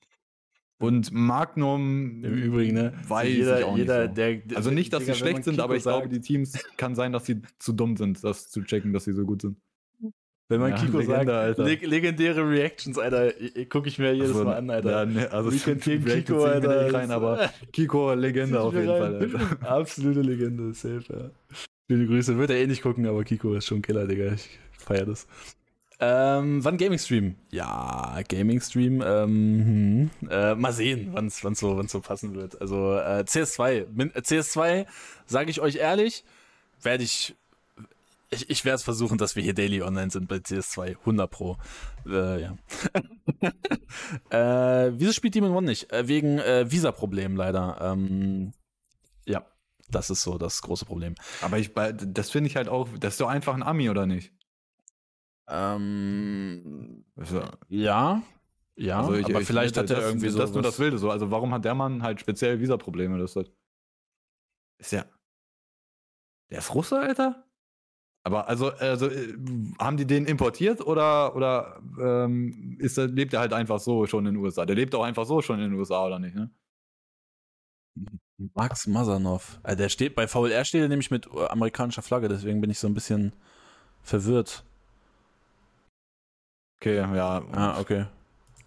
und 0.80 1.12
Magnum 1.12 2.24
im 2.24 2.34
Übrigen, 2.34 2.74
ne? 2.74 2.92
Weiß 3.06 3.28
jeder, 3.28 3.58
ich 3.58 3.64
auch 3.64 3.76
jeder, 3.76 4.02
nicht 4.02 4.10
so. 4.10 4.14
der, 4.14 4.36
der, 4.36 4.56
Also 4.56 4.70
nicht, 4.70 4.92
dass 4.92 5.00
Digga, 5.00 5.14
sie 5.14 5.18
schlecht 5.18 5.44
sind, 5.44 5.58
aber 5.60 5.74
ich 5.76 5.82
sagt, 5.82 6.02
glaube, 6.02 6.08
die 6.08 6.20
Teams 6.20 6.52
kann 6.76 6.94
sein, 6.94 7.12
dass 7.12 7.26
sie 7.26 7.42
zu 7.58 7.72
dumm 7.72 7.96
sind, 7.96 8.22
das 8.22 8.48
zu 8.48 8.62
checken, 8.62 8.92
dass 8.92 9.04
sie 9.04 9.12
so 9.12 9.24
gut 9.24 9.42
sind. 9.42 9.58
Wenn 10.50 10.60
man 10.60 10.70
ja, 10.70 10.76
Kiko 10.78 10.98
Legende, 10.98 11.54
sagt, 11.54 11.58
leg 11.58 11.86
legendäre 11.86 12.48
Reactions, 12.48 12.98
Alter, 12.98 13.32
gucke 13.68 13.88
ich 13.88 13.98
mir 13.98 14.14
jedes 14.14 14.30
also, 14.30 14.44
Mal 14.44 14.56
an, 14.56 14.70
Alter. 14.70 14.90
Ja, 14.90 15.04
ne, 15.04 15.30
also 15.30 15.52
Weekend 15.52 15.84
Team 15.84 16.04
Kiko, 16.06 16.42
Alter. 16.42 16.84
Nicht 16.84 16.94
rein, 16.94 17.10
aber 17.10 17.50
Kiko, 17.70 18.14
Legende 18.14 18.58
auf 18.58 18.72
jeden 18.72 18.88
rein. 18.88 18.98
Fall, 18.98 19.14
Alter. 19.16 19.56
Absolute 19.70 20.22
Legende, 20.22 20.72
safe, 20.72 21.04
ja. 21.10 21.30
Schöne 21.90 22.06
Grüße. 22.06 22.38
Wird 22.38 22.50
er 22.50 22.56
eh 22.56 22.66
nicht 22.66 22.82
gucken, 22.82 23.06
aber 23.06 23.24
Kiko 23.24 23.54
ist 23.54 23.66
schon 23.66 23.82
Killer, 23.82 24.06
Digga. 24.06 24.32
Ich 24.32 24.58
feier 24.72 25.04
das. 25.04 25.26
Ähm, 26.00 26.64
wann 26.64 26.78
Gaming 26.78 26.98
Stream? 26.98 27.34
Ja, 27.50 28.18
Gaming 28.28 28.60
Stream. 28.60 29.02
Ähm, 29.04 30.10
hm, 30.20 30.28
äh, 30.30 30.54
mal 30.54 30.72
sehen, 30.72 31.10
wann 31.12 31.26
es 31.26 31.40
so, 31.40 31.76
wann's 31.76 31.92
so 31.92 32.00
passen 32.00 32.34
wird. 32.34 32.60
Also 32.60 32.94
äh, 32.94 33.24
CS2. 33.26 33.86
CS2, 34.14 34.86
sage 35.26 35.50
ich 35.50 35.60
euch 35.60 35.76
ehrlich, 35.76 36.24
werde 36.82 37.04
ich 37.04 37.34
ich, 38.30 38.50
ich 38.50 38.64
werde 38.64 38.76
es 38.76 38.82
versuchen, 38.82 39.18
dass 39.18 39.36
wir 39.36 39.42
hier 39.42 39.54
daily 39.54 39.82
online 39.82 40.10
sind 40.10 40.28
bei 40.28 40.36
CS2. 40.36 40.98
100 40.98 41.30
Pro. 41.30 41.56
Äh, 42.06 42.42
ja. 42.42 42.56
äh, 44.86 44.92
wieso 44.94 45.12
spielt 45.12 45.34
Demon 45.34 45.52
One 45.52 45.66
nicht? 45.66 45.92
Äh, 45.92 46.08
wegen 46.08 46.38
äh, 46.38 46.70
Visa-Problemen 46.70 47.36
leider. 47.36 47.78
Ähm, 47.80 48.52
ja, 49.26 49.46
das 49.88 50.10
ist 50.10 50.22
so 50.22 50.36
das 50.36 50.60
große 50.60 50.84
Problem. 50.84 51.14
Aber 51.40 51.58
ich, 51.58 51.72
das 51.72 52.30
finde 52.30 52.50
ich 52.50 52.56
halt 52.56 52.68
auch, 52.68 52.88
das 52.98 53.14
ist 53.14 53.20
doch 53.20 53.28
einfach 53.28 53.54
ein 53.54 53.62
Ami, 53.62 53.88
oder 53.88 54.06
nicht? 54.06 54.32
Ähm, 55.48 57.06
also, 57.16 57.42
ja, 57.68 58.22
ja, 58.76 59.00
also 59.00 59.14
ich, 59.14 59.24
aber 59.24 59.40
ich, 59.40 59.46
vielleicht 59.46 59.76
ich, 59.76 59.82
hat 59.82 59.90
er 59.90 60.02
irgendwie 60.02 60.28
so. 60.28 60.38
Das 60.38 60.50
ist 60.50 60.54
nur 60.54 60.62
das 60.62 60.78
Wilde 60.78 60.98
so. 60.98 61.10
Also 61.10 61.30
warum 61.30 61.52
hat 61.52 61.64
der 61.64 61.74
Mann 61.74 62.02
halt 62.02 62.20
speziell 62.20 62.60
Visa-Probleme? 62.60 63.18
Das 63.18 63.34
ist, 63.34 63.50
ist 64.78 64.92
ja. 64.92 65.04
Der 66.50 66.58
ist 66.58 66.74
Russe, 66.74 67.00
Alter? 67.00 67.47
Aber 68.24 68.48
also, 68.48 68.70
also 68.72 69.08
äh, 69.08 69.34
haben 69.78 69.96
die 69.96 70.06
den 70.06 70.26
importiert 70.26 70.80
oder, 70.86 71.34
oder 71.34 71.80
ähm, 72.00 72.76
ist, 72.78 72.96
lebt 72.96 73.32
er 73.32 73.40
halt 73.40 73.52
einfach 73.52 73.78
so 73.78 74.06
schon 74.06 74.26
in 74.26 74.34
den 74.34 74.44
USA? 74.44 74.66
Der 74.66 74.76
lebt 74.76 74.94
auch 74.94 75.04
einfach 75.04 75.24
so 75.24 75.40
schon 75.40 75.60
in 75.60 75.70
den 75.70 75.78
USA, 75.78 76.04
oder 76.04 76.18
nicht, 76.18 76.34
ne? 76.34 76.50
Max 78.54 78.86
Mazanov. 78.86 79.58
Also 79.62 79.78
der 79.78 79.88
steht, 79.88 80.14
bei 80.14 80.28
VLR 80.28 80.64
steht 80.64 80.82
er 80.82 80.88
nämlich 80.88 81.10
mit 81.10 81.26
äh, 81.26 81.46
amerikanischer 81.46 82.02
Flagge, 82.02 82.28
deswegen 82.28 82.60
bin 82.60 82.70
ich 82.70 82.78
so 82.78 82.86
ein 82.86 82.94
bisschen 82.94 83.32
verwirrt. 84.02 84.64
Okay, 86.80 86.96
ja. 86.96 87.42
Ah, 87.52 87.80
okay. 87.80 88.06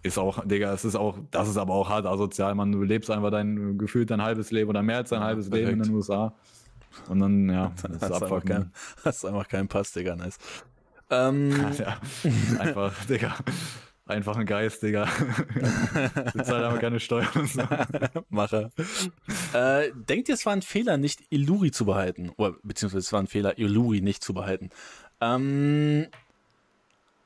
Ist 0.02 0.18
auch, 0.18 0.44
Digga, 0.44 0.72
es 0.72 0.84
ist 0.84 0.96
auch, 0.96 1.18
das 1.30 1.48
ist 1.48 1.56
aber 1.56 1.74
auch 1.74 1.88
hart 1.88 2.06
asozial, 2.06 2.54
man. 2.54 2.72
Du 2.72 2.82
lebst 2.82 3.10
einfach 3.10 3.30
dein 3.30 3.78
gefühlt 3.78 4.10
dein 4.10 4.20
halbes 4.20 4.50
Leben 4.50 4.68
oder 4.68 4.82
mehr 4.82 4.96
als 4.96 5.10
dein 5.10 5.22
halbes 5.22 5.48
Perfekt. 5.48 5.68
Leben 5.68 5.80
in 5.80 5.88
den 5.88 5.94
USA. 5.94 6.34
Und 7.08 7.20
dann, 7.20 7.48
ja, 7.48 7.72
das 7.82 8.10
ist 8.10 8.22
einfach 8.22 8.44
kein, 8.44 8.72
hast 9.04 9.24
einfach 9.24 9.48
keinen 9.48 9.68
Pass, 9.68 9.92
Digga, 9.92 10.16
nice. 10.16 10.38
Ähm, 11.10 11.50
ja, 11.78 11.98
einfach, 12.58 13.04
Digga. 13.08 13.36
Einfach 14.04 14.36
ein 14.36 14.46
Geist, 14.46 14.82
Digga. 14.82 15.08
Du 16.34 16.42
zahlt 16.42 16.64
aber 16.64 16.78
keine 16.78 16.98
Steuern. 16.98 17.46
So. 17.46 17.62
Macher. 18.30 18.70
Äh, 19.52 19.90
denkt 19.94 20.28
ihr, 20.28 20.34
es 20.34 20.44
war 20.44 20.52
ein 20.52 20.62
Fehler, 20.62 20.96
nicht 20.96 21.20
Illuri 21.30 21.70
zu 21.70 21.86
behalten? 21.86 22.30
Oder 22.36 22.56
beziehungsweise 22.64 22.98
es 22.98 23.12
war 23.12 23.20
ein 23.20 23.28
Fehler, 23.28 23.58
Illuri 23.58 24.00
nicht 24.00 24.24
zu 24.24 24.34
behalten? 24.34 24.70
Ähm, 25.20 26.08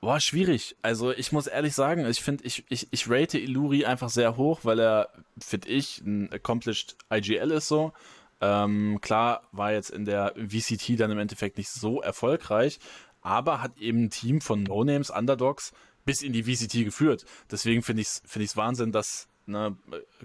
boah, 0.03 0.21
schwierig. 0.21 0.77
Also 0.83 1.13
ich 1.13 1.33
muss 1.33 1.47
ehrlich 1.47 1.75
sagen, 1.75 2.07
ich 2.07 2.21
finde, 2.21 2.45
ich, 2.45 2.65
ich, 2.69 2.89
ich 2.91 3.11
rate 3.11 3.39
Illuri 3.39 3.87
einfach 3.87 4.11
sehr 4.11 4.37
hoch, 4.37 4.61
weil 4.63 4.79
er, 4.79 5.09
finde 5.39 5.69
ich, 5.69 6.03
ein 6.03 6.31
accomplished 6.31 6.97
IGL 7.11 7.51
ist 7.53 7.69
so. 7.69 7.93
Ähm, 8.41 8.99
klar, 9.01 9.43
war 9.53 9.73
jetzt 9.73 9.91
in 9.91 10.05
der 10.05 10.35
VCT 10.37 11.01
dann 11.01 11.11
im 11.11 11.19
Endeffekt 11.19 11.57
nicht 11.57 11.71
so 11.71 12.03
erfolgreich, 12.03 12.79
aber 13.23 13.63
hat 13.63 13.79
eben 13.79 14.05
ein 14.05 14.11
Team 14.11 14.41
von 14.41 14.63
No-Names, 14.63 15.11
Underdogs 15.11 15.73
bis 16.05 16.23
in 16.23 16.33
die 16.33 16.45
VCT 16.45 16.85
geführt. 16.85 17.25
Deswegen 17.51 17.83
finde 17.83 18.03
ich 18.03 18.09
es 18.09 18.23
find 18.27 18.57
Wahnsinn, 18.57 18.93
dass 18.93 19.29
ne, 19.47 19.77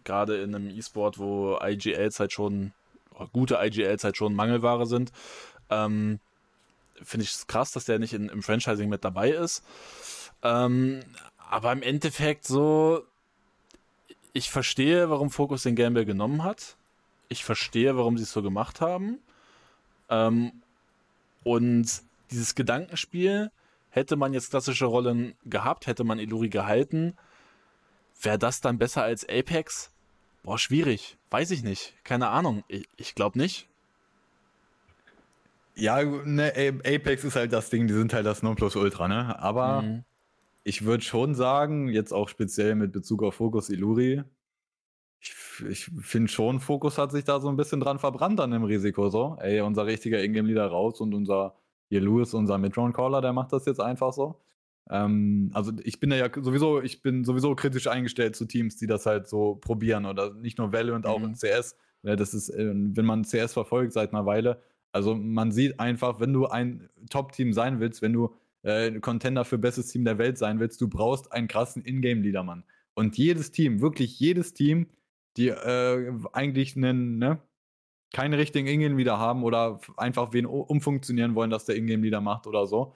gerade 0.03 0.41
in 0.41 0.53
einem 0.53 0.69
E-Sport, 0.69 1.17
wo 1.17 1.57
IGLs 1.61 2.19
halt 2.19 2.33
schon, 2.33 2.73
gute 3.31 3.57
IGLs 3.61 4.03
halt 4.03 4.17
schon 4.17 4.35
Mangelware 4.35 4.85
sind, 4.85 5.11
ähm, 5.69 6.19
finde 7.01 7.23
ich 7.23 7.31
es 7.31 7.47
krass, 7.47 7.71
dass 7.71 7.85
der 7.85 7.97
nicht 7.97 8.13
in, 8.13 8.29
im 8.29 8.43
Franchising 8.43 8.89
mit 8.89 9.03
dabei 9.03 9.31
ist. 9.31 9.63
Ähm, 10.43 11.01
aber 11.37 11.71
im 11.71 11.81
Endeffekt 11.81 12.45
so, 12.45 13.03
ich 14.33 14.51
verstehe, 14.51 15.09
warum 15.09 15.31
Focus 15.31 15.63
den 15.63 15.75
Gamble 15.75 16.05
genommen 16.05 16.43
hat 16.43 16.77
ich 17.31 17.45
verstehe, 17.45 17.95
warum 17.95 18.17
sie 18.17 18.23
es 18.23 18.31
so 18.33 18.43
gemacht 18.43 18.81
haben. 18.81 19.19
Ähm, 20.09 20.51
und 21.43 22.01
dieses 22.29 22.55
Gedankenspiel, 22.55 23.51
hätte 23.89 24.17
man 24.17 24.33
jetzt 24.33 24.51
klassische 24.51 24.85
Rollen 24.85 25.33
gehabt, 25.45 25.87
hätte 25.87 26.03
man 26.03 26.19
Iluri 26.19 26.49
gehalten, 26.49 27.15
wäre 28.21 28.37
das 28.37 28.59
dann 28.61 28.77
besser 28.77 29.03
als 29.03 29.27
Apex? 29.27 29.91
Boah, 30.43 30.57
schwierig. 30.57 31.17
Weiß 31.29 31.51
ich 31.51 31.63
nicht. 31.63 31.93
Keine 32.03 32.27
Ahnung. 32.29 32.63
Ich, 32.67 32.87
ich 32.97 33.15
glaube 33.15 33.37
nicht. 33.37 33.67
Ja, 35.75 36.03
ne, 36.03 36.51
Apex 36.85 37.23
ist 37.23 37.35
halt 37.35 37.53
das 37.53 37.69
Ding, 37.69 37.87
die 37.87 37.93
sind 37.93 38.13
halt 38.13 38.25
das 38.25 38.43
Nonplusultra, 38.43 39.07
ne? 39.07 39.39
Aber 39.39 39.81
mhm. 39.83 40.03
ich 40.63 40.83
würde 40.83 41.03
schon 41.03 41.33
sagen, 41.33 41.87
jetzt 41.87 42.11
auch 42.11 42.27
speziell 42.27 42.75
mit 42.75 42.91
Bezug 42.91 43.23
auf 43.23 43.35
Focus 43.35 43.69
Iluri, 43.69 44.23
ich, 45.21 45.35
ich 45.69 45.91
finde 45.99 46.31
schon, 46.31 46.59
Fokus 46.59 46.97
hat 46.97 47.11
sich 47.11 47.23
da 47.23 47.39
so 47.39 47.47
ein 47.47 47.55
bisschen 47.55 47.79
dran 47.79 47.99
verbrannt 47.99 48.39
an 48.39 48.51
dem 48.51 48.63
Risiko. 48.63 49.09
So, 49.09 49.37
ey, 49.39 49.61
unser 49.61 49.85
richtiger 49.85 50.23
Ingame-Leader 50.23 50.65
raus 50.67 50.99
und 50.99 51.13
unser, 51.13 51.55
hier 51.89 52.01
Lewis, 52.01 52.33
unser 52.33 52.57
Midround-Caller, 52.57 53.21
der 53.21 53.31
macht 53.31 53.53
das 53.53 53.65
jetzt 53.65 53.79
einfach 53.79 54.13
so. 54.13 54.41
Ähm, 54.89 55.51
also 55.53 55.71
ich 55.83 55.99
bin 55.99 56.11
ja 56.11 56.27
sowieso, 56.35 56.81
ich 56.81 57.03
bin 57.03 57.23
sowieso 57.23 57.55
kritisch 57.55 57.87
eingestellt 57.87 58.35
zu 58.35 58.45
Teams, 58.45 58.77
die 58.77 58.87
das 58.87 59.05
halt 59.05 59.27
so 59.27 59.55
probieren 59.55 60.05
oder 60.07 60.33
nicht 60.33 60.57
nur 60.57 60.73
Valorant, 60.73 61.05
auch 61.05 61.19
mhm. 61.19 61.25
in 61.25 61.33
CS. 61.35 61.77
Ja, 62.03 62.15
das 62.15 62.33
ist, 62.33 62.49
äh, 62.49 62.71
wenn 62.73 63.05
man 63.05 63.23
CS 63.23 63.53
verfolgt 63.53 63.93
seit 63.93 64.13
einer 64.13 64.25
Weile, 64.25 64.59
also 64.91 65.15
man 65.15 65.51
sieht 65.51 65.79
einfach, 65.79 66.19
wenn 66.19 66.33
du 66.33 66.47
ein 66.47 66.89
Top-Team 67.11 67.53
sein 67.53 67.79
willst, 67.79 68.01
wenn 68.01 68.13
du 68.13 68.35
äh, 68.63 68.99
Contender 68.99 69.45
für 69.45 69.59
bestes 69.59 69.87
Team 69.87 70.03
der 70.03 70.17
Welt 70.17 70.39
sein 70.39 70.59
willst, 70.59 70.81
du 70.81 70.87
brauchst 70.87 71.31
einen 71.31 71.47
krassen 71.47 71.85
Ingame-Leader, 71.85 72.43
Mann. 72.43 72.63
Und 72.95 73.17
jedes 73.17 73.51
Team, 73.51 73.81
wirklich 73.81 74.19
jedes 74.19 74.53
Team, 74.53 74.87
die 75.37 75.49
äh, 75.49 76.11
eigentlich 76.33 76.75
einen, 76.75 77.17
ne, 77.17 77.41
keinen 78.13 78.33
richtigen 78.33 78.67
Ingame 78.67 78.97
wieder 78.97 79.17
haben 79.17 79.43
oder 79.43 79.79
einfach 79.97 80.33
wen 80.33 80.45
umfunktionieren 80.45 81.35
wollen, 81.35 81.49
dass 81.49 81.65
der 81.65 81.75
Ingame 81.75 82.03
wieder 82.03 82.21
macht 82.21 82.47
oder 82.47 82.67
so. 82.67 82.93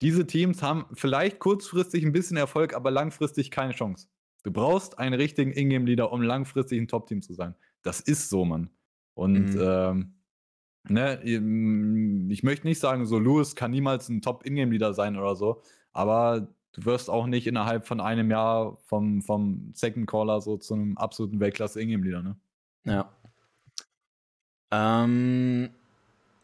Diese 0.00 0.26
Teams 0.26 0.62
haben 0.62 0.86
vielleicht 0.92 1.38
kurzfristig 1.38 2.04
ein 2.04 2.12
bisschen 2.12 2.36
Erfolg, 2.36 2.74
aber 2.74 2.90
langfristig 2.90 3.50
keine 3.50 3.72
Chance. 3.72 4.08
Du 4.44 4.52
brauchst 4.52 4.98
einen 4.98 5.14
richtigen 5.14 5.52
Ingame-Leader, 5.52 6.12
um 6.12 6.22
langfristig 6.22 6.80
ein 6.80 6.88
Top-Team 6.88 7.22
zu 7.22 7.34
sein. 7.34 7.54
Das 7.82 8.00
ist 8.00 8.30
so, 8.30 8.44
Mann. 8.44 8.70
Und 9.14 9.54
mhm. 9.54 9.60
ähm, 9.60 10.14
ne, 10.88 11.20
ich 12.32 12.42
möchte 12.42 12.66
nicht 12.66 12.78
sagen, 12.78 13.06
so 13.06 13.18
Lewis 13.18 13.56
kann 13.56 13.72
niemals 13.72 14.08
ein 14.08 14.22
Top-Ingame-Leader 14.22 14.94
sein 14.94 15.16
oder 15.16 15.34
so, 15.34 15.62
aber 15.92 16.48
du 16.78 16.84
wirst 16.84 17.10
auch 17.10 17.26
nicht 17.26 17.46
innerhalb 17.46 17.86
von 17.86 18.00
einem 18.00 18.30
Jahr 18.30 18.76
vom, 18.86 19.22
vom 19.22 19.72
Second 19.74 20.08
Caller 20.08 20.40
so 20.40 20.56
zu 20.56 20.74
einem 20.74 20.96
absoluten 20.96 21.40
Weltklasse 21.40 21.80
Ingame 21.80 22.04
Leader, 22.04 22.22
ne? 22.22 22.36
Ja. 22.84 23.12
Ähm, 24.70 25.70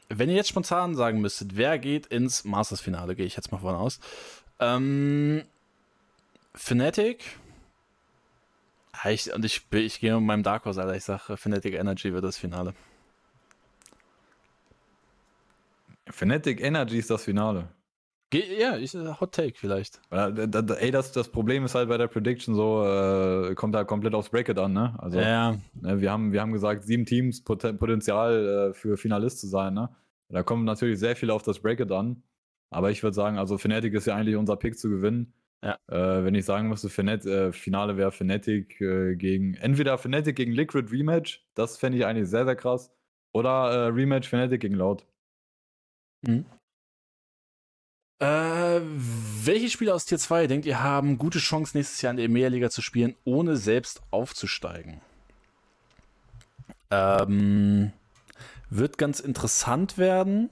wenn 0.09 0.29
ihr 0.29 0.37
jetzt 0.37 0.49
spontan 0.49 0.95
sagen 0.95 1.21
müsstet, 1.21 1.57
wer 1.57 1.79
geht 1.79 2.07
ins 2.07 2.45
Masters-Finale, 2.45 3.15
gehe 3.15 3.27
ich 3.27 3.37
jetzt 3.37 3.53
mal 3.53 3.59
von 3.59 3.75
aus. 3.75 4.01
Ähm, 4.59 5.43
Fnatic. 6.55 7.39
Ich, 9.05 9.33
und 9.33 9.45
ich, 9.45 9.67
ich 9.73 10.01
gehe 10.01 10.15
mit 10.15 10.25
meinem 10.25 10.43
Dark 10.43 10.65
Horse, 10.65 10.81
Alter. 10.81 10.97
Ich 10.97 11.05
sage, 11.05 11.37
Fnatic 11.37 11.75
Energy 11.75 12.13
wird 12.13 12.25
das 12.25 12.39
Finale. 12.39 12.75
Fnatic 16.09 16.61
Energy 16.61 16.99
ist 16.99 17.11
das 17.11 17.25
Finale. 17.25 17.69
Ja, 18.35 18.77
ich, 18.77 18.95
äh, 18.95 19.15
Hot 19.21 19.33
Take 19.33 19.59
vielleicht. 19.59 20.01
ey, 20.11 20.91
das, 20.91 21.13
das 21.13 21.29
Problem 21.29 21.65
ist 21.65 21.75
halt 21.75 21.89
bei 21.89 21.99
der 21.99 22.09
Prediction 22.09 22.55
so, 22.55 22.85
äh, 22.85 23.55
kommt 23.55 23.75
halt 23.77 23.87
komplett 23.87 24.15
aufs 24.15 24.31
Bracket 24.31 24.59
an, 24.59 24.73
ne? 24.73 24.95
Also, 24.99 25.19
ja. 25.19 25.57
Ne, 25.75 26.01
wir, 26.01 26.11
haben, 26.11 26.33
wir 26.33 26.41
haben 26.41 26.53
gesagt, 26.53 26.85
sieben 26.85 27.07
Teams 27.07 27.43
Pot 27.43 27.63
Potenzial 27.79 28.71
äh, 28.71 28.75
für 28.75 28.97
Finalist 28.97 29.41
zu 29.41 29.47
sein, 29.47 29.75
ne? 29.75 29.89
Da 30.29 30.43
kommt 30.43 30.65
natürlich 30.65 30.99
sehr 30.99 31.17
viel 31.17 31.31
auf 31.31 31.43
das 31.43 31.61
Bracket 31.61 31.93
an. 31.93 32.23
Aber 32.71 32.91
ich 32.91 33.03
würde 33.03 33.15
sagen, 33.15 33.39
also 33.39 33.57
Fnatic 33.57 33.95
ist 33.95 34.07
ja 34.07 34.17
eigentlich 34.17 34.37
unser 34.37 34.57
Pick 34.57 34.77
zu 34.79 34.91
gewinnen. 34.91 35.33
Ja. 35.63 35.79
Äh, 35.87 36.25
wenn 36.25 36.35
ich 36.35 36.45
sagen 36.45 36.69
müsste, 36.69 36.89
Fnatic, 36.89 37.27
äh, 37.27 37.53
Finale 37.53 37.97
wäre 37.97 38.11
Fnatic 38.11 38.81
äh, 38.81 39.15
gegen, 39.15 39.55
entweder 39.55 39.97
Fnatic 39.97 40.35
gegen 40.35 40.53
Liquid 40.53 40.91
Rematch, 40.91 41.47
das 41.55 41.79
fände 41.79 41.99
ich 41.99 42.05
eigentlich 42.05 42.29
sehr, 42.29 42.45
sehr 42.45 42.57
krass. 42.57 42.91
Oder 43.33 43.71
äh, 43.71 43.87
Rematch 43.89 44.29
Fnatic 44.29 44.61
gegen 44.61 44.75
Loud. 44.75 45.07
Mhm. 46.23 46.47
Äh, 48.25 48.81
welche 49.45 49.69
Spieler 49.69 49.95
aus 49.95 50.07
Tier 50.07 50.19
2 50.19 50.47
denkt 50.47 50.65
ihr 50.65 50.83
haben 50.83 51.19
gute 51.19 51.41
Chance, 51.41 51.77
nächstes 51.77 52.01
Jahr 52.01 52.11
in 52.13 52.17
der 52.17 52.25
EMEA-Liga 52.27 52.71
zu 52.71 52.81
spielen, 52.81 53.17
ohne 53.25 53.59
selbst 53.59 54.01
aufzusteigen? 54.11 55.03
Ähm, 56.91 57.93
wird 58.71 58.97
ganz 58.97 59.21
interessant 59.21 59.99
werden. 59.99 60.49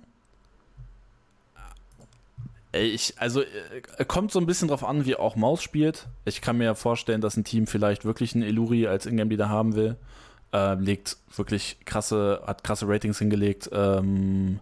Ich, 2.72 3.14
also, 3.18 3.40
äh, 3.40 4.04
kommt 4.06 4.32
so 4.32 4.38
ein 4.38 4.46
bisschen 4.46 4.68
drauf 4.68 4.84
an, 4.84 5.06
wie 5.06 5.16
auch 5.16 5.34
Maus 5.34 5.62
spielt. 5.62 6.08
Ich 6.26 6.42
kann 6.42 6.58
mir 6.58 6.64
ja 6.64 6.74
vorstellen, 6.74 7.22
dass 7.22 7.38
ein 7.38 7.44
Team 7.44 7.66
vielleicht 7.66 8.04
wirklich 8.04 8.34
einen 8.34 8.44
Eluri 8.44 8.86
als 8.86 9.06
Ingame-Leader 9.06 9.48
haben 9.48 9.76
will. 9.76 9.96
Äh, 10.52 10.74
legt 10.74 11.16
wirklich 11.34 11.78
krasse, 11.86 12.42
hat 12.46 12.64
krasse 12.64 12.86
Ratings 12.86 13.18
hingelegt 13.18 13.70
ähm, 13.72 14.60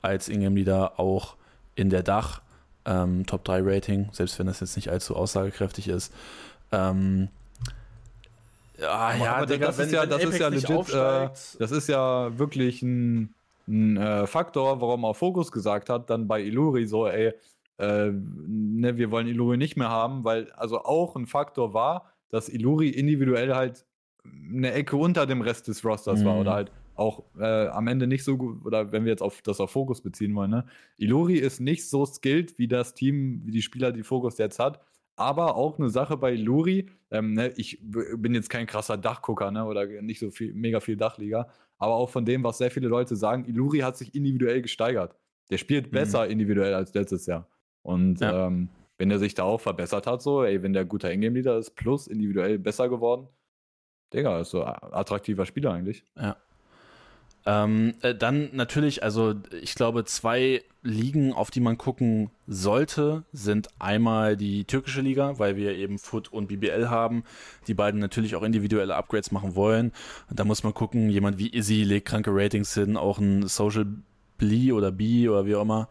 als 0.00 0.28
Ingame-Leader 0.28 1.00
auch 1.00 1.36
in 1.76 1.90
der 1.90 2.02
Dach. 2.02 2.42
Ähm, 2.84 3.26
Top 3.26 3.44
3 3.44 3.62
Rating, 3.62 4.08
selbst 4.12 4.38
wenn 4.38 4.46
das 4.46 4.60
jetzt 4.60 4.76
nicht 4.76 4.90
allzu 4.90 5.16
aussagekräftig 5.16 5.88
ist. 5.88 6.12
Ähm, 6.70 7.28
ah, 8.80 9.12
ja, 9.16 9.36
aber 9.36 9.46
Digga, 9.46 9.66
das, 9.66 9.78
ist 9.78 9.92
ja, 9.92 10.06
das 10.06 10.22
ist 10.22 10.38
ja 10.38 10.48
legit, 10.48 10.92
äh, 10.92 11.28
das 11.58 11.70
ist 11.72 11.88
ja 11.88 12.38
wirklich 12.38 12.82
ein 12.82 13.34
ein 13.68 13.96
äh, 13.96 14.26
Faktor, 14.26 14.80
warum 14.80 15.04
auch 15.04 15.16
Fokus 15.16 15.50
gesagt 15.50 15.90
hat, 15.90 16.10
dann 16.10 16.28
bei 16.28 16.40
Iluri 16.40 16.86
so, 16.86 17.06
ey, 17.06 17.32
äh, 17.78 18.10
ne, 18.12 18.96
wir 18.96 19.10
wollen 19.10 19.26
Iluri 19.26 19.56
nicht 19.56 19.76
mehr 19.76 19.90
haben, 19.90 20.24
weil 20.24 20.50
also 20.52 20.82
auch 20.84 21.16
ein 21.16 21.26
Faktor 21.26 21.74
war, 21.74 22.12
dass 22.30 22.48
Iluri 22.48 22.88
individuell 22.88 23.54
halt 23.54 23.84
eine 24.24 24.72
Ecke 24.72 24.96
unter 24.96 25.26
dem 25.26 25.40
Rest 25.40 25.68
des 25.68 25.84
Rosters 25.84 26.20
mhm. 26.20 26.24
war 26.24 26.38
oder 26.38 26.52
halt 26.52 26.72
auch 26.96 27.24
äh, 27.38 27.68
am 27.68 27.86
Ende 27.88 28.06
nicht 28.06 28.24
so 28.24 28.36
gut, 28.36 28.64
oder 28.64 28.92
wenn 28.92 29.04
wir 29.04 29.10
jetzt 29.10 29.22
auf 29.22 29.42
das 29.42 29.60
auf 29.60 29.70
Fokus 29.70 30.00
beziehen 30.00 30.34
wollen, 30.34 30.50
ne? 30.50 30.66
Iluri 30.96 31.36
ist 31.36 31.60
nicht 31.60 31.88
so 31.88 32.06
skilled 32.06 32.58
wie 32.58 32.68
das 32.68 32.94
Team, 32.94 33.42
wie 33.44 33.50
die 33.50 33.62
Spieler, 33.62 33.92
die 33.92 34.02
Fokus 34.02 34.38
jetzt 34.38 34.58
hat. 34.58 34.80
Aber 35.18 35.56
auch 35.56 35.78
eine 35.78 35.88
Sache 35.88 36.16
bei 36.18 36.34
Iluri, 36.34 36.90
ähm, 37.10 37.32
ne, 37.32 37.52
ich 37.56 37.80
bin 37.82 38.34
jetzt 38.34 38.50
kein 38.50 38.66
krasser 38.66 38.98
Dachgucker, 38.98 39.50
ne, 39.50 39.64
oder 39.64 39.86
nicht 40.02 40.18
so 40.20 40.30
viel, 40.30 40.52
mega 40.52 40.80
viel 40.80 40.96
Dachliga, 40.96 41.48
aber 41.78 41.94
auch 41.94 42.10
von 42.10 42.24
dem, 42.24 42.44
was 42.44 42.58
sehr 42.58 42.70
viele 42.70 42.88
Leute 42.88 43.16
sagen, 43.16 43.46
Iluri 43.46 43.78
hat 43.78 43.96
sich 43.96 44.14
individuell 44.14 44.60
gesteigert. 44.60 45.16
Der 45.50 45.58
spielt 45.58 45.86
mhm. 45.86 45.90
besser 45.92 46.24
mhm. 46.24 46.32
individuell 46.32 46.74
als 46.74 46.92
letztes 46.92 47.26
Jahr. 47.26 47.48
Und 47.82 48.20
ja. 48.20 48.46
ähm, 48.46 48.68
wenn 48.98 49.10
er 49.10 49.18
sich 49.18 49.34
da 49.34 49.44
auch 49.44 49.60
verbessert 49.60 50.06
hat, 50.06 50.22
so, 50.22 50.42
ey, 50.42 50.62
wenn 50.62 50.72
der 50.72 50.84
guter 50.84 51.10
Ingame-Leader 51.10 51.58
ist, 51.58 51.76
plus 51.76 52.06
individuell 52.08 52.58
besser 52.58 52.88
geworden, 52.88 53.28
Digga, 54.12 54.40
ist 54.40 54.50
so 54.50 54.64
attraktiver 54.64 55.46
Spieler 55.46 55.72
eigentlich. 55.72 56.04
Ja. 56.16 56.36
Ähm, 57.46 57.94
äh, 58.02 58.14
dann 58.14 58.50
natürlich, 58.52 59.04
also 59.04 59.34
ich 59.62 59.76
glaube, 59.76 60.04
zwei 60.04 60.64
Ligen, 60.82 61.32
auf 61.32 61.52
die 61.52 61.60
man 61.60 61.78
gucken 61.78 62.30
sollte, 62.48 63.22
sind 63.32 63.68
einmal 63.78 64.36
die 64.36 64.64
türkische 64.64 65.00
Liga, 65.00 65.38
weil 65.38 65.56
wir 65.56 65.76
eben 65.76 65.98
Foot 65.98 66.32
und 66.32 66.48
BBL 66.48 66.88
haben, 66.88 67.22
die 67.68 67.74
beiden 67.74 68.00
natürlich 68.00 68.34
auch 68.34 68.42
individuelle 68.42 68.96
Upgrades 68.96 69.30
machen 69.30 69.54
wollen. 69.54 69.92
Da 70.28 70.44
muss 70.44 70.64
man 70.64 70.74
gucken, 70.74 71.08
jemand 71.08 71.38
wie 71.38 71.52
Izzy 71.52 71.84
legt 71.84 72.08
kranke 72.08 72.30
Ratings 72.32 72.74
hin, 72.74 72.96
auch 72.96 73.18
ein 73.18 73.46
Social 73.46 73.86
Blee 74.38 74.72
oder 74.72 74.90
B 74.90 75.28
oder 75.28 75.46
wie 75.46 75.54
auch 75.54 75.62
immer. 75.62 75.88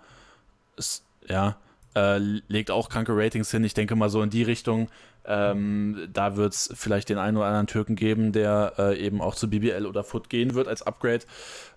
Ist, 0.75 1.05
ja, 1.27 1.57
äh, 1.95 2.17
legt 2.17 2.69
auch 2.69 2.89
kranke 2.89 3.15
Ratings 3.15 3.49
hin. 3.51 3.63
Ich 3.63 3.73
denke 3.73 3.95
mal 3.95 4.09
so 4.09 4.21
in 4.21 4.29
die 4.29 4.43
Richtung. 4.43 4.89
Ähm, 5.27 6.07
da 6.11 6.35
wird 6.35 6.53
es 6.53 6.69
vielleicht 6.75 7.09
den 7.09 7.17
einen 7.17 7.37
oder 7.37 7.47
anderen 7.47 7.67
Türken 7.67 7.95
geben, 7.95 8.31
der 8.31 8.73
äh, 8.77 8.99
eben 8.99 9.21
auch 9.21 9.35
zu 9.35 9.49
BBL 9.49 9.85
oder 9.85 10.03
Foot 10.03 10.29
gehen 10.29 10.53
wird 10.53 10.67
als 10.67 10.81
Upgrade. 10.81 11.25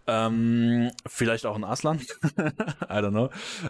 Ähm, 0.07 0.91
vielleicht 1.07 1.45
auch 1.45 1.55
ein 1.55 1.65
Aslan. 1.65 1.99
I 2.39 2.95
don't 2.95 3.11
know. 3.11 3.29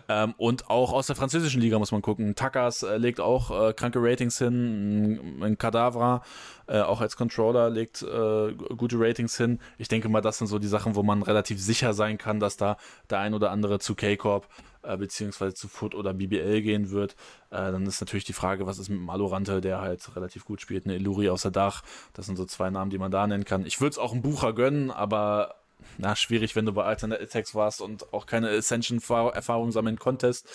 Ähm, 0.08 0.34
und 0.36 0.70
auch 0.70 0.92
aus 0.92 1.08
der 1.08 1.16
französischen 1.16 1.60
Liga 1.60 1.78
muss 1.80 1.90
man 1.90 2.00
gucken. 2.00 2.36
Takas 2.36 2.84
äh, 2.84 2.96
legt 2.96 3.20
auch 3.20 3.68
äh, 3.68 3.72
kranke 3.72 3.98
Ratings 4.00 4.38
hin. 4.38 5.40
Ein 5.42 5.58
Kadavra, 5.58 6.22
äh, 6.68 6.80
auch 6.80 7.00
als 7.00 7.16
Controller, 7.16 7.70
legt 7.70 8.02
äh, 8.02 8.54
gute 8.54 9.00
Ratings 9.00 9.36
hin. 9.36 9.58
Ich 9.78 9.88
denke 9.88 10.08
mal, 10.08 10.20
das 10.20 10.38
sind 10.38 10.46
so 10.46 10.60
die 10.60 10.68
Sachen, 10.68 10.94
wo 10.94 11.02
man 11.02 11.22
relativ 11.22 11.60
sicher 11.60 11.92
sein 11.92 12.18
kann, 12.18 12.38
dass 12.38 12.56
da 12.56 12.76
der 13.10 13.18
ein 13.18 13.34
oder 13.34 13.50
andere 13.50 13.80
zu 13.80 13.96
K-Corp 13.96 14.46
äh, 14.82 14.96
beziehungsweise 14.96 15.54
zu 15.54 15.68
Foot 15.68 15.94
oder 15.94 16.14
BBL 16.14 16.62
gehen 16.62 16.90
wird. 16.90 17.12
Äh, 17.50 17.72
dann 17.72 17.86
ist 17.86 18.00
natürlich 18.00 18.24
die 18.24 18.32
Frage, 18.32 18.66
was 18.66 18.78
ist 18.78 18.88
mit 18.88 19.00
Malorante, 19.00 19.60
der 19.60 19.80
halt 19.80 20.14
relativ 20.16 20.44
gut 20.44 20.60
spielt, 20.60 20.84
eine 20.84 20.96
Illuri 20.96 21.30
außer 21.30 21.50
Dach. 21.50 21.82
Das 22.14 22.26
sind 22.26 22.36
so 22.36 22.44
zwei 22.44 22.70
Namen, 22.70 22.90
die 22.90 22.98
man 22.98 23.10
da 23.10 23.26
nennen 23.26 23.44
kann. 23.44 23.66
Ich 23.66 23.80
würde 23.80 23.90
es 23.90 23.98
auch 23.98 24.12
einem 24.12 24.22
Bucher 24.22 24.52
gönnen, 24.52 24.90
aber 24.90 25.54
na, 25.96 26.16
schwierig, 26.16 26.54
wenn 26.56 26.66
du 26.66 26.72
bei 26.72 26.84
Alternate 26.84 27.22
Attacks 27.22 27.54
warst 27.54 27.80
und 27.80 28.12
auch 28.12 28.26
keine 28.26 28.50
Ascension-Erfahrung 28.50 29.72
sammeln 29.72 29.98
konntest. 29.98 30.48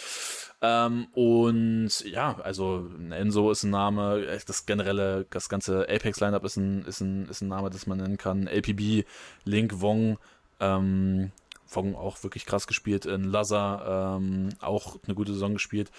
Ähm, 0.61 1.07
und 1.13 2.01
ja, 2.05 2.39
also 2.41 2.89
Enzo 3.09 3.51
ist 3.51 3.63
ein 3.63 3.69
Name, 3.69 4.39
das 4.45 4.65
generelle, 4.65 5.25
das 5.29 5.49
ganze 5.49 5.87
Apex-Lineup 5.89 6.43
ist 6.43 6.57
ein, 6.57 6.85
ist, 6.85 7.01
ein, 7.01 7.27
ist 7.27 7.41
ein 7.41 7.49
Name, 7.49 7.69
das 7.69 7.87
man 7.87 7.97
nennen 7.97 8.17
kann. 8.17 8.47
LPB, 8.47 9.05
Link, 9.43 9.81
Wong, 9.81 10.17
ähm, 10.59 11.31
Wong 11.75 11.95
auch 11.95 12.23
wirklich 12.23 12.45
krass 12.45 12.67
gespielt, 12.67 13.05
in 13.05 13.23
Lazar 13.23 14.17
ähm, 14.17 14.49
auch 14.61 14.97
eine 15.05 15.15
gute 15.15 15.33
Saison 15.33 15.53
gespielt. 15.53 15.91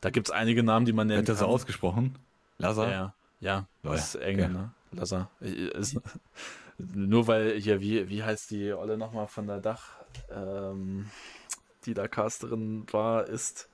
Da 0.00 0.10
gibt 0.10 0.28
es 0.28 0.32
einige 0.32 0.62
Namen, 0.62 0.86
die 0.86 0.92
man 0.92 1.06
nennen 1.06 1.20
Wird 1.20 1.28
das 1.28 1.40
kann. 1.40 1.48
ausgesprochen? 1.48 2.18
Lazar? 2.58 2.90
Ja, 2.90 3.14
ja, 3.40 3.66
das 3.82 4.14
ist 4.14 4.20
eng, 4.20 4.40
okay. 4.40 4.48
ne? 4.48 4.70
Lazar. 4.92 5.30
Nur 6.78 7.26
weil 7.26 7.58
hier, 7.60 7.80
wie, 7.80 8.08
wie 8.08 8.22
heißt 8.22 8.50
die 8.50 8.72
Olle 8.72 8.96
nochmal 8.96 9.26
von 9.26 9.46
der 9.46 9.60
Dach, 9.60 9.96
ähm, 10.30 11.10
die 11.84 11.94
da 11.94 12.06
Casterin 12.06 12.86
war, 12.92 13.26
ist 13.26 13.68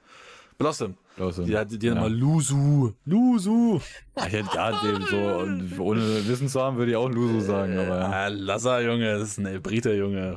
Blossom. 0.59 0.97
Blossom. 1.17 1.47
Die 1.47 1.57
hat 1.57 1.71
die 1.71 1.87
ja. 1.87 1.93
immer 1.93 2.09
Lusu. 2.09 2.93
Lusu. 3.05 3.81
Ich 4.17 4.33
hätte 4.33 4.49
ja, 4.55 4.81
dem 4.83 5.03
so, 5.03 5.83
ohne 5.83 6.27
Wissen 6.27 6.49
zu 6.49 6.61
haben, 6.61 6.77
würde 6.77 6.91
ich 6.91 6.97
auch 6.97 7.09
Lusu 7.09 7.41
sagen. 7.41 7.79
Aber 7.79 7.99
ja. 8.01 8.27
Äh, 8.27 8.29
Lazar, 8.31 8.83
Junge, 8.83 9.19
das 9.19 9.31
ist 9.31 9.39
ein 9.39 9.63
Brite, 9.63 9.95
Junge. 9.95 10.37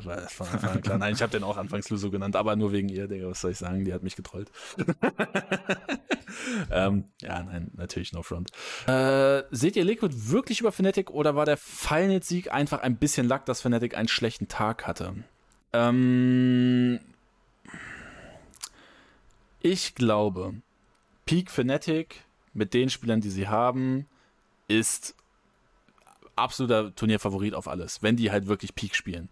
Nein, 0.98 1.14
ich 1.14 1.22
habe 1.22 1.32
den 1.32 1.42
auch 1.42 1.56
anfangs 1.56 1.90
Lusu 1.90 2.10
genannt, 2.10 2.36
aber 2.36 2.54
nur 2.54 2.72
wegen 2.72 2.88
ihr, 2.88 3.08
Digga. 3.08 3.28
Was 3.28 3.40
soll 3.40 3.50
ich 3.52 3.58
sagen? 3.58 3.84
Die 3.84 3.92
hat 3.92 4.02
mich 4.04 4.14
getrollt. 4.14 4.50
ähm, 6.70 7.04
ja, 7.22 7.42
nein, 7.42 7.70
natürlich 7.76 8.12
no 8.12 8.22
front. 8.22 8.50
Äh, 8.86 9.42
seht 9.50 9.74
ihr 9.74 9.84
Liquid 9.84 10.14
wirklich 10.30 10.60
über 10.60 10.70
Fnatic 10.70 11.10
oder 11.10 11.34
war 11.34 11.44
der 11.44 11.56
Fallnet-Sieg 11.56 12.52
einfach 12.52 12.82
ein 12.82 12.96
bisschen 12.96 13.26
Lack, 13.26 13.46
dass 13.46 13.62
Fnatic 13.62 13.96
einen 13.96 14.08
schlechten 14.08 14.46
Tag 14.46 14.86
hatte? 14.86 15.14
Ähm, 15.72 17.00
ich 19.60 19.94
glaube, 19.94 20.54
Peak 21.28 21.50
Fnatic 21.50 22.24
mit 22.54 22.72
den 22.72 22.88
Spielern, 22.88 23.20
die 23.20 23.28
sie 23.28 23.48
haben, 23.48 24.06
ist 24.66 25.14
absoluter 26.36 26.94
Turnierfavorit 26.94 27.52
auf 27.52 27.68
alles, 27.68 28.02
wenn 28.02 28.16
die 28.16 28.30
halt 28.30 28.46
wirklich 28.46 28.74
Peak 28.74 28.94
spielen. 28.94 29.28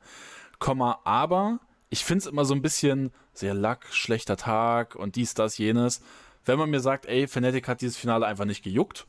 Komma, 0.58 1.00
aber 1.04 1.58
ich 1.88 2.04
finde 2.04 2.18
es 2.18 2.26
immer 2.26 2.44
so 2.44 2.52
ein 2.52 2.60
bisschen 2.60 3.12
sehr 3.32 3.54
Lack, 3.54 3.86
schlechter 3.94 4.36
Tag 4.36 4.94
und 4.94 5.16
dies, 5.16 5.32
das, 5.32 5.56
jenes. 5.56 6.02
Wenn 6.44 6.58
man 6.58 6.68
mir 6.68 6.80
sagt, 6.80 7.06
ey, 7.06 7.26
Fnatic 7.26 7.66
hat 7.66 7.80
dieses 7.80 7.96
Finale 7.96 8.26
einfach 8.26 8.44
nicht 8.44 8.62
gejuckt, 8.62 9.06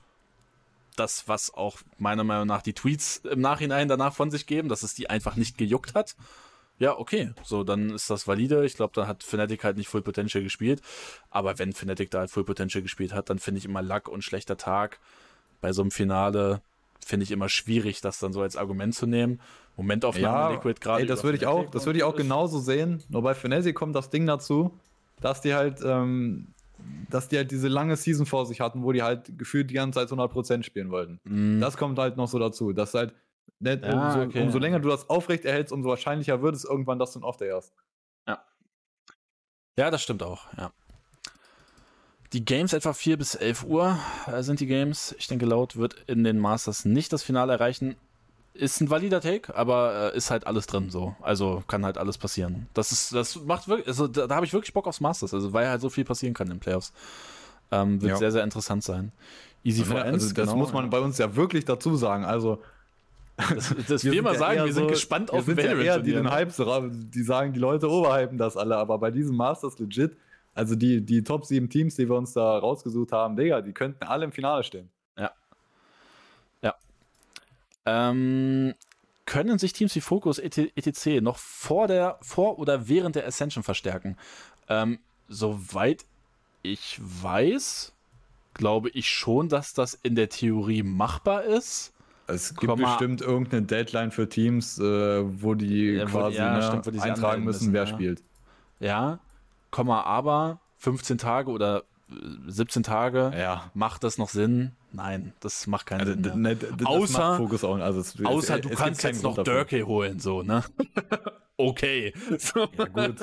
das, 0.95 1.27
was 1.27 1.53
auch 1.53 1.79
meiner 1.97 2.23
Meinung 2.23 2.47
nach 2.47 2.61
die 2.61 2.73
Tweets 2.73 3.17
im 3.17 3.41
Nachhinein 3.41 3.89
danach 3.89 4.15
von 4.15 4.31
sich 4.31 4.45
geben, 4.45 4.69
dass 4.69 4.83
es 4.83 4.93
die 4.93 5.09
einfach 5.09 5.35
nicht 5.35 5.57
gejuckt 5.57 5.93
hat, 5.93 6.15
ja, 6.79 6.97
okay, 6.97 7.31
so, 7.43 7.63
dann 7.63 7.89
ist 7.89 8.09
das 8.09 8.27
valide. 8.27 8.65
Ich 8.65 8.75
glaube, 8.75 8.93
dann 8.93 9.07
hat 9.07 9.23
Fnatic 9.23 9.63
halt 9.63 9.77
nicht 9.77 9.87
Full 9.87 10.03
Potential 10.03 10.43
gespielt. 10.43 10.81
Aber 11.29 11.57
wenn 11.57 11.73
Fnatic 11.73 12.11
da 12.11 12.19
halt 12.19 12.31
Full 12.31 12.43
Potential 12.43 12.83
gespielt 12.83 13.13
hat, 13.13 13.29
dann 13.29 13.39
finde 13.39 13.59
ich 13.59 13.65
immer 13.65 13.81
Lack 13.81 14.07
und 14.07 14.23
schlechter 14.23 14.57
Tag 14.57 14.99
bei 15.59 15.73
so 15.73 15.81
einem 15.81 15.91
Finale 15.91 16.61
finde 17.03 17.23
ich 17.23 17.31
immer 17.31 17.49
schwierig, 17.49 18.01
das 18.01 18.19
dann 18.19 18.33
so 18.33 18.41
als 18.41 18.57
Argument 18.57 18.93
zu 18.93 19.07
nehmen. 19.07 19.39
Momentaufnahme 19.77 20.37
ja, 20.37 20.49
Liquid 20.51 20.79
gerade. 20.81 21.05
Das 21.05 21.23
würde 21.23 21.37
ich 21.37 21.47
auch, 21.47 21.69
das 21.69 21.85
würde 21.85 21.99
ich 21.99 22.03
auch 22.03 22.15
genauso 22.15 22.59
sehen. 22.59 23.01
Nur 23.09 23.21
bei 23.21 23.33
Fnatic 23.33 23.75
kommt 23.75 23.95
das 23.95 24.09
Ding 24.09 24.25
dazu, 24.25 24.77
dass 25.21 25.41
die 25.41 25.53
halt, 25.53 25.79
ähm, 25.83 26.49
dass 27.09 27.29
die 27.29 27.37
halt 27.37 27.51
diese 27.51 27.69
lange 27.69 27.95
Season 27.95 28.25
vor 28.25 28.45
sich 28.45 28.59
hatten, 28.59 28.83
wo 28.83 28.91
die 28.91 29.03
halt 29.03 29.37
gefühlt 29.37 29.69
die 29.69 29.75
ganze 29.75 29.99
Zeit 29.99 30.09
100% 30.09 30.63
spielen 30.63 30.91
wollten. 30.91 31.19
Mm. 31.23 31.61
Das 31.61 31.77
kommt 31.77 31.97
halt 31.97 32.17
noch 32.17 32.27
so 32.27 32.39
dazu, 32.39 32.73
dass 32.73 32.93
halt 32.93 33.13
Ne, 33.59 33.79
ja, 33.81 34.07
umso, 34.07 34.21
okay. 34.21 34.41
umso, 34.43 34.59
länger 34.59 34.79
du 34.79 34.89
das 34.89 35.09
aufrecht 35.09 35.45
erhältst, 35.45 35.73
umso 35.73 35.89
wahrscheinlicher 35.89 36.41
wird 36.41 36.55
es 36.55 36.63
irgendwann, 36.63 36.99
dass 36.99 37.13
du 37.13 37.19
ihn 37.19 37.23
off 37.23 37.41
erst. 37.41 37.73
Ja. 38.27 38.43
Ja, 39.77 39.89
das 39.89 40.03
stimmt 40.03 40.23
auch, 40.23 40.45
ja. 40.57 40.71
Die 42.33 42.43
Games 42.43 42.73
etwa 42.73 42.93
4 42.93 43.17
bis 43.17 43.35
11 43.35 43.63
Uhr 43.63 43.97
äh, 44.27 44.43
sind 44.43 44.59
die 44.59 44.67
Games. 44.67 45.15
Ich 45.17 45.27
denke, 45.27 45.45
laut 45.45 45.77
wird 45.77 45.95
in 46.07 46.23
den 46.25 46.39
Masters 46.39 46.83
nicht 46.83 47.13
das 47.13 47.23
Finale 47.23 47.53
erreichen. 47.53 47.95
Ist 48.53 48.81
ein 48.81 48.89
valider 48.89 49.21
Take, 49.21 49.55
aber 49.55 50.13
äh, 50.13 50.17
ist 50.17 50.29
halt 50.29 50.45
alles 50.45 50.67
drin 50.67 50.89
so. 50.89 51.15
Also 51.21 51.63
kann 51.67 51.85
halt 51.85 51.97
alles 51.97 52.17
passieren. 52.17 52.67
Das 52.73 52.91
ist, 52.91 53.13
das 53.13 53.37
macht 53.43 53.69
wirklich, 53.69 53.87
also 53.87 54.07
da, 54.07 54.27
da 54.27 54.35
habe 54.35 54.45
ich 54.45 54.51
wirklich 54.51 54.73
Bock 54.73 54.87
aufs 54.87 54.99
Masters, 54.99 55.33
also 55.33 55.53
weil 55.53 55.69
halt 55.69 55.79
so 55.79 55.89
viel 55.89 56.03
passieren 56.03 56.33
kann 56.33 56.47
in 56.47 56.55
den 56.55 56.59
Playoffs. 56.59 56.91
Ähm, 57.71 58.01
wird 58.01 58.11
ja. 58.11 58.17
sehr, 58.17 58.31
sehr 58.31 58.43
interessant 58.43 58.83
sein. 58.83 59.13
Easy 59.63 59.83
for 59.85 59.97
also, 59.97 60.11
also 60.11 60.33
Das 60.33 60.33
genau. 60.33 60.57
muss 60.57 60.73
man 60.73 60.89
bei 60.89 60.99
uns 60.99 61.17
ja 61.17 61.35
wirklich 61.35 61.65
dazu 61.65 61.95
sagen. 61.95 62.25
Also 62.25 62.61
das, 63.37 63.75
das 63.87 64.03
wir, 64.03 64.11
wir 64.11 64.21
mal 64.23 64.37
sagen, 64.37 64.65
wir 64.65 64.73
sind 64.73 64.83
so, 64.83 64.89
gespannt 64.89 65.31
auf 65.31 65.45
den 65.45 65.57
Valorant. 65.57 65.83
Ja 65.83 65.99
die 65.99 66.11
den 66.11 66.29
Hype, 66.29 66.51
die 66.89 67.23
sagen, 67.23 67.53
die 67.53 67.59
Leute 67.59 67.89
overhypen 67.89 68.37
das 68.37 68.57
alle, 68.57 68.77
aber 68.77 68.97
bei 68.97 69.11
diesem 69.11 69.35
Masters 69.35 69.77
legit, 69.79 70.17
also 70.53 70.75
die, 70.75 71.05
die 71.05 71.23
Top 71.23 71.45
7 71.45 71.69
Teams, 71.69 71.95
die 71.95 72.09
wir 72.09 72.15
uns 72.15 72.33
da 72.33 72.57
rausgesucht 72.57 73.11
haben, 73.11 73.35
Digga, 73.35 73.61
die 73.61 73.73
könnten 73.73 74.03
alle 74.03 74.25
im 74.25 74.31
Finale 74.31 74.63
stehen. 74.63 74.89
Ja. 75.17 75.31
Ja. 76.63 76.75
Ähm, 77.85 78.73
können 79.25 79.59
sich 79.59 79.73
Teams 79.73 79.93
wie 79.95 80.01
Focus 80.01 80.39
etc. 80.39 81.21
noch 81.21 81.37
vor 81.37 81.87
der, 81.87 82.17
vor 82.21 82.57
oder 82.57 82.87
während 82.87 83.15
der 83.15 83.27
Ascension 83.27 83.63
verstärken? 83.63 84.17
Ähm, 84.67 84.99
soweit 85.27 86.05
ich 86.63 86.99
weiß, 86.99 87.93
glaube 88.53 88.89
ich 88.89 89.09
schon, 89.09 89.49
dass 89.49 89.73
das 89.73 89.93
in 89.93 90.15
der 90.15 90.29
Theorie 90.29 90.81
machbar 90.81 91.43
ist. 91.43 91.93
Es 92.27 92.53
gibt 92.55 92.69
Komma, 92.69 92.89
bestimmt 92.89 93.21
irgendeine 93.21 93.63
Deadline 93.63 94.11
für 94.11 94.27
Teams, 94.27 94.79
äh, 94.79 95.23
wo 95.41 95.55
die 95.55 95.93
ja, 95.93 96.05
quasi 96.05 96.37
ja, 96.37 96.57
ne, 96.57 96.63
stimmt, 96.63 96.95
die 96.95 96.99
eintragen 96.99 97.43
müssen, 97.43 97.71
müssen, 97.71 97.73
wer 97.73 97.83
ja. 97.83 97.87
spielt. 97.87 98.23
Ja, 98.79 99.19
Komma, 99.71 100.03
aber 100.03 100.59
15 100.77 101.17
Tage 101.17 101.49
oder 101.49 101.83
17 102.47 102.81
äh, 102.81 102.83
Tage, 102.83 103.31
ja. 103.37 103.71
macht 103.73 104.03
das 104.03 104.17
noch 104.17 104.29
Sinn? 104.29 104.73
Nein, 104.91 105.33
das 105.39 105.67
macht 105.67 105.85
keinen 105.85 106.01
also, 106.01 106.13
Sinn. 106.13 106.41
Ne, 106.41 106.57
außer, 106.83 107.39
auch, 107.39 107.79
also 107.79 107.99
es, 107.99 108.23
außer 108.23 108.55
es, 108.55 108.61
du 108.61 108.69
kannst 108.69 109.03
jetzt 109.03 109.23
noch 109.23 109.41
Dirkey 109.43 109.81
holen, 109.81 110.19
so, 110.19 110.43
ne? 110.43 110.63
okay. 111.57 112.13
So. 112.37 112.67
Ja, 112.77 112.85
gut. 112.85 113.15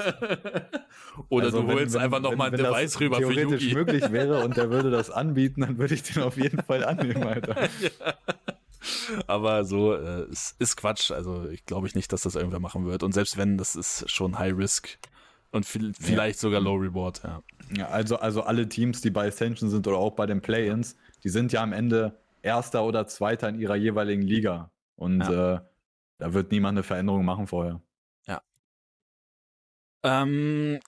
Oder 1.29 1.47
also 1.47 1.63
du 1.63 1.69
wenn, 1.69 1.77
holst 1.77 1.95
wenn, 1.95 2.03
einfach 2.03 2.21
nochmal 2.21 2.51
ein 2.51 2.57
Device 2.57 3.01
rüber 3.01 3.17
für 3.19 3.33
Yugi. 3.33 3.75
möglich 3.75 4.13
wäre 4.13 4.45
und 4.45 4.57
der 4.57 4.71
würde 4.71 4.91
das 4.91 5.11
anbieten, 5.11 5.63
dann 5.63 5.79
würde 5.79 5.95
ich 5.95 6.03
den 6.03 6.23
auf 6.23 6.37
jeden 6.37 6.63
Fall 6.63 6.85
annehmen, 6.85 7.23
Alter. 7.23 7.57
ja. 7.81 8.15
Aber 9.27 9.65
so, 9.65 9.95
äh, 9.95 10.27
es 10.31 10.55
ist 10.59 10.77
Quatsch. 10.77 11.11
Also 11.11 11.49
ich 11.49 11.65
glaube 11.67 11.87
ich 11.87 11.95
nicht, 11.95 12.13
dass 12.13 12.23
das 12.23 12.35
irgendwer 12.35 12.61
machen 12.61 12.87
wird. 12.87 13.03
Und 13.03 13.13
selbst 13.13 13.37
wenn, 13.37 13.59
das 13.59 13.77
ist 13.77 14.11
schon 14.11 14.39
High 14.39 14.57
Risk 14.57 14.99
und 15.51 15.65
vielleicht 15.65 16.37
ja. 16.37 16.41
sogar 16.41 16.61
Low 16.61 16.75
Reward, 16.75 17.23
ja. 17.23 17.43
Ja, 17.77 17.89
also, 17.89 18.17
also 18.17 18.43
alle 18.43 18.69
Teams, 18.69 19.01
die 19.01 19.11
bei 19.11 19.29
Ascension 19.29 19.71
sind 19.71 19.87
oder 19.87 19.97
auch 19.97 20.13
bei 20.13 20.27
den 20.27 20.41
Play-Ins, 20.43 20.97
die 21.23 21.29
sind 21.29 21.53
ja 21.53 21.63
am 21.63 21.73
Ende 21.73 22.19
Erster 22.43 22.85
oder 22.85 23.07
Zweiter 23.07 23.49
in 23.49 23.59
ihrer 23.59 23.77
jeweiligen 23.77 24.23
Liga. 24.23 24.71
Und 24.97 25.21
ja. 25.21 25.55
äh, 25.55 25.61
da 26.19 26.35
wird 26.35 26.53
niemand 26.53 26.77
eine 26.77 26.83
Veränderung 26.83 27.25
machen 27.25 27.47
vorher. 27.47 27.81
Ja. 28.27 28.43
Ähm, 30.03 30.79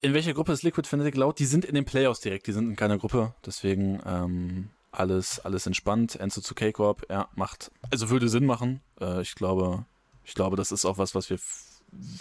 in 0.00 0.14
welcher 0.14 0.34
Gruppe 0.34 0.52
ist 0.52 0.62
Liquid 0.62 0.88
Fnatic 0.88 1.16
laut? 1.16 1.38
Die 1.38 1.44
sind 1.44 1.64
in 1.64 1.74
den 1.74 1.84
Playoffs 1.84 2.20
direkt, 2.20 2.46
die 2.46 2.52
sind 2.52 2.68
in 2.68 2.76
keiner 2.76 2.98
Gruppe. 2.98 3.34
Deswegen 3.44 4.00
ähm, 4.06 4.70
alles, 4.98 5.40
alles 5.40 5.66
entspannt. 5.66 6.16
Enzo 6.16 6.40
zu 6.40 6.54
K-Corp, 6.54 7.06
ja, 7.10 7.28
macht, 7.34 7.70
also 7.90 8.10
würde 8.10 8.28
Sinn 8.28 8.46
machen. 8.46 8.80
Äh, 9.00 9.22
ich 9.22 9.34
glaube, 9.34 9.84
ich 10.24 10.34
glaube, 10.34 10.56
das 10.56 10.72
ist 10.72 10.84
auch 10.84 10.98
was, 10.98 11.14
was 11.14 11.30
wir, 11.30 11.38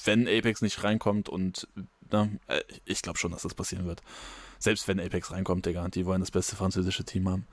wenn 0.06 0.28
Apex 0.28 0.62
nicht 0.62 0.84
reinkommt 0.84 1.30
und 1.30 1.68
ne, 2.12 2.40
äh, 2.48 2.62
ich 2.86 3.02
glaube 3.02 3.18
schon, 3.18 3.32
dass 3.32 3.44
das 3.44 3.54
passieren 3.54 3.86
wird. 3.86 4.02
Selbst 4.60 4.88
wenn 4.88 5.00
Apex 5.00 5.32
reinkommt, 5.32 5.66
Digga, 5.66 5.88
die 5.90 6.06
wollen 6.06 6.22
das 6.22 6.32
beste 6.32 6.56
französische 6.56 7.04
Team 7.04 7.30
haben. 7.30 7.48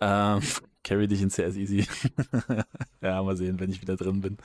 Ähm, 0.00 0.40
carry 0.84 1.08
dich 1.08 1.22
in 1.22 1.30
CS 1.30 1.56
easy. 1.56 1.86
ja, 3.00 3.22
mal 3.22 3.36
sehen, 3.36 3.60
wenn 3.60 3.70
ich 3.70 3.80
wieder 3.80 3.96
drin 3.96 4.20
bin. 4.20 4.38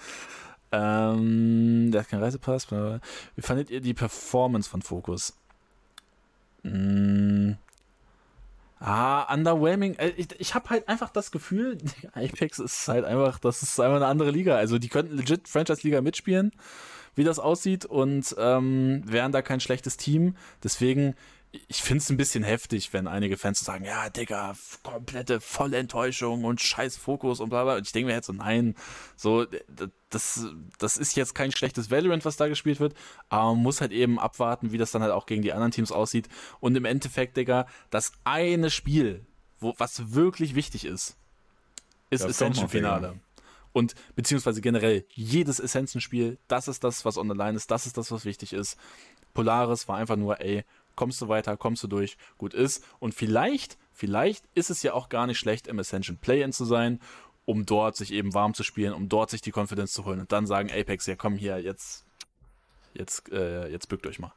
Ähm, 0.71 1.91
der 1.91 2.01
hat 2.01 2.09
keinen 2.09 2.23
Reisepass. 2.23 2.67
Wie 2.71 3.41
fandet 3.41 3.69
ihr 3.69 3.81
die 3.81 3.93
Performance 3.93 4.69
von 4.69 4.81
Focus? 4.81 5.33
Mmh. 6.63 7.57
Ah, 8.79 9.33
underwhelming. 9.33 9.95
Äh, 9.95 10.09
ich, 10.15 10.27
ich 10.39 10.55
habe 10.55 10.69
halt 10.69 10.87
einfach 10.87 11.09
das 11.09 11.31
Gefühl, 11.31 11.77
Apex 12.13 12.59
ist 12.59 12.87
halt 12.87 13.05
einfach, 13.05 13.39
das 13.39 13.61
ist 13.61 13.79
einfach 13.79 13.97
eine 13.97 14.07
andere 14.07 14.31
Liga. 14.31 14.55
Also 14.55 14.79
die 14.79 14.89
könnten 14.89 15.15
legit 15.17 15.47
Franchise-Liga 15.47 16.01
mitspielen, 16.01 16.51
wie 17.15 17.23
das 17.23 17.39
aussieht 17.39 17.85
und 17.85 18.35
ähm, 18.37 19.03
wären 19.05 19.31
da 19.31 19.41
kein 19.41 19.59
schlechtes 19.59 19.97
Team. 19.97 20.35
Deswegen 20.63 21.15
ich 21.67 21.81
finde 21.81 22.03
es 22.03 22.09
ein 22.09 22.17
bisschen 22.17 22.43
heftig, 22.43 22.93
wenn 22.93 23.07
einige 23.07 23.37
Fans 23.37 23.59
sagen, 23.59 23.83
ja, 23.83 24.09
Digga, 24.09 24.55
komplette 24.83 25.41
Vollenttäuschung 25.41 26.43
und 26.43 26.61
scheiß 26.61 26.97
Fokus 26.97 27.39
und 27.39 27.49
bla 27.49 27.63
bla. 27.63 27.75
Und 27.77 27.87
ich 27.87 27.91
denke 27.91 28.07
mir 28.07 28.13
jetzt 28.13 28.27
so, 28.27 28.33
nein, 28.33 28.75
so, 29.15 29.47
das, 30.09 30.47
das 30.79 30.97
ist 30.97 31.15
jetzt 31.15 31.35
kein 31.35 31.51
schlechtes 31.51 31.91
Valorant, 31.91 32.25
was 32.25 32.37
da 32.37 32.47
gespielt 32.47 32.79
wird, 32.79 32.95
aber 33.29 33.53
man 33.53 33.63
muss 33.63 33.81
halt 33.81 33.91
eben 33.91 34.19
abwarten, 34.19 34.71
wie 34.71 34.77
das 34.77 34.91
dann 34.91 35.01
halt 35.01 35.11
auch 35.11 35.25
gegen 35.25 35.41
die 35.41 35.53
anderen 35.53 35.71
Teams 35.71 35.91
aussieht. 35.91 36.27
Und 36.59 36.75
im 36.75 36.85
Endeffekt, 36.85 37.37
Digga, 37.37 37.67
das 37.89 38.11
eine 38.23 38.69
Spiel, 38.69 39.25
wo, 39.59 39.73
was 39.77 40.13
wirklich 40.13 40.55
wichtig 40.55 40.85
ist, 40.85 41.15
ist 42.09 42.23
ja, 42.23 42.29
Ascension-Finale. 42.29 43.19
Und 43.71 43.93
beziehungsweise 44.15 44.61
generell 44.61 45.05
jedes 45.11 45.59
Essenzen-Spiel, 45.59 46.39
das 46.47 46.67
ist 46.67 46.83
das, 46.83 47.05
was 47.05 47.17
on 47.17 47.29
the 47.29 47.37
line 47.37 47.55
ist, 47.55 47.69
das 47.69 47.85
ist 47.85 47.97
das, 47.97 48.11
was 48.11 48.25
wichtig 48.25 48.53
ist. 48.53 48.77
Polaris 49.33 49.87
war 49.87 49.97
einfach 49.97 50.15
nur, 50.15 50.41
ey, 50.41 50.65
kommst 50.95 51.21
du 51.21 51.27
weiter, 51.27 51.55
kommst 51.55 51.83
du 51.83 51.87
durch, 51.87 52.17
gut 52.37 52.53
ist. 52.53 52.83
Und 52.99 53.13
vielleicht, 53.13 53.77
vielleicht 53.93 54.43
ist 54.55 54.71
es 54.71 54.81
ja 54.81 54.93
auch 54.93 55.07
gar 55.07 55.27
nicht 55.27 55.37
schlecht, 55.37 55.67
im 55.67 55.79
Ascension 55.79 56.17
Play-In 56.17 56.51
zu 56.51 56.65
sein, 56.65 56.99
um 57.49 57.65
dort 57.65 57.95
sich 57.95 58.13
eben 58.13 58.35
warm 58.35 58.53
zu 58.53 58.63
spielen, 58.63 58.93
um 58.93 59.09
dort 59.09 59.31
sich 59.31 59.41
die 59.41 59.51
Confidence 59.51 59.91
zu 59.91 60.05
holen 60.05 60.19
und 60.19 60.31
dann 60.31 60.45
sagen 60.45 60.69
Apex, 60.71 61.07
ja 61.07 61.15
komm 61.15 61.35
hier, 61.35 61.59
jetzt 61.59 62.05
jetzt, 62.93 63.31
äh, 63.31 63.67
jetzt 63.69 63.89
bückt 63.89 64.05
euch 64.05 64.19
mal. 64.19 64.33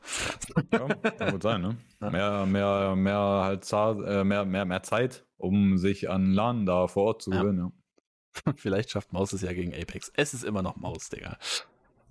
Ja, 0.72 0.88
kann 0.88 1.32
gut 1.32 1.42
sein, 1.42 1.60
ne? 1.60 1.76
Ja. 2.00 2.10
Mehr, 2.10 2.46
mehr, 2.46 2.96
mehr, 2.96 3.18
halt 3.18 3.70
äh, 3.70 4.24
mehr, 4.24 4.46
mehr, 4.46 4.64
mehr 4.64 4.82
Zeit, 4.82 5.26
um 5.36 5.76
sich 5.76 6.08
an 6.08 6.32
LAN 6.32 6.64
da 6.64 6.86
vor 6.86 7.04
Ort 7.04 7.22
zu 7.22 7.30
gewinnen, 7.30 7.72
ja. 8.46 8.52
Vielleicht 8.56 8.90
schafft 8.90 9.12
Maus 9.12 9.34
es 9.34 9.42
ja 9.42 9.52
gegen 9.52 9.74
Apex. 9.74 10.10
Es 10.14 10.32
ist 10.32 10.42
immer 10.42 10.62
noch 10.62 10.76
Maus, 10.76 11.10
Digga. 11.10 11.36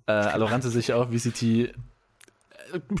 Äh, 0.06 0.12
Alorante 0.12 0.70
sich 0.70 0.92
auch, 0.92 1.10
VCT 1.10 1.74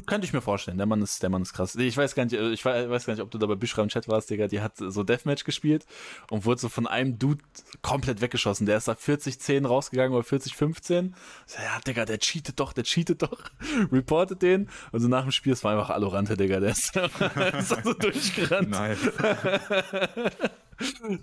könnte 0.06 0.26
ich 0.26 0.32
mir 0.32 0.40
vorstellen. 0.40 0.76
Der 0.76 0.86
Mann 0.86 1.02
ist, 1.02 1.22
der 1.22 1.30
Mann 1.30 1.42
ist 1.42 1.52
krass. 1.52 1.74
Ich 1.76 1.96
weiß 1.96 2.14
gar 2.14 2.24
nicht, 2.24 2.34
ich 2.34 2.64
weiß 2.64 3.06
gar 3.06 3.14
nicht, 3.14 3.22
ob 3.22 3.30
du 3.30 3.38
da 3.38 3.46
bei 3.46 3.54
Büschra 3.54 3.82
im 3.82 3.88
Chat 3.88 4.08
warst, 4.08 4.30
Digga. 4.30 4.48
Die 4.48 4.60
hat 4.60 4.76
so 4.76 5.02
Deathmatch 5.02 5.44
gespielt 5.44 5.86
und 6.30 6.44
wurde 6.44 6.60
so 6.60 6.68
von 6.68 6.86
einem 6.86 7.18
Dude 7.18 7.42
komplett 7.82 8.20
weggeschossen. 8.20 8.66
Der 8.66 8.78
ist 8.78 8.88
da 8.88 8.92
40-10 8.92 9.66
rausgegangen 9.66 10.16
oder 10.16 10.26
40-15. 10.26 11.12
Ja, 11.54 11.80
Digga, 11.86 12.04
der 12.04 12.18
cheatet 12.18 12.60
doch, 12.60 12.72
der 12.72 12.84
cheatet 12.84 13.22
doch. 13.22 13.42
Reportet 13.92 14.42
den. 14.42 14.68
Und 14.92 15.00
so 15.00 15.08
nach 15.08 15.22
dem 15.22 15.32
Spiel, 15.32 15.52
es 15.52 15.64
war 15.64 15.72
einfach 15.72 15.90
Alorante, 15.90 16.36
Digga. 16.36 16.60
Der 16.60 16.70
ist, 16.70 16.92
ist 17.58 17.84
so 17.84 17.92
durchgerannt. 17.94 18.70
Nice. 18.70 18.98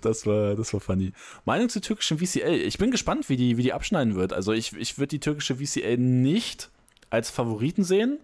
Das 0.00 0.26
war, 0.26 0.54
das 0.54 0.72
war 0.72 0.80
funny. 0.80 1.12
Meinung 1.44 1.68
zur 1.68 1.82
türkischen 1.82 2.18
VCL. 2.18 2.62
Ich 2.62 2.78
bin 2.78 2.90
gespannt, 2.90 3.28
wie 3.28 3.36
die, 3.36 3.58
wie 3.58 3.62
die 3.62 3.72
abschneiden 3.72 4.14
wird. 4.14 4.32
Also 4.32 4.52
ich, 4.52 4.74
ich 4.74 4.96
würde 4.96 5.08
die 5.08 5.20
türkische 5.20 5.56
VCL 5.56 5.98
nicht 5.98 6.70
als 7.10 7.30
Favoriten 7.30 7.84
sehen, 7.84 8.18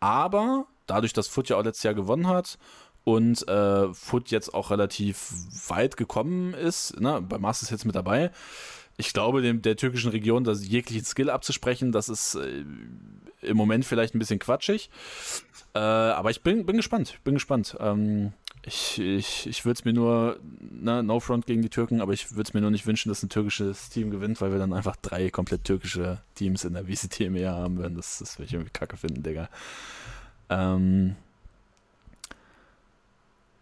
aber 0.00 0.66
dadurch, 0.86 1.12
dass 1.12 1.28
Foot 1.28 1.48
ja 1.48 1.56
auch 1.56 1.64
letztes 1.64 1.82
Jahr 1.82 1.94
gewonnen 1.94 2.28
hat 2.28 2.58
und 3.04 3.46
äh, 3.48 3.92
Foot 3.94 4.30
jetzt 4.30 4.52
auch 4.54 4.70
relativ 4.70 5.32
weit 5.68 5.96
gekommen 5.96 6.54
ist, 6.54 7.00
ne, 7.00 7.22
bei 7.22 7.38
Masters 7.38 7.70
jetzt 7.70 7.84
mit 7.84 7.94
dabei, 7.94 8.30
ich 8.96 9.12
glaube, 9.12 9.42
dem, 9.42 9.62
der 9.62 9.76
türkischen 9.76 10.10
Region 10.10 10.44
das 10.44 10.66
jeglichen 10.66 11.04
Skill 11.04 11.30
abzusprechen, 11.30 11.92
das 11.92 12.08
ist 12.08 12.34
äh, 12.36 12.64
im 13.42 13.56
Moment 13.56 13.84
vielleicht 13.84 14.14
ein 14.14 14.18
bisschen 14.18 14.38
quatschig. 14.38 14.90
Äh, 15.74 15.78
aber 15.78 16.30
ich 16.30 16.42
bin, 16.42 16.64
bin 16.64 16.76
gespannt, 16.76 17.18
bin 17.24 17.34
gespannt. 17.34 17.76
Ähm, 17.80 18.32
ich, 18.64 18.98
ich, 18.98 19.46
ich 19.46 19.64
würde 19.64 19.78
es 19.78 19.84
mir 19.84 19.92
nur, 19.92 20.40
ne, 20.60 21.02
no 21.02 21.20
front 21.20 21.46
gegen 21.46 21.62
die 21.62 21.68
Türken, 21.68 22.00
aber 22.00 22.12
ich 22.12 22.32
würde 22.32 22.48
es 22.48 22.54
mir 22.54 22.60
nur 22.60 22.70
nicht 22.70 22.86
wünschen, 22.86 23.10
dass 23.10 23.22
ein 23.22 23.28
türkisches 23.28 23.90
Team 23.90 24.10
gewinnt, 24.10 24.40
weil 24.40 24.50
wir 24.50 24.58
dann 24.58 24.72
einfach 24.72 24.96
drei 24.96 25.30
komplett 25.30 25.64
türkische 25.64 26.20
Teams 26.34 26.64
in 26.64 26.72
der 26.72 26.84
Jahr 26.84 27.56
haben 27.56 27.76
würden. 27.76 27.94
Das, 27.94 28.18
das 28.18 28.38
würde 28.38 28.46
ich 28.46 28.54
irgendwie 28.54 28.72
kacke 28.72 28.96
finden, 28.96 29.22
Digga. 29.22 29.48
Ähm, 30.48 31.14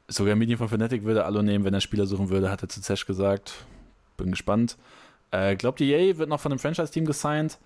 sogar 0.08 0.36
Medium 0.36 0.58
von 0.58 0.68
Fnatic 0.68 1.04
würde 1.04 1.24
Allo 1.24 1.42
nehmen, 1.42 1.64
wenn 1.64 1.74
er 1.74 1.80
Spieler 1.80 2.06
suchen 2.06 2.30
würde, 2.30 2.50
hat 2.50 2.62
er 2.62 2.68
zu 2.68 2.80
Zesh 2.80 3.06
gesagt. 3.06 3.66
Bin 4.16 4.30
gespannt. 4.30 4.76
Äh, 5.34 5.56
glaubt 5.56 5.80
ihr, 5.80 5.98
EA 5.98 6.16
wird 6.18 6.28
noch 6.28 6.38
von 6.40 6.52
einem 6.52 6.60
Franchise-Team 6.60 7.06
gesigned? 7.06 7.58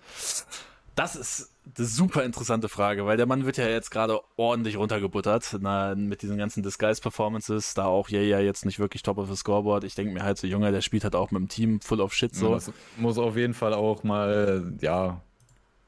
Das 0.95 1.15
ist 1.15 1.53
eine 1.77 1.85
super 1.85 2.23
interessante 2.23 2.67
Frage, 2.67 3.05
weil 3.05 3.15
der 3.15 3.27
Mann 3.27 3.45
wird 3.45 3.57
ja 3.57 3.67
jetzt 3.67 3.91
gerade 3.91 4.19
ordentlich 4.37 4.75
runtergebuttert 4.75 5.57
na, 5.61 5.93
mit 5.95 6.23
diesen 6.23 6.37
ganzen 6.37 6.63
Disguise-Performances, 6.63 7.75
da 7.75 7.85
auch 7.85 8.09
Jay 8.09 8.27
ja 8.27 8.39
jetzt 8.39 8.65
nicht 8.65 8.79
wirklich 8.79 9.03
top 9.03 9.19
of 9.19 9.29
the 9.29 9.35
scoreboard. 9.35 9.83
Ich 9.83 9.93
denke 9.93 10.13
mir 10.13 10.23
halt 10.23 10.39
so, 10.39 10.47
Junge, 10.47 10.71
der 10.71 10.81
spielt 10.81 11.03
halt 11.03 11.15
auch 11.15 11.29
mit 11.31 11.41
dem 11.41 11.47
Team 11.47 11.79
full 11.79 12.01
of 12.01 12.13
shit 12.13 12.35
so. 12.35 12.53
Das 12.55 12.71
muss 12.97 13.17
auf 13.19 13.37
jeden 13.37 13.53
Fall 13.53 13.73
auch 13.73 14.03
mal, 14.03 14.73
ja, 14.81 15.21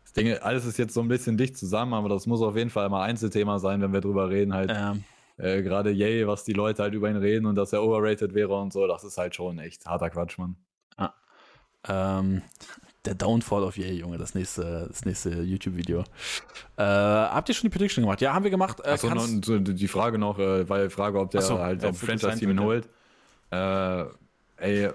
Ich 0.06 0.14
denke, 0.14 0.44
alles 0.44 0.66
ist 0.66 0.78
jetzt 0.78 0.94
so 0.94 1.02
ein 1.02 1.08
bisschen 1.08 1.36
dicht 1.36 1.58
zusammen, 1.58 1.94
aber 1.94 2.10
das 2.10 2.28
muss 2.28 2.42
auf 2.42 2.56
jeden 2.56 2.70
Fall 2.70 2.88
mal 2.90 3.02
Einzelthema 3.04 3.58
sein, 3.60 3.82
wenn 3.82 3.92
wir 3.92 4.02
drüber 4.02 4.30
reden. 4.30 4.54
Halt, 4.54 4.72
Ähm, 4.74 5.04
äh, 5.38 5.64
gerade 5.64 5.90
Yay, 5.90 6.28
was 6.28 6.44
die 6.44 6.54
Leute 6.54 6.84
halt 6.84 6.94
über 6.94 7.10
ihn 7.10 7.18
reden 7.18 7.48
und 7.48 7.56
dass 7.56 7.74
er 7.74 7.82
overrated 7.82 8.36
wäre 8.36 8.54
und 8.56 8.72
so, 8.72 8.86
das 8.88 9.04
ist 9.04 9.18
halt 9.18 9.34
schon 9.34 9.58
echt 9.58 9.86
harter 9.88 10.10
Quatsch, 10.12 10.38
Mann. 10.38 10.56
Ähm, 11.88 12.42
der 13.06 13.16
Downfall 13.16 13.64
of 13.64 13.78
Yay, 13.78 13.94
Junge, 13.94 14.18
das 14.18 14.36
nächste, 14.36 14.86
das 14.88 15.06
nächste 15.06 15.42
YouTube-Video. 15.42 16.02
Äh, 16.78 16.84
habt 16.84 17.50
ihr 17.50 17.56
schon 17.56 17.70
die 17.70 17.76
Prediction 17.76 18.04
gemacht? 18.04 18.22
Ja, 18.22 18.34
haben 18.34 18.44
wir 18.44 18.52
gemacht. 18.52 18.80
Äh, 18.84 18.90
Achso, 18.90 19.10
so 19.44 19.58
die 19.58 19.88
Frage 19.88 20.18
noch, 20.18 20.38
äh, 20.38 20.70
weil 20.70 20.88
die 20.88 20.94
Frage, 20.94 21.20
ob 21.20 21.32
der 21.32 21.42
so, 21.42 21.58
halt 21.60 21.82
ja, 21.82 21.90
ob 21.90 21.96
Franchise-Team 21.96 22.52
ihn 22.52 22.60
holt. 22.60 22.90
Äh, 23.50 24.06
ey, 24.58 24.92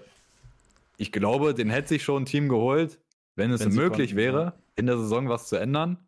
ich 0.99 1.13
glaube, 1.13 1.55
den 1.55 1.69
hätte 1.71 1.89
sich 1.89 2.05
schon 2.05 2.23
ein 2.23 2.27
Team 2.27 2.49
geholt, 2.49 2.99
wenn 3.35 3.51
es 3.51 3.61
Wenn 3.61 3.75
möglich 3.75 4.11
konnten, 4.11 4.17
wäre, 4.17 4.43
ja. 4.45 4.55
in 4.77 4.87
der 4.87 4.99
Saison 4.99 5.29
was 5.29 5.49
zu 5.49 5.57
ändern. 5.57 5.99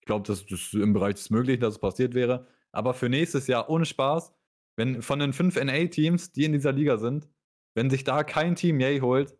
Ich 0.00 0.06
glaube, 0.06 0.26
das 0.26 0.42
ist 0.42 0.74
im 0.74 0.94
Bereich 0.94 1.14
des 1.14 1.30
Möglichen, 1.30 1.60
dass 1.60 1.74
es 1.74 1.80
passiert 1.80 2.14
wäre. 2.14 2.46
Aber 2.72 2.94
für 2.94 3.08
nächstes 3.08 3.46
Jahr 3.46 3.68
ohne 3.68 3.84
Spaß, 3.84 4.32
wenn 4.76 5.02
von 5.02 5.18
den 5.18 5.32
fünf 5.32 5.62
NA-Teams, 5.62 6.32
die 6.32 6.44
in 6.44 6.52
dieser 6.52 6.72
Liga 6.72 6.96
sind, 6.96 7.28
wenn 7.74 7.90
sich 7.90 8.04
da 8.04 8.24
kein 8.24 8.56
Team 8.56 8.80
Yay 8.80 9.00
holt, 9.00 9.36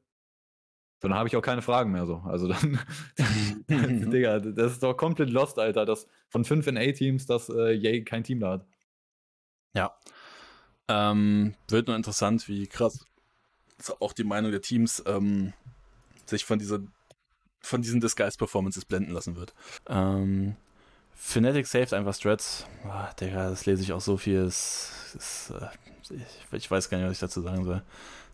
dann 1.02 1.18
habe 1.18 1.28
ich 1.28 1.36
auch 1.36 1.42
keine 1.42 1.62
Fragen 1.62 1.92
mehr 1.92 2.06
so. 2.06 2.22
Also 2.24 2.48
dann, 2.48 2.78
Digga, 4.10 4.38
das 4.38 4.72
ist 4.72 4.82
doch 4.82 4.94
komplett 4.94 5.30
lost, 5.30 5.58
Alter, 5.58 5.84
dass 5.84 6.06
von 6.28 6.44
fünf 6.44 6.66
NA-Teams, 6.66 7.26
dass 7.26 7.48
äh, 7.48 7.72
Yay 7.72 8.04
kein 8.04 8.24
Team 8.24 8.40
da 8.40 8.52
hat. 8.52 8.66
Ja. 9.74 9.96
Ähm, 10.88 11.54
wird 11.68 11.88
nur 11.88 11.96
interessant, 11.96 12.48
wie 12.48 12.66
krass 12.66 13.06
auch 13.98 14.12
die 14.12 14.24
Meinung 14.24 14.52
der 14.52 14.62
Teams 14.62 15.02
ähm, 15.06 15.52
sich 16.26 16.44
von 16.44 16.58
dieser 16.58 16.80
von 17.60 17.80
diesen 17.80 18.00
Disguise-Performances 18.00 18.84
blenden 18.84 19.12
lassen 19.12 19.36
wird. 19.36 19.54
Ähm, 19.88 20.56
Fnatic 21.14 21.66
saved 21.66 21.92
einfach 21.92 22.14
Strats. 22.14 22.66
Ah, 22.84 23.12
Digga, 23.14 23.50
das 23.50 23.66
lese 23.66 23.82
ich 23.82 23.92
auch 23.92 24.00
so 24.00 24.16
viel. 24.16 24.40
Es, 24.40 25.14
es, 25.16 25.50
äh, 25.50 25.68
ich, 26.10 26.52
ich 26.52 26.70
weiß 26.70 26.90
gar 26.90 26.98
nicht, 26.98 27.06
was 27.06 27.12
ich 27.14 27.20
dazu 27.20 27.40
sagen 27.40 27.64
soll. 27.64 27.82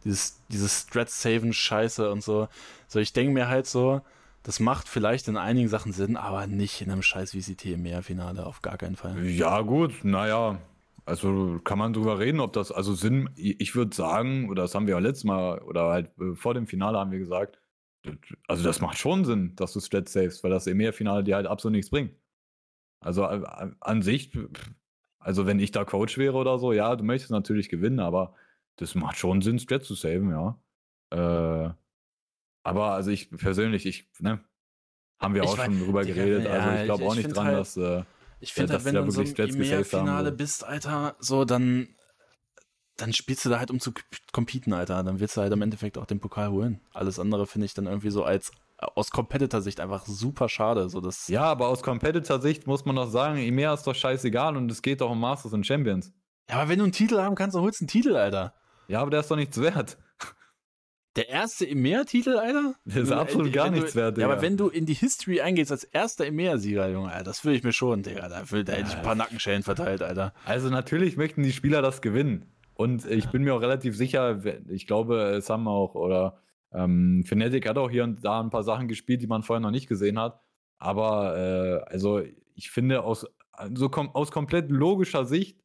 Dieses, 0.09 0.41
dieses 0.49 0.81
Strat-Saven 0.81 1.53
Scheiße 1.53 2.11
und 2.11 2.23
so. 2.23 2.49
So, 2.87 2.99
ich 2.99 3.13
denke 3.13 3.33
mir 3.33 3.49
halt 3.49 3.67
so, 3.67 4.01
das 4.43 4.61
macht 4.61 4.89
vielleicht 4.89 5.29
in 5.29 5.37
einigen 5.37 5.69
Sachen 5.69 5.93
Sinn, 5.93 6.17
aber 6.17 6.47
nicht 6.47 6.81
in 6.81 6.91
einem 6.91 7.03
scheiß 7.03 7.33
VCT 7.33 7.67
im 7.67 8.03
Finale 8.03 8.47
auf 8.47 8.63
gar 8.63 8.79
keinen 8.79 8.97
Fall. 8.97 9.23
Ja, 9.27 9.61
gut, 9.61 10.05
naja. 10.05 10.59
Also 11.05 11.61
kann 11.65 11.79
man 11.79 11.93
drüber 11.93 12.19
reden, 12.19 12.41
ob 12.41 12.53
das, 12.55 12.73
also 12.73 12.95
Sinn, 12.95 13.31
ich 13.37 13.75
würde 13.75 13.95
sagen, 13.95 14.49
oder 14.49 14.63
das 14.63 14.75
haben 14.75 14.87
wir 14.87 14.95
ja 14.95 15.01
letztes 15.01 15.25
Mal, 15.25 15.59
oder 15.61 15.89
halt 15.89 16.11
äh, 16.19 16.35
vor 16.35 16.55
dem 16.55 16.67
Finale 16.67 16.99
haben 16.99 17.11
wir 17.11 17.19
gesagt, 17.19 17.61
also 18.47 18.63
das 18.63 18.81
macht 18.81 18.99
schon 18.99 19.25
Sinn, 19.25 19.55
dass 19.57 19.73
du 19.73 19.81
Strat 19.81 20.09
savest, 20.09 20.43
weil 20.45 20.51
das 20.51 20.67
EMEA-Finale 20.67 21.25
dir 21.25 21.37
halt 21.37 21.47
absolut 21.47 21.77
nichts 21.77 21.91
bringt. 21.91 22.15
Also 23.01 23.25
äh, 23.25 23.71
an 23.81 24.03
sich, 24.03 24.33
also 25.19 25.47
wenn 25.47 25.61
ich 25.61 25.73
da 25.73 25.85
Coach 25.85 26.19
wäre 26.19 26.37
oder 26.37 26.59
so, 26.59 26.73
ja, 26.73 26.95
du 26.97 27.05
möchtest 27.05 27.31
natürlich 27.31 27.69
gewinnen, 27.69 28.01
aber 28.01 28.35
das 28.79 28.95
macht 28.95 29.17
schon 29.19 29.43
Sinn, 29.43 29.59
Strat 29.59 29.85
zu 29.85 29.95
saven, 29.95 30.31
ja. 30.31 30.59
Äh, 31.11 31.73
aber 32.65 32.93
also 32.93 33.11
ich 33.11 33.31
persönlich, 33.31 33.87
ich, 33.87 34.09
ne, 34.19 34.41
haben 35.19 35.35
wir 35.35 35.43
Ich 35.45 35.49
auch 35.51 35.59
wei- 35.59 35.65
schon 35.67 35.79
drüber 35.81 36.05
geredet, 36.05 36.45
ja, 36.45 36.51
also 36.51 36.71
ich 36.81 36.85
glaube 36.85 37.05
auch 37.05 37.13
ich 37.17 37.25
nicht 37.25 37.37
dran, 37.37 37.47
halt- 37.47 37.57
dass 37.59 37.77
äh, 37.77 38.05
Ich 38.41 38.53
finde, 38.53 38.73
dass 38.75 38.85
halt, 38.85 38.95
wenn 38.95 39.01
du 39.01 39.07
in 39.07 39.11
so 39.11 39.21
einem 39.43 39.51
EMEA-Finale 39.55 40.31
so. 40.31 40.37
bist, 40.37 40.65
Alter, 40.65 41.17
so, 41.19 41.45
dann, 41.45 41.89
dann 42.97 43.13
spielst 43.13 43.45
du 43.45 43.49
da 43.49 43.59
halt 43.59 43.71
um 43.71 43.81
zu 43.81 43.93
competen, 44.33 44.73
Alter. 44.73 45.03
Dann 45.03 45.21
willst 45.21 45.37
du 45.37 45.41
halt 45.41 45.53
im 45.53 45.63
Endeffekt 45.63 45.99
auch 45.99 46.07
den 46.07 46.21
Pokal 46.21 46.51
holen. 46.51 46.81
Alles 46.93 47.19
andere 47.19 47.47
finde 47.47 47.67
ich 47.67 47.75
dann 47.75 47.87
irgendwie 47.87 48.11
so 48.11 48.25
als 48.25 48.51
aus 48.77 49.11
Competitor-Sicht 49.11 49.81
einfach 49.81 50.05
super 50.07 50.49
schade. 50.49 50.89
So, 50.89 51.01
dass, 51.01 51.27
Ja, 51.29 51.45
aber 51.45 51.69
aus 51.69 51.83
Competitor-Sicht 51.83 52.67
muss 52.67 52.85
man 52.85 52.95
doch 52.97 53.09
sagen, 53.11 53.39
EMEA 53.39 53.75
ist 53.75 53.85
doch 53.87 53.95
scheißegal 53.95 54.57
und 54.57 54.71
es 54.71 54.83
geht 54.83 55.01
doch 55.01 55.11
um 55.11 55.21
Masters 55.21 55.53
und 55.53 55.67
Champions. 55.67 56.13
ja, 56.49 56.57
aber 56.57 56.69
wenn 56.71 56.79
du 56.79 56.85
einen 56.85 56.93
Titel 56.93 57.19
haben 57.19 57.35
kannst, 57.35 57.55
dann 57.57 57.63
holst 57.63 57.81
du 57.81 57.85
einen 57.85 57.89
Titel, 57.89 58.15
Alter. 58.17 58.55
Ja, 58.89 59.01
aber 59.03 59.11
der 59.11 59.21
ist 59.21 59.31
doch 59.31 59.37
nichts 59.37 59.61
wert. 59.61 59.99
Der 61.17 61.29
erste 61.31 61.67
EMEA-Titel, 61.67 62.37
Alter? 62.37 62.75
Der 62.85 63.03
ist 63.03 63.11
absolut 63.11 63.53
gar 63.53 63.71
nichts 63.71 63.97
wert, 63.97 64.19
Ja, 64.19 64.27
aber 64.27 64.37
Digga. 64.37 64.43
wenn 64.47 64.57
du 64.57 64.69
in 64.69 64.87
die 64.87 64.95
History 64.95 65.41
eingehst 65.41 65.73
als 65.73 65.83
erster 65.83 66.27
EMEA-Sieger, 66.27 66.89
Junge, 66.91 67.11
Alter, 67.11 67.25
das 67.25 67.45
will 67.45 67.55
ich 67.55 67.65
mir 67.65 67.73
schon, 67.73 68.03
Digga. 68.05 68.29
Da, 68.29 68.49
will, 68.53 68.63
da 68.63 68.75
hätte 68.75 68.91
ich 68.91 68.97
ein 68.97 69.03
paar 69.03 69.17
Nackenschellen 69.17 69.65
verteilt, 69.65 70.01
Alter. 70.03 70.33
Also 70.45 70.69
natürlich 70.69 71.17
möchten 71.17 71.43
die 71.43 71.53
Spieler 71.53 71.83
das 71.83 72.03
gewinnen. 72.03 72.53
Und 72.75 73.05
ich 73.07 73.27
bin 73.31 73.43
mir 73.43 73.55
auch 73.55 73.61
relativ 73.63 73.97
sicher, 73.97 74.41
ich 74.69 74.87
glaube, 74.87 75.21
es 75.37 75.51
haben 75.51 75.67
auch, 75.67 75.97
oder 75.97 76.39
ähm, 76.73 77.25
Fnatic 77.27 77.69
hat 77.69 77.79
auch 77.79 77.91
hier 77.91 78.05
und 78.05 78.25
da 78.25 78.41
ein 78.41 78.51
paar 78.51 78.63
Sachen 78.63 78.87
gespielt, 78.87 79.21
die 79.21 79.27
man 79.27 79.43
vorher 79.43 79.61
noch 79.61 79.73
nicht 79.73 79.89
gesehen 79.89 80.21
hat. 80.21 80.41
Aber 80.79 81.37
äh, 81.37 81.91
also 81.91 82.23
ich 82.55 82.71
finde 82.71 83.03
aus, 83.03 83.27
so 83.75 83.89
kom 83.89 84.11
aus 84.15 84.31
komplett 84.31 84.71
logischer 84.71 85.25
Sicht, 85.25 85.61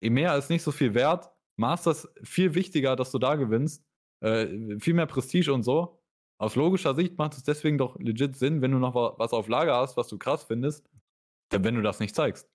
EMEA 0.00 0.36
ist 0.36 0.48
nicht 0.48 0.62
so 0.62 0.72
viel 0.72 0.94
wert. 0.94 1.30
Masters 1.56 2.08
viel 2.22 2.54
wichtiger, 2.54 2.96
dass 2.96 3.10
du 3.10 3.18
da 3.18 3.36
gewinnst. 3.36 3.84
Äh, 4.20 4.78
viel 4.80 4.94
mehr 4.94 5.06
Prestige 5.06 5.52
und 5.52 5.62
so. 5.62 6.00
Aus 6.38 6.56
logischer 6.56 6.94
Sicht 6.94 7.16
macht 7.18 7.34
es 7.34 7.42
deswegen 7.44 7.78
doch 7.78 7.98
legit 7.98 8.36
Sinn, 8.36 8.60
wenn 8.62 8.72
du 8.72 8.78
noch 8.78 8.94
wa- 8.94 9.14
was 9.18 9.32
auf 9.32 9.48
Lager 9.48 9.76
hast, 9.76 9.96
was 9.96 10.08
du 10.08 10.18
krass 10.18 10.44
findest, 10.44 10.84
denn 11.52 11.62
wenn 11.64 11.74
du 11.76 11.82
das 11.82 12.00
nicht 12.00 12.14
zeigst. 12.14 12.48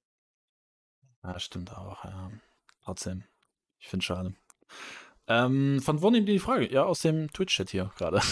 Ja, 1.24 1.40
stimmt 1.40 1.76
auch, 1.78 2.04
ja. 2.04 2.30
Trotzdem. 2.84 3.24
Ich 3.80 3.88
finde 3.88 4.04
schade. 4.06 4.34
Ähm, 5.28 5.80
von 5.82 6.02
wo 6.02 6.10
nehmen 6.10 6.26
die 6.26 6.34
die 6.34 6.40
Frage? 6.40 6.72
Ja, 6.72 6.84
aus 6.86 7.02
dem 7.02 7.32
Twitch-Chat 7.32 7.70
hier 7.70 7.92
gerade. 7.98 8.20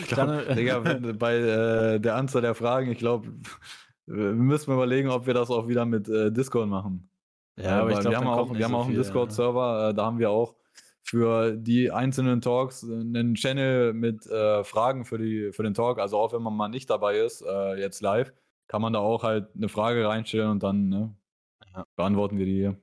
Ich 0.00 0.06
glaub, 0.08 0.26
Dann, 0.28 0.56
Digga, 0.56 0.84
wenn- 0.84 1.18
bei 1.18 1.36
äh, 1.36 2.00
der 2.00 2.16
Anzahl 2.16 2.42
der 2.42 2.54
Fragen, 2.54 2.90
ich 2.90 2.98
glaube, 2.98 3.32
wir 4.06 4.32
müssen 4.32 4.72
überlegen, 4.72 5.08
ob 5.10 5.26
wir 5.26 5.34
das 5.34 5.50
auch 5.50 5.68
wieder 5.68 5.84
mit 5.84 6.08
äh, 6.08 6.32
Discord 6.32 6.68
machen. 6.68 7.09
Ja, 7.64 7.80
aber 7.80 7.90
weil 7.90 8.00
glaube, 8.00 8.10
wir 8.10 8.16
haben 8.18 8.26
auch, 8.26 8.54
wir 8.54 8.64
haben 8.64 8.74
auch 8.74 8.86
einen 8.86 8.94
Discord-Server, 8.96 9.90
äh, 9.90 9.94
da 9.94 10.04
haben 10.04 10.18
wir 10.18 10.30
auch 10.30 10.54
für 11.02 11.56
die 11.56 11.90
einzelnen 11.90 12.40
Talks 12.40 12.82
äh, 12.82 12.92
einen 12.92 13.34
Channel 13.34 13.92
mit 13.92 14.26
äh, 14.26 14.62
Fragen 14.64 15.04
für, 15.04 15.18
die, 15.18 15.52
für 15.52 15.62
den 15.62 15.74
Talk. 15.74 15.98
Also 15.98 16.18
auch 16.18 16.32
wenn 16.32 16.42
man 16.42 16.54
mal 16.54 16.68
nicht 16.68 16.88
dabei 16.90 17.18
ist, 17.18 17.42
äh, 17.42 17.74
jetzt 17.80 18.00
live, 18.00 18.32
kann 18.68 18.82
man 18.82 18.92
da 18.92 19.00
auch 19.00 19.22
halt 19.24 19.48
eine 19.56 19.68
Frage 19.68 20.06
reinstellen 20.06 20.50
und 20.50 20.62
dann 20.62 20.88
ne, 20.88 21.14
Ja. 21.74 21.84
beantworten 21.96 22.38
wir 22.38 22.46
die 22.46 22.54
hier. 22.54 22.76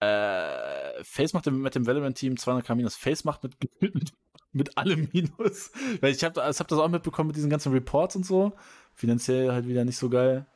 Äh, 0.00 1.02
Face 1.02 1.32
macht 1.32 1.46
mit 1.46 1.74
dem 1.74 1.86
Valorant-Team 1.86 2.34
200k 2.34 2.74
Minus. 2.74 2.96
Face 2.96 3.24
macht 3.24 3.42
mit, 3.42 3.56
mit, 3.80 4.12
mit 4.52 4.78
allem 4.78 5.08
Minus. 5.12 5.72
Ich 6.02 6.24
habe 6.24 6.40
hab 6.40 6.68
das 6.68 6.78
auch 6.78 6.88
mitbekommen 6.88 7.28
mit 7.28 7.36
diesen 7.36 7.50
ganzen 7.50 7.72
Reports 7.72 8.16
und 8.16 8.24
so. 8.24 8.52
Finanziell 8.94 9.52
halt 9.52 9.66
wieder 9.66 9.84
nicht 9.84 9.96
so 9.98 10.08
geil. 10.08 10.46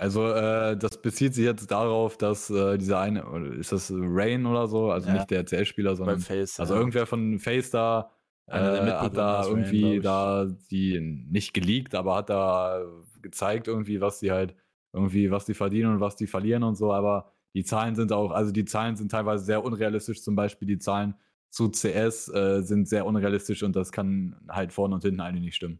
Also 0.00 0.28
äh, 0.32 0.78
das 0.78 1.02
bezieht 1.02 1.34
sich 1.34 1.44
jetzt 1.44 1.70
darauf, 1.70 2.16
dass 2.16 2.48
äh, 2.48 2.78
dieser 2.78 3.00
eine, 3.00 3.20
ist 3.58 3.70
das 3.70 3.92
Rain 3.94 4.46
oder 4.46 4.66
so, 4.66 4.90
also 4.90 5.08
Ja. 5.08 5.14
nicht 5.14 5.30
der 5.30 5.44
CS-Spieler, 5.44 5.94
sondern 5.94 6.20
Face. 6.20 6.58
Also 6.58 6.72
ja. 6.72 6.80
irgendwer 6.80 7.04
von 7.04 7.38
Face 7.38 7.68
da 7.68 8.10
äh, 8.46 8.56
hat 8.56 9.14
da 9.14 9.42
Rain, 9.42 9.50
irgendwie 9.50 9.96
ich. 9.96 10.02
da 10.02 10.46
die 10.70 10.98
nicht 11.00 11.52
geleakt, 11.52 11.94
aber 11.94 12.16
hat 12.16 12.30
da 12.30 12.80
gezeigt 13.20 13.68
irgendwie, 13.68 14.00
was 14.00 14.20
die 14.20 14.30
halt 14.30 14.54
irgendwie, 14.94 15.30
was 15.30 15.44
die 15.44 15.52
verdienen 15.52 15.92
und 15.92 16.00
was 16.00 16.16
die 16.16 16.26
verlieren 16.26 16.62
und 16.62 16.76
so. 16.76 16.94
Aber 16.94 17.30
die 17.52 17.64
Zahlen 17.64 17.94
sind 17.94 18.10
auch, 18.10 18.30
also 18.30 18.52
die 18.52 18.64
Zahlen 18.64 18.96
sind 18.96 19.10
teilweise 19.10 19.44
sehr 19.44 19.62
unrealistisch. 19.62 20.22
Zum 20.22 20.34
Beispiel 20.34 20.66
die 20.66 20.78
Zahlen 20.78 21.14
zu 21.50 21.68
CS 21.68 22.28
äh, 22.32 22.62
sind 22.62 22.88
sehr 22.88 23.04
unrealistisch 23.04 23.62
und 23.62 23.76
das 23.76 23.92
kann 23.92 24.36
halt 24.48 24.72
vorne 24.72 24.94
und 24.94 25.02
hinten 25.02 25.20
eigentlich 25.20 25.44
nicht 25.44 25.56
stimmen. 25.56 25.78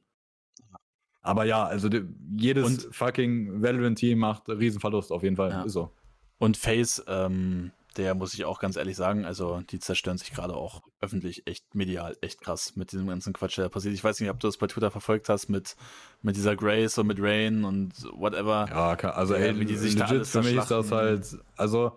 Aber 1.23 1.45
ja, 1.45 1.65
also 1.65 1.89
die, 1.89 2.03
jedes 2.37 2.67
Und- 2.67 2.95
fucking 2.95 3.63
Valorant-Team 3.63 4.19
macht 4.19 4.49
Riesenverlust 4.49 5.13
auf 5.13 5.23
jeden 5.23 5.37
Fall. 5.37 5.51
Ja. 5.51 5.63
Ist 5.63 5.75
so. 5.75 5.91
Und 6.39 6.57
Face, 6.57 7.05
ähm, 7.07 7.73
der 7.97 8.15
muss 8.15 8.33
ich 8.33 8.45
auch 8.45 8.61
ganz 8.61 8.77
ehrlich 8.77 8.97
sagen, 8.97 9.25
also 9.27 9.61
die 9.69 9.79
zerstören 9.79 10.17
sich 10.17 10.33
gerade 10.33 10.55
auch 10.55 10.83
öffentlich 11.01 11.47
echt 11.47 11.75
medial, 11.75 12.17
echt 12.23 12.41
krass 12.41 12.77
mit 12.77 12.93
diesem 12.93 13.09
ganzen 13.09 13.33
Quatsch, 13.33 13.59
der 13.59 13.69
passiert. 13.69 13.93
Ich 13.95 14.03
weiß 14.05 14.21
nicht, 14.21 14.31
ob 14.31 14.39
du 14.41 14.47
das 14.47 14.57
bei 14.57 14.67
Twitter 14.69 14.91
verfolgt 14.91 15.29
hast 15.29 15.49
mit, 15.49 15.77
mit 16.23 16.37
dieser 16.37 16.57
Grace 16.57 16.97
und 16.99 17.09
mit 17.09 17.19
Rain 17.21 17.65
und 17.65 17.93
whatever. 18.13 18.67
Ja, 18.71 19.11
also 19.11 19.35
Ja, 19.35 19.41
ey, 19.41 19.59
wie 19.61 19.65
die 19.67 19.77
sich 19.77 19.97
da 19.97 20.05
legit 20.05 20.17
alles 20.19 20.31
für 20.31 20.43
mich 20.43 20.55
ist 20.57 20.71
das 20.71 20.93
halt, 20.93 21.37
also 21.57 21.93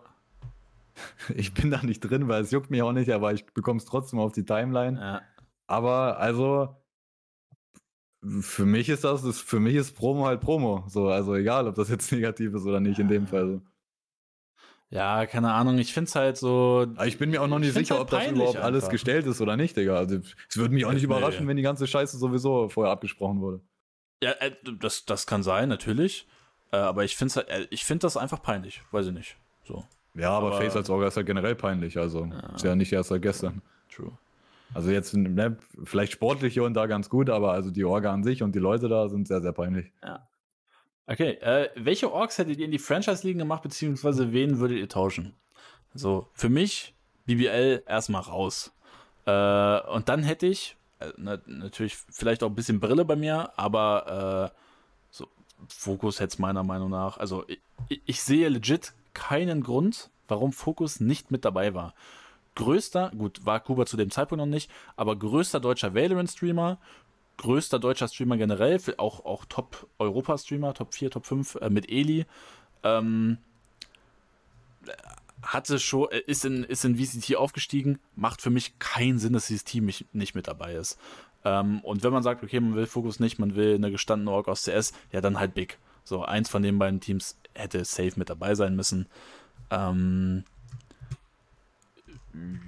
ich 1.36 1.54
bin 1.54 1.72
da 1.72 1.82
nicht 1.84 2.00
drin, 2.02 2.28
weil 2.28 2.42
es 2.42 2.52
juckt 2.52 2.70
mich 2.72 2.82
auch 2.82 2.92
nicht, 2.92 3.12
aber 3.12 3.32
ich 3.34 3.46
bekomme 3.46 3.78
es 3.78 3.86
trotzdem 3.86 4.20
auf 4.20 4.34
die 4.34 4.46
Timeline. 4.46 5.00
Ja. 5.00 5.22
Aber 5.68 6.18
also 6.20 6.76
für 8.42 8.66
mich 8.66 8.90
ist 8.90 9.04
das, 9.04 9.22
das, 9.24 9.40
für 9.40 9.60
mich 9.60 9.76
ist 9.76 9.96
Promo 9.96 10.26
halt 10.26 10.42
Promo. 10.42 10.84
So, 10.88 11.08
also 11.10 11.36
egal, 11.36 11.68
ob 11.68 11.76
das 11.76 11.90
jetzt 11.90 12.12
negativ 12.12 12.54
ist 12.54 12.66
oder 12.66 12.80
nicht 12.80 13.00
in 13.00 13.08
dem 13.08 13.28
Fall. 13.28 13.48
So. 13.48 13.62
Ja, 14.90 15.26
keine 15.26 15.52
Ahnung, 15.54 15.80
ich 15.80 15.92
finde 15.94 16.08
es 16.10 16.16
halt 16.16 16.38
so. 16.38 16.86
Aber 16.96 17.08
ich 17.08 17.18
bin 17.18 17.32
mir 17.32 17.42
auch 17.42 17.48
noch 17.48 17.58
nicht 17.60 17.70
Ich 17.70 17.74
find's 17.74 17.90
sicher, 17.90 18.00
halt 18.00 18.14
ob 18.14 18.20
das 18.20 18.28
überhaupt 18.32 18.58
alles 18.58 18.84
einfach. 18.84 18.92
gestellt 18.92 19.26
ist 19.26 19.42
oder 19.42 19.58
nicht, 19.58 19.76
Digga. 19.76 19.96
Also 19.96 20.20
es 20.50 20.58
würde 20.58 20.74
mich 20.74 20.86
auch 20.86 20.92
nicht 20.92 21.02
Nee. 21.02 21.06
überraschen, 21.06 21.48
wenn 21.48 21.58
die 21.58 21.64
ganze 21.64 21.88
Scheiße 21.88 22.18
sowieso 22.18 22.70
vorher 22.70 22.92
abgesprochen 22.94 23.42
wurde. 23.42 23.60
Ja, 24.24 24.32
äh, 24.34 24.52
das, 24.80 25.06
das 25.06 25.26
kann 25.26 25.42
sein, 25.42 25.68
natürlich. 25.68 26.28
Äh, 26.72 26.78
aber 26.78 27.04
ich 27.04 27.16
finde 27.18 27.48
äh, 27.50 27.66
ich 27.72 27.84
find 27.86 28.04
das 28.04 28.18
einfach 28.18 28.42
peinlich, 28.42 28.82
weiß 28.92 29.08
ich 29.08 29.14
nicht. 29.14 29.36
So, 29.64 29.84
Ja, 30.14 30.30
aber, 30.32 30.48
Aber- 30.48 30.58
Face 30.62 30.76
als 30.76 30.90
Orga 30.92 31.08
ist 31.08 31.18
halt 31.18 31.26
generell 31.26 31.56
peinlich, 31.56 31.98
also 31.98 32.26
Ja. 32.26 32.56
ist 32.56 32.64
ja 32.64 32.76
nicht 32.76 32.94
erst 32.94 33.10
seit 33.10 33.22
gestern. 33.24 33.62
true. 33.94 34.12
Also 34.74 34.92
jetzt 34.92 35.14
ne, 35.14 35.58
vielleicht 35.84 36.14
sportlich 36.14 36.54
hier 36.54 36.64
und 36.64 36.74
da 36.74 36.88
ganz 36.88 37.10
gut, 37.10 37.30
aber 37.30 37.52
also 37.54 37.72
die 37.72 37.86
Orga 37.86 38.12
an 38.12 38.24
sich 38.24 38.44
und 38.44 38.56
die 38.56 38.60
Leute 38.60 38.90
da 38.90 39.10
sind 39.10 39.28
sehr, 39.28 39.42
sehr 39.42 39.52
peinlich. 39.52 39.92
Ja. 40.04 40.28
Okay, 41.06 41.32
äh, 41.42 41.70
welche 41.76 42.12
Orks 42.12 42.38
hättet 42.38 42.60
ihr 42.60 42.66
in 42.66 42.72
die 42.72 42.80
Franchise-Ligen 42.80 43.40
gemacht, 43.40 43.62
beziehungsweise 43.62 44.32
wen 44.32 44.60
würdet 44.60 44.78
ihr 44.78 44.88
tauschen? 44.88 45.34
So, 45.94 46.28
für 46.34 46.50
mich 46.50 46.96
BBL 47.26 47.84
erstmal 47.86 48.22
raus. 48.22 48.74
Äh, 49.26 49.82
und 49.90 50.10
dann 50.10 50.24
hätte 50.24 50.48
ich, 50.48 50.78
äh, 51.00 51.12
na, 51.18 51.40
natürlich 51.46 51.96
vielleicht 51.96 52.42
auch 52.44 52.50
ein 52.50 52.56
bisschen 52.56 52.80
Brille 52.80 53.06
bei 53.06 53.16
mir, 53.16 53.52
aber 53.58 54.52
äh, 54.54 54.58
so 55.12 55.28
Fokus 55.68 56.20
hätte 56.20 56.34
es 56.34 56.40
meiner 56.40 56.64
Meinung 56.64 56.90
nach, 56.90 57.18
also 57.18 57.44
ich, 57.48 58.02
ich 58.06 58.22
sehe 58.22 58.48
legit 58.50 58.94
keinen 59.14 59.62
Grund, 59.62 60.10
warum 60.28 60.54
Fokus 60.54 61.00
nicht 61.00 61.32
mit 61.32 61.46
dabei 61.46 61.74
war. 61.74 61.94
Größter, 62.56 63.12
gut, 63.18 63.46
war 63.46 63.60
Kuba 63.60 63.86
zu 63.86 63.98
dem 63.98 64.12
Zeitpunkt 64.12 64.40
noch 64.40 64.52
nicht, 64.52 64.70
aber 64.96 65.16
größter 65.16 65.60
deutscher 65.60 65.96
Valorant-Streamer, 65.96 66.78
größter 67.38 67.80
deutscher 67.80 68.08
Streamer 68.08 68.38
generell, 68.38 68.80
auch, 68.98 69.26
auch 69.26 69.46
Top-Europa-Streamer, 69.46 70.74
Top 70.74 70.94
4, 70.94 71.12
Top 71.12 71.26
5 71.26 71.56
äh, 71.56 71.70
mit 71.70 71.90
Eli. 71.90 72.26
Ähm, 72.84 73.38
hatte 75.42 75.80
schon, 75.80 76.10
äh, 76.12 76.22
ist 76.26 76.46
in, 76.46 76.64
ist 76.64 76.86
in 76.86 76.98
VCT 76.98 77.36
aufgestiegen, 77.36 78.00
macht 78.16 78.42
für 78.42 78.50
mich 78.50 78.78
keinen 78.80 79.20
Sinn, 79.20 79.34
dass 79.34 79.48
dieses 79.48 79.64
Team 79.64 79.86
nicht, 79.86 80.36
mit 80.36 80.48
dabei 80.48 80.76
ist. 80.76 80.98
Ähm, 81.44 81.80
und 81.82 82.04
wenn 82.04 82.14
man 82.14 82.24
sagt, 82.24 82.44
okay, 82.44 82.60
man 82.60 82.76
will 82.76 82.86
Fokus 82.86 83.20
nicht, 83.20 83.40
man 83.40 83.56
will 83.56 83.76
eine 83.76 83.92
gestandene 83.92 84.32
Org 84.32 84.48
aus 84.48 84.64
CS, 84.64 84.94
ja, 85.12 85.22
dann 85.22 85.40
halt 85.40 85.54
Big. 85.54 85.78
So, 86.06 86.24
eins 86.24 86.50
von 86.50 86.64
den 86.64 86.80
beiden 86.80 87.00
Teams 87.00 87.38
hätte 87.54 87.84
safe 87.86 88.14
mit 88.16 88.30
dabei 88.30 88.56
sein 88.56 88.76
müssen. 88.76 89.08
Ähm, 89.70 90.44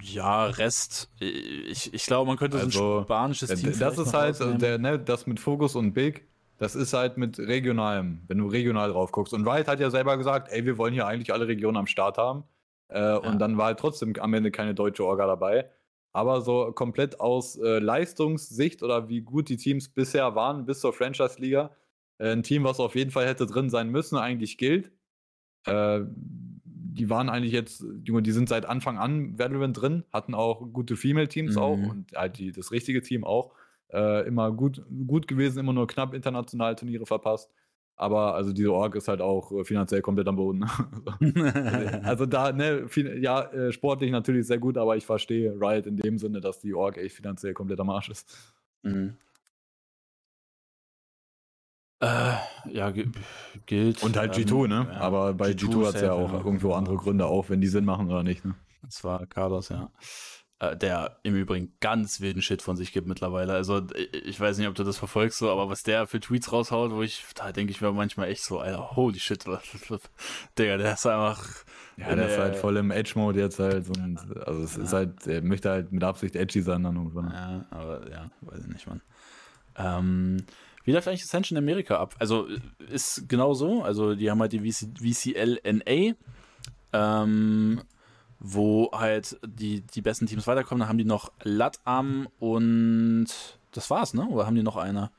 ja, 0.02 0.46
Rest, 0.46 1.10
ich, 1.20 1.94
ich 1.94 2.06
glaube, 2.06 2.28
man 2.28 2.38
könnte 2.38 2.58
also, 2.58 2.70
so 2.70 2.98
ein 3.00 3.04
spanisches 3.06 3.62
Team. 3.62 3.78
Das 3.80 3.98
ist 3.98 4.14
halt, 4.14 4.40
der, 4.62 4.78
ne, 4.78 5.00
das 5.00 5.26
mit 5.26 5.40
Fokus 5.40 5.76
und 5.76 5.94
Big, 5.94 6.28
das 6.58 6.76
ist 6.76 6.94
halt 6.94 7.18
mit 7.18 7.40
regionalem, 7.40 8.22
wenn 8.28 8.38
du 8.38 8.48
regional 8.48 8.92
drauf 8.92 9.12
guckst. 9.12 9.34
Und 9.34 9.48
Riot 9.48 9.68
hat 9.68 9.80
ja 9.80 9.90
selber 9.90 10.18
gesagt, 10.18 10.50
ey, 10.52 10.66
wir 10.66 10.78
wollen 10.78 10.94
hier 10.94 11.08
eigentlich 11.08 11.34
alle 11.34 11.48
Regionen 11.48 11.78
am 11.78 11.88
Start 11.88 12.18
haben. 12.18 12.44
Äh, 12.90 13.00
ja. 13.00 13.18
Und 13.18 13.40
dann 13.40 13.58
war 13.58 13.66
halt 13.68 13.80
trotzdem 13.80 14.14
am 14.20 14.34
Ende 14.34 14.52
keine 14.52 14.76
deutsche 14.76 15.06
Orga 15.06 15.26
dabei. 15.26 15.70
Aber 16.14 16.42
so 16.42 16.72
komplett 16.72 17.20
aus 17.20 17.58
äh, 17.58 17.80
Leistungssicht 17.80 18.84
oder 18.84 19.10
wie 19.10 19.22
gut 19.22 19.50
die 19.50 19.58
Teams 19.58 19.90
bisher 19.90 20.34
waren 20.36 20.66
bis 20.66 20.80
zur 20.80 20.94
Franchise-Liga, 20.94 21.72
äh, 22.20 22.32
ein 22.32 22.44
Team, 22.44 22.64
was 22.64 22.80
auf 22.80 22.96
jeden 22.96 23.12
Fall 23.12 23.28
hätte 23.28 23.48
drin 23.48 23.70
sein 23.70 23.90
müssen, 23.90 24.18
eigentlich 24.18 24.58
gilt. 24.58 24.92
Äh, 25.66 26.02
die 26.96 27.10
waren 27.10 27.30
eigentlich 27.30 27.54
jetzt, 27.54 27.84
die, 27.84 28.22
die 28.22 28.32
sind 28.32 28.50
seit 28.50 28.66
Anfang 28.66 28.98
an 28.98 29.38
Valorant 29.38 29.80
drin, 29.80 30.04
hatten 30.12 30.34
auch 30.34 30.62
gute 30.72 30.96
Female-Teams 30.96 31.56
mhm. 31.56 31.62
auch 31.62 31.78
und 31.78 32.12
halt 32.16 32.38
die, 32.38 32.52
das 32.52 32.72
richtige 32.72 33.02
Team 33.02 33.24
auch. 33.24 33.52
Äh, 33.92 34.28
immer 34.28 34.52
gut, 34.52 34.82
gut 35.06 35.28
gewesen, 35.28 35.60
immer 35.60 35.74
nur 35.74 35.88
knapp 35.88 36.14
internationale 36.14 36.76
Turniere 36.76 37.06
verpasst. 37.06 37.52
Aber 37.98 38.36
also 38.36 38.52
diese 38.52 38.74
Org 38.74 38.96
ist 38.96 39.08
halt 39.08 39.22
auch 39.22 39.52
äh, 39.52 39.64
finanziell 39.64 40.02
komplett 40.02 40.28
am 40.28 40.36
Boden. 40.36 40.64
also 42.04 42.26
da, 42.26 42.52
ne, 42.52 42.88
viel, 42.88 43.22
ja, 43.24 43.44
äh, 43.52 43.72
sportlich 43.72 44.12
natürlich 44.12 44.48
sehr 44.48 44.58
gut, 44.58 44.78
aber 44.78 44.98
ich 44.98 45.06
verstehe 45.06 45.52
Riot 45.52 45.86
in 45.86 45.96
dem 45.96 46.18
Sinne, 46.18 46.42
dass 46.42 46.60
die 46.60 46.74
Org 46.74 46.98
echt 46.98 47.16
finanziell 47.16 47.54
komplett 47.54 47.80
am 47.80 47.90
Arsch 47.90 48.10
ist. 48.10 48.54
Mhm. 48.84 49.14
Äh, 52.00 52.34
ja, 52.72 52.92
gilt. 53.66 54.04
Und 54.04 54.18
halt 54.18 54.36
G2, 54.36 54.64
ähm, 54.64 54.70
ne? 54.70 54.88
Ja, 54.92 55.00
Aber 55.00 55.34
bei 55.34 55.52
G2, 55.52 55.68
G2 55.68 55.88
hat 55.88 55.96
es 55.96 56.02
ja 56.02 56.14
auch 56.14 56.34
ja. 56.34 56.40
irgendwo 56.40 56.74
andere 56.74 56.98
Gründe, 56.98 57.26
auch 57.26 57.50
wenn 57.50 57.62
die 57.62 57.68
Sinn 57.68 57.86
machen 57.86 58.08
oder 58.10 58.24
nicht, 58.24 58.44
ne? 58.44 58.56
Das 58.84 59.04
war 59.04 59.26
Carlos, 59.26 59.70
ja. 59.70 59.90
Äh, 60.60 60.78
der 60.78 61.20
im 61.24 61.36
Übrigen 61.36 61.74
ganz 61.82 62.22
wilden 62.22 62.42
Shit 62.42 62.62
von 62.62 62.78
sich 62.78 62.94
gibt 62.94 63.08
mittlerweile. 63.08 63.54
Also, 63.54 63.82
ich 64.26 64.40
weiß 64.40 64.58
nicht, 64.58 64.68
ob 64.68 64.76
du 64.76 64.84
das 64.84 64.98
verfolgst, 64.98 65.40
so, 65.40 65.50
aber 65.50 65.70
was 65.70 65.84
der 65.84 66.08
für 66.08 66.20
Tweets 66.20 66.52
raushaut, 66.52 66.92
wo 66.92 67.02
ich, 67.02 67.26
da 67.36 67.52
denke 67.52 67.72
ich 67.72 67.82
mir 67.82 67.92
manchmal 67.92 68.30
echt 68.30 68.44
so, 68.44 68.60
Alter, 68.60 68.96
holy 68.96 69.20
shit, 69.20 69.44
Digga, 70.58 70.78
der 70.78 70.94
ist 70.94 71.06
einfach. 71.06 71.46
Ja, 71.98 72.08
der, 72.08 72.16
der 72.16 72.28
ist 72.28 72.38
halt 72.38 72.56
voll 72.58 72.78
im 72.78 72.92
Edge-Mode 72.92 73.40
jetzt 73.40 73.60
halt. 73.60 73.90
Und, 73.90 74.18
also, 74.46 74.64
es 74.64 74.78
ja. 74.78 74.84
ist 74.84 74.94
halt, 74.94 75.28
er 75.28 75.42
möchte 75.42 75.70
halt 75.70 75.92
mit 75.92 76.04
Absicht 76.04 76.36
edgy 76.36 76.62
sein 76.62 76.84
dann 76.84 76.96
irgendwann. 76.96 77.32
Ja, 77.32 77.66
aber 77.72 78.10
ja, 78.10 78.32
weiß 78.42 78.62
ich 78.62 78.68
nicht, 78.68 78.88
Mann. 78.88 79.02
Ähm, 79.78 80.46
wie 80.86 80.92
läuft 80.92 81.08
eigentlich 81.08 81.24
Ascension 81.24 81.58
Amerika 81.58 82.00
ab? 82.00 82.16
Also 82.20 82.48
ist 82.90 83.28
genau 83.28 83.54
so. 83.54 83.84
Also 83.84 84.16
die 84.16 84.30
haben 84.30 84.40
halt 84.40 84.54
die 84.54 84.72
VC, 84.72 84.88
VCLNA, 85.00 86.16
ähm, 86.94 87.82
wo 88.40 88.92
halt 88.92 89.38
die, 89.46 89.82
die 89.82 90.02
besten 90.02 90.28
Teams 90.28 90.46
weiterkommen. 90.46 90.82
Dann 90.82 90.90
haben 90.90 91.00
die 91.00 91.06
noch 91.06 91.32
Latam 91.42 92.28
und 92.40 93.28
das 93.72 93.90
war's, 93.90 94.14
ne? 94.14 94.28
Oder 94.28 94.46
haben 94.46 94.56
die 94.56 94.64
noch 94.64 94.78
eine? 94.78 95.10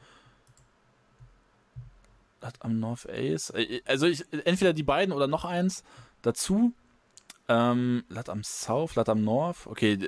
Latam 2.41 2.79
North 2.79 3.09
Ace. 3.09 3.51
Äh, 3.51 3.83
also 3.87 4.07
ich, 4.07 4.25
entweder 4.45 4.73
die 4.73 4.85
beiden 4.85 5.13
oder 5.13 5.27
noch 5.27 5.45
eins 5.45 5.83
dazu. 6.23 6.73
Ähm, 7.49 8.05
Latam 8.09 8.45
South, 8.45 8.95
Latam 8.95 9.25
North. 9.25 9.67
Okay, 9.67 9.99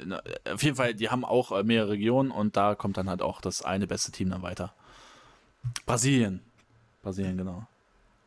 auf 0.52 0.62
jeden 0.62 0.76
Fall, 0.76 0.94
die 0.94 1.08
haben 1.08 1.24
auch 1.24 1.50
äh, 1.50 1.64
mehrere 1.64 1.90
Regionen 1.90 2.30
und 2.30 2.56
da 2.56 2.76
kommt 2.76 2.96
dann 2.96 3.08
halt 3.08 3.22
auch 3.22 3.40
das 3.40 3.62
eine 3.62 3.88
beste 3.88 4.12
Team 4.12 4.30
dann 4.30 4.42
weiter. 4.42 4.72
Brasilien. 5.86 6.40
Brasilien, 7.02 7.36
genau. 7.36 7.66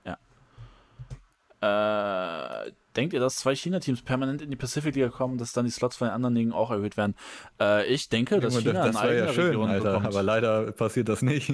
Ja. 0.06 0.18
Äh, 2.66 2.72
denkt 2.96 3.14
ihr, 3.14 3.20
dass 3.20 3.36
zwei 3.36 3.56
China-Teams 3.56 4.02
permanent 4.02 4.42
in 4.42 4.50
die 4.50 4.56
Pacific-Liga 4.56 5.10
kommen, 5.10 5.38
dass 5.38 5.54
dann 5.54 5.66
die 5.66 5.72
Slots 5.72 5.98
von 5.98 6.08
den 6.08 6.14
anderen 6.14 6.36
Ligen 6.36 6.52
auch 6.52 6.72
erhöht 6.72 6.98
werden? 6.98 7.16
Äh, 7.60 7.86
ich 7.86 8.10
denke, 8.10 8.40
dass 8.40 8.58
China 8.58 8.86
das, 8.86 8.96
eine 8.96 9.10
eigene 9.10 9.28
ja 9.28 9.34
schön, 9.34 9.46
Region 9.48 9.70
Alter, 9.70 9.92
bekommt. 9.92 10.08
Aber 10.08 10.24
leider 10.24 10.72
passiert 10.72 11.10
das 11.10 11.22
nicht. 11.22 11.54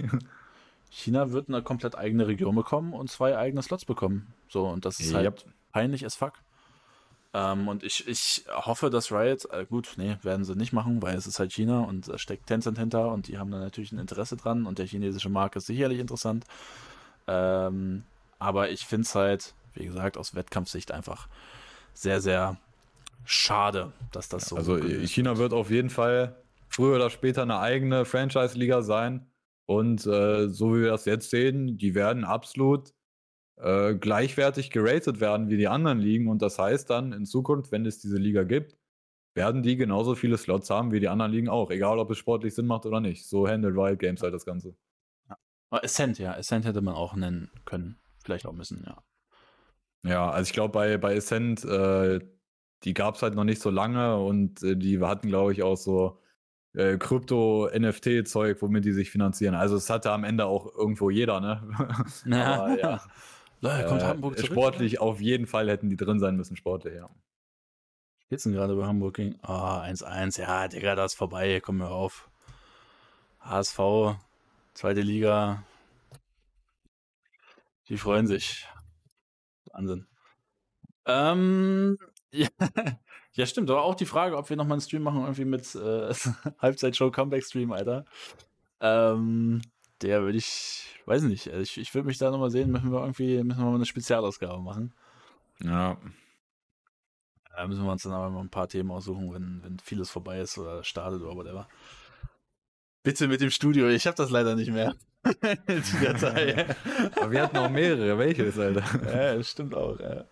China 0.89 1.31
wird 1.31 1.49
eine 1.49 1.61
komplett 1.61 1.97
eigene 1.97 2.27
Region 2.27 2.55
bekommen 2.55 2.93
und 2.93 3.09
zwei 3.09 3.37
eigene 3.37 3.61
Slots 3.61 3.85
bekommen. 3.85 4.33
So, 4.47 4.67
und 4.67 4.85
das 4.85 4.99
ist 4.99 5.13
halt 5.13 5.25
yep. 5.25 5.43
peinlich 5.71 6.05
as 6.05 6.15
fuck. 6.15 6.33
Ähm, 7.37 7.67
und 7.67 7.83
ich, 7.83 8.07
ich 8.07 8.45
hoffe, 8.49 8.89
dass 8.89 9.11
Riot, 9.11 9.45
äh, 9.51 9.65
gut, 9.65 9.93
nee, 9.97 10.17
werden 10.23 10.43
sie 10.43 10.55
nicht 10.55 10.73
machen, 10.73 11.03
weil 11.03 11.15
es 11.15 11.27
ist 11.27 11.37
halt 11.37 11.53
China 11.53 11.81
und 11.81 12.07
da 12.07 12.17
steckt 12.17 12.47
Tencent 12.47 12.79
hinter 12.79 13.11
und 13.11 13.27
die 13.27 13.37
haben 13.37 13.51
da 13.51 13.59
natürlich 13.59 13.91
ein 13.91 13.99
Interesse 13.99 14.37
dran 14.37 14.65
und 14.65 14.79
der 14.79 14.87
chinesische 14.87 15.29
Markt 15.29 15.55
ist 15.55 15.67
sicherlich 15.67 15.99
interessant. 15.99 16.45
Ähm, 17.27 18.03
aber 18.39 18.71
ich 18.71 18.87
finde 18.87 19.03
es 19.03 19.13
halt, 19.13 19.53
wie 19.75 19.85
gesagt, 19.85 20.17
aus 20.17 20.33
Wettkampfsicht 20.33 20.91
einfach 20.91 21.27
sehr, 21.93 22.21
sehr 22.21 22.57
schade, 23.23 23.91
dass 24.11 24.29
das 24.29 24.45
so 24.45 24.55
Also 24.55 24.77
China 24.77 25.37
wird 25.37 25.53
auf 25.53 25.69
jeden 25.69 25.91
Fall 25.91 26.41
früher 26.69 26.95
oder 26.95 27.11
später 27.11 27.43
eine 27.43 27.59
eigene 27.59 28.05
Franchise-Liga 28.05 28.81
sein. 28.81 29.29
Und 29.67 30.07
äh, 30.07 30.47
so 30.47 30.75
wie 30.75 30.81
wir 30.81 30.91
das 30.91 31.05
jetzt 31.05 31.29
sehen, 31.29 31.77
die 31.77 31.93
werden 31.93 32.23
absolut 32.23 32.93
äh, 33.57 33.95
gleichwertig 33.95 34.69
geratet 34.71 35.19
werden 35.19 35.49
wie 35.49 35.57
die 35.57 35.67
anderen 35.67 35.99
Ligen. 35.99 36.27
Und 36.27 36.41
das 36.41 36.59
heißt 36.59 36.89
dann 36.89 37.11
in 37.13 37.25
Zukunft, 37.25 37.71
wenn 37.71 37.85
es 37.85 37.99
diese 37.99 38.17
Liga 38.17 38.43
gibt, 38.43 38.77
werden 39.33 39.61
die 39.61 39.77
genauso 39.77 40.15
viele 40.15 40.37
Slots 40.37 40.69
haben 40.69 40.91
wie 40.91 40.99
die 40.99 41.09
anderen 41.09 41.31
Ligen 41.31 41.49
auch, 41.49 41.69
egal 41.69 41.99
ob 41.99 42.09
es 42.11 42.17
sportlich 42.17 42.55
Sinn 42.55 42.65
macht 42.65 42.85
oder 42.85 42.99
nicht. 42.99 43.27
So 43.27 43.47
handelt 43.47 43.75
Riot 43.75 43.99
Games 43.99 44.23
halt 44.23 44.33
das 44.33 44.45
Ganze. 44.45 44.75
Ja. 45.29 45.37
Ascent, 45.69 46.17
ja. 46.17 46.33
Ascent 46.33 46.65
hätte 46.65 46.81
man 46.81 46.95
auch 46.95 47.15
nennen 47.15 47.51
können. 47.65 47.99
Vielleicht 48.23 48.45
auch 48.45 48.53
müssen, 48.53 48.83
ja. 48.85 49.03
Ja, 50.03 50.29
also 50.29 50.47
ich 50.47 50.53
glaube, 50.53 50.71
bei, 50.71 50.97
bei 50.97 51.17
Ascent, 51.17 51.63
äh, 51.65 52.19
die 52.83 52.93
gab 52.93 53.15
es 53.15 53.21
halt 53.21 53.35
noch 53.35 53.43
nicht 53.43 53.61
so 53.61 53.69
lange 53.69 54.17
und 54.17 54.63
äh, 54.63 54.75
die 54.75 54.99
hatten, 54.99 55.27
glaube 55.27 55.51
ich, 55.51 55.63
auch 55.63 55.77
so 55.77 56.19
äh, 56.73 56.97
Krypto-NFT-Zeug, 56.97 58.61
womit 58.61 58.85
die 58.85 58.93
sich 58.93 59.09
finanzieren. 59.09 59.55
Also 59.55 59.75
es 59.75 59.89
hatte 59.89 60.11
am 60.11 60.23
Ende 60.23 60.45
auch 60.45 60.73
irgendwo 60.75 61.09
jeder, 61.09 61.39
ne? 61.41 61.61
Aber, 62.25 62.79
ja. 62.79 63.01
Leute, 63.61 63.87
kommt 63.87 64.01
äh, 64.01 64.05
Hamburg 64.05 64.37
zurück. 64.37 64.51
Sportlich 64.51 64.99
auf 64.99 65.19
jeden 65.19 65.47
Fall 65.47 65.69
hätten 65.69 65.89
die 65.89 65.97
drin 65.97 66.19
sein 66.19 66.35
müssen, 66.35 66.55
sportlich, 66.55 66.95
ja. 66.95 67.09
Denn 68.29 68.53
gerade 68.53 68.75
bei 68.75 68.85
Hamburg 68.85 69.15
gegen? 69.15 69.39
Ah, 69.41 69.79
oh, 69.79 69.83
1-1. 69.83 70.39
Ja, 70.41 70.67
Digga, 70.67 70.95
da 70.95 71.05
ist 71.05 71.15
vorbei. 71.15 71.61
Komm 71.63 71.77
mir 71.77 71.89
auf. 71.89 72.29
HSV, 73.39 73.79
zweite 74.73 75.01
Liga. 75.01 75.63
Die 77.87 77.97
freuen 77.97 78.27
sich. 78.27 78.67
Wahnsinn. 79.71 80.07
Ähm, 81.05 81.97
ja, 82.31 82.49
ja, 83.31 83.45
stimmt. 83.45 83.69
Aber 83.69 83.83
auch 83.83 83.95
die 83.95 84.05
Frage, 84.05 84.35
ob 84.35 84.49
wir 84.49 84.57
nochmal 84.57 84.75
einen 84.75 84.81
Stream 84.81 85.03
machen, 85.03 85.21
irgendwie 85.21 85.45
mit 85.45 85.73
äh, 85.75 86.13
Halbzeitshow 86.59 87.09
Comeback 87.11 87.45
Stream, 87.45 87.71
Alter. 87.71 88.03
Ähm, 88.81 89.61
der 90.01 90.21
würde 90.21 90.37
ich, 90.37 90.99
weiß 91.05 91.23
nicht, 91.23 91.47
also 91.49 91.61
ich, 91.61 91.77
ich 91.77 91.93
würde 91.93 92.07
mich 92.07 92.17
da 92.17 92.31
nochmal 92.31 92.51
sehen, 92.51 92.71
müssen 92.71 92.91
wir 92.91 92.99
irgendwie, 92.99 93.43
müssen 93.43 93.59
wir 93.59 93.65
mal 93.65 93.75
eine 93.75 93.85
Spezialausgabe 93.85 94.61
machen. 94.61 94.93
Ja. 95.63 95.97
Da 97.55 97.67
müssen 97.67 97.83
wir 97.83 97.91
uns 97.91 98.03
dann 98.03 98.13
aber 98.13 98.29
mal 98.29 98.41
ein 98.41 98.49
paar 98.49 98.67
Themen 98.67 98.91
aussuchen, 98.91 99.33
wenn, 99.33 99.63
wenn 99.63 99.79
vieles 99.79 100.11
vorbei 100.11 100.39
ist 100.39 100.57
oder 100.57 100.83
startet 100.83 101.21
oder 101.21 101.35
whatever. 101.35 101.67
Bitte 103.03 103.27
mit 103.27 103.41
dem 103.41 103.49
Studio, 103.49 103.87
ich 103.89 104.05
habe 104.05 104.17
das 104.17 104.29
leider 104.29 104.55
nicht 104.55 104.71
mehr. 104.71 104.95
Die 105.25 106.05
Datei. 106.05 106.75
aber 107.15 107.31
wir 107.31 107.41
hatten 107.41 107.57
auch 107.57 107.69
mehrere, 107.69 108.17
welches, 108.17 108.59
Alter? 108.59 108.83
Ja, 109.05 109.35
das 109.35 109.49
stimmt 109.49 109.73
auch, 109.73 109.99
ja. 109.99 110.25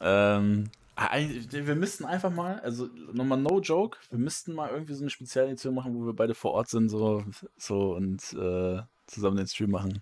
Ähm, 0.00 0.70
Wir 0.94 1.74
müssten 1.74 2.04
einfach 2.04 2.30
mal, 2.30 2.60
also 2.60 2.88
nochmal 3.12 3.38
no 3.38 3.60
joke, 3.60 3.98
wir 4.10 4.18
müssten 4.18 4.54
mal 4.54 4.70
irgendwie 4.70 4.94
so 4.94 5.02
eine 5.02 5.10
Spezialedition 5.10 5.74
machen, 5.74 5.94
wo 5.94 6.04
wir 6.04 6.12
beide 6.12 6.34
vor 6.34 6.52
Ort 6.52 6.68
sind, 6.68 6.90
so, 6.90 7.24
so 7.56 7.94
und 7.94 8.20
äh, 8.34 8.82
zusammen 9.06 9.36
den 9.36 9.46
Stream 9.46 9.70
machen. 9.70 10.00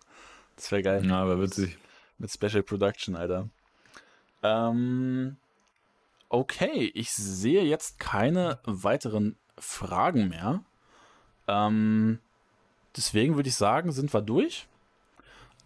Das 0.57 0.71
wäre 0.73 0.83
geil. 0.83 1.07
Ja, 1.07 1.23
aber 1.23 1.41
witzig. 1.41 1.79
Mit 2.19 2.31
Special 2.31 2.62
Production, 2.62 3.17
Alter. 3.17 3.49
Ähm, 4.43 5.37
okay, 6.29 6.91
ich 6.95 7.12
sehe 7.12 7.62
jetzt 7.62 7.99
keine 7.99 8.59
weiteren 8.65 9.37
Fragen 9.59 10.29
mehr. 10.29 10.65
Ähm, 11.47 12.19
deswegen 12.97 13.37
würde 13.37 13.49
ich 13.49 13.55
sagen, 13.55 13.93
sind 13.93 14.12
wir 14.12 14.23
durch. 14.23 14.67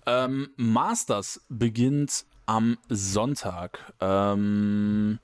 Ähm, 0.07 0.51
Masters 0.57 1.45
beginnt 1.49 2.27
am 2.47 2.79
Sonntag. 2.89 3.93
Ähm, 4.01 5.19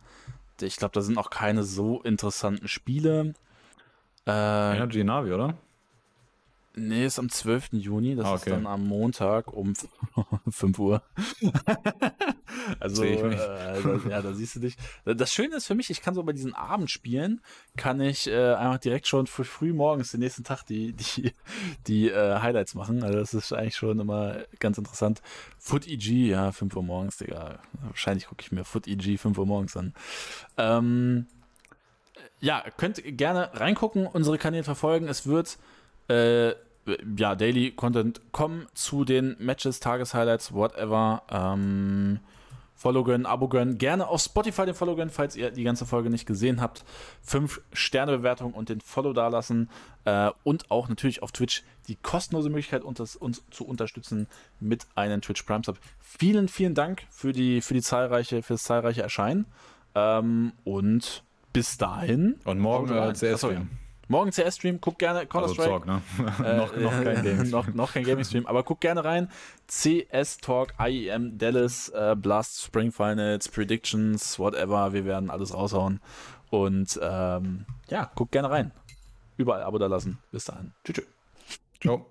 ich 0.61 0.77
glaube, 0.77 0.93
da 0.93 1.01
sind 1.01 1.19
auch 1.19 1.31
keine 1.31 1.63
so 1.63 2.03
interessanten 2.03 2.69
Spiele. 2.69 3.35
Äh, 4.27 4.77
Energy 4.77 5.05
Navi, 5.05 5.33
oder? 5.33 5.55
Nee, 6.77 7.05
ist 7.05 7.19
am 7.19 7.29
12. 7.29 7.71
Juni. 7.73 8.15
Das 8.15 8.27
ah, 8.27 8.31
okay. 8.35 8.37
ist 8.37 8.49
dann 8.51 8.67
am 8.67 8.87
Montag 8.87 9.53
um 9.53 9.75
5 10.51 10.79
Uhr. 10.79 11.03
also, 12.81 13.03
äh, 13.03 13.37
da, 13.83 14.09
ja, 14.09 14.23
da 14.23 14.33
siehst 14.33 14.55
du 14.55 14.61
dich. 14.61 14.77
Das 15.05 15.33
Schöne 15.33 15.57
ist 15.57 15.67
für 15.67 15.75
mich, 15.75 15.91
ich 15.91 16.01
kann 16.01 16.15
so 16.15 16.23
bei 16.23 16.33
diesen 16.33 16.55
Abendspielen, 16.55 17.41
kann 17.77 18.01
ich 18.01 18.29
äh, 18.29 18.55
einfach 18.55 18.79
direkt 18.79 19.09
schon 19.09 19.27
für 19.27 19.45
früh 19.45 19.73
morgens 19.73 20.13
den 20.13 20.21
nächsten 20.21 20.45
Tag 20.45 20.63
die, 20.63 20.93
die, 20.93 21.33
die 21.89 22.09
äh, 22.09 22.39
Highlights 22.39 22.77
machen. 22.77 23.03
Also, 23.03 23.19
das 23.19 23.35
ist 23.35 23.53
eigentlich 23.53 23.77
schon 23.77 23.99
immer 23.99 24.37
ganz 24.61 24.79
interessant. 24.79 25.23
Foot 25.59 25.89
EG, 25.89 26.29
ja, 26.29 26.53
5 26.53 26.77
Uhr 26.77 26.85
morgens, 26.85 27.17
Digga. 27.17 27.59
Wahrscheinlich 27.83 28.29
gucke 28.29 28.43
ich 28.43 28.53
mir 28.53 28.65
Foot 28.65 28.87
EG 28.87 29.19
5 29.19 29.37
Uhr 29.37 29.47
morgens 29.47 29.77
an. 29.77 29.93
Ähm, 30.57 31.27
ja, 32.39 32.63
könnt 32.77 33.03
gerne 33.05 33.51
reingucken, 33.55 34.07
unsere 34.07 34.39
Kanäle 34.39 34.65
verfolgen. 34.65 35.09
Es 35.09 35.27
wird 35.27 35.59
äh, 36.11 36.55
ja, 37.17 37.35
Daily 37.35 37.71
Content 37.71 38.21
kommen 38.33 38.67
zu 38.75 39.05
den 39.05 39.37
Matches, 39.39 39.81
Tageshighlights, 39.81 40.53
whatever. 40.53 41.23
Ähm, 41.31 42.21
Follow 42.75 43.05
gönnen, 43.05 43.27
Abo 43.27 43.49
gönnen. 43.49 43.77
Gerne 43.77 44.09
auf 44.09 44.23
Spotify 44.23 44.65
den 44.65 44.75
Follow 44.75 44.97
gönnen, 44.97 45.11
falls 45.11 45.37
ihr 45.37 45.51
die 45.51 45.65
ganze 45.65 45.85
Folge 45.85 46.09
nicht 46.09 46.25
gesehen 46.25 46.63
habt. 46.63 46.83
Fünf 47.21 47.61
Sterne 47.75 48.17
Bewertung 48.17 48.55
und 48.55 48.71
den 48.71 48.81
Follow 48.81 49.13
dalassen. 49.13 49.69
Äh, 50.07 50.31
und 50.45 50.71
auch 50.71 50.89
natürlich 50.89 51.23
auf 51.23 51.31
Twitch 51.31 51.63
die 51.89 51.97
kostenlose 51.97 52.49
Möglichkeit, 52.49 52.83
uns, 52.83 53.17
uns 53.17 53.45
zu 53.51 53.67
unterstützen 53.67 54.29
mit 54.61 54.87
einem 54.95 55.21
Twitch 55.21 55.43
Prime 55.43 55.63
Sub. 55.63 55.79
Vielen, 56.01 56.49
vielen 56.49 56.75
Dank 56.75 57.03
für 57.11 57.33
die, 57.33 57.61
für 57.61 57.75
die 57.75 57.83
zahlreiche, 57.83 58.43
für 58.43 58.55
das 58.55 58.63
zahlreiche 58.63 59.03
Erscheinen. 59.03 59.45
Ähm, 59.95 60.53
und 60.65 61.23
bis 61.53 61.77
dahin. 61.77 62.41
Und 62.45 62.61
morgen 62.61 62.97
äh, 62.97 63.13
CS 63.13 63.45
Morgen 64.11 64.33
CS-Stream, 64.33 64.81
guck 64.81 64.99
gerne 64.99 65.25
Counter-Strike. 65.25 65.73
Also 65.73 65.85
ne? 65.87 66.03
äh, 66.45 66.57
noch, 66.57 66.77
noch, 66.77 66.91
kein 66.91 67.15
Gaming 67.23 67.51
noch, 67.51 67.69
noch 67.69 67.93
kein 67.93 68.03
Gaming-Stream, 68.03 68.45
aber 68.45 68.65
guck 68.65 68.81
gerne 68.81 69.05
rein. 69.05 69.31
CS 69.69 70.39
Talk, 70.39 70.75
IEM, 70.81 71.39
Dallas, 71.39 71.91
äh, 71.91 72.17
Blast, 72.19 72.61
Spring 72.61 72.91
Finals, 72.91 73.49
Predictions, 73.49 74.37
whatever. 74.41 74.93
Wir 74.93 75.05
werden 75.05 75.31
alles 75.31 75.55
raushauen. 75.55 76.01
Und 76.51 76.99
ähm, 77.01 77.67
ja, 77.89 78.11
guck 78.17 78.33
gerne 78.33 78.51
rein. 78.51 78.73
Überall 79.37 79.63
Abo 79.63 79.79
da 79.79 79.87
lassen. 79.87 80.19
Bis 80.33 80.45
dahin. 80.45 80.73
Tschüss. 80.85 81.07
Ciao. 81.81 82.10